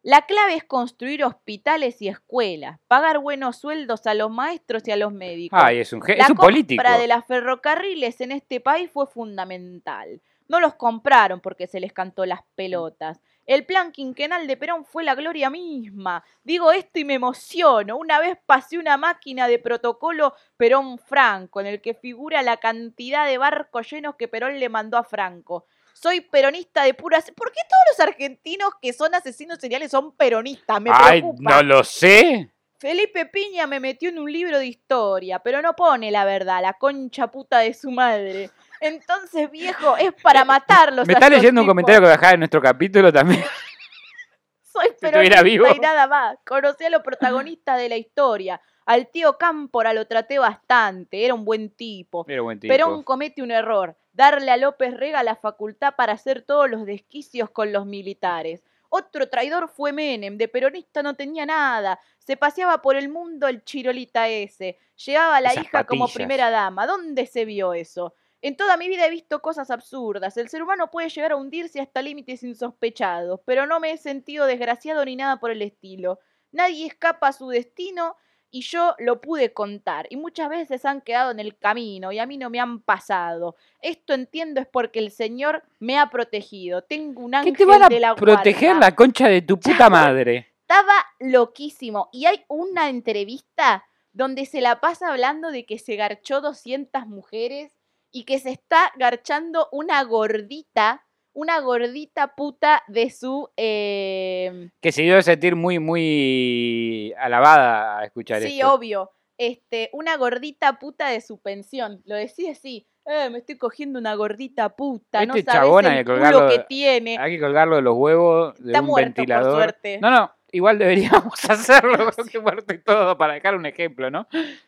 La 0.09 0.23
clave 0.23 0.55
es 0.55 0.65
construir 0.65 1.23
hospitales 1.23 2.01
y 2.01 2.09
escuelas, 2.09 2.81
pagar 2.89 3.19
buenos 3.19 3.59
sueldos 3.59 4.07
a 4.07 4.15
los 4.15 4.31
maestros 4.31 4.89
y 4.89 4.91
a 4.91 4.97
los 4.97 5.13
médicos. 5.13 5.61
Ay, 5.63 5.81
es 5.81 5.93
un, 5.93 6.01
La 6.01 6.25
es 6.25 6.31
un 6.31 6.37
político. 6.37 6.83
compra 6.83 6.99
de 6.99 7.07
las 7.07 7.27
ferrocarriles 7.27 8.19
en 8.23 8.33
este 8.33 8.59
país 8.59 8.91
fue 8.91 9.07
fundamental. 9.07 10.23
No 10.49 10.61
los 10.61 10.77
compraron 10.77 11.41
porque 11.41 11.67
se 11.67 11.79
les 11.79 11.93
cantó 11.93 12.25
las 12.25 12.41
pelotas. 12.55 13.21
El 13.45 13.67
plan 13.67 13.93
quinquenal 13.93 14.47
de 14.47 14.57
Perón 14.57 14.87
fue 14.87 15.05
la 15.05 15.15
gloria 15.15 15.51
misma. 15.51 16.25
Digo 16.43 16.73
esto 16.73 17.01
y 17.01 17.05
me 17.05 17.13
emociono. 17.13 17.99
Una 17.99 18.19
vez 18.19 18.39
pasé 18.47 18.79
una 18.79 18.97
máquina 18.97 19.47
de 19.47 19.59
protocolo 19.59 20.33
Perón 20.57 20.97
Franco, 20.97 21.61
en 21.61 21.67
el 21.67 21.83
que 21.83 21.93
figura 21.93 22.41
la 22.41 22.57
cantidad 22.57 23.27
de 23.27 23.37
barcos 23.37 23.91
llenos 23.91 24.17
que 24.17 24.27
Perón 24.27 24.59
le 24.59 24.71
mandó 24.71 24.97
a 24.97 25.05
Franco. 25.05 25.67
Soy 26.01 26.21
peronista 26.21 26.85
de 26.85 26.95
pura... 26.95 27.19
¿Por 27.35 27.51
qué 27.51 27.61
todos 27.69 27.83
los 27.91 28.09
argentinos 28.09 28.71
que 28.81 28.93
son 28.93 29.15
asesinos 29.17 29.59
seriales 29.59 29.91
son 29.91 30.13
peronistas? 30.13 30.81
Me 30.81 30.91
Ay, 30.93 31.21
preocupa. 31.21 31.51
no 31.51 31.63
lo 31.63 31.83
sé. 31.83 32.53
Felipe 32.79 33.27
Piña 33.27 33.67
me 33.67 33.81
metió 33.81 34.09
en 34.09 34.21
un 34.21 34.33
libro 34.33 34.59
de 34.61 34.67
historia, 34.67 35.41
pero 35.41 35.61
no 35.61 35.75
pone 35.75 36.13
la 36.13 36.25
verdad, 36.25 36.63
la 36.63 36.75
concha 36.75 37.27
puta 37.27 37.59
de 37.59 37.75
su 37.75 37.91
madre. 37.91 38.51
Entonces, 38.81 39.51
viejo, 39.51 39.97
es 39.97 40.13
para 40.23 40.45
matarlos. 40.45 41.05
Me 41.05 41.15
está 41.15 41.29
leyendo 41.29 41.63
un 41.63 41.65
tipos. 41.65 41.73
comentario 41.73 42.01
que 42.01 42.07
voy 42.07 42.13
a 42.13 42.17
dejar 42.17 42.35
en 42.35 42.41
nuestro 42.41 42.63
capítulo 42.63 43.13
también. 43.13 43.43
Soy 44.63 44.91
peronista 45.01 45.43
vivo. 45.43 45.67
y 45.75 45.81
nada 45.81 46.07
más. 46.07 46.37
Conocí 46.47 46.85
a 46.85 46.91
los 46.91 47.03
protagonistas 47.03 47.77
de 47.79 47.89
la 47.89 47.97
historia. 47.97 48.61
Al 48.87 49.11
tío 49.11 49.37
Cámpora 49.37 49.93
lo 49.93 50.07
traté 50.07 50.39
bastante, 50.39 51.25
era 51.25 51.35
un 51.35 51.45
buen 51.45 51.71
tipo. 51.75 52.25
Era 52.29 52.41
buen 52.43 52.61
tipo. 52.61 52.73
Perón 52.73 53.03
comete 53.03 53.43
un 53.43 53.51
error, 53.51 53.95
darle 54.19 54.51
a 54.51 54.57
López 54.57 54.95
Rega 54.95 55.23
la 55.23 55.37
facultad 55.37 55.95
para 55.95 56.15
hacer 56.15 56.43
todos 56.43 56.69
los 56.69 56.85
desquicios 56.85 57.51
con 57.51 57.73
los 57.73 57.87
militares. 57.87 58.65
Otro 58.89 59.29
traidor 59.29 59.69
fue 59.69 59.93
Menem, 59.93 60.37
de 60.37 60.49
peronista 60.49 61.05
no 61.05 61.15
tenía 61.15 61.47
nada, 61.47 62.01
se 62.19 62.37
paseaba 62.37 62.83
por 62.83 62.97
el 62.97 63.11
mundo 63.11 63.47
el 63.47 63.63
chirolita 63.63 64.27
ese, 64.29 64.77
llevaba 64.97 65.37
a 65.37 65.41
la 65.41 65.51
Esas 65.51 65.63
hija 65.63 65.85
como 65.85 66.09
primera 66.09 66.51
dama. 66.51 66.85
¿Dónde 66.85 67.27
se 67.27 67.45
vio 67.45 67.75
eso? 67.75 68.13
En 68.43 68.57
toda 68.57 68.77
mi 68.77 68.89
vida 68.89 69.07
he 69.07 69.11
visto 69.11 69.41
cosas 69.41 69.71
absurdas. 69.71 70.37
El 70.37 70.49
ser 70.49 70.65
humano 70.65 70.91
puede 70.91 71.11
llegar 71.11 71.31
a 71.31 71.37
hundirse 71.37 71.81
hasta 71.81 72.03
límites 72.03 72.43
insospechados, 72.43 73.39
pero 73.45 73.67
no 73.67 73.79
me 73.79 73.93
he 73.93 73.99
sentido 73.99 74.47
desgraciado 74.47 75.05
ni 75.05 75.15
nada 75.15 75.39
por 75.39 75.53
el 75.53 75.63
estilo. 75.63 76.19
Nadie 76.51 76.87
escapa 76.87 77.29
a 77.29 77.33
su 77.33 77.51
destino 77.51 78.17
y 78.51 78.63
yo 78.63 78.95
lo 78.99 79.21
pude 79.21 79.53
contar. 79.53 80.07
Y 80.11 80.17
muchas 80.17 80.49
veces 80.49 80.85
han 80.85 81.01
quedado 81.01 81.31
en 81.31 81.41
el 81.41 81.57
camino 81.59 82.13
y 82.13 82.19
a 82.19 82.27
mí 82.27 82.39
no 82.39 82.51
me 82.51 82.61
han 82.61 82.81
pasado. 82.81 83.57
Esto 83.81 84.15
entiendo 84.15 84.61
es 84.61 84.67
porque 84.67 84.99
el 84.99 85.11
Señor 85.11 85.63
me 85.79 85.99
ha 85.99 86.11
protegido. 86.11 86.83
Tengo 86.83 87.23
un 87.23 87.33
¿Qué 87.33 87.37
ángel 87.37 87.57
te 87.57 87.65
van 87.67 87.83
a 87.85 87.89
de 87.89 88.01
la 88.01 88.15
proteger 88.15 88.71
guarda. 88.71 88.87
la 88.87 88.95
concha 88.95 89.29
de 89.29 89.43
tu 89.43 89.59
puta 89.61 89.91
madre? 89.91 90.49
Estaba 90.63 90.95
loquísimo. 91.19 92.09
Y 92.13 92.27
hay 92.27 92.45
una 92.49 92.89
entrevista 92.89 93.85
donde 94.13 94.47
se 94.47 94.61
la 94.61 94.81
pasa 94.81 95.09
hablando 95.11 95.51
de 95.51 95.65
que 95.65 95.79
se 95.79 95.97
garchó 95.97 96.41
200 96.41 97.07
mujeres 97.07 97.73
y 98.11 98.25
que 98.25 98.39
se 98.39 98.51
está 98.51 98.93
garchando 98.97 99.69
una 99.71 100.03
gordita, 100.05 101.07
una 101.39 101.61
gordita 101.61 102.35
puta 102.35 102.83
de 102.89 103.11
su... 103.11 103.49
eh, 103.57 104.71
Que 104.81 104.91
se 104.91 105.03
dio 105.03 105.17
a 105.17 105.23
sentir 105.23 105.55
muy, 105.55 105.79
muy 105.79 107.15
alabada 107.19 108.01
a 108.01 108.05
escuchar 108.05 108.43
Sí, 108.43 108.59
esto. 108.59 108.73
obvio. 108.75 109.11
Este, 109.39 109.89
una 109.93 110.17
gordita 110.17 110.81
puta 110.81 111.09
de 111.11 111.21
su 111.21 111.39
pensión. 111.41 112.03
Lo 112.07 112.17
decía 112.17 112.51
así. 112.53 112.89
Eh, 113.07 113.31
me 113.31 113.39
estoy 113.39 113.57
cogiendo 113.57 113.99
una 114.01 114.15
gordita 114.17 114.71
puta. 114.71 115.25
no 115.27 115.35
Este 115.37 115.51
sabes 115.51 115.71
el 115.87 116.05
culo 116.05 116.19
colgarlo- 116.19 116.49
que 116.51 116.59
tiene. 116.69 117.17
Hay 117.19 117.37
que 117.37 117.41
colgarlo 117.41 117.77
de 117.77 117.83
los 117.83 117.95
huevos 117.97 118.55
de 118.59 118.73
Está 118.73 118.81
un 118.81 118.87
muerto, 118.87 119.11
por 119.11 119.17
ventilador. 119.17 119.55
suerte. 119.63 119.99
No, 120.03 120.11
no, 120.11 120.33
igual 120.53 120.79
deberíamos 120.79 121.35
hacerlo, 121.51 122.11
que 122.31 122.39
muerto 122.39 122.73
y 122.75 122.79
todo, 122.79 123.17
para 123.19 123.35
dejar 123.35 123.55
un 123.57 123.67
ejemplo, 123.67 124.11
¿no? 124.11 124.27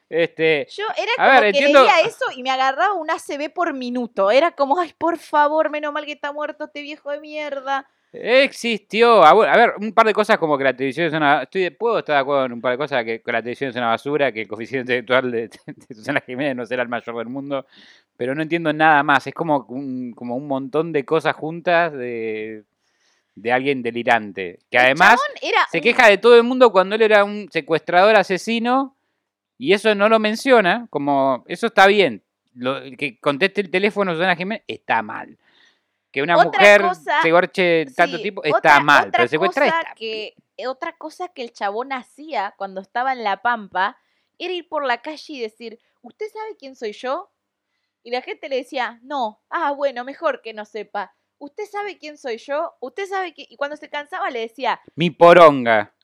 Este, 0.09 0.67
Yo 0.71 0.85
era 0.97 1.13
como 1.17 1.29
ver, 1.29 1.53
que 1.53 1.59
entiendo- 1.59 1.81
leía 1.83 2.01
eso 2.01 2.25
y 2.37 2.43
me 2.43 2.51
agarraba 2.51 2.95
un 2.95 3.11
ACB 3.11 3.53
por 3.53 3.73
minuto. 3.75 4.31
Era 4.31 4.51
como, 4.53 4.79
ay, 4.79 4.93
por 4.99 5.19
favor, 5.19 5.71
menos 5.71 5.93
mal 5.93 6.05
que 6.05 6.13
está 6.13 6.33
muerto 6.33 6.65
este 6.65 6.83
viejo 6.83 7.11
de 7.11 7.21
mierda. 7.21 7.87
existió, 8.13 9.23
a 9.25 9.57
ver, 9.57 9.75
un 9.81 9.93
par 9.93 10.07
de 10.07 10.13
cosas 10.13 10.37
como 10.39 10.59
que 10.59 10.65
la 10.65 10.75
televisión 10.75 11.07
es 11.07 11.13
una... 11.13 11.43
Estoy 11.45 11.71
puedo 11.71 12.01
estar 12.01 12.17
de 12.17 12.21
acuerdo 12.21 12.47
en 12.47 12.53
un 12.55 12.61
par 12.61 12.73
de 12.73 12.79
cosas, 12.79 13.05
que, 13.05 13.23
que 13.23 13.33
la 13.33 13.41
televisión 13.41 13.71
es 13.71 13.77
una 13.77 13.87
basura, 13.89 14.33
que 14.33 14.43
el 14.43 14.49
coeficiente 14.49 14.81
intelectual 14.97 15.31
de, 15.31 15.49
de 15.89 15.95
Susana 15.95 16.21
Jiménez 16.21 16.57
no 16.57 16.67
será 16.67 16.83
el 16.83 16.89
mayor 16.89 17.17
del 17.17 17.29
mundo, 17.29 17.67
pero 18.17 18.35
no 18.35 18.43
entiendo 18.43 18.73
nada 18.73 19.03
más, 19.05 19.27
es 19.29 19.35
como 19.35 19.65
un, 19.69 20.13
como 20.13 20.35
un 20.37 20.47
montón 20.49 20.93
de 20.93 21.05
cosas 21.05 21.35
juntas 21.37 21.93
de, 21.93 22.65
de 23.43 23.53
alguien 23.53 23.83
delirante, 23.83 24.59
que 24.71 24.79
El 24.79 24.85
además... 24.85 25.21
era 25.43 25.67
Se 25.71 25.79
un- 25.79 25.83
queja 25.83 26.09
de 26.09 26.19
todo 26.19 26.37
el 26.37 26.43
mundo 26.43 26.71
cuando 26.73 26.95
él 26.97 27.03
era 27.03 27.25
un 27.25 27.49
secuestrador 27.51 28.17
asesino 28.17 28.97
y 29.59 29.73
eso 29.73 29.95
no 29.95 30.09
lo 30.09 30.19
menciona, 30.19 30.87
como 30.91 31.45
eso 31.47 31.67
está 31.69 31.87
bien. 31.87 32.23
Lo, 32.55 32.81
que 32.99 33.19
conteste 33.21 33.61
el 33.61 33.71
teléfono 33.71 34.13
Susana 34.13 34.35
Jiménez 34.37 34.65
está 34.67 35.03
mal. 35.03 35.39
Que 36.11 36.23
una 36.23 36.37
Otra 36.37 36.47
mujer 36.61 36.83
cosa- 36.83 37.23
se 37.23 37.31
gorche 37.31 37.87
tanto 37.95 38.17
Sí, 38.17 38.23
tiempo 38.23 38.43
está 38.43 38.57
otra- 38.59 38.81
mal, 38.81 39.09
otra 39.09 39.19
pero 39.19 39.29
secuestrar 39.29 39.69
cosa 39.69 39.81
está 39.81 39.95
que 39.95 40.35
Otra 40.67 40.93
cosa 40.97 41.29
que 41.29 41.43
el 41.43 41.53
chabón 41.53 41.93
hacía 41.93 42.53
cuando 42.59 42.81
estaba 42.81 43.13
en 43.13 43.23
La 43.25 43.41
Pampa 43.43 43.97
era 44.39 44.53
ir 44.53 44.69
por 44.69 44.85
la 44.85 45.01
calle 45.01 45.33
y 45.35 45.41
decir, 45.41 45.79
¿usted 46.03 46.27
sabe 46.33 46.57
quién 46.59 46.75
soy 46.75 46.93
yo? 46.93 47.31
Y 48.03 48.11
la 48.11 48.21
gente 48.23 48.49
le 48.49 48.57
decía, 48.57 48.99
no, 49.03 49.41
ah, 49.51 49.71
bueno, 49.73 50.05
mejor 50.05 50.43
que 50.43 50.53
no 50.53 50.65
sepa. 50.65 51.15
¿Usted 51.41 51.65
sabe 51.65 51.97
quién 51.97 52.19
soy 52.19 52.37
yo? 52.37 52.75
¿Usted 52.81 53.07
sabe 53.07 53.33
quién? 53.33 53.47
Y 53.49 53.57
cuando 53.57 53.77
se 53.79 53.89
cansaba 53.89 54.31
le 54.31 54.41
decía, 54.41 54.79
Mi 54.95 55.09
poronga. 55.09 55.95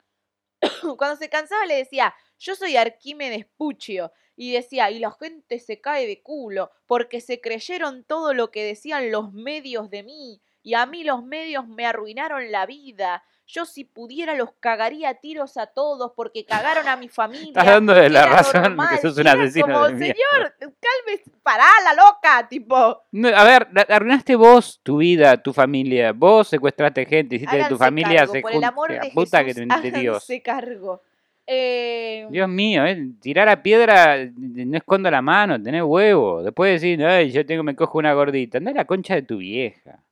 cuando 0.96 1.16
se 1.16 1.28
cansaba 1.28 1.66
le 1.66 1.76
decía, 1.76 2.14
yo 2.38 2.54
soy 2.54 2.76
Arquímedes 2.76 3.44
Puccio. 3.56 4.12
Y 4.34 4.52
decía, 4.52 4.90
y 4.90 4.98
la 4.98 5.10
gente 5.12 5.58
se 5.60 5.80
cae 5.80 6.06
de 6.06 6.22
culo, 6.22 6.70
porque 6.86 7.20
se 7.20 7.40
creyeron 7.40 8.04
todo 8.04 8.34
lo 8.34 8.50
que 8.50 8.64
decían 8.64 9.10
los 9.10 9.32
medios 9.32 9.88
de 9.88 10.02
mí, 10.02 10.42
y 10.62 10.74
a 10.74 10.84
mí 10.84 11.04
los 11.04 11.22
medios 11.24 11.66
me 11.68 11.86
arruinaron 11.86 12.50
la 12.50 12.66
vida. 12.66 13.24
Yo 13.46 13.64
si 13.64 13.84
pudiera 13.84 14.34
los 14.34 14.50
cagaría 14.58 15.10
a 15.10 15.14
tiros 15.14 15.56
a 15.56 15.66
todos 15.66 16.12
porque 16.16 16.44
cagaron 16.46 16.88
a 16.88 16.96
mi 16.96 17.08
familia. 17.08 17.48
Estás 17.48 17.66
dando 17.66 17.94
de 17.94 18.10
la 18.10 18.26
razón 18.26 18.62
normal". 18.62 18.88
que 18.90 18.98
sos 18.98 19.16
un 19.18 19.28
asesino 19.28 19.66
como, 19.66 19.88
de 19.88 19.98
señor, 19.98 20.54
cálmese, 20.58 21.30
pará 21.42 21.68
la 21.84 21.94
loca, 21.94 22.48
tipo. 22.48 23.02
No, 23.12 23.28
a 23.28 23.44
ver, 23.44 23.68
arruinaste 23.88 24.34
vos 24.36 24.80
tu 24.82 24.98
vida, 24.98 25.36
tu 25.42 25.52
familia. 25.52 26.12
Vos 26.12 26.48
secuestraste 26.48 27.06
gente, 27.06 27.36
hiciste 27.36 27.56
que 27.56 27.64
tu 27.64 27.76
Háganse 27.76 27.84
familia 27.84 28.18
cargo, 28.20 28.32
se 28.32 28.40
por 28.40 28.52
el 28.52 28.64
amor 28.64 28.90
de 28.90 29.10
Puta 29.14 29.44
que 29.44 29.54
te 29.54 29.60
de 29.60 29.66
Dios. 30.00 30.16
háganse 30.16 30.42
cargo. 30.42 31.02
Eh, 31.48 32.26
Dios 32.28 32.48
mío, 32.48 32.84
eh, 32.84 33.10
tirar 33.20 33.48
a 33.48 33.62
piedra, 33.62 34.16
no 34.36 34.76
escondo 34.76 35.08
la 35.10 35.22
mano, 35.22 35.62
tenés 35.62 35.84
huevo. 35.84 36.42
Después 36.42 36.80
decir, 36.80 37.04
ay, 37.04 37.30
yo 37.30 37.46
tengo, 37.46 37.62
me 37.62 37.76
cojo 37.76 37.98
una 37.98 38.12
gordita. 38.14 38.58
Anda 38.58 38.72
la 38.72 38.84
concha 38.84 39.14
de 39.14 39.22
tu 39.22 39.36
vieja. 39.36 40.02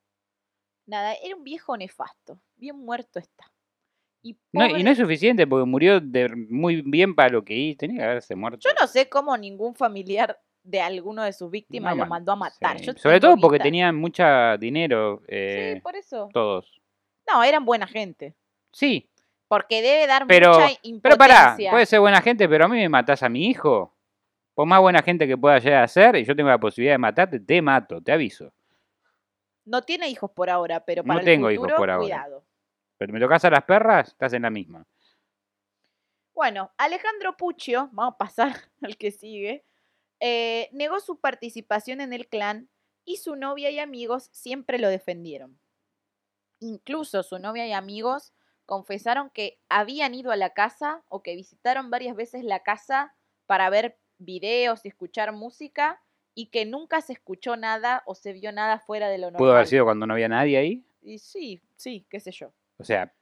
Nada, 0.87 1.15
era 1.15 1.35
un 1.35 1.43
viejo 1.43 1.77
nefasto. 1.77 2.39
Bien 2.65 2.79
muerto 2.79 3.19
está. 3.19 3.53
Y, 4.23 4.39
No, 4.53 4.67
y 4.67 4.83
no 4.83 4.91
es 4.91 4.97
suficiente 4.97 5.47
porque 5.47 5.67
murió 5.67 6.01
de 6.01 6.31
muy 6.49 6.81
bien 6.81 7.15
para 7.15 7.29
lo 7.29 7.45
que 7.45 7.53
hizo. 7.55 7.77
Tenía 7.81 7.99
que 7.99 8.05
haberse 8.05 8.35
muerto. 8.35 8.59
Yo 8.63 8.71
no 8.81 8.87
sé 8.87 9.07
cómo 9.07 9.37
ningún 9.37 9.75
familiar 9.75 10.41
de 10.63 10.81
alguno 10.81 11.23
de 11.25 11.35
sus 11.35 11.51
víctimas 11.51 11.91
No, 11.91 11.97
lo 11.97 12.01
man- 12.05 12.09
mandó 12.09 12.33
a 12.33 12.37
matar. 12.37 12.79
sí. 12.79 12.87
Yo 12.87 12.95
Sobre 12.95 13.21
todo 13.21 13.37
porque 13.37 13.59
tenían 13.59 13.95
mucha 13.97 14.57
dinero 14.57 15.21
eh, 15.29 15.73
Sí, 15.75 15.81
por 15.83 15.95
eso. 15.95 16.31
todos. 16.33 16.81
No, 17.31 17.43
eran 17.45 17.67
buena 17.67 17.87
gente. 17.87 18.35
Sí, 18.73 19.11
Porque 19.47 19.83
debe 19.83 20.07
dar 20.07 20.27
Pero- 20.27 20.55
mucha 20.59 20.69
pero 21.03 21.17
pará, 21.19 21.35
impotencia. 21.43 21.71
puede 21.71 21.85
ser 21.87 22.01
buena 22.01 22.23
gente, 22.23 22.49
pero 22.49 22.65
a 22.65 22.69
mí 22.69 22.79
me 22.79 22.89
matás 22.89 23.23
a 23.23 23.29
mi 23.29 23.47
hijo. 23.47 23.95
Por 24.55 24.67
más 24.67 24.81
buena 24.81 25.03
gente 25.03 25.27
que 25.29 25.37
pueda 25.37 25.59
llegar 25.59 25.85
a 25.85 25.89
ser, 25.89 26.17
y 26.17 26.25
yo 26.25 26.35
tengo 26.35 26.49
la 26.49 26.59
posibilidad 26.59 26.95
de 26.95 26.99
matarte, 26.99 27.41
te 27.41 27.61
mato, 27.61 28.01
te 28.01 28.11
aviso. 28.11 28.55
No 29.67 29.83
tiene 29.83 30.09
hijos 30.09 30.31
por 30.31 30.49
ahora, 30.51 30.81
pero 30.85 31.03
No 31.03 31.09
para 31.09 31.21
el 31.21 31.27
tengo 31.27 31.51
hijos 31.51 31.69
por 31.77 31.91
ahora. 31.91 31.99
cuidado. 31.99 32.43
Pero 33.05 33.13
me 33.13 33.21
tocas 33.21 33.45
a 33.45 33.51
las 33.51 33.65
perras, 33.65 34.09
estás 34.09 34.33
en 34.33 34.41
la 34.43 34.51
misma. 34.51 34.87
Bueno, 36.33 36.73
Alejandro 36.79 37.37
Puccio, 37.37 37.91
vamos 37.93 38.15
a 38.15 38.17
pasar 38.17 38.57
al 38.83 38.97
que 38.97 39.11
sigue, 39.11 39.63
eh, 40.21 40.71
negó 40.73 41.01
su 41.01 41.21
participación 41.21 42.01
en 42.01 42.15
el 42.15 42.29
clan 42.29 42.71
y 43.05 43.19
su 43.19 43.37
novia 43.37 43.71
y 43.71 43.79
amigos 43.79 44.31
siempre 44.33 44.79
lo 44.79 44.89
defendieron. 44.89 45.59
Incluso 46.61 47.23
su 47.23 47.39
novia 47.39 47.67
y 47.67 47.75
amigos 47.75 48.33
confesaron 48.65 49.29
que 49.29 49.59
habían 49.69 50.15
ido 50.15 50.31
a 50.31 50.37
la 50.37 50.55
casa 50.55 51.03
o 51.11 51.23
que 51.23 51.37
visitaron 51.37 51.91
varias 51.91 52.17
veces 52.17 52.43
la 52.43 52.61
casa 52.61 53.15
para 53.45 53.69
ver 53.69 53.99
videos 54.17 54.87
y 54.87 54.89
escuchar 54.89 55.31
música 55.33 56.01
y 56.35 56.47
que 56.47 56.65
nunca 56.65 57.03
se 57.03 57.13
escuchó 57.13 57.59
nada 57.59 58.03
o 58.07 58.15
se 58.15 58.33
vio 58.33 58.51
nada 58.51 58.79
fuera 58.79 59.11
de 59.11 59.19
lo 59.19 59.27
normal. 59.27 59.39
¿Pudo 59.41 59.53
haber 59.53 59.67
sido 59.67 59.85
cuando 59.85 60.07
no 60.07 60.15
había 60.15 60.31
nadie 60.31 60.57
ahí? 60.57 60.87
Y 61.03 61.19
sí, 61.19 61.61
sí, 61.77 62.07
qué 62.09 62.19
sé 62.19 62.33
yo. 62.33 62.51
O 62.79 62.85
sea, 62.85 63.13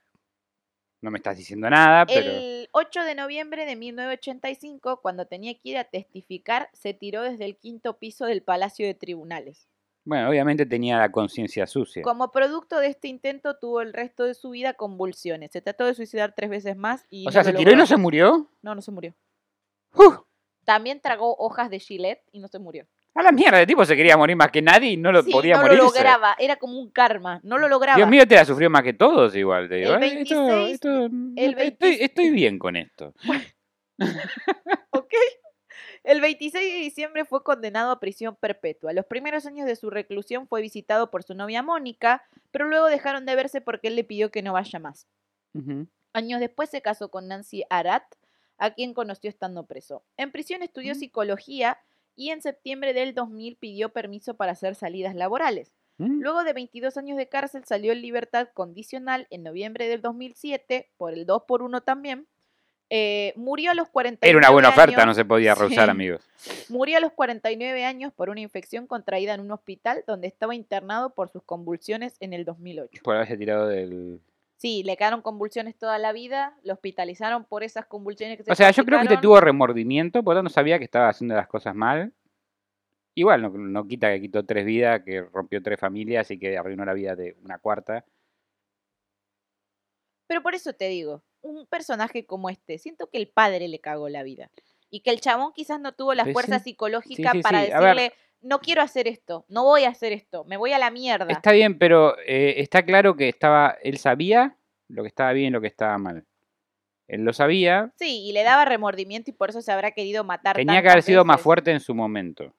no 1.01 1.11
me 1.11 1.17
estás 1.17 1.37
diciendo 1.37 1.69
nada, 1.69 2.05
pero... 2.05 2.31
El 2.31 2.69
8 2.71 3.03
de 3.03 3.15
noviembre 3.15 3.65
de 3.65 3.75
1985, 3.75 5.01
cuando 5.01 5.25
tenía 5.25 5.53
que 5.53 5.69
ir 5.69 5.77
a 5.77 5.83
testificar, 5.83 6.69
se 6.73 6.93
tiró 6.93 7.21
desde 7.23 7.45
el 7.45 7.57
quinto 7.57 7.97
piso 7.97 8.25
del 8.25 8.41
Palacio 8.41 8.87
de 8.87 8.93
Tribunales. 8.93 9.67
Bueno, 10.05 10.29
obviamente 10.29 10.65
tenía 10.65 10.97
la 10.97 11.11
conciencia 11.11 11.65
sucia. 11.67 12.03
Como 12.03 12.31
producto 12.31 12.79
de 12.79 12.87
este 12.87 13.07
intento, 13.07 13.57
tuvo 13.57 13.81
el 13.81 13.93
resto 13.93 14.25
de 14.25 14.33
su 14.33 14.49
vida 14.49 14.73
convulsiones. 14.73 15.51
Se 15.51 15.61
trató 15.61 15.85
de 15.85 15.93
suicidar 15.93 16.33
tres 16.35 16.49
veces 16.49 16.75
más 16.75 17.05
y 17.09 17.27
O 17.27 17.31
sea, 17.31 17.41
no 17.41 17.45
¿se 17.45 17.53
lo 17.53 17.59
tiró 17.59 17.71
y 17.71 17.75
no 17.75 17.85
se 17.85 17.97
murió? 17.97 18.49
No, 18.61 18.75
no 18.75 18.81
se 18.81 18.91
murió. 18.91 19.15
También 20.65 21.01
tragó 21.01 21.35
hojas 21.37 21.69
de 21.69 21.79
Gillette 21.79 22.23
y 22.31 22.39
no 22.39 22.47
se 22.47 22.59
murió. 22.59 22.87
A 23.15 23.21
la 23.21 23.31
mierda, 23.31 23.61
el 23.61 23.67
tipo 23.67 23.85
se 23.85 23.95
quería 23.95 24.17
morir 24.17 24.35
más 24.35 24.49
que 24.49 24.61
nadie 24.61 24.91
y 24.91 24.97
no 24.97 25.11
lo 25.11 25.21
sí, 25.21 25.31
podía 25.31 25.55
no 25.55 25.61
morirse. 25.61 25.83
lo 25.83 25.89
lograba. 25.89 26.35
Era 26.39 26.55
como 26.55 26.79
un 26.79 26.89
karma. 26.91 27.39
No 27.43 27.57
lo 27.59 27.67
lograba. 27.69 27.95
Dios 27.97 28.09
mío, 28.09 28.27
te 28.27 28.35
la 28.35 28.43
sufrió 28.45 28.69
más 28.71 28.81
que 28.83 28.93
todos 28.93 29.35
igual, 29.35 29.69
te 29.69 29.75
digo. 29.75 29.93
El 29.93 30.03
Eh, 30.03 30.21
esto- 30.21 30.45
26 30.47 30.73
esto- 30.73 31.05
el 31.05 31.49
estoy, 31.49 31.55
26 31.55 32.01
estoy 32.01 32.29
bien 32.31 32.57
con 32.57 32.75
esto. 32.75 33.13
¿Ok? 34.91 35.13
El 36.03 36.19
26 36.21 36.73
de 36.73 36.79
diciembre 36.79 37.23
fue 37.23 37.43
condenado 37.43 37.91
a 37.91 37.99
prisión 37.99 38.35
perpetua. 38.35 38.91
Los 38.93 39.05
primeros 39.05 39.45
años 39.45 39.65
de 39.65 39.75
su 39.75 39.89
reclusión 39.89 40.47
fue 40.47 40.61
visitado 40.61 41.09
por 41.11 41.23
su 41.23 41.33
novia 41.33 41.63
Mónica, 41.63 42.23
pero 42.51 42.67
luego 42.67 42.87
dejaron 42.87 43.25
de 43.25 43.35
verse 43.35 43.61
porque 43.61 43.87
él 43.87 43.95
le 43.95 44.03
pidió 44.03 44.29
que 44.31 44.41
no 44.41 44.53
vaya 44.53 44.79
más. 44.79 45.07
Años 46.13 46.39
después 46.39 46.69
se 46.69 46.81
casó 46.81 47.09
con 47.09 47.27
Nancy 47.27 47.63
Arat, 47.69 48.03
a 48.57 48.71
quien 48.71 48.93
conoció 48.93 49.29
estando 49.29 49.65
preso. 49.65 50.03
En 50.17 50.31
prisión 50.31 50.61
estudió 50.61 50.93
Mm. 50.93 50.97
psicología 50.97 51.77
y 52.15 52.29
en 52.29 52.41
septiembre 52.41 52.93
del 52.93 53.13
2000 53.13 53.57
pidió 53.57 53.89
permiso 53.89 54.35
para 54.35 54.51
hacer 54.53 54.75
salidas 54.75 55.15
laborales. 55.15 55.73
Mm. 55.97 56.21
Luego 56.21 56.43
de 56.43 56.53
22 56.53 56.97
años 56.97 57.17
de 57.17 57.29
cárcel 57.29 57.63
salió 57.65 57.91
en 57.91 58.01
libertad 58.01 58.49
condicional 58.53 59.27
en 59.29 59.43
noviembre 59.43 59.87
del 59.87 60.01
2007, 60.01 60.91
por 60.97 61.13
el 61.13 61.25
2 61.25 61.43
por 61.47 61.61
1 61.61 61.81
también. 61.81 62.27
Eh, 62.89 63.33
murió 63.35 63.71
a 63.71 63.73
los 63.73 63.89
49 63.89 64.29
Era 64.29 64.37
una 64.37 64.51
buena 64.51 64.69
oferta, 64.69 65.05
no 65.05 65.13
se 65.15 65.25
podía 65.25 65.55
rehusar, 65.55 65.85
Sí. 65.85 65.91
amigos. 65.91 66.21
Murió 66.69 66.97
a 66.97 66.99
los 66.99 67.11
49 67.13 67.85
años 67.85 68.13
por 68.13 68.29
una 68.29 68.41
infección 68.41 68.85
contraída 68.85 69.33
en 69.33 69.41
un 69.41 69.51
hospital 69.51 70.03
donde 70.05 70.27
estaba 70.27 70.53
internado 70.53 71.13
por 71.15 71.29
sus 71.29 71.41
convulsiones 71.43 72.17
en 72.19 72.33
el 72.33 72.45
2008. 72.45 73.01
Por 73.03 73.15
haberse 73.15 73.37
tirado 73.37 73.67
del... 73.67 74.19
Sí, 74.63 74.81
le 74.81 74.95
quedaron 74.95 75.21
convulsiones 75.21 75.77
toda 75.77 75.97
la 75.97 76.13
vida, 76.13 76.57
lo 76.63 76.71
hospitalizaron 76.71 77.43
por 77.43 77.65
esas 77.65 77.85
convulsiones 77.85 78.37
que 78.37 78.45
se 78.45 78.51
O 78.53 78.55
sea, 78.55 78.71
yo 78.71 78.85
creo 78.85 79.01
que 79.01 79.09
te 79.09 79.17
tuvo 79.17 79.41
remordimiento, 79.41 80.23
por 80.23 80.35
lo 80.35 80.39
tanto 80.39 80.53
sabía 80.53 80.79
que 80.79 80.85
estaba 80.85 81.09
haciendo 81.09 81.35
las 81.35 81.49
cosas 81.49 81.75
mal. 81.75 82.13
Igual, 83.13 83.41
no, 83.41 83.49
no 83.49 83.85
quita 83.85 84.09
que 84.13 84.21
quitó 84.21 84.45
tres 84.45 84.65
vidas, 84.65 85.01
que 85.03 85.21
rompió 85.21 85.61
tres 85.61 85.77
familias 85.77 86.31
y 86.31 86.39
que 86.39 86.57
arruinó 86.57 86.85
la 86.85 86.93
vida 86.93 87.13
de 87.13 87.35
una 87.43 87.59
cuarta. 87.59 88.05
Pero 90.27 90.41
por 90.41 90.55
eso 90.55 90.71
te 90.71 90.87
digo, 90.87 91.25
un 91.41 91.67
personaje 91.67 92.25
como 92.25 92.49
este, 92.49 92.77
siento 92.77 93.09
que 93.09 93.17
el 93.17 93.27
padre 93.27 93.67
le 93.67 93.81
cagó 93.81 94.07
la 94.07 94.23
vida. 94.23 94.49
Y 94.89 95.01
que 95.01 95.09
el 95.09 95.19
chabón 95.19 95.51
quizás 95.51 95.81
no 95.81 95.91
tuvo 95.91 96.13
la 96.13 96.25
fuerza 96.27 96.59
sí. 96.59 96.69
psicológica 96.69 97.33
sí, 97.33 97.41
para 97.41 97.65
sí. 97.65 97.69
Decirle, 97.69 98.13
no 98.43 98.59
quiero 98.59 98.81
hacer 98.81 99.07
esto, 99.07 99.45
no 99.47 99.63
voy 99.63 99.85
a 99.85 99.89
hacer 99.89 100.11
esto, 100.13 100.43
me 100.45 100.57
voy 100.57 100.73
a 100.73 100.77
la 100.79 100.91
mierda. 100.91 101.25
Está 101.31 101.51
bien, 101.51 101.77
pero 101.79 102.17
eh, 102.25 102.55
está 102.57 102.83
claro 102.83 103.15
que 103.15 103.29
estaba, 103.29 103.77
él 103.81 103.97
sabía 103.97 104.55
lo 104.89 105.01
que 105.03 105.07
estaba 105.07 105.31
bien 105.33 105.47
y 105.47 105.51
lo 105.51 105.61
que 105.61 105.67
estaba 105.67 105.97
mal. 105.97 106.25
Él 107.07 107.23
lo 107.23 107.33
sabía, 107.33 107.91
Sí, 107.97 108.21
y 108.25 108.31
le 108.33 108.43
daba 108.43 108.65
remordimiento 108.65 109.29
y 109.29 109.33
por 109.33 109.49
eso 109.49 109.61
se 109.61 109.71
habrá 109.71 109.91
querido 109.91 110.23
matar. 110.23 110.55
tenía 110.55 110.81
que 110.81 110.89
haber 110.89 111.03
sido 111.03 111.25
más 111.25 111.41
fuerte 111.41 111.71
en 111.71 111.79
su 111.79 111.93
momento. 111.95 112.53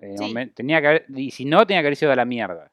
En 0.00 0.12
el 0.12 0.18
Sí. 0.18 0.24
momen- 0.24 0.54
tenía 0.54 0.80
que 0.80 0.86
haber- 0.86 1.06
y 1.14 1.30
si 1.30 1.44
no, 1.44 1.66
tenía 1.66 1.80
que 1.82 1.86
haber 1.88 1.96
sido 1.96 2.12
a 2.12 2.16
la 2.16 2.24
mierda. 2.24 2.70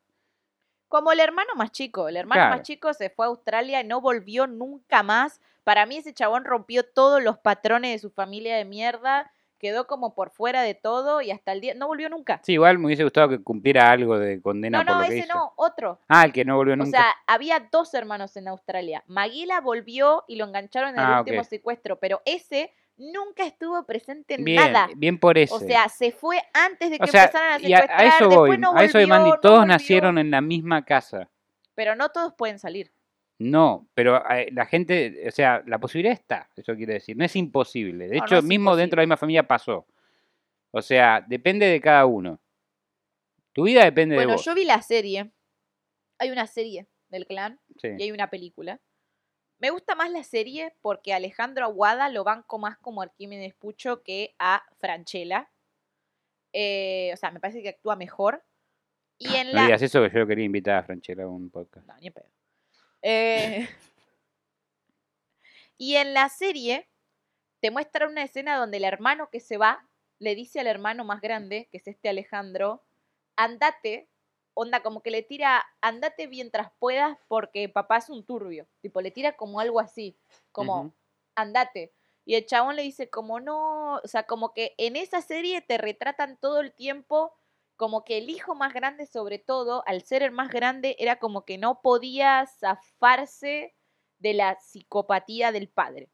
Como 0.87 1.11
el 1.11 1.19
hermano 1.19 1.49
más 1.55 1.71
chico. 1.71 2.07
El 2.07 2.15
hermano 2.17 2.39
Claro. 2.41 2.55
más 2.57 2.61
chico 2.61 2.93
se 2.93 3.09
fue 3.09 3.25
a 3.25 3.29
Australia 3.29 3.81
y 3.81 3.83
no 3.83 3.99
volvió 4.01 4.45
nunca 4.47 5.01
más. 5.03 5.41
Para 5.63 5.85
mí 5.87 5.97
ese 5.97 6.13
chabón 6.13 6.45
rompió 6.45 6.83
todos 6.83 7.21
los 7.23 7.37
patrones 7.39 7.91
de 7.93 7.99
su 7.99 8.11
familia 8.11 8.55
de 8.55 8.65
mierda. 8.65 9.31
Quedó 9.65 9.87
como 9.87 10.13
por 10.13 10.29
fuera 10.29 10.61
de 10.61 10.75
todo 10.75 11.21
y 11.21 11.31
hasta 11.31 11.51
el 11.51 11.59
día... 11.59 11.73
No 11.73 11.87
volvió 11.87 12.07
nunca. 12.07 12.39
Sí, 12.43 12.53
igual 12.53 12.77
me 12.77 12.85
hubiese 12.85 13.03
gustado 13.03 13.29
que 13.29 13.41
cumpliera 13.41 13.89
algo 13.89 14.19
de 14.19 14.39
condena 14.43 14.77
no, 14.77 14.85
por 14.85 14.93
no, 14.93 15.01
lo 15.01 15.07
que 15.07 15.17
ese 15.17 15.25
hizo. 15.27 15.35
no, 15.35 15.53
otro. 15.55 15.99
Ah, 16.07 16.23
el 16.25 16.31
que 16.33 16.45
no 16.45 16.55
volvió 16.55 16.73
O 16.73 16.77
nunca. 16.77 16.91
sea, 16.91 17.15
había 17.25 17.67
dos 17.71 17.91
hermanos 17.95 18.37
en 18.37 18.47
Australia. 18.47 19.03
Maguila 19.07 19.61
volvió 19.61 20.23
y 20.27 20.35
lo 20.35 20.45
engancharon 20.45 20.91
en 20.91 20.99
el 20.99 21.05
Ah, 21.05 21.19
último 21.21 21.43
secuestro, 21.43 21.97
pero 21.99 22.21
ese 22.25 22.71
nunca 22.95 23.43
estuvo 23.45 23.83
presente 23.87 24.35
en 24.35 24.43
bien, 24.45 24.71
nada. 24.71 24.87
bien 24.95 25.19
por 25.19 25.39
eso. 25.39 25.55
O 25.55 25.59
sea, 25.59 25.89
se 25.89 26.11
fue 26.11 26.41
antes 26.53 26.91
de 26.91 26.99
que 26.99 27.03
O 27.05 27.07
sea, 27.07 27.23
empezaran 27.23 27.53
a 27.63 27.67
y 27.67 27.73
a, 27.73 27.77
secuestrar, 27.81 28.01
a 28.01 28.15
eso 28.17 28.29
voy, 28.29 28.57
no 28.59 28.75
a 28.77 28.83
eso 28.83 28.99
volvió, 28.99 29.07
Mandy. 29.07 29.31
Todos 29.41 29.65
nacieron 29.65 30.17
en 30.19 30.29
la 30.29 30.41
misma 30.41 30.85
casa. 30.85 31.29
Pero 31.73 31.95
no 31.95 32.09
todos 32.09 32.33
pueden 32.37 32.59
salir. 32.59 32.91
No, 33.37 33.89
pero 33.93 34.23
eh, 34.29 34.49
la 34.53 34.65
gente, 34.65 35.25
o 35.27 35.31
sea, 35.31 35.61
la 35.67 35.77
posibilidad 35.79 36.13
está, 36.13 36.49
eso 36.55 36.73
quiere 36.75 36.93
decir, 36.93 37.17
no 37.17 37.25
es 37.25 37.35
imposible. 37.35 38.07
De 38.07 38.17
No, 38.17 38.25
hecho, 38.25 38.41
mismo 38.41 38.75
dentro 38.75 38.97
de 38.97 39.01
la 39.03 39.07
misma 39.07 39.17
familia 39.17 39.47
pasó. 39.47 39.85
O 40.71 40.81
sea, 40.81 41.23
depende 41.27 41.65
de 41.65 41.81
cada 41.81 42.05
uno. 42.05 42.39
Tu 43.53 43.63
vida 43.63 43.83
depende 43.83 44.13
de 44.15 44.19
Bueno, 44.19 44.33
vos. 44.33 44.45
yo 44.45 44.53
vi 44.55 44.63
la 44.65 44.81
serie. 44.81 45.31
Hay 46.17 46.29
una 46.31 46.47
serie 46.47 46.87
del 47.09 47.25
clan 47.27 47.59
Sí. 47.81 47.89
y 47.97 48.03
hay 48.03 48.11
una 48.11 48.29
película. 48.29 48.79
Me 49.59 49.69
gusta 49.69 49.95
más 49.95 50.11
la 50.11 50.23
serie 50.23 50.73
porque 50.81 51.13
Alejandro 51.13 51.65
Aguada 51.65 52.09
lo 52.09 52.23
banco 52.25 52.57
más 52.59 52.77
como 52.77 53.01
Arquímedes 53.01 53.53
Pucho 53.53 54.01
que 54.03 54.35
a 54.39 54.63
Franchella. 54.79 55.49
Eh, 56.53 57.11
o 57.13 57.17
sea, 57.17 57.31
me 57.31 57.39
parece 57.39 57.61
que 57.61 57.69
actúa 57.69 57.95
mejor. 57.95 58.43
Y 59.17 59.33
en 59.35 59.47
No 59.47 59.53
la... 59.53 59.63
digas 59.65 59.81
eso 59.81 60.01
que 60.03 60.17
yo 60.17 60.27
quería 60.27 60.45
invitar 60.45 60.75
a 60.75 60.83
Franchella 60.83 61.23
a 61.23 61.27
un 61.27 61.49
podcast. 61.49 61.85
No, 61.87 61.95
ni 61.99 62.11
pedo. 62.11 62.29
Eh, 63.07 63.69
y 65.77 65.95
en 65.97 66.15
la 66.15 66.27
serie 66.29 66.89
te 67.59 67.69
muestra 67.69 68.07
una 68.07 68.23
escena 68.23 68.57
donde 68.57 68.77
el 68.77 68.83
hermano 68.83 69.29
que 69.29 69.39
se 69.39 69.57
va 69.57 69.87
le 70.17 70.33
dice 70.33 70.59
al 70.59 70.65
hermano 70.65 71.03
más 71.03 71.21
grande, 71.21 71.67
que 71.71 71.77
es 71.77 71.87
este 71.87 72.09
Alejandro, 72.09 72.83
andate, 73.35 74.09
onda 74.55 74.81
como 74.81 75.03
que 75.03 75.11
le 75.11 75.21
tira, 75.21 75.63
andate 75.81 76.27
mientras 76.27 76.71
puedas 76.79 77.15
porque 77.27 77.69
papá 77.69 77.97
es 77.97 78.09
un 78.09 78.25
turbio. 78.25 78.67
Tipo, 78.81 79.01
le 79.01 79.11
tira 79.11 79.33
como 79.33 79.59
algo 79.59 79.79
así, 79.79 80.17
como, 80.51 80.91
andate. 81.35 81.93
Y 82.25 82.33
el 82.33 82.47
chabón 82.47 82.75
le 82.75 82.81
dice 82.81 83.11
como 83.11 83.39
no, 83.39 83.97
o 83.97 84.07
sea, 84.07 84.23
como 84.23 84.51
que 84.51 84.73
en 84.79 84.95
esa 84.95 85.21
serie 85.21 85.61
te 85.61 85.77
retratan 85.77 86.37
todo 86.37 86.59
el 86.59 86.73
tiempo 86.73 87.35
como 87.75 88.03
que 88.05 88.17
el 88.17 88.29
hijo 88.29 88.55
más 88.55 88.73
grande 88.73 89.05
sobre 89.05 89.39
todo, 89.39 89.83
al 89.87 90.03
ser 90.03 90.23
el 90.23 90.31
más 90.31 90.49
grande, 90.49 90.95
era 90.99 91.17
como 91.17 91.45
que 91.45 91.57
no 91.57 91.81
podía 91.81 92.45
zafarse 92.47 93.75
de 94.19 94.33
la 94.33 94.57
psicopatía 94.59 95.51
del 95.51 95.69
padre. 95.69 96.09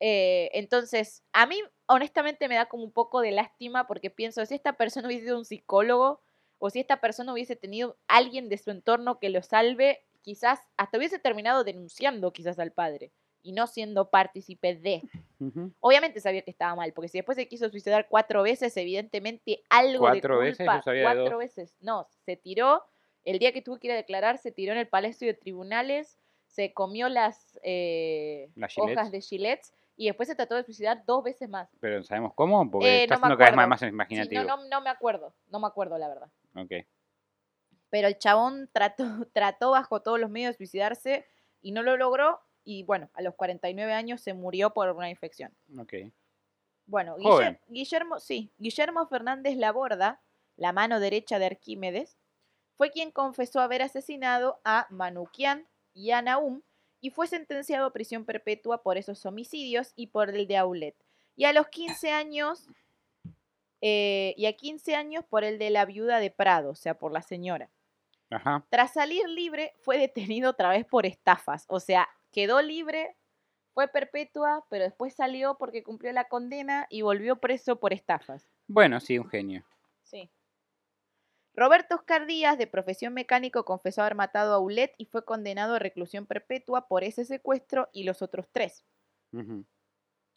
Eh, 0.00 0.50
entonces, 0.54 1.24
a 1.32 1.46
mí 1.46 1.60
honestamente 1.86 2.48
me 2.48 2.54
da 2.54 2.66
como 2.66 2.84
un 2.84 2.92
poco 2.92 3.20
de 3.20 3.32
lástima 3.32 3.86
porque 3.86 4.10
pienso, 4.10 4.44
si 4.46 4.54
esta 4.54 4.74
persona 4.74 5.08
hubiese 5.08 5.24
sido 5.24 5.38
un 5.38 5.44
psicólogo 5.44 6.22
o 6.58 6.70
si 6.70 6.80
esta 6.80 7.00
persona 7.00 7.32
hubiese 7.32 7.56
tenido 7.56 7.98
alguien 8.08 8.48
de 8.48 8.58
su 8.58 8.70
entorno 8.70 9.18
que 9.18 9.30
lo 9.30 9.42
salve, 9.42 10.04
quizás 10.22 10.60
hasta 10.76 10.98
hubiese 10.98 11.18
terminado 11.18 11.64
denunciando 11.64 12.32
quizás 12.32 12.58
al 12.58 12.72
padre 12.72 13.12
y 13.48 13.52
no 13.52 13.66
siendo 13.66 14.10
partícipe 14.10 14.74
de. 14.76 15.02
Obviamente 15.80 16.20
sabía 16.20 16.42
que 16.42 16.50
estaba 16.50 16.74
mal, 16.74 16.92
porque 16.92 17.08
si 17.08 17.16
después 17.16 17.36
se 17.36 17.48
quiso 17.48 17.70
suicidar 17.70 18.06
cuatro 18.06 18.42
veces, 18.42 18.76
evidentemente 18.76 19.62
algo 19.70 20.00
¿Cuatro 20.00 20.38
de 20.38 20.50
veces? 20.50 20.66
Yo 20.66 20.82
sabía 20.82 21.00
de 21.00 21.04
cuatro 21.06 21.24
dos. 21.30 21.38
veces. 21.38 21.74
No, 21.80 22.06
se 22.26 22.36
tiró. 22.36 22.84
El 23.24 23.38
día 23.38 23.52
que 23.52 23.62
tuvo 23.62 23.78
que 23.78 23.86
ir 23.86 23.92
a 23.94 23.96
declarar, 23.96 24.36
se 24.36 24.52
tiró 24.52 24.72
en 24.72 24.78
el 24.78 24.86
Palacio 24.86 25.26
de 25.26 25.32
Tribunales, 25.32 26.18
se 26.46 26.74
comió 26.74 27.08
las 27.08 27.58
eh, 27.62 28.50
Las 28.54 28.76
hojas 28.76 29.10
de 29.10 29.22
gilets 29.22 29.72
y 29.96 30.08
después 30.08 30.28
se 30.28 30.34
trató 30.34 30.54
de 30.54 30.62
suicidar 30.64 31.04
dos 31.06 31.24
veces 31.24 31.48
más. 31.48 31.70
Pero 31.80 32.02
¿sabemos 32.02 32.34
cómo? 32.34 32.70
Porque 32.70 32.86
Eh, 32.86 33.02
está 33.04 33.14
no 33.14 33.20
me 33.20 33.26
siendo 33.28 33.38
cada 33.38 33.50
vez 33.50 33.56
más, 33.56 33.68
más 33.68 33.80
Sí, 33.80 33.86
imaginativo. 33.86 34.42
no, 34.44 34.56
no, 34.58 34.64
no 34.68 34.80
me 34.82 34.90
acuerdo, 34.90 35.32
no 35.48 35.58
me 35.58 35.66
acuerdo 35.66 35.96
la 35.96 36.08
verdad. 36.08 36.28
Ok. 36.54 36.86
Pero 37.88 38.08
el 38.08 38.18
chabón 38.18 38.68
trató, 38.74 39.04
trató 39.32 39.70
bajo 39.70 40.02
todos 40.02 40.20
los 40.20 40.28
medios 40.28 40.52
de 40.52 40.56
suicidarse 40.58 41.24
y 41.62 41.72
no 41.72 41.82
lo 41.82 41.96
logró. 41.96 42.40
Y 42.70 42.82
bueno, 42.82 43.08
a 43.14 43.22
los 43.22 43.34
49 43.34 43.94
años 43.94 44.20
se 44.20 44.34
murió 44.34 44.74
por 44.74 44.90
una 44.90 45.08
infección. 45.08 45.54
Ok. 45.78 45.94
Bueno, 46.84 47.16
Guillermo, 47.66 48.20
sí, 48.20 48.52
Guillermo 48.58 49.06
Fernández 49.06 49.56
Laborda, 49.56 50.20
la 50.58 50.74
mano 50.74 51.00
derecha 51.00 51.38
de 51.38 51.46
Arquímedes, 51.46 52.18
fue 52.76 52.90
quien 52.90 53.10
confesó 53.10 53.60
haber 53.60 53.80
asesinado 53.80 54.60
a 54.64 54.86
Manuquian 54.90 55.66
y 55.94 56.10
a 56.10 56.20
Naum 56.20 56.60
y 57.00 57.08
fue 57.08 57.26
sentenciado 57.26 57.86
a 57.86 57.92
prisión 57.94 58.26
perpetua 58.26 58.82
por 58.82 58.98
esos 58.98 59.24
homicidios 59.24 59.94
y 59.96 60.08
por 60.08 60.28
el 60.28 60.46
de 60.46 60.58
Aulet. 60.58 60.94
Y 61.36 61.44
a 61.46 61.54
los 61.54 61.68
15 61.68 62.10
años, 62.10 62.68
eh, 63.80 64.34
y 64.36 64.44
a 64.44 64.52
15 64.52 64.94
años 64.94 65.24
por 65.24 65.42
el 65.42 65.58
de 65.58 65.70
la 65.70 65.86
viuda 65.86 66.20
de 66.20 66.30
Prado, 66.30 66.72
o 66.72 66.74
sea, 66.74 66.98
por 66.98 67.12
la 67.12 67.22
señora. 67.22 67.70
Ajá. 68.28 68.66
Tras 68.68 68.92
salir 68.92 69.26
libre, 69.26 69.72
fue 69.80 69.96
detenido 69.96 70.50
otra 70.50 70.68
vez 70.68 70.84
por 70.84 71.06
estafas. 71.06 71.64
O 71.68 71.80
sea, 71.80 72.06
quedó 72.32 72.62
libre, 72.62 73.16
fue 73.74 73.88
perpetua, 73.88 74.64
pero 74.70 74.84
después 74.84 75.14
salió 75.14 75.56
porque 75.58 75.82
cumplió 75.82 76.12
la 76.12 76.24
condena 76.28 76.86
y 76.90 77.02
volvió 77.02 77.36
preso 77.36 77.76
por 77.80 77.92
estafas. 77.92 78.48
Bueno, 78.66 79.00
sí, 79.00 79.18
un 79.18 79.28
genio. 79.28 79.64
Sí. 80.02 80.30
Roberto 81.54 81.96
Oscar 81.96 82.26
Díaz, 82.26 82.56
de 82.58 82.66
profesión 82.68 83.14
mecánico, 83.14 83.64
confesó 83.64 84.02
haber 84.02 84.14
matado 84.14 84.54
a 84.54 84.58
Ulet 84.60 84.94
y 84.96 85.06
fue 85.06 85.24
condenado 85.24 85.74
a 85.74 85.78
reclusión 85.80 86.26
perpetua 86.26 86.86
por 86.86 87.02
ese 87.02 87.24
secuestro 87.24 87.88
y 87.92 88.04
los 88.04 88.22
otros 88.22 88.48
tres. 88.52 88.84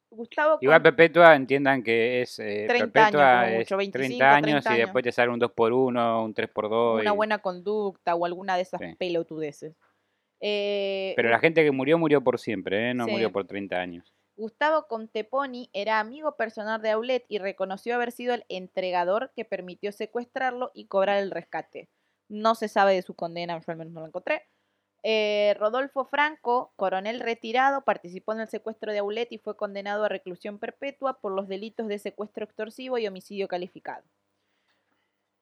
Gustavo 0.10 0.58
Igual 0.60 0.82
perpetua 0.82 1.36
entiendan 1.36 1.84
que 1.84 2.22
es 2.22 2.38
eh, 2.40 2.66
30 2.68 2.74
años 2.76 2.92
perpetua 2.92 3.42
como 3.44 3.52
es 3.54 3.58
mucho, 3.60 3.78
25, 3.78 4.08
30 4.18 4.30
años 4.36 4.44
30 4.64 4.70
y 4.70 4.74
años. 4.74 4.88
después 4.88 5.04
te 5.04 5.12
sale 5.14 5.32
un 5.32 5.40
2x1, 5.40 6.26
un 6.26 6.34
3x2. 6.34 7.02
una 7.02 7.14
y- 7.14 7.16
buena 7.16 7.38
conducta 7.40 8.16
o 8.16 8.26
alguna 8.26 8.56
de 8.58 8.64
esas 8.64 8.82
Sí. 8.82 8.96
pelotudeces. 8.96 9.76
Eh, 10.42 11.14
Pero 11.16 11.30
la 11.30 11.40
gente 11.40 11.64
que 11.64 11.72
murió, 11.72 11.98
murió 11.98 12.22
por 12.24 12.40
siempre, 12.40 12.90
¿eh? 12.90 12.94
No 12.94 13.06
Sí. 13.06 13.12
murió 13.12 13.32
por 13.32 13.46
30 13.46 13.78
años. 13.78 14.12
Gustavo 14.36 14.88
Conteponi 14.88 15.70
era 15.72 16.00
amigo 16.00 16.36
personal 16.36 16.82
de 16.82 16.90
Aulet 16.90 17.26
y 17.28 17.38
reconoció 17.38 17.94
haber 17.96 18.12
sido 18.12 18.34
el 18.34 18.44
entregador 18.50 19.32
que 19.36 19.46
permitió 19.46 19.92
secuestrarlo 19.92 20.72
y 20.74 20.88
cobrar 20.88 21.20
el 21.20 21.30
rescate. 21.30 21.90
No 22.28 22.56
se 22.56 22.68
sabe 22.68 22.96
de 22.96 23.04
su 23.04 23.14
condena, 23.14 23.60
yo 23.60 23.72
al 23.72 23.78
menos 23.78 23.94
no 23.94 24.00
lo 24.00 24.08
encontré. 24.08 24.48
Eh, 25.04 25.56
Rodolfo 25.60 26.06
Franco, 26.06 26.74
coronel 26.76 27.20
retirado, 27.20 27.84
participó 27.84 28.34
en 28.34 28.42
el 28.42 28.48
secuestro 28.48 28.92
de 28.92 29.00
Aulet 29.00 29.32
y 29.32 29.38
fue 29.40 29.58
condenado 29.58 30.06
a 30.06 30.10
reclusión 30.10 30.60
perpetua 30.60 31.20
por 31.20 31.34
los 31.34 31.48
delitos 31.48 31.88
de 31.88 32.00
secuestro 32.00 32.46
extorsivo 32.46 32.98
y 32.98 33.08
homicidio 33.08 33.48
calificado. 33.48 34.04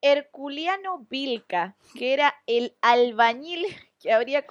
Herculiano 0.02 1.06
Vilca, 1.10 1.76
que 1.96 2.14
era 2.14 2.36
el 2.48 2.76
albañil 2.82 3.66
que, 4.00 4.12
habría 4.12 4.46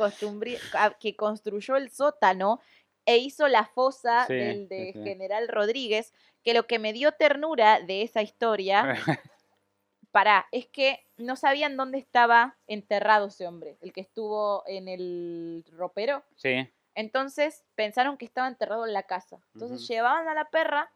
que 1.00 1.16
construyó 1.16 1.76
el 1.76 1.90
sótano 1.90 2.60
e 3.06 3.18
hizo 3.18 3.48
la 3.48 3.64
fosa 3.64 4.26
Sí, 4.26 4.34
del 4.34 4.68
de 4.68 4.92
sí. 4.92 5.02
General 5.02 5.48
Rodríguez, 5.48 6.12
que 6.44 6.54
lo 6.54 6.66
que 6.66 6.78
me 6.78 6.92
dio 6.92 7.12
ternura 7.12 7.80
de 7.80 8.02
esa 8.02 8.20
historia, 8.22 8.94
pará, 10.10 10.46
es 10.52 10.66
que 10.66 11.06
no 11.16 11.36
sabían 11.36 11.76
dónde 11.76 11.98
estaba 11.98 12.58
enterrado 12.66 13.28
ese 13.28 13.46
hombre, 13.46 13.78
el 13.80 13.92
que 13.92 14.02
estuvo 14.02 14.62
en 14.66 14.88
el 14.88 15.64
ropero. 15.72 16.22
sí. 16.36 16.68
Entonces 16.94 17.64
pensaron 17.76 18.16
que 18.16 18.24
estaba 18.24 18.48
enterrado 18.48 18.84
en 18.84 18.92
la 18.92 19.04
casa. 19.04 19.38
Entonces 19.54 19.86
llevaban 19.86 20.26
a 20.26 20.34
la 20.34 20.46
perra 20.46 20.90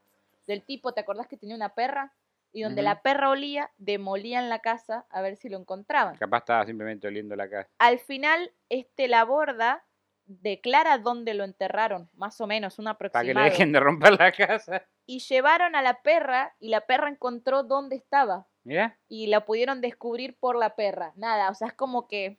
del 0.48 0.64
tipo, 0.64 0.90
¿te 0.92 1.00
acordás 1.00 1.28
que 1.28 1.36
tenía 1.36 1.54
una 1.54 1.76
perra? 1.76 2.12
Y 2.52 2.62
donde 2.62 2.82
la 2.82 3.00
perra 3.02 3.30
olía, 3.30 3.70
demolían 3.78 4.48
la 4.50 4.58
casa 4.60 5.06
a 5.10 5.22
ver 5.22 5.36
si 5.36 5.48
lo 5.48 5.58
encontraban. 5.58 6.16
Capaz 6.16 6.38
estaba 6.38 6.66
simplemente 6.66 7.08
oliendo 7.08 7.34
la 7.34 7.48
casa. 7.48 7.70
Al 7.78 7.98
final, 7.98 8.52
este 8.68 9.08
la 9.08 9.24
borda 9.24 9.84
declara 10.26 10.98
dónde 10.98 11.34
lo 11.34 11.44
enterraron, 11.44 12.08
más 12.14 12.40
o 12.40 12.46
menos, 12.46 12.78
un 12.78 12.84
Para 12.84 12.96
que 12.98 13.06
aproximado. 13.08 13.44
le 13.46 13.50
dejen 13.50 13.72
de 13.72 13.80
romper 13.80 14.18
la 14.18 14.32
casa. 14.32 14.86
Y 15.06 15.18
llevaron 15.20 15.74
a 15.74 15.82
la 15.82 16.02
perra 16.02 16.54
y 16.60 16.68
la 16.68 16.82
perra 16.82 17.08
encontró 17.08 17.64
dónde 17.64 17.96
estaba 17.96 18.46
Mira. 18.64 18.98
y 19.08 19.26
la 19.26 19.44
pudieron 19.44 19.80
descubrir 19.80 20.36
por 20.38 20.56
la 20.56 20.76
perra. 20.76 21.12
Nada, 21.16 21.50
o 21.50 21.54
sea, 21.54 21.68
es 21.68 21.74
como 21.74 22.06
que 22.06 22.38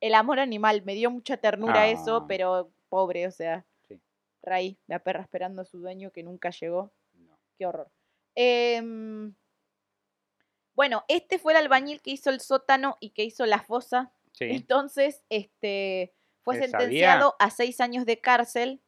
el 0.00 0.14
amor 0.14 0.40
animal, 0.40 0.82
me 0.84 0.94
dio 0.94 1.10
mucha 1.10 1.36
ternura 1.36 1.86
eso, 1.86 2.16
Ah. 2.16 2.24
pero 2.26 2.72
pobre, 2.88 3.26
o 3.26 3.30
sea, 3.30 3.64
Sí. 3.86 4.00
Ray, 4.42 4.78
la 4.88 4.98
perra 4.98 5.20
esperando 5.22 5.62
a 5.62 5.64
su 5.64 5.78
dueño 5.78 6.10
que 6.10 6.22
nunca 6.24 6.50
llegó. 6.50 6.90
No. 7.12 7.38
Qué 7.56 7.66
horror. 7.66 7.88
Em, 8.34 9.34
bueno, 10.74 11.04
este 11.08 11.38
fue 11.38 11.52
el 11.52 11.58
albañil 11.58 12.00
que 12.00 12.10
hizo 12.10 12.30
el 12.30 12.40
sótano 12.40 12.96
y 13.00 13.10
que 13.10 13.24
hizo 13.24 13.46
la 13.46 13.60
fosa. 13.60 14.12
Sí. 14.34 14.46
Entonces, 14.50 15.22
este 15.28 16.14
fue 16.40 16.56
¿Él 16.56 16.62
sentenciado 16.62 17.36
a 17.38 17.50
seis 17.50 17.80
años 17.82 18.06
de 18.06 18.18
cárcel. 18.18 18.80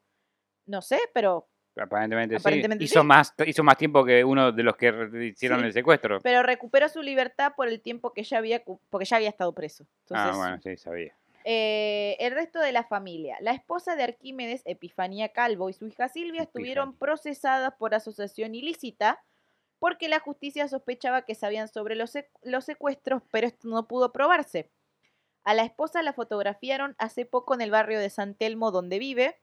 No 0.65 0.81
sé, 0.81 0.99
pero, 1.13 1.49
Aparentemente, 1.77 2.37
Aparentemente 2.37 2.87
sí. 2.87 2.93
Hizo, 2.93 3.03
sí. 3.03 3.07
Más, 3.07 3.35
hizo 3.47 3.63
más 3.63 3.77
tiempo 3.77 4.05
que 4.07 4.25
uno 4.25 4.53
de 4.53 4.63
los 4.63 4.75
que 4.77 4.89
hicieron 5.23 5.61
Sí. 5.61 5.67
el 5.67 5.73
secuestro. 5.75 6.21
pero 6.23 6.43
recuperó 6.43 6.89
su 6.89 7.03
libertad 7.03 7.53
por 7.55 7.69
el 7.69 7.83
tiempo 7.83 8.15
que 8.15 8.23
ya 8.23 8.39
había, 8.39 8.63
porque 8.89 9.05
ya 9.05 9.17
había 9.17 9.29
estado 9.29 9.53
preso. 9.53 9.87
Entonces, 10.05 10.35
ah, 10.35 10.37
bueno, 10.37 10.59
sí, 10.63 10.77
sabía. 10.79 11.15
Eh, 11.45 12.17
el 12.21 12.33
resto 12.33 12.59
de 12.61 12.73
la 12.73 12.85
familia. 12.85 13.37
La 13.41 13.53
esposa 13.53 13.97
de 13.97 14.05
Arquímedes, 14.05 14.63
Epifanía 14.65 15.29
Calvo, 15.29 15.69
y 15.69 15.75
su 15.75 15.87
hija 15.87 16.09
Silvia 16.09 16.43
estuvieron 16.45 16.97
procesadas 16.97 17.75
por 17.79 17.95
asociación 17.95 18.55
ilícita 18.55 19.23
porque 19.85 20.09
la 20.09 20.19
justicia 20.19 20.67
sospechaba 20.67 21.27
que 21.27 21.35
sabían 21.35 21.69
sobre 21.69 21.95
los, 21.95 22.15
sec- 22.15 22.31
los 22.43 22.65
secuestros, 22.65 23.21
pero 23.31 23.47
esto 23.47 23.69
no 23.69 23.87
pudo 23.87 24.13
probarse. 24.13 24.71
A 25.45 25.53
la 25.53 25.63
esposa 25.63 26.03
la 26.03 26.15
fotografiaron 26.15 26.95
hace 26.97 27.27
poco 27.27 27.53
en 27.53 27.61
el 27.61 27.71
barrio 27.71 28.01
de 28.01 28.09
San 28.09 28.35
Telmo 28.35 28.71
donde 28.71 28.99
vive. 28.99 29.37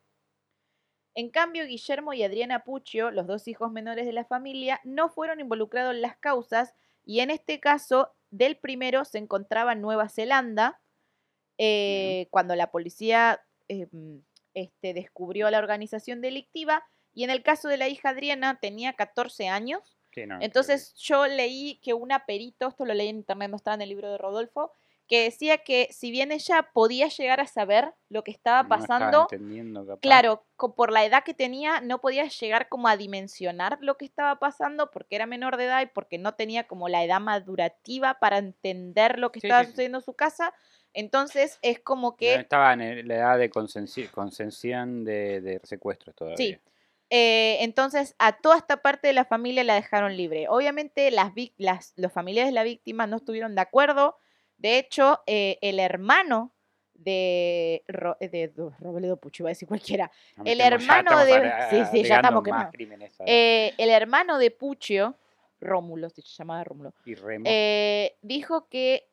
En 1.13 1.29
cambio, 1.29 1.67
Guillermo 1.67 2.13
y 2.13 2.23
Adriana 2.23 2.63
Puccio, 2.63 3.11
los 3.11 3.27
dos 3.27 3.47
hijos 3.47 3.71
menores 3.71 4.07
de 4.07 4.13
la 4.13 4.25
familia, 4.25 4.81
no 4.83 5.09
fueron 5.09 5.39
involucrados 5.39 5.93
en 5.93 6.01
las 6.01 6.17
causas 6.17 6.73
y 7.05 7.19
en 7.19 7.29
este 7.29 7.59
caso 7.59 8.11
del 8.31 8.57
primero 8.57 9.05
se 9.05 9.19
encontraba 9.19 9.73
en 9.73 9.81
Nueva 9.81 10.09
Zelanda 10.09 10.81
eh, 11.59 12.29
cuando 12.31 12.55
la 12.55 12.71
policía 12.71 13.43
eh, 13.67 13.85
este, 14.55 14.95
descubrió 14.95 15.51
la 15.51 15.59
organización 15.59 16.19
delictiva 16.19 16.83
y 17.13 17.25
en 17.25 17.29
el 17.29 17.43
caso 17.43 17.67
de 17.67 17.77
la 17.77 17.89
hija 17.89 18.09
Adriana 18.09 18.57
tenía 18.59 18.93
14 18.93 19.49
años. 19.49 19.99
Sí, 20.13 20.25
no, 20.25 20.39
Entonces 20.41 20.93
yo 20.95 21.25
leí 21.27 21.79
que 21.83 21.93
una 21.93 22.25
perito, 22.25 22.67
esto 22.67 22.85
lo 22.85 22.93
leí 22.93 23.07
en 23.09 23.17
internet, 23.17 23.49
no 23.49 23.55
estaba 23.57 23.75
en 23.75 23.81
el 23.81 23.89
libro 23.89 24.11
de 24.11 24.17
Rodolfo, 24.17 24.71
que 25.07 25.23
decía 25.23 25.57
que 25.57 25.89
si 25.91 26.09
bien 26.09 26.31
ella 26.31 26.69
podía 26.73 27.09
llegar 27.09 27.41
a 27.41 27.47
saber 27.47 27.93
lo 28.07 28.23
que 28.23 28.31
estaba 28.31 28.63
No 28.63 28.75
estaba 28.75 28.99
pasando, 29.11 29.27
entendiendo, 29.29 29.85
capaz. 29.85 29.99
claro, 29.99 30.45
por 30.75 30.91
la 30.93 31.03
edad 31.03 31.23
que 31.25 31.33
tenía, 31.33 31.81
no 31.81 31.99
podía 31.99 32.25
llegar 32.27 32.69
como 32.69 32.87
a 32.87 32.95
dimensionar 32.95 33.77
lo 33.81 33.97
que 33.97 34.05
estaba 34.05 34.39
pasando 34.39 34.89
porque 34.89 35.15
era 35.17 35.25
menor 35.25 35.57
de 35.57 35.65
edad 35.65 35.81
y 35.81 35.87
porque 35.87 36.17
no 36.17 36.35
tenía 36.35 36.65
como 36.65 36.87
la 36.87 37.03
edad 37.03 37.19
madurativa 37.19 38.19
para 38.19 38.37
entender 38.37 39.19
lo 39.19 39.31
que 39.33 39.41
Sí, 39.41 39.47
estaba 39.47 39.63
sí, 39.65 39.71
sucediendo 39.71 39.97
en 39.97 40.03
su 40.03 40.13
casa. 40.13 40.53
Entonces 40.93 41.57
es 41.61 41.79
como 41.79 42.11
No 42.11 42.15
que 42.17 42.35
estaba 42.35 42.73
en 42.73 43.07
la 43.07 43.15
edad 43.15 43.37
de 43.37 43.49
consensi- 43.51 44.09
consensión 44.11 45.03
de, 45.03 45.41
de 45.41 45.59
secuestros 45.63 46.15
todavía. 46.15 46.37
Sí. 46.37 46.57
Eh, 47.13 47.57
entonces, 47.61 48.15
a 48.19 48.37
toda 48.37 48.57
esta 48.57 48.77
parte 48.81 49.07
de 49.07 49.13
la 49.13 49.25
familia 49.25 49.65
la 49.65 49.75
dejaron 49.75 50.15
libre. 50.15 50.47
Obviamente, 50.47 51.11
las, 51.11 51.33
los 51.97 52.11
familiares 52.13 52.49
de 52.49 52.55
la 52.55 52.63
víctima 52.63 53.05
no 53.05 53.17
estuvieron 53.17 53.53
de 53.53 53.59
acuerdo. 53.61 54.17
De 54.57 54.77
hecho, 54.77 55.19
eh, 55.27 55.57
el 55.61 55.79
hermano 55.81 56.53
de, 56.93 57.83
Ro- 57.87 58.15
de 58.21 58.47
Do- 58.47 58.73
Robledo 58.79 59.17
Pucho, 59.17 59.43
iba 59.43 59.49
a 59.49 59.51
decir 59.51 59.67
cualquiera. 59.67 60.09
El 60.45 60.59
ya 60.59 60.67
hermano 60.67 61.25
de- 61.25 61.51
sí, 61.69 61.83
sí, 61.91 62.03
ya 62.07 62.15
estamos 62.15 62.43
crímenes 62.71 63.19
a- 63.19 63.23
Eh, 63.27 63.73
el 63.77 63.89
hermano 63.89 64.37
de 64.37 64.49
Puccio, 64.51 65.15
Rómulo, 65.59 66.09
se 66.09 66.21
llamaba 66.21 66.63
Rómulo, 66.63 66.93
y 67.03 67.15
Remo. 67.15 67.43
eh, 67.47 68.15
dijo 68.21 68.69
que 68.69 69.09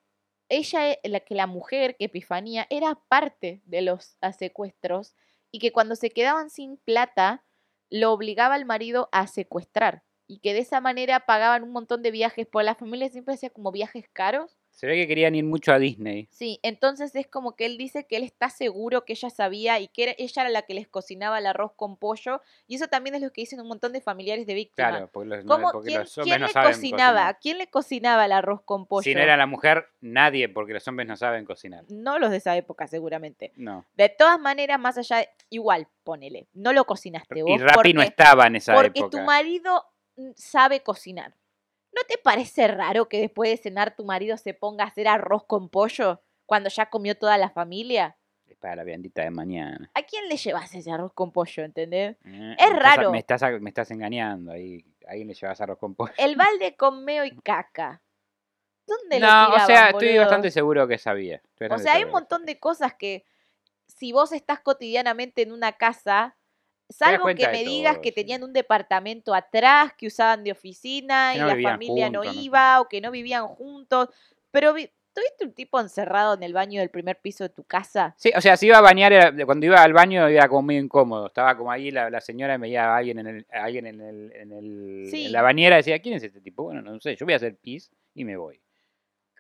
ella, 0.49 0.97
la, 1.03 1.21
que 1.21 1.35
la 1.35 1.47
mujer, 1.49 1.97
que 1.97 2.05
Epifanía, 2.05 2.67
era 2.71 2.95
parte 3.09 3.61
de 3.65 3.83
los 3.83 4.17
secuestros 4.39 5.15
y 5.51 5.59
que 5.59 5.73
cuando 5.73 5.97
se 5.97 6.11
quedaban 6.11 6.49
sin 6.51 6.77
plata, 6.77 7.43
lo 7.91 8.13
obligaba 8.13 8.55
al 8.55 8.65
marido 8.67 9.09
a 9.13 9.27
secuestrar 9.27 10.05
y 10.27 10.41
que 10.41 10.53
de 10.55 10.61
esa 10.61 10.81
manera 10.81 11.21
pagaban 11.27 11.63
un 11.63 11.73
montón 11.73 12.03
de 12.03 12.11
viajes, 12.11 12.47
porque 12.51 12.67
la 12.67 12.75
familia 12.75 13.09
siempre 13.09 13.35
hacía 13.35 13.51
como 13.51 13.73
viajes 13.73 14.09
caros. 14.13 14.58
Se 14.79 14.87
ve 14.87 14.95
que 14.95 15.09
querían 15.09 15.35
ir 15.35 15.43
mucho 15.43 15.73
a 15.73 15.79
Disney. 15.81 16.29
Sí, 16.31 16.61
entonces 16.63 17.13
es 17.17 17.27
como 17.27 17.57
que 17.57 17.67
él 17.67 17.77
dice 17.79 18.07
que 18.07 18.17
él 18.17 18.23
está 18.23 18.49
seguro 18.49 19.05
que 19.05 19.15
ella 19.15 19.29
sabía 19.29 19.81
y 19.81 19.89
que 19.89 20.05
era- 20.05 20.15
ella 20.19 20.43
era 20.43 20.51
la 20.51 20.63
que 20.63 20.73
les 20.75 20.87
cocinaba 20.87 21.41
el 21.41 21.47
arroz 21.47 21.73
con 21.75 21.97
pollo 21.97 22.41
y 22.69 22.77
eso 22.77 22.87
también 22.87 23.17
es 23.17 23.21
lo 23.23 23.33
que 23.33 23.41
dicen 23.41 23.61
un 23.61 23.67
montón 23.67 23.93
de 23.93 24.01
familiares 24.01 24.47
de 24.47 24.55
víctimas. 24.55 24.91
Claro, 24.93 25.11
porque 25.13 25.29
los, 25.31 25.45
no- 25.45 25.53
¿Cómo, 25.57 25.73
porque 25.73 25.89
quién, 25.89 26.01
los 26.03 26.17
hombres 26.19 26.31
quién 26.33 26.41
no 26.43 26.47
le 26.47 26.53
saben 26.53 26.73
cocinaba? 26.75 27.13
cocinar. 27.13 27.39
¿Quién 27.43 27.59
le 27.59 27.67
cocinaba 27.67 28.25
el 28.27 28.31
arroz 28.31 28.63
con 28.63 28.87
pollo? 28.87 29.03
Si 29.03 29.15
no 29.17 29.21
era 29.21 29.37
la 29.37 29.47
mujer, 29.47 29.89
nadie, 30.01 30.49
porque 30.49 30.75
los 30.75 30.87
hombres 30.87 31.09
no 31.09 31.17
saben 31.17 31.45
cocinar. 31.45 31.85
No 31.89 32.21
los 32.21 32.31
de 32.31 32.37
esa 32.37 32.57
época, 32.57 32.87
seguramente. 32.87 33.53
No. 33.57 33.85
De 33.97 34.09
todas 34.11 34.39
maneras, 34.39 34.79
más 34.79 34.97
allá, 34.97 35.17
de- 35.17 35.29
igual, 35.51 35.89
ponele, 36.05 36.47
no 36.55 36.73
lo 36.73 36.85
cocinaste 36.85 37.43
vos. 37.43 37.51
Y 37.51 37.59
Rappi 37.59 37.95
no 37.95 38.03
porque- 38.03 38.11
estaba 38.11 38.47
en 38.47 38.55
esa 38.55 38.75
Porque 38.77 39.01
época. 39.01 39.19
tu 39.19 39.25
marido 39.25 39.85
mm, 40.15 40.31
sabe 40.37 40.85
cocinar. 40.85 41.35
¿No 41.93 42.03
te 42.09 42.19
parece 42.19 42.69
raro 42.69 43.09
que 43.09 43.21
después 43.21 43.51
de 43.51 43.57
cenar 43.57 43.95
tu 43.97 44.05
marido 44.05 44.37
se 44.37 44.55
ponga 44.55 44.85
a 44.85 44.89
hacer 44.89 45.09
arroz 45.09 45.45
con 45.47 45.69
pollo 45.69 46.23
cuando 46.47 46.69
ya 46.71 46.87
comió 46.91 47.17
toda 47.17 47.39
la 47.39 47.51
familia? 47.51 48.17
Es 48.47 48.57
para 48.57 48.77
la 48.77 48.85
viandita 48.85 49.23
de 49.23 49.31
mañana. 49.31 49.91
¿A 49.95 50.03
quién 50.03 50.29
le 50.29 50.37
llevas 50.37 50.75
ese 50.75 50.91
arroz 50.91 51.13
con 51.13 51.33
pollo, 51.33 51.65
entendés? 51.65 52.17
Eh, 52.25 52.29
me 52.29 52.53
Es 52.55 52.59
estás 52.61 52.73
a- 52.75 52.79
raro. 52.97 53.11
me, 53.11 53.19
estás, 53.19 53.43
a- 53.43 53.59
me 53.59 53.71
estás 53.71 53.91
engañando. 53.91 54.53
Ahí, 54.53 54.85
ahí 55.07 55.25
le 55.25 55.35
llevas 55.35 55.61
arroz 55.61 55.79
con 55.79 55.95
pollo. 55.95 56.13
El 56.17 56.37
balde 56.37 56.77
con 56.77 57.05
meo 57.05 57.25
y 57.25 57.37
caca. 57.41 58.03
¿Dónde 58.87 59.21
lo 59.21 59.27
No, 59.27 59.43
o 59.43 59.47
tiraban, 59.51 59.67
sea, 59.67 59.91
estoy 59.91 60.17
bastante 60.17 60.51
seguro 60.51 60.89
que 60.89 60.97
sabía. 60.97 61.43
O 61.71 61.79
sea, 61.79 61.95
hay 61.95 62.05
un 62.05 62.11
montón 62.11 62.47
de 62.47 62.59
cosas 62.59 62.95
que 62.95 63.27
si 63.87 64.13
vos 64.13 64.33
estás 64.33 64.61
cotidianamente 64.61 65.43
en 65.43 65.53
una 65.53 65.73
casa, 65.73 66.37
salvo 66.89 67.27
que 67.35 67.49
me 67.49 67.65
digas 67.65 67.99
que 67.99 68.09
sí. 68.11 68.15
tenían 68.15 68.43
un 68.43 68.53
departamento 68.53 69.35
atrás 69.35 69.93
que 69.97 70.07
usaban 70.07 70.43
de 70.45 70.53
oficina 70.53 71.31
Que 71.33 71.39
y 71.39 71.41
no 71.43 71.47
la 71.49 71.71
familia 71.71 72.11
no 72.11 72.21
juntos, 72.21 72.35
no 72.37 72.41
sé. 72.41 72.45
iba 72.47 72.81
o 72.81 72.89
que 72.89 73.01
no 73.01 73.11
vivían 73.11 73.47
juntos, 73.49 74.09
pero 74.51 74.73
vi- 74.73 74.91
¿tuviste 75.13 75.45
un 75.47 75.53
tipo 75.53 75.81
encerrado 75.81 76.35
en 76.35 76.43
el 76.45 76.53
baño 76.53 76.81
del 76.81 76.91
primer 76.91 77.21
piso 77.21 77.43
de 77.45 77.51
tu 77.51 77.65
casa? 77.65 78.15
Sí, 78.17 78.31
o 78.37 78.41
sea, 78.41 78.57
si 78.57 78.67
iba 78.67 78.79
a 78.79 78.81
bañar, 78.81 79.13
era- 79.13 79.35
cuando 79.47 79.67
iba 79.67 79.83
al 79.83 79.93
baño 79.93 80.27
era 80.29 80.49
como 80.49 80.63
muy 80.63 80.77
incómodo. 80.77 81.27
Estaba 81.27 81.57
como 81.57 81.73
ahí 81.73 81.91
la, 81.91 82.09
la 82.09 82.21
señora 82.21 82.55
y 82.55 82.59
veía 82.59 82.85
a 82.85 82.97
alguien 82.99 83.19
en 83.19 83.27
el, 83.27 83.47
a 83.53 83.65
alguien 83.65 83.87
en, 83.89 84.01
el, 84.01 84.33
en, 84.35 84.53
el- 84.53 85.07
Sí. 85.11 85.27
en 85.27 85.33
la 85.33 85.43
bañera 85.43 85.77
y 85.77 85.79
decía, 85.81 85.99
¿quién 86.01 86.15
es 86.15 86.23
este 86.23 86.41
tipo? 86.41 86.63
Bueno, 86.65 86.83
no 86.83 87.01
sé, 87.01 87.17
yo 87.17 87.27
voy 87.27 87.33
a 87.33 87.37
hacer 87.37 87.57
pis 87.57 87.91
y 88.15 88.25
me 88.25 88.37
voy. 88.37 88.61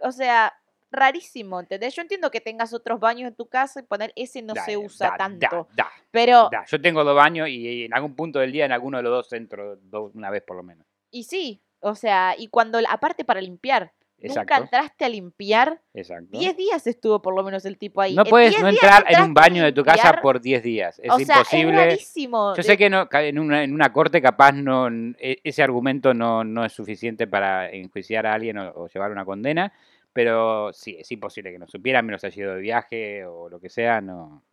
O 0.00 0.10
sea, 0.12 0.52
rarísimo, 0.90 1.60
¿entendés? 1.60 1.94
Yo 1.94 2.02
entiendo 2.02 2.30
que 2.30 2.40
tengas 2.40 2.72
otros 2.72 2.98
baños 3.00 3.28
en 3.28 3.34
tu 3.34 3.46
casa 3.46 3.80
y 3.80 3.82
poner 3.84 4.12
ese 4.16 4.42
no 4.42 4.54
se 4.64 4.76
usa 4.76 5.10
da, 5.10 5.16
tanto, 5.16 5.68
Da, 5.76 5.88
pero. 6.10 6.50
Yo 6.66 6.80
tengo 6.80 7.04
dos 7.04 7.16
baños 7.16 7.48
y 7.48 7.84
en 7.84 7.94
algún 7.94 8.14
punto 8.14 8.38
del 8.38 8.52
día 8.52 8.64
en 8.64 8.72
alguno 8.72 8.96
de 8.98 9.02
los 9.02 9.12
dos 9.12 9.32
entro 9.32 9.76
do- 9.76 10.10
una 10.14 10.30
vez 10.30 10.42
por 10.42 10.56
lo 10.56 10.62
menos. 10.62 10.86
y 11.10 11.24
sí, 11.24 11.60
o 11.80 11.94
sea, 11.94 12.34
y 12.36 12.48
cuando 12.48 12.78
aparte 12.88 13.24
para 13.24 13.40
limpiar, 13.40 13.92
nunca 14.20 14.56
entraste 14.56 15.04
a 15.04 15.08
limpiar 15.08 15.80
Exacto. 15.94 16.26
10 16.36 16.56
días 16.56 16.86
estuvo 16.88 17.22
por 17.22 17.36
lo 17.36 17.44
menos 17.44 17.64
el 17.64 17.78
tipo 17.78 18.00
ahí. 18.00 18.16
No 18.16 18.22
En 18.24 18.28
puedes 18.28 18.50
10 18.50 18.62
no 18.62 18.68
entrar 18.70 19.04
en 19.08 19.22
un 19.22 19.32
baño 19.32 19.62
de 19.62 19.70
tu 19.72 19.84
casa 19.84 20.18
por 20.20 20.40
10 20.40 20.60
días. 20.64 20.98
Es 20.98 21.08
o 21.12 21.18
sea, 21.20 21.36
imposible. 21.36 21.70
es 21.70 21.76
rarísimo. 21.76 22.50
Yo 22.52 22.56
de- 22.56 22.62
sé 22.64 22.76
que 22.76 22.90
no, 22.90 23.08
en, 23.12 23.38
una, 23.38 23.62
en 23.62 23.72
una 23.72 23.92
corte 23.92 24.20
capaz 24.20 24.50
no 24.52 24.88
e- 25.20 25.40
ese 25.44 25.62
argumento 25.62 26.14
no, 26.14 26.42
no 26.42 26.64
es 26.64 26.72
suficiente 26.72 27.28
para 27.28 27.70
enjuiciar 27.70 28.26
a 28.26 28.34
alguien 28.34 28.58
o, 28.58 28.72
o 28.74 28.88
llevar 28.88 29.12
una 29.12 29.24
condena, 29.24 29.72
pero 30.12 30.72
sí, 30.72 30.96
es 30.98 31.10
imposible 31.12 31.52
que 31.52 31.58
no 31.58 31.68
supiera, 31.68 32.02
menos 32.02 32.24
haya 32.24 32.42
ido 32.42 32.54
de 32.54 32.60
viaje 32.60 33.24
o 33.26 33.48
lo 33.48 33.60
que 33.60 33.68
sea, 33.68 34.00
no. 34.00 34.44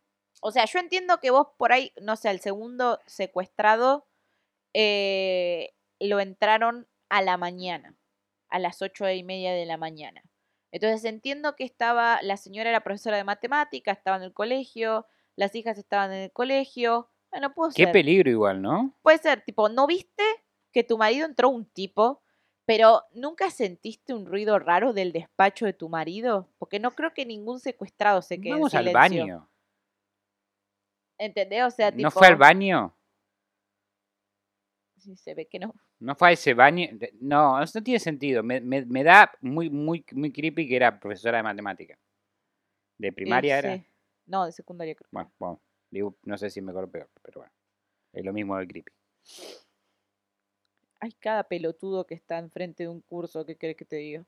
O 0.41 0.51
sea, 0.51 0.65
yo 0.65 0.79
entiendo 0.79 1.19
que 1.19 1.31
vos 1.31 1.47
por 1.57 1.73
ahí, 1.73 1.91
no 2.01 2.15
sé, 2.15 2.29
el 2.29 2.39
segundo 2.39 2.99
secuestrado 3.07 4.07
eh, 4.73 5.73
lo 5.99 6.19
entraron 6.19 6.87
a 7.09 7.21
la 7.21 7.37
mañana, 7.37 7.95
a 8.49 8.59
las 8.59 8.81
ocho 8.81 9.09
y 9.09 9.23
media 9.23 9.53
de 9.53 9.65
la 9.65 9.77
mañana. 9.77 10.21
Entonces 10.71 11.05
entiendo 11.05 11.55
que 11.55 11.63
estaba, 11.63 12.19
la 12.21 12.35
señora 12.37 12.69
era 12.69 12.83
profesora 12.83 13.17
de 13.17 13.23
matemáticas, 13.23 13.97
estaba 13.97 14.17
en 14.17 14.23
el 14.23 14.33
colegio, 14.33 15.07
las 15.37 15.55
hijas 15.55 15.77
estaban 15.77 16.11
en 16.11 16.23
el 16.23 16.31
colegio. 16.31 17.09
Bueno, 17.31 17.53
puede 17.53 17.73
Qué 17.73 17.83
ser. 17.83 17.93
peligro 17.93 18.29
igual, 18.29 18.61
¿no? 18.61 18.93
Puede 19.01 19.17
ser, 19.19 19.41
tipo, 19.41 19.69
¿no 19.69 19.87
viste 19.87 20.23
que 20.73 20.83
tu 20.83 20.97
marido 20.97 21.25
entró 21.25 21.47
un 21.47 21.65
tipo, 21.65 22.21
pero 22.65 23.03
nunca 23.13 23.49
sentiste 23.51 24.13
un 24.13 24.25
ruido 24.25 24.57
raro 24.59 24.93
del 24.93 25.11
despacho 25.11 25.65
de 25.65 25.73
tu 25.73 25.89
marido? 25.89 26.49
Porque 26.57 26.79
no 26.79 26.91
creo 26.91 27.13
que 27.13 27.25
ningún 27.25 27.59
secuestrado 27.59 28.21
se 28.21 28.39
quede 28.41 28.53
Vamos 28.53 28.73
en 28.73 28.77
al 28.79 28.85
silencio. 28.85 29.19
baño. 29.25 29.49
¿Entendés? 31.17 31.63
O 31.63 31.71
sea, 31.71 31.91
tipo... 31.91 32.03
¿No 32.03 32.11
fue 32.11 32.27
al 32.27 32.35
baño? 32.35 32.93
Sí, 34.97 35.15
se 35.15 35.33
ve 35.35 35.47
que 35.47 35.59
no. 35.59 35.73
¿No 35.99 36.15
fue 36.15 36.29
a 36.29 36.31
ese 36.31 36.53
baño? 36.53 36.87
De- 36.93 37.13
No, 37.21 37.61
eso 37.61 37.79
no 37.79 37.83
tiene 37.83 37.99
sentido. 37.99 38.41
Me, 38.43 38.59
me- 38.59 38.85
me 38.85 39.03
da 39.03 39.31
muy, 39.41 39.69
muy, 39.69 40.03
muy 40.13 40.31
creepy 40.31 40.67
que 40.67 40.75
era 40.75 40.99
profesora 40.99 41.37
de 41.37 41.43
matemática. 41.43 41.97
¿De 42.97 43.11
primaria 43.11 43.59
era? 43.59 43.75
sí. 43.77 43.85
No, 44.25 44.45
de 44.45 44.51
secundaria 44.51 44.95
creo. 44.95 45.07
Bueno, 45.11 45.31
bueno, 45.37 45.61
digo, 45.91 46.17
no 46.23 46.37
sé 46.37 46.49
si 46.49 46.59
mejor 46.61 46.85
o 46.85 46.91
peor, 46.91 47.09
pero 47.21 47.41
bueno. 47.41 47.53
Es 48.11 48.25
lo 48.25 48.33
mismo 48.33 48.57
del 48.57 48.67
creepy. 48.67 48.91
Hay 51.05 51.11
cada 51.11 51.43
pelotudo 51.43 52.07
que 52.07 52.15
está 52.15 52.39
enfrente 52.39 52.81
de 52.81 52.89
un 52.89 52.99
curso, 52.99 53.45
¿qué 53.45 53.57
querés 53.57 53.77
que 53.77 53.85
te 53.85 53.97
diga? 53.97 54.25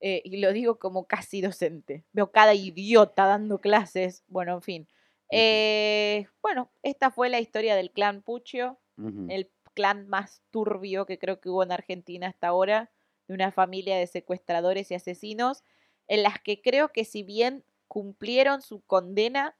Eh, 0.00 0.22
y 0.24 0.38
lo 0.38 0.52
digo 0.52 0.80
como 0.80 1.06
casi 1.06 1.40
docente. 1.40 2.04
Veo 2.12 2.32
cada 2.32 2.52
idiota 2.52 3.26
dando 3.26 3.60
clases. 3.60 4.24
Bueno, 4.26 4.54
en 4.54 4.62
fin. 4.62 4.88
Eh, 5.30 6.26
bueno, 6.42 6.72
esta 6.82 7.12
fue 7.12 7.28
la 7.28 7.38
historia 7.38 7.76
del 7.76 7.92
clan 7.92 8.22
Puccio, 8.22 8.80
el 9.28 9.52
clan 9.74 10.08
más 10.08 10.42
turbio 10.50 11.06
que 11.06 11.16
creo 11.16 11.40
que 11.40 11.48
hubo 11.48 11.62
en 11.62 11.70
Argentina 11.70 12.26
hasta 12.26 12.48
ahora, 12.48 12.90
de 13.28 13.34
una 13.34 13.52
familia 13.52 13.96
de 13.96 14.08
secuestradores 14.08 14.90
y 14.90 14.94
asesinos, 14.94 15.62
en 16.08 16.24
las 16.24 16.40
que 16.40 16.60
creo 16.60 16.88
que 16.88 17.04
si 17.04 17.22
bien 17.22 17.64
cumplieron 17.86 18.62
su 18.62 18.80
condena, 18.80 19.56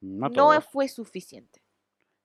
No 0.00 0.60
fue 0.60 0.88
suficiente. 0.88 1.62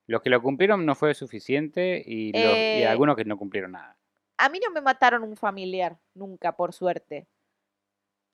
Los 0.08 0.22
que 0.22 0.30
lo 0.30 0.42
cumplieron 0.42 0.86
no 0.86 0.96
fue 0.96 1.14
suficiente 1.14 2.04
y, 2.06 2.32
los- 2.34 2.42
y 2.78 2.84
Eh, 2.84 2.88
algunos 2.88 3.16
que 3.16 3.26
no 3.26 3.38
cumplieron 3.38 3.72
nada. 3.74 3.98
A 4.38 4.50
mí 4.50 4.60
no 4.64 4.72
me 4.72 4.82
mataron 4.82 5.24
un 5.24 5.36
familiar, 5.38 6.00
nunca, 6.14 6.56
por 6.56 6.74
suerte. 6.74 7.28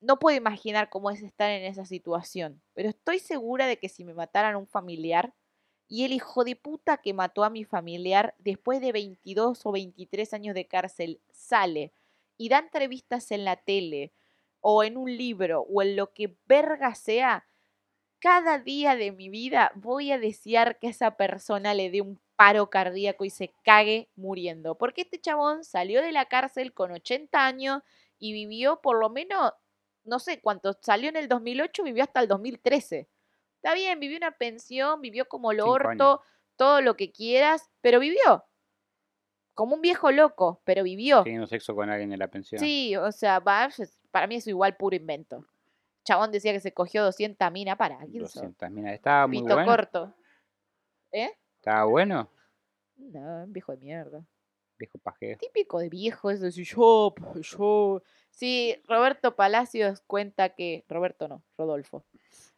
No 0.01 0.17
puedo 0.17 0.37
imaginar 0.37 0.89
cómo 0.89 1.11
es 1.11 1.21
estar 1.21 1.49
en 1.51 1.63
esa 1.65 1.85
situación, 1.85 2.61
pero 2.73 2.89
estoy 2.89 3.19
segura 3.19 3.67
de 3.67 3.77
que 3.79 3.89
si 3.89 4.05
me 4.05 4.13
mataran 4.13 4.55
un 4.55 4.67
familiar 4.67 5.33
y 5.89 6.05
el 6.05 6.13
hijo 6.13 6.43
de 6.45 6.55
puta 6.55 6.97
que 6.97 7.13
mató 7.13 7.43
a 7.43 7.49
mi 7.49 7.65
familiar 7.65 8.33
después 8.37 8.79
de 8.79 8.93
22 8.93 9.65
o 9.65 9.71
23 9.71 10.33
años 10.33 10.55
de 10.55 10.67
cárcel 10.67 11.21
sale 11.31 11.91
y 12.37 12.47
da 12.47 12.59
entrevistas 12.59 13.31
en 13.31 13.43
la 13.43 13.57
tele 13.57 14.13
o 14.61 14.83
en 14.85 14.95
un 14.97 15.15
libro 15.17 15.61
o 15.63 15.81
en 15.81 15.95
lo 15.97 16.13
que 16.13 16.37
verga 16.45 16.95
sea, 16.95 17.45
cada 18.19 18.59
día 18.59 18.95
de 18.95 19.11
mi 19.11 19.29
vida 19.29 19.71
voy 19.75 20.11
a 20.11 20.19
desear 20.19 20.77
que 20.79 20.87
esa 20.87 21.15
persona 21.15 21.73
le 21.73 21.89
dé 21.89 22.01
un 22.01 22.19
paro 22.35 22.69
cardíaco 22.69 23.25
y 23.25 23.29
se 23.29 23.53
cague 23.63 24.09
muriendo. 24.15 24.75
Porque 24.75 25.01
este 25.01 25.19
chabón 25.19 25.63
salió 25.63 26.01
de 26.01 26.11
la 26.11 26.25
cárcel 26.25 26.73
con 26.73 26.91
80 26.91 27.45
años 27.45 27.81
y 28.17 28.33
vivió 28.33 28.81
por 28.81 28.99
lo 28.99 29.09
menos, 29.09 29.53
no 30.03 30.19
sé 30.19 30.41
cuánto, 30.41 30.77
salió 30.81 31.09
en 31.09 31.15
el 31.15 31.27
2008, 31.27 31.83
vivió 31.83 32.03
hasta 32.03 32.19
el 32.19 32.27
2013. 32.27 33.09
Está 33.55 33.73
bien, 33.73 33.99
vivió 33.99 34.17
una 34.17 34.31
pensión, 34.31 35.01
vivió 35.01 35.27
como 35.27 35.51
el 35.51 35.57
Cinco 35.57 35.71
orto, 35.71 36.21
todo 36.55 36.81
lo 36.81 36.95
que 36.95 37.11
quieras, 37.11 37.69
pero 37.81 37.99
vivió. 37.99 38.45
Como 39.53 39.75
un 39.75 39.81
viejo 39.81 40.11
loco, 40.11 40.61
pero 40.63 40.83
vivió. 40.83 41.23
Teniendo 41.23 41.47
sexo 41.47 41.75
con 41.75 41.89
alguien 41.89 42.09
de 42.09 42.17
la 42.17 42.29
pensión. 42.29 42.59
Sí, 42.59 42.95
o 42.95 43.11
sea, 43.11 43.41
para 43.41 44.27
mí 44.27 44.35
es 44.35 44.47
igual 44.47 44.77
puro 44.77 44.95
invento. 44.95 45.45
Chabón 46.09 46.31
decía 46.31 46.51
que 46.51 46.59
se 46.59 46.73
cogió 46.73 47.03
200 47.03 47.51
minas. 47.51 47.77
Para, 47.77 47.99
¿quién 47.99 48.23
sos? 48.23 48.33
200 48.35 48.71
minas. 48.71 48.93
Estaba 48.93 49.27
muy 49.27 49.41
Pito 49.41 49.53
bueno. 49.53 49.71
corto. 49.71 50.15
¿Eh? 51.11 51.31
Estaba 51.55 51.85
bueno. 51.85 52.31
No, 52.95 53.43
un 53.43 53.53
viejo 53.53 53.71
de 53.73 53.77
mierda. 53.77 54.25
Viejo 54.77 54.97
pajero. 54.97 55.37
Típico 55.39 55.79
de 55.79 55.89
viejo, 55.89 56.31
eso 56.31 56.45
decir 56.45 56.65
yo, 56.65 57.13
yo. 57.41 58.01
Sí, 58.31 58.81
Roberto 58.87 59.35
Palacios 59.35 60.01
cuenta 60.01 60.49
que. 60.55 60.83
Roberto 60.87 61.27
no, 61.27 61.43
Rodolfo. 61.57 62.05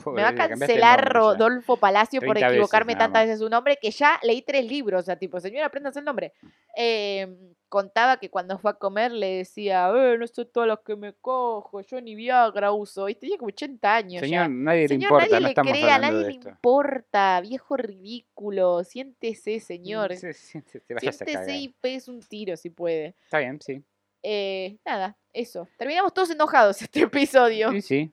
Me 0.06 0.24
va 0.24 0.30
a 0.30 0.36
cancelar 0.36 1.14
nombre. 1.14 1.20
Rodolfo 1.20 1.78
Palacio 1.78 2.22
por 2.22 2.36
30 2.36 2.48
veces 2.48 2.54
equivocarme 2.58 2.96
tantas 2.96 3.26
veces 3.26 3.40
su 3.40 3.50
nombre 3.50 3.78
que 3.82 3.92
ya 3.92 4.20
leí 4.24 4.42
tres 4.42 4.66
libros. 4.66 5.02
O 5.02 5.06
sea, 5.06 5.16
tipo, 5.16 5.40
señora, 5.40 5.68
aprendas 5.68 5.96
el 5.98 6.06
nombre. 6.06 6.34
Eh, 6.76 7.54
contaba 7.70 8.18
que 8.18 8.30
cuando 8.30 8.58
fue 8.58 8.72
a 8.72 8.74
comer 8.74 9.12
le 9.12 9.38
decía, 9.38 9.90
eh, 9.96 10.18
no 10.18 10.28
sé 10.28 10.46
todas 10.46 10.68
las 10.68 10.80
que 10.80 10.96
me 10.96 11.14
cojo, 11.14 11.82
yo 11.82 12.02
ni 12.02 12.16
Viagra 12.16 12.72
uso. 12.72 13.08
Y 13.08 13.16
tenía 13.16 13.38
como 13.38 13.48
80 13.48 13.96
años. 13.96 14.22
Señor, 14.22 14.44
ya. 14.44 14.48
nadie 14.50 14.82
le 14.82 14.88
Señor, 14.90 15.04
importa, 15.04 15.26
nadie 15.26 15.34
no 15.34 15.40
le 15.40 15.50
estamos 15.50 15.72
cree, 15.72 15.90
a 15.90 15.96
hablando 15.96 16.18
nadie 16.20 16.28
le 16.28 16.50
importa. 16.50 17.42
Viejo 17.42 17.78
ridículo. 17.78 18.84
Siéntese, 18.84 19.60
señor. 19.60 20.16
Sí, 20.16 20.34
sí, 20.34 20.62
sí, 20.66 20.80
Siéntese 21.00 21.58
y 21.58 21.70
pegues 21.70 22.08
un 22.08 22.22
tiro 22.22 22.58
si 22.58 22.70
puede. 22.70 23.16
Está 23.24 23.40
bien, 23.40 23.60
sí. 23.62 23.84
Eh, 24.24 24.78
nada, 24.86 25.18
eso. 25.34 25.68
Terminamos 25.78 26.14
todos 26.14 26.30
enojados 26.30 26.82
este 26.82 27.02
episodio. 27.02 27.72
Sí, 27.72 27.82
sí. 27.82 28.12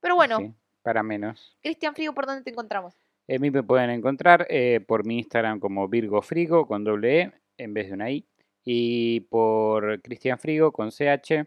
Pero 0.00 0.16
bueno, 0.16 0.54
para 0.82 1.02
menos. 1.02 1.56
Cristian 1.62 1.94
Frigo, 1.94 2.12
¿por 2.14 2.26
dónde 2.26 2.42
te 2.42 2.50
encontramos? 2.50 2.94
A 3.28 3.38
mí 3.38 3.50
me 3.50 3.62
pueden 3.62 3.90
encontrar 3.90 4.46
eh, 4.50 4.80
por 4.86 5.06
mi 5.06 5.18
Instagram 5.18 5.60
como 5.60 5.88
Virgo 5.88 6.22
Frigo 6.22 6.66
con 6.66 6.84
doble 6.84 7.20
E 7.20 7.32
en 7.58 7.74
vez 7.74 7.88
de 7.88 7.94
una 7.94 8.10
I. 8.10 8.26
Y 8.64 9.20
por 9.20 10.00
Cristian 10.02 10.38
Frigo 10.38 10.72
con 10.72 10.90
CH 10.90 11.46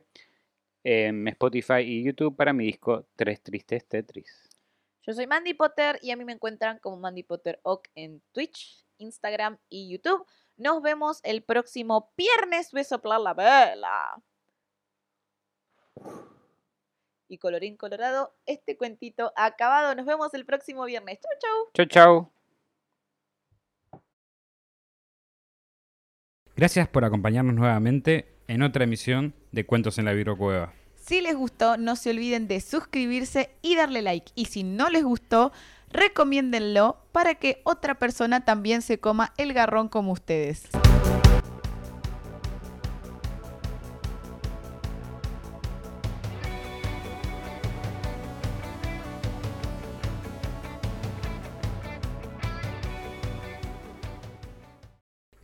en 0.83 1.27
Spotify 1.29 1.81
y 1.81 2.03
YouTube 2.03 2.35
para 2.35 2.53
mi 2.53 2.65
disco 2.65 3.07
Tres 3.15 3.41
Tristes 3.41 3.87
Tetris. 3.87 4.49
Yo 5.01 5.13
soy 5.13 5.27
Mandy 5.27 5.53
Potter 5.53 5.99
y 6.01 6.11
a 6.11 6.15
mí 6.15 6.25
me 6.25 6.33
encuentran 6.33 6.79
como 6.79 6.97
Mandy 6.97 7.23
Potter 7.23 7.59
Ock 7.63 7.87
en 7.95 8.21
Twitch, 8.31 8.85
Instagram 8.97 9.57
y 9.69 9.91
YouTube. 9.91 10.25
Nos 10.57 10.81
vemos 10.81 11.19
el 11.23 11.43
próximo 11.43 12.11
viernes. 12.17 12.71
Voy 12.71 12.81
a 12.81 12.85
soplar 12.85 13.21
la 13.21 13.33
vela. 13.33 14.23
Y 17.35 17.37
colorín 17.37 17.75
colorado, 17.75 18.33
este 18.45 18.77
cuentito 18.77 19.33
acabado. 19.35 19.93
Nos 19.93 20.05
vemos 20.05 20.33
el 20.33 20.45
próximo 20.45 20.85
viernes. 20.85 21.19
Chau, 21.19 21.31
chau. 21.41 21.85
Chau, 21.87 22.31
chau. 23.91 24.01
Gracias 26.55 26.87
por 26.87 27.03
acompañarnos 27.03 27.53
nuevamente 27.53 28.37
en 28.47 28.63
otra 28.63 28.85
emisión 28.85 29.33
de 29.51 29.65
Cuentos 29.65 29.97
en 29.97 30.05
la 30.05 30.35
Cueva. 30.37 30.71
Si 30.95 31.19
les 31.19 31.35
gustó, 31.35 31.75
no 31.75 31.97
se 31.97 32.11
olviden 32.11 32.47
de 32.47 32.61
suscribirse 32.61 33.49
y 33.61 33.75
darle 33.75 34.01
like. 34.01 34.31
Y 34.35 34.45
si 34.45 34.63
no 34.63 34.89
les 34.89 35.03
gustó, 35.03 35.51
recomiéndenlo 35.89 37.01
para 37.11 37.35
que 37.35 37.59
otra 37.65 37.95
persona 37.95 38.45
también 38.45 38.81
se 38.81 39.01
coma 39.01 39.33
el 39.35 39.51
garrón 39.51 39.89
como 39.89 40.13
ustedes. 40.13 40.69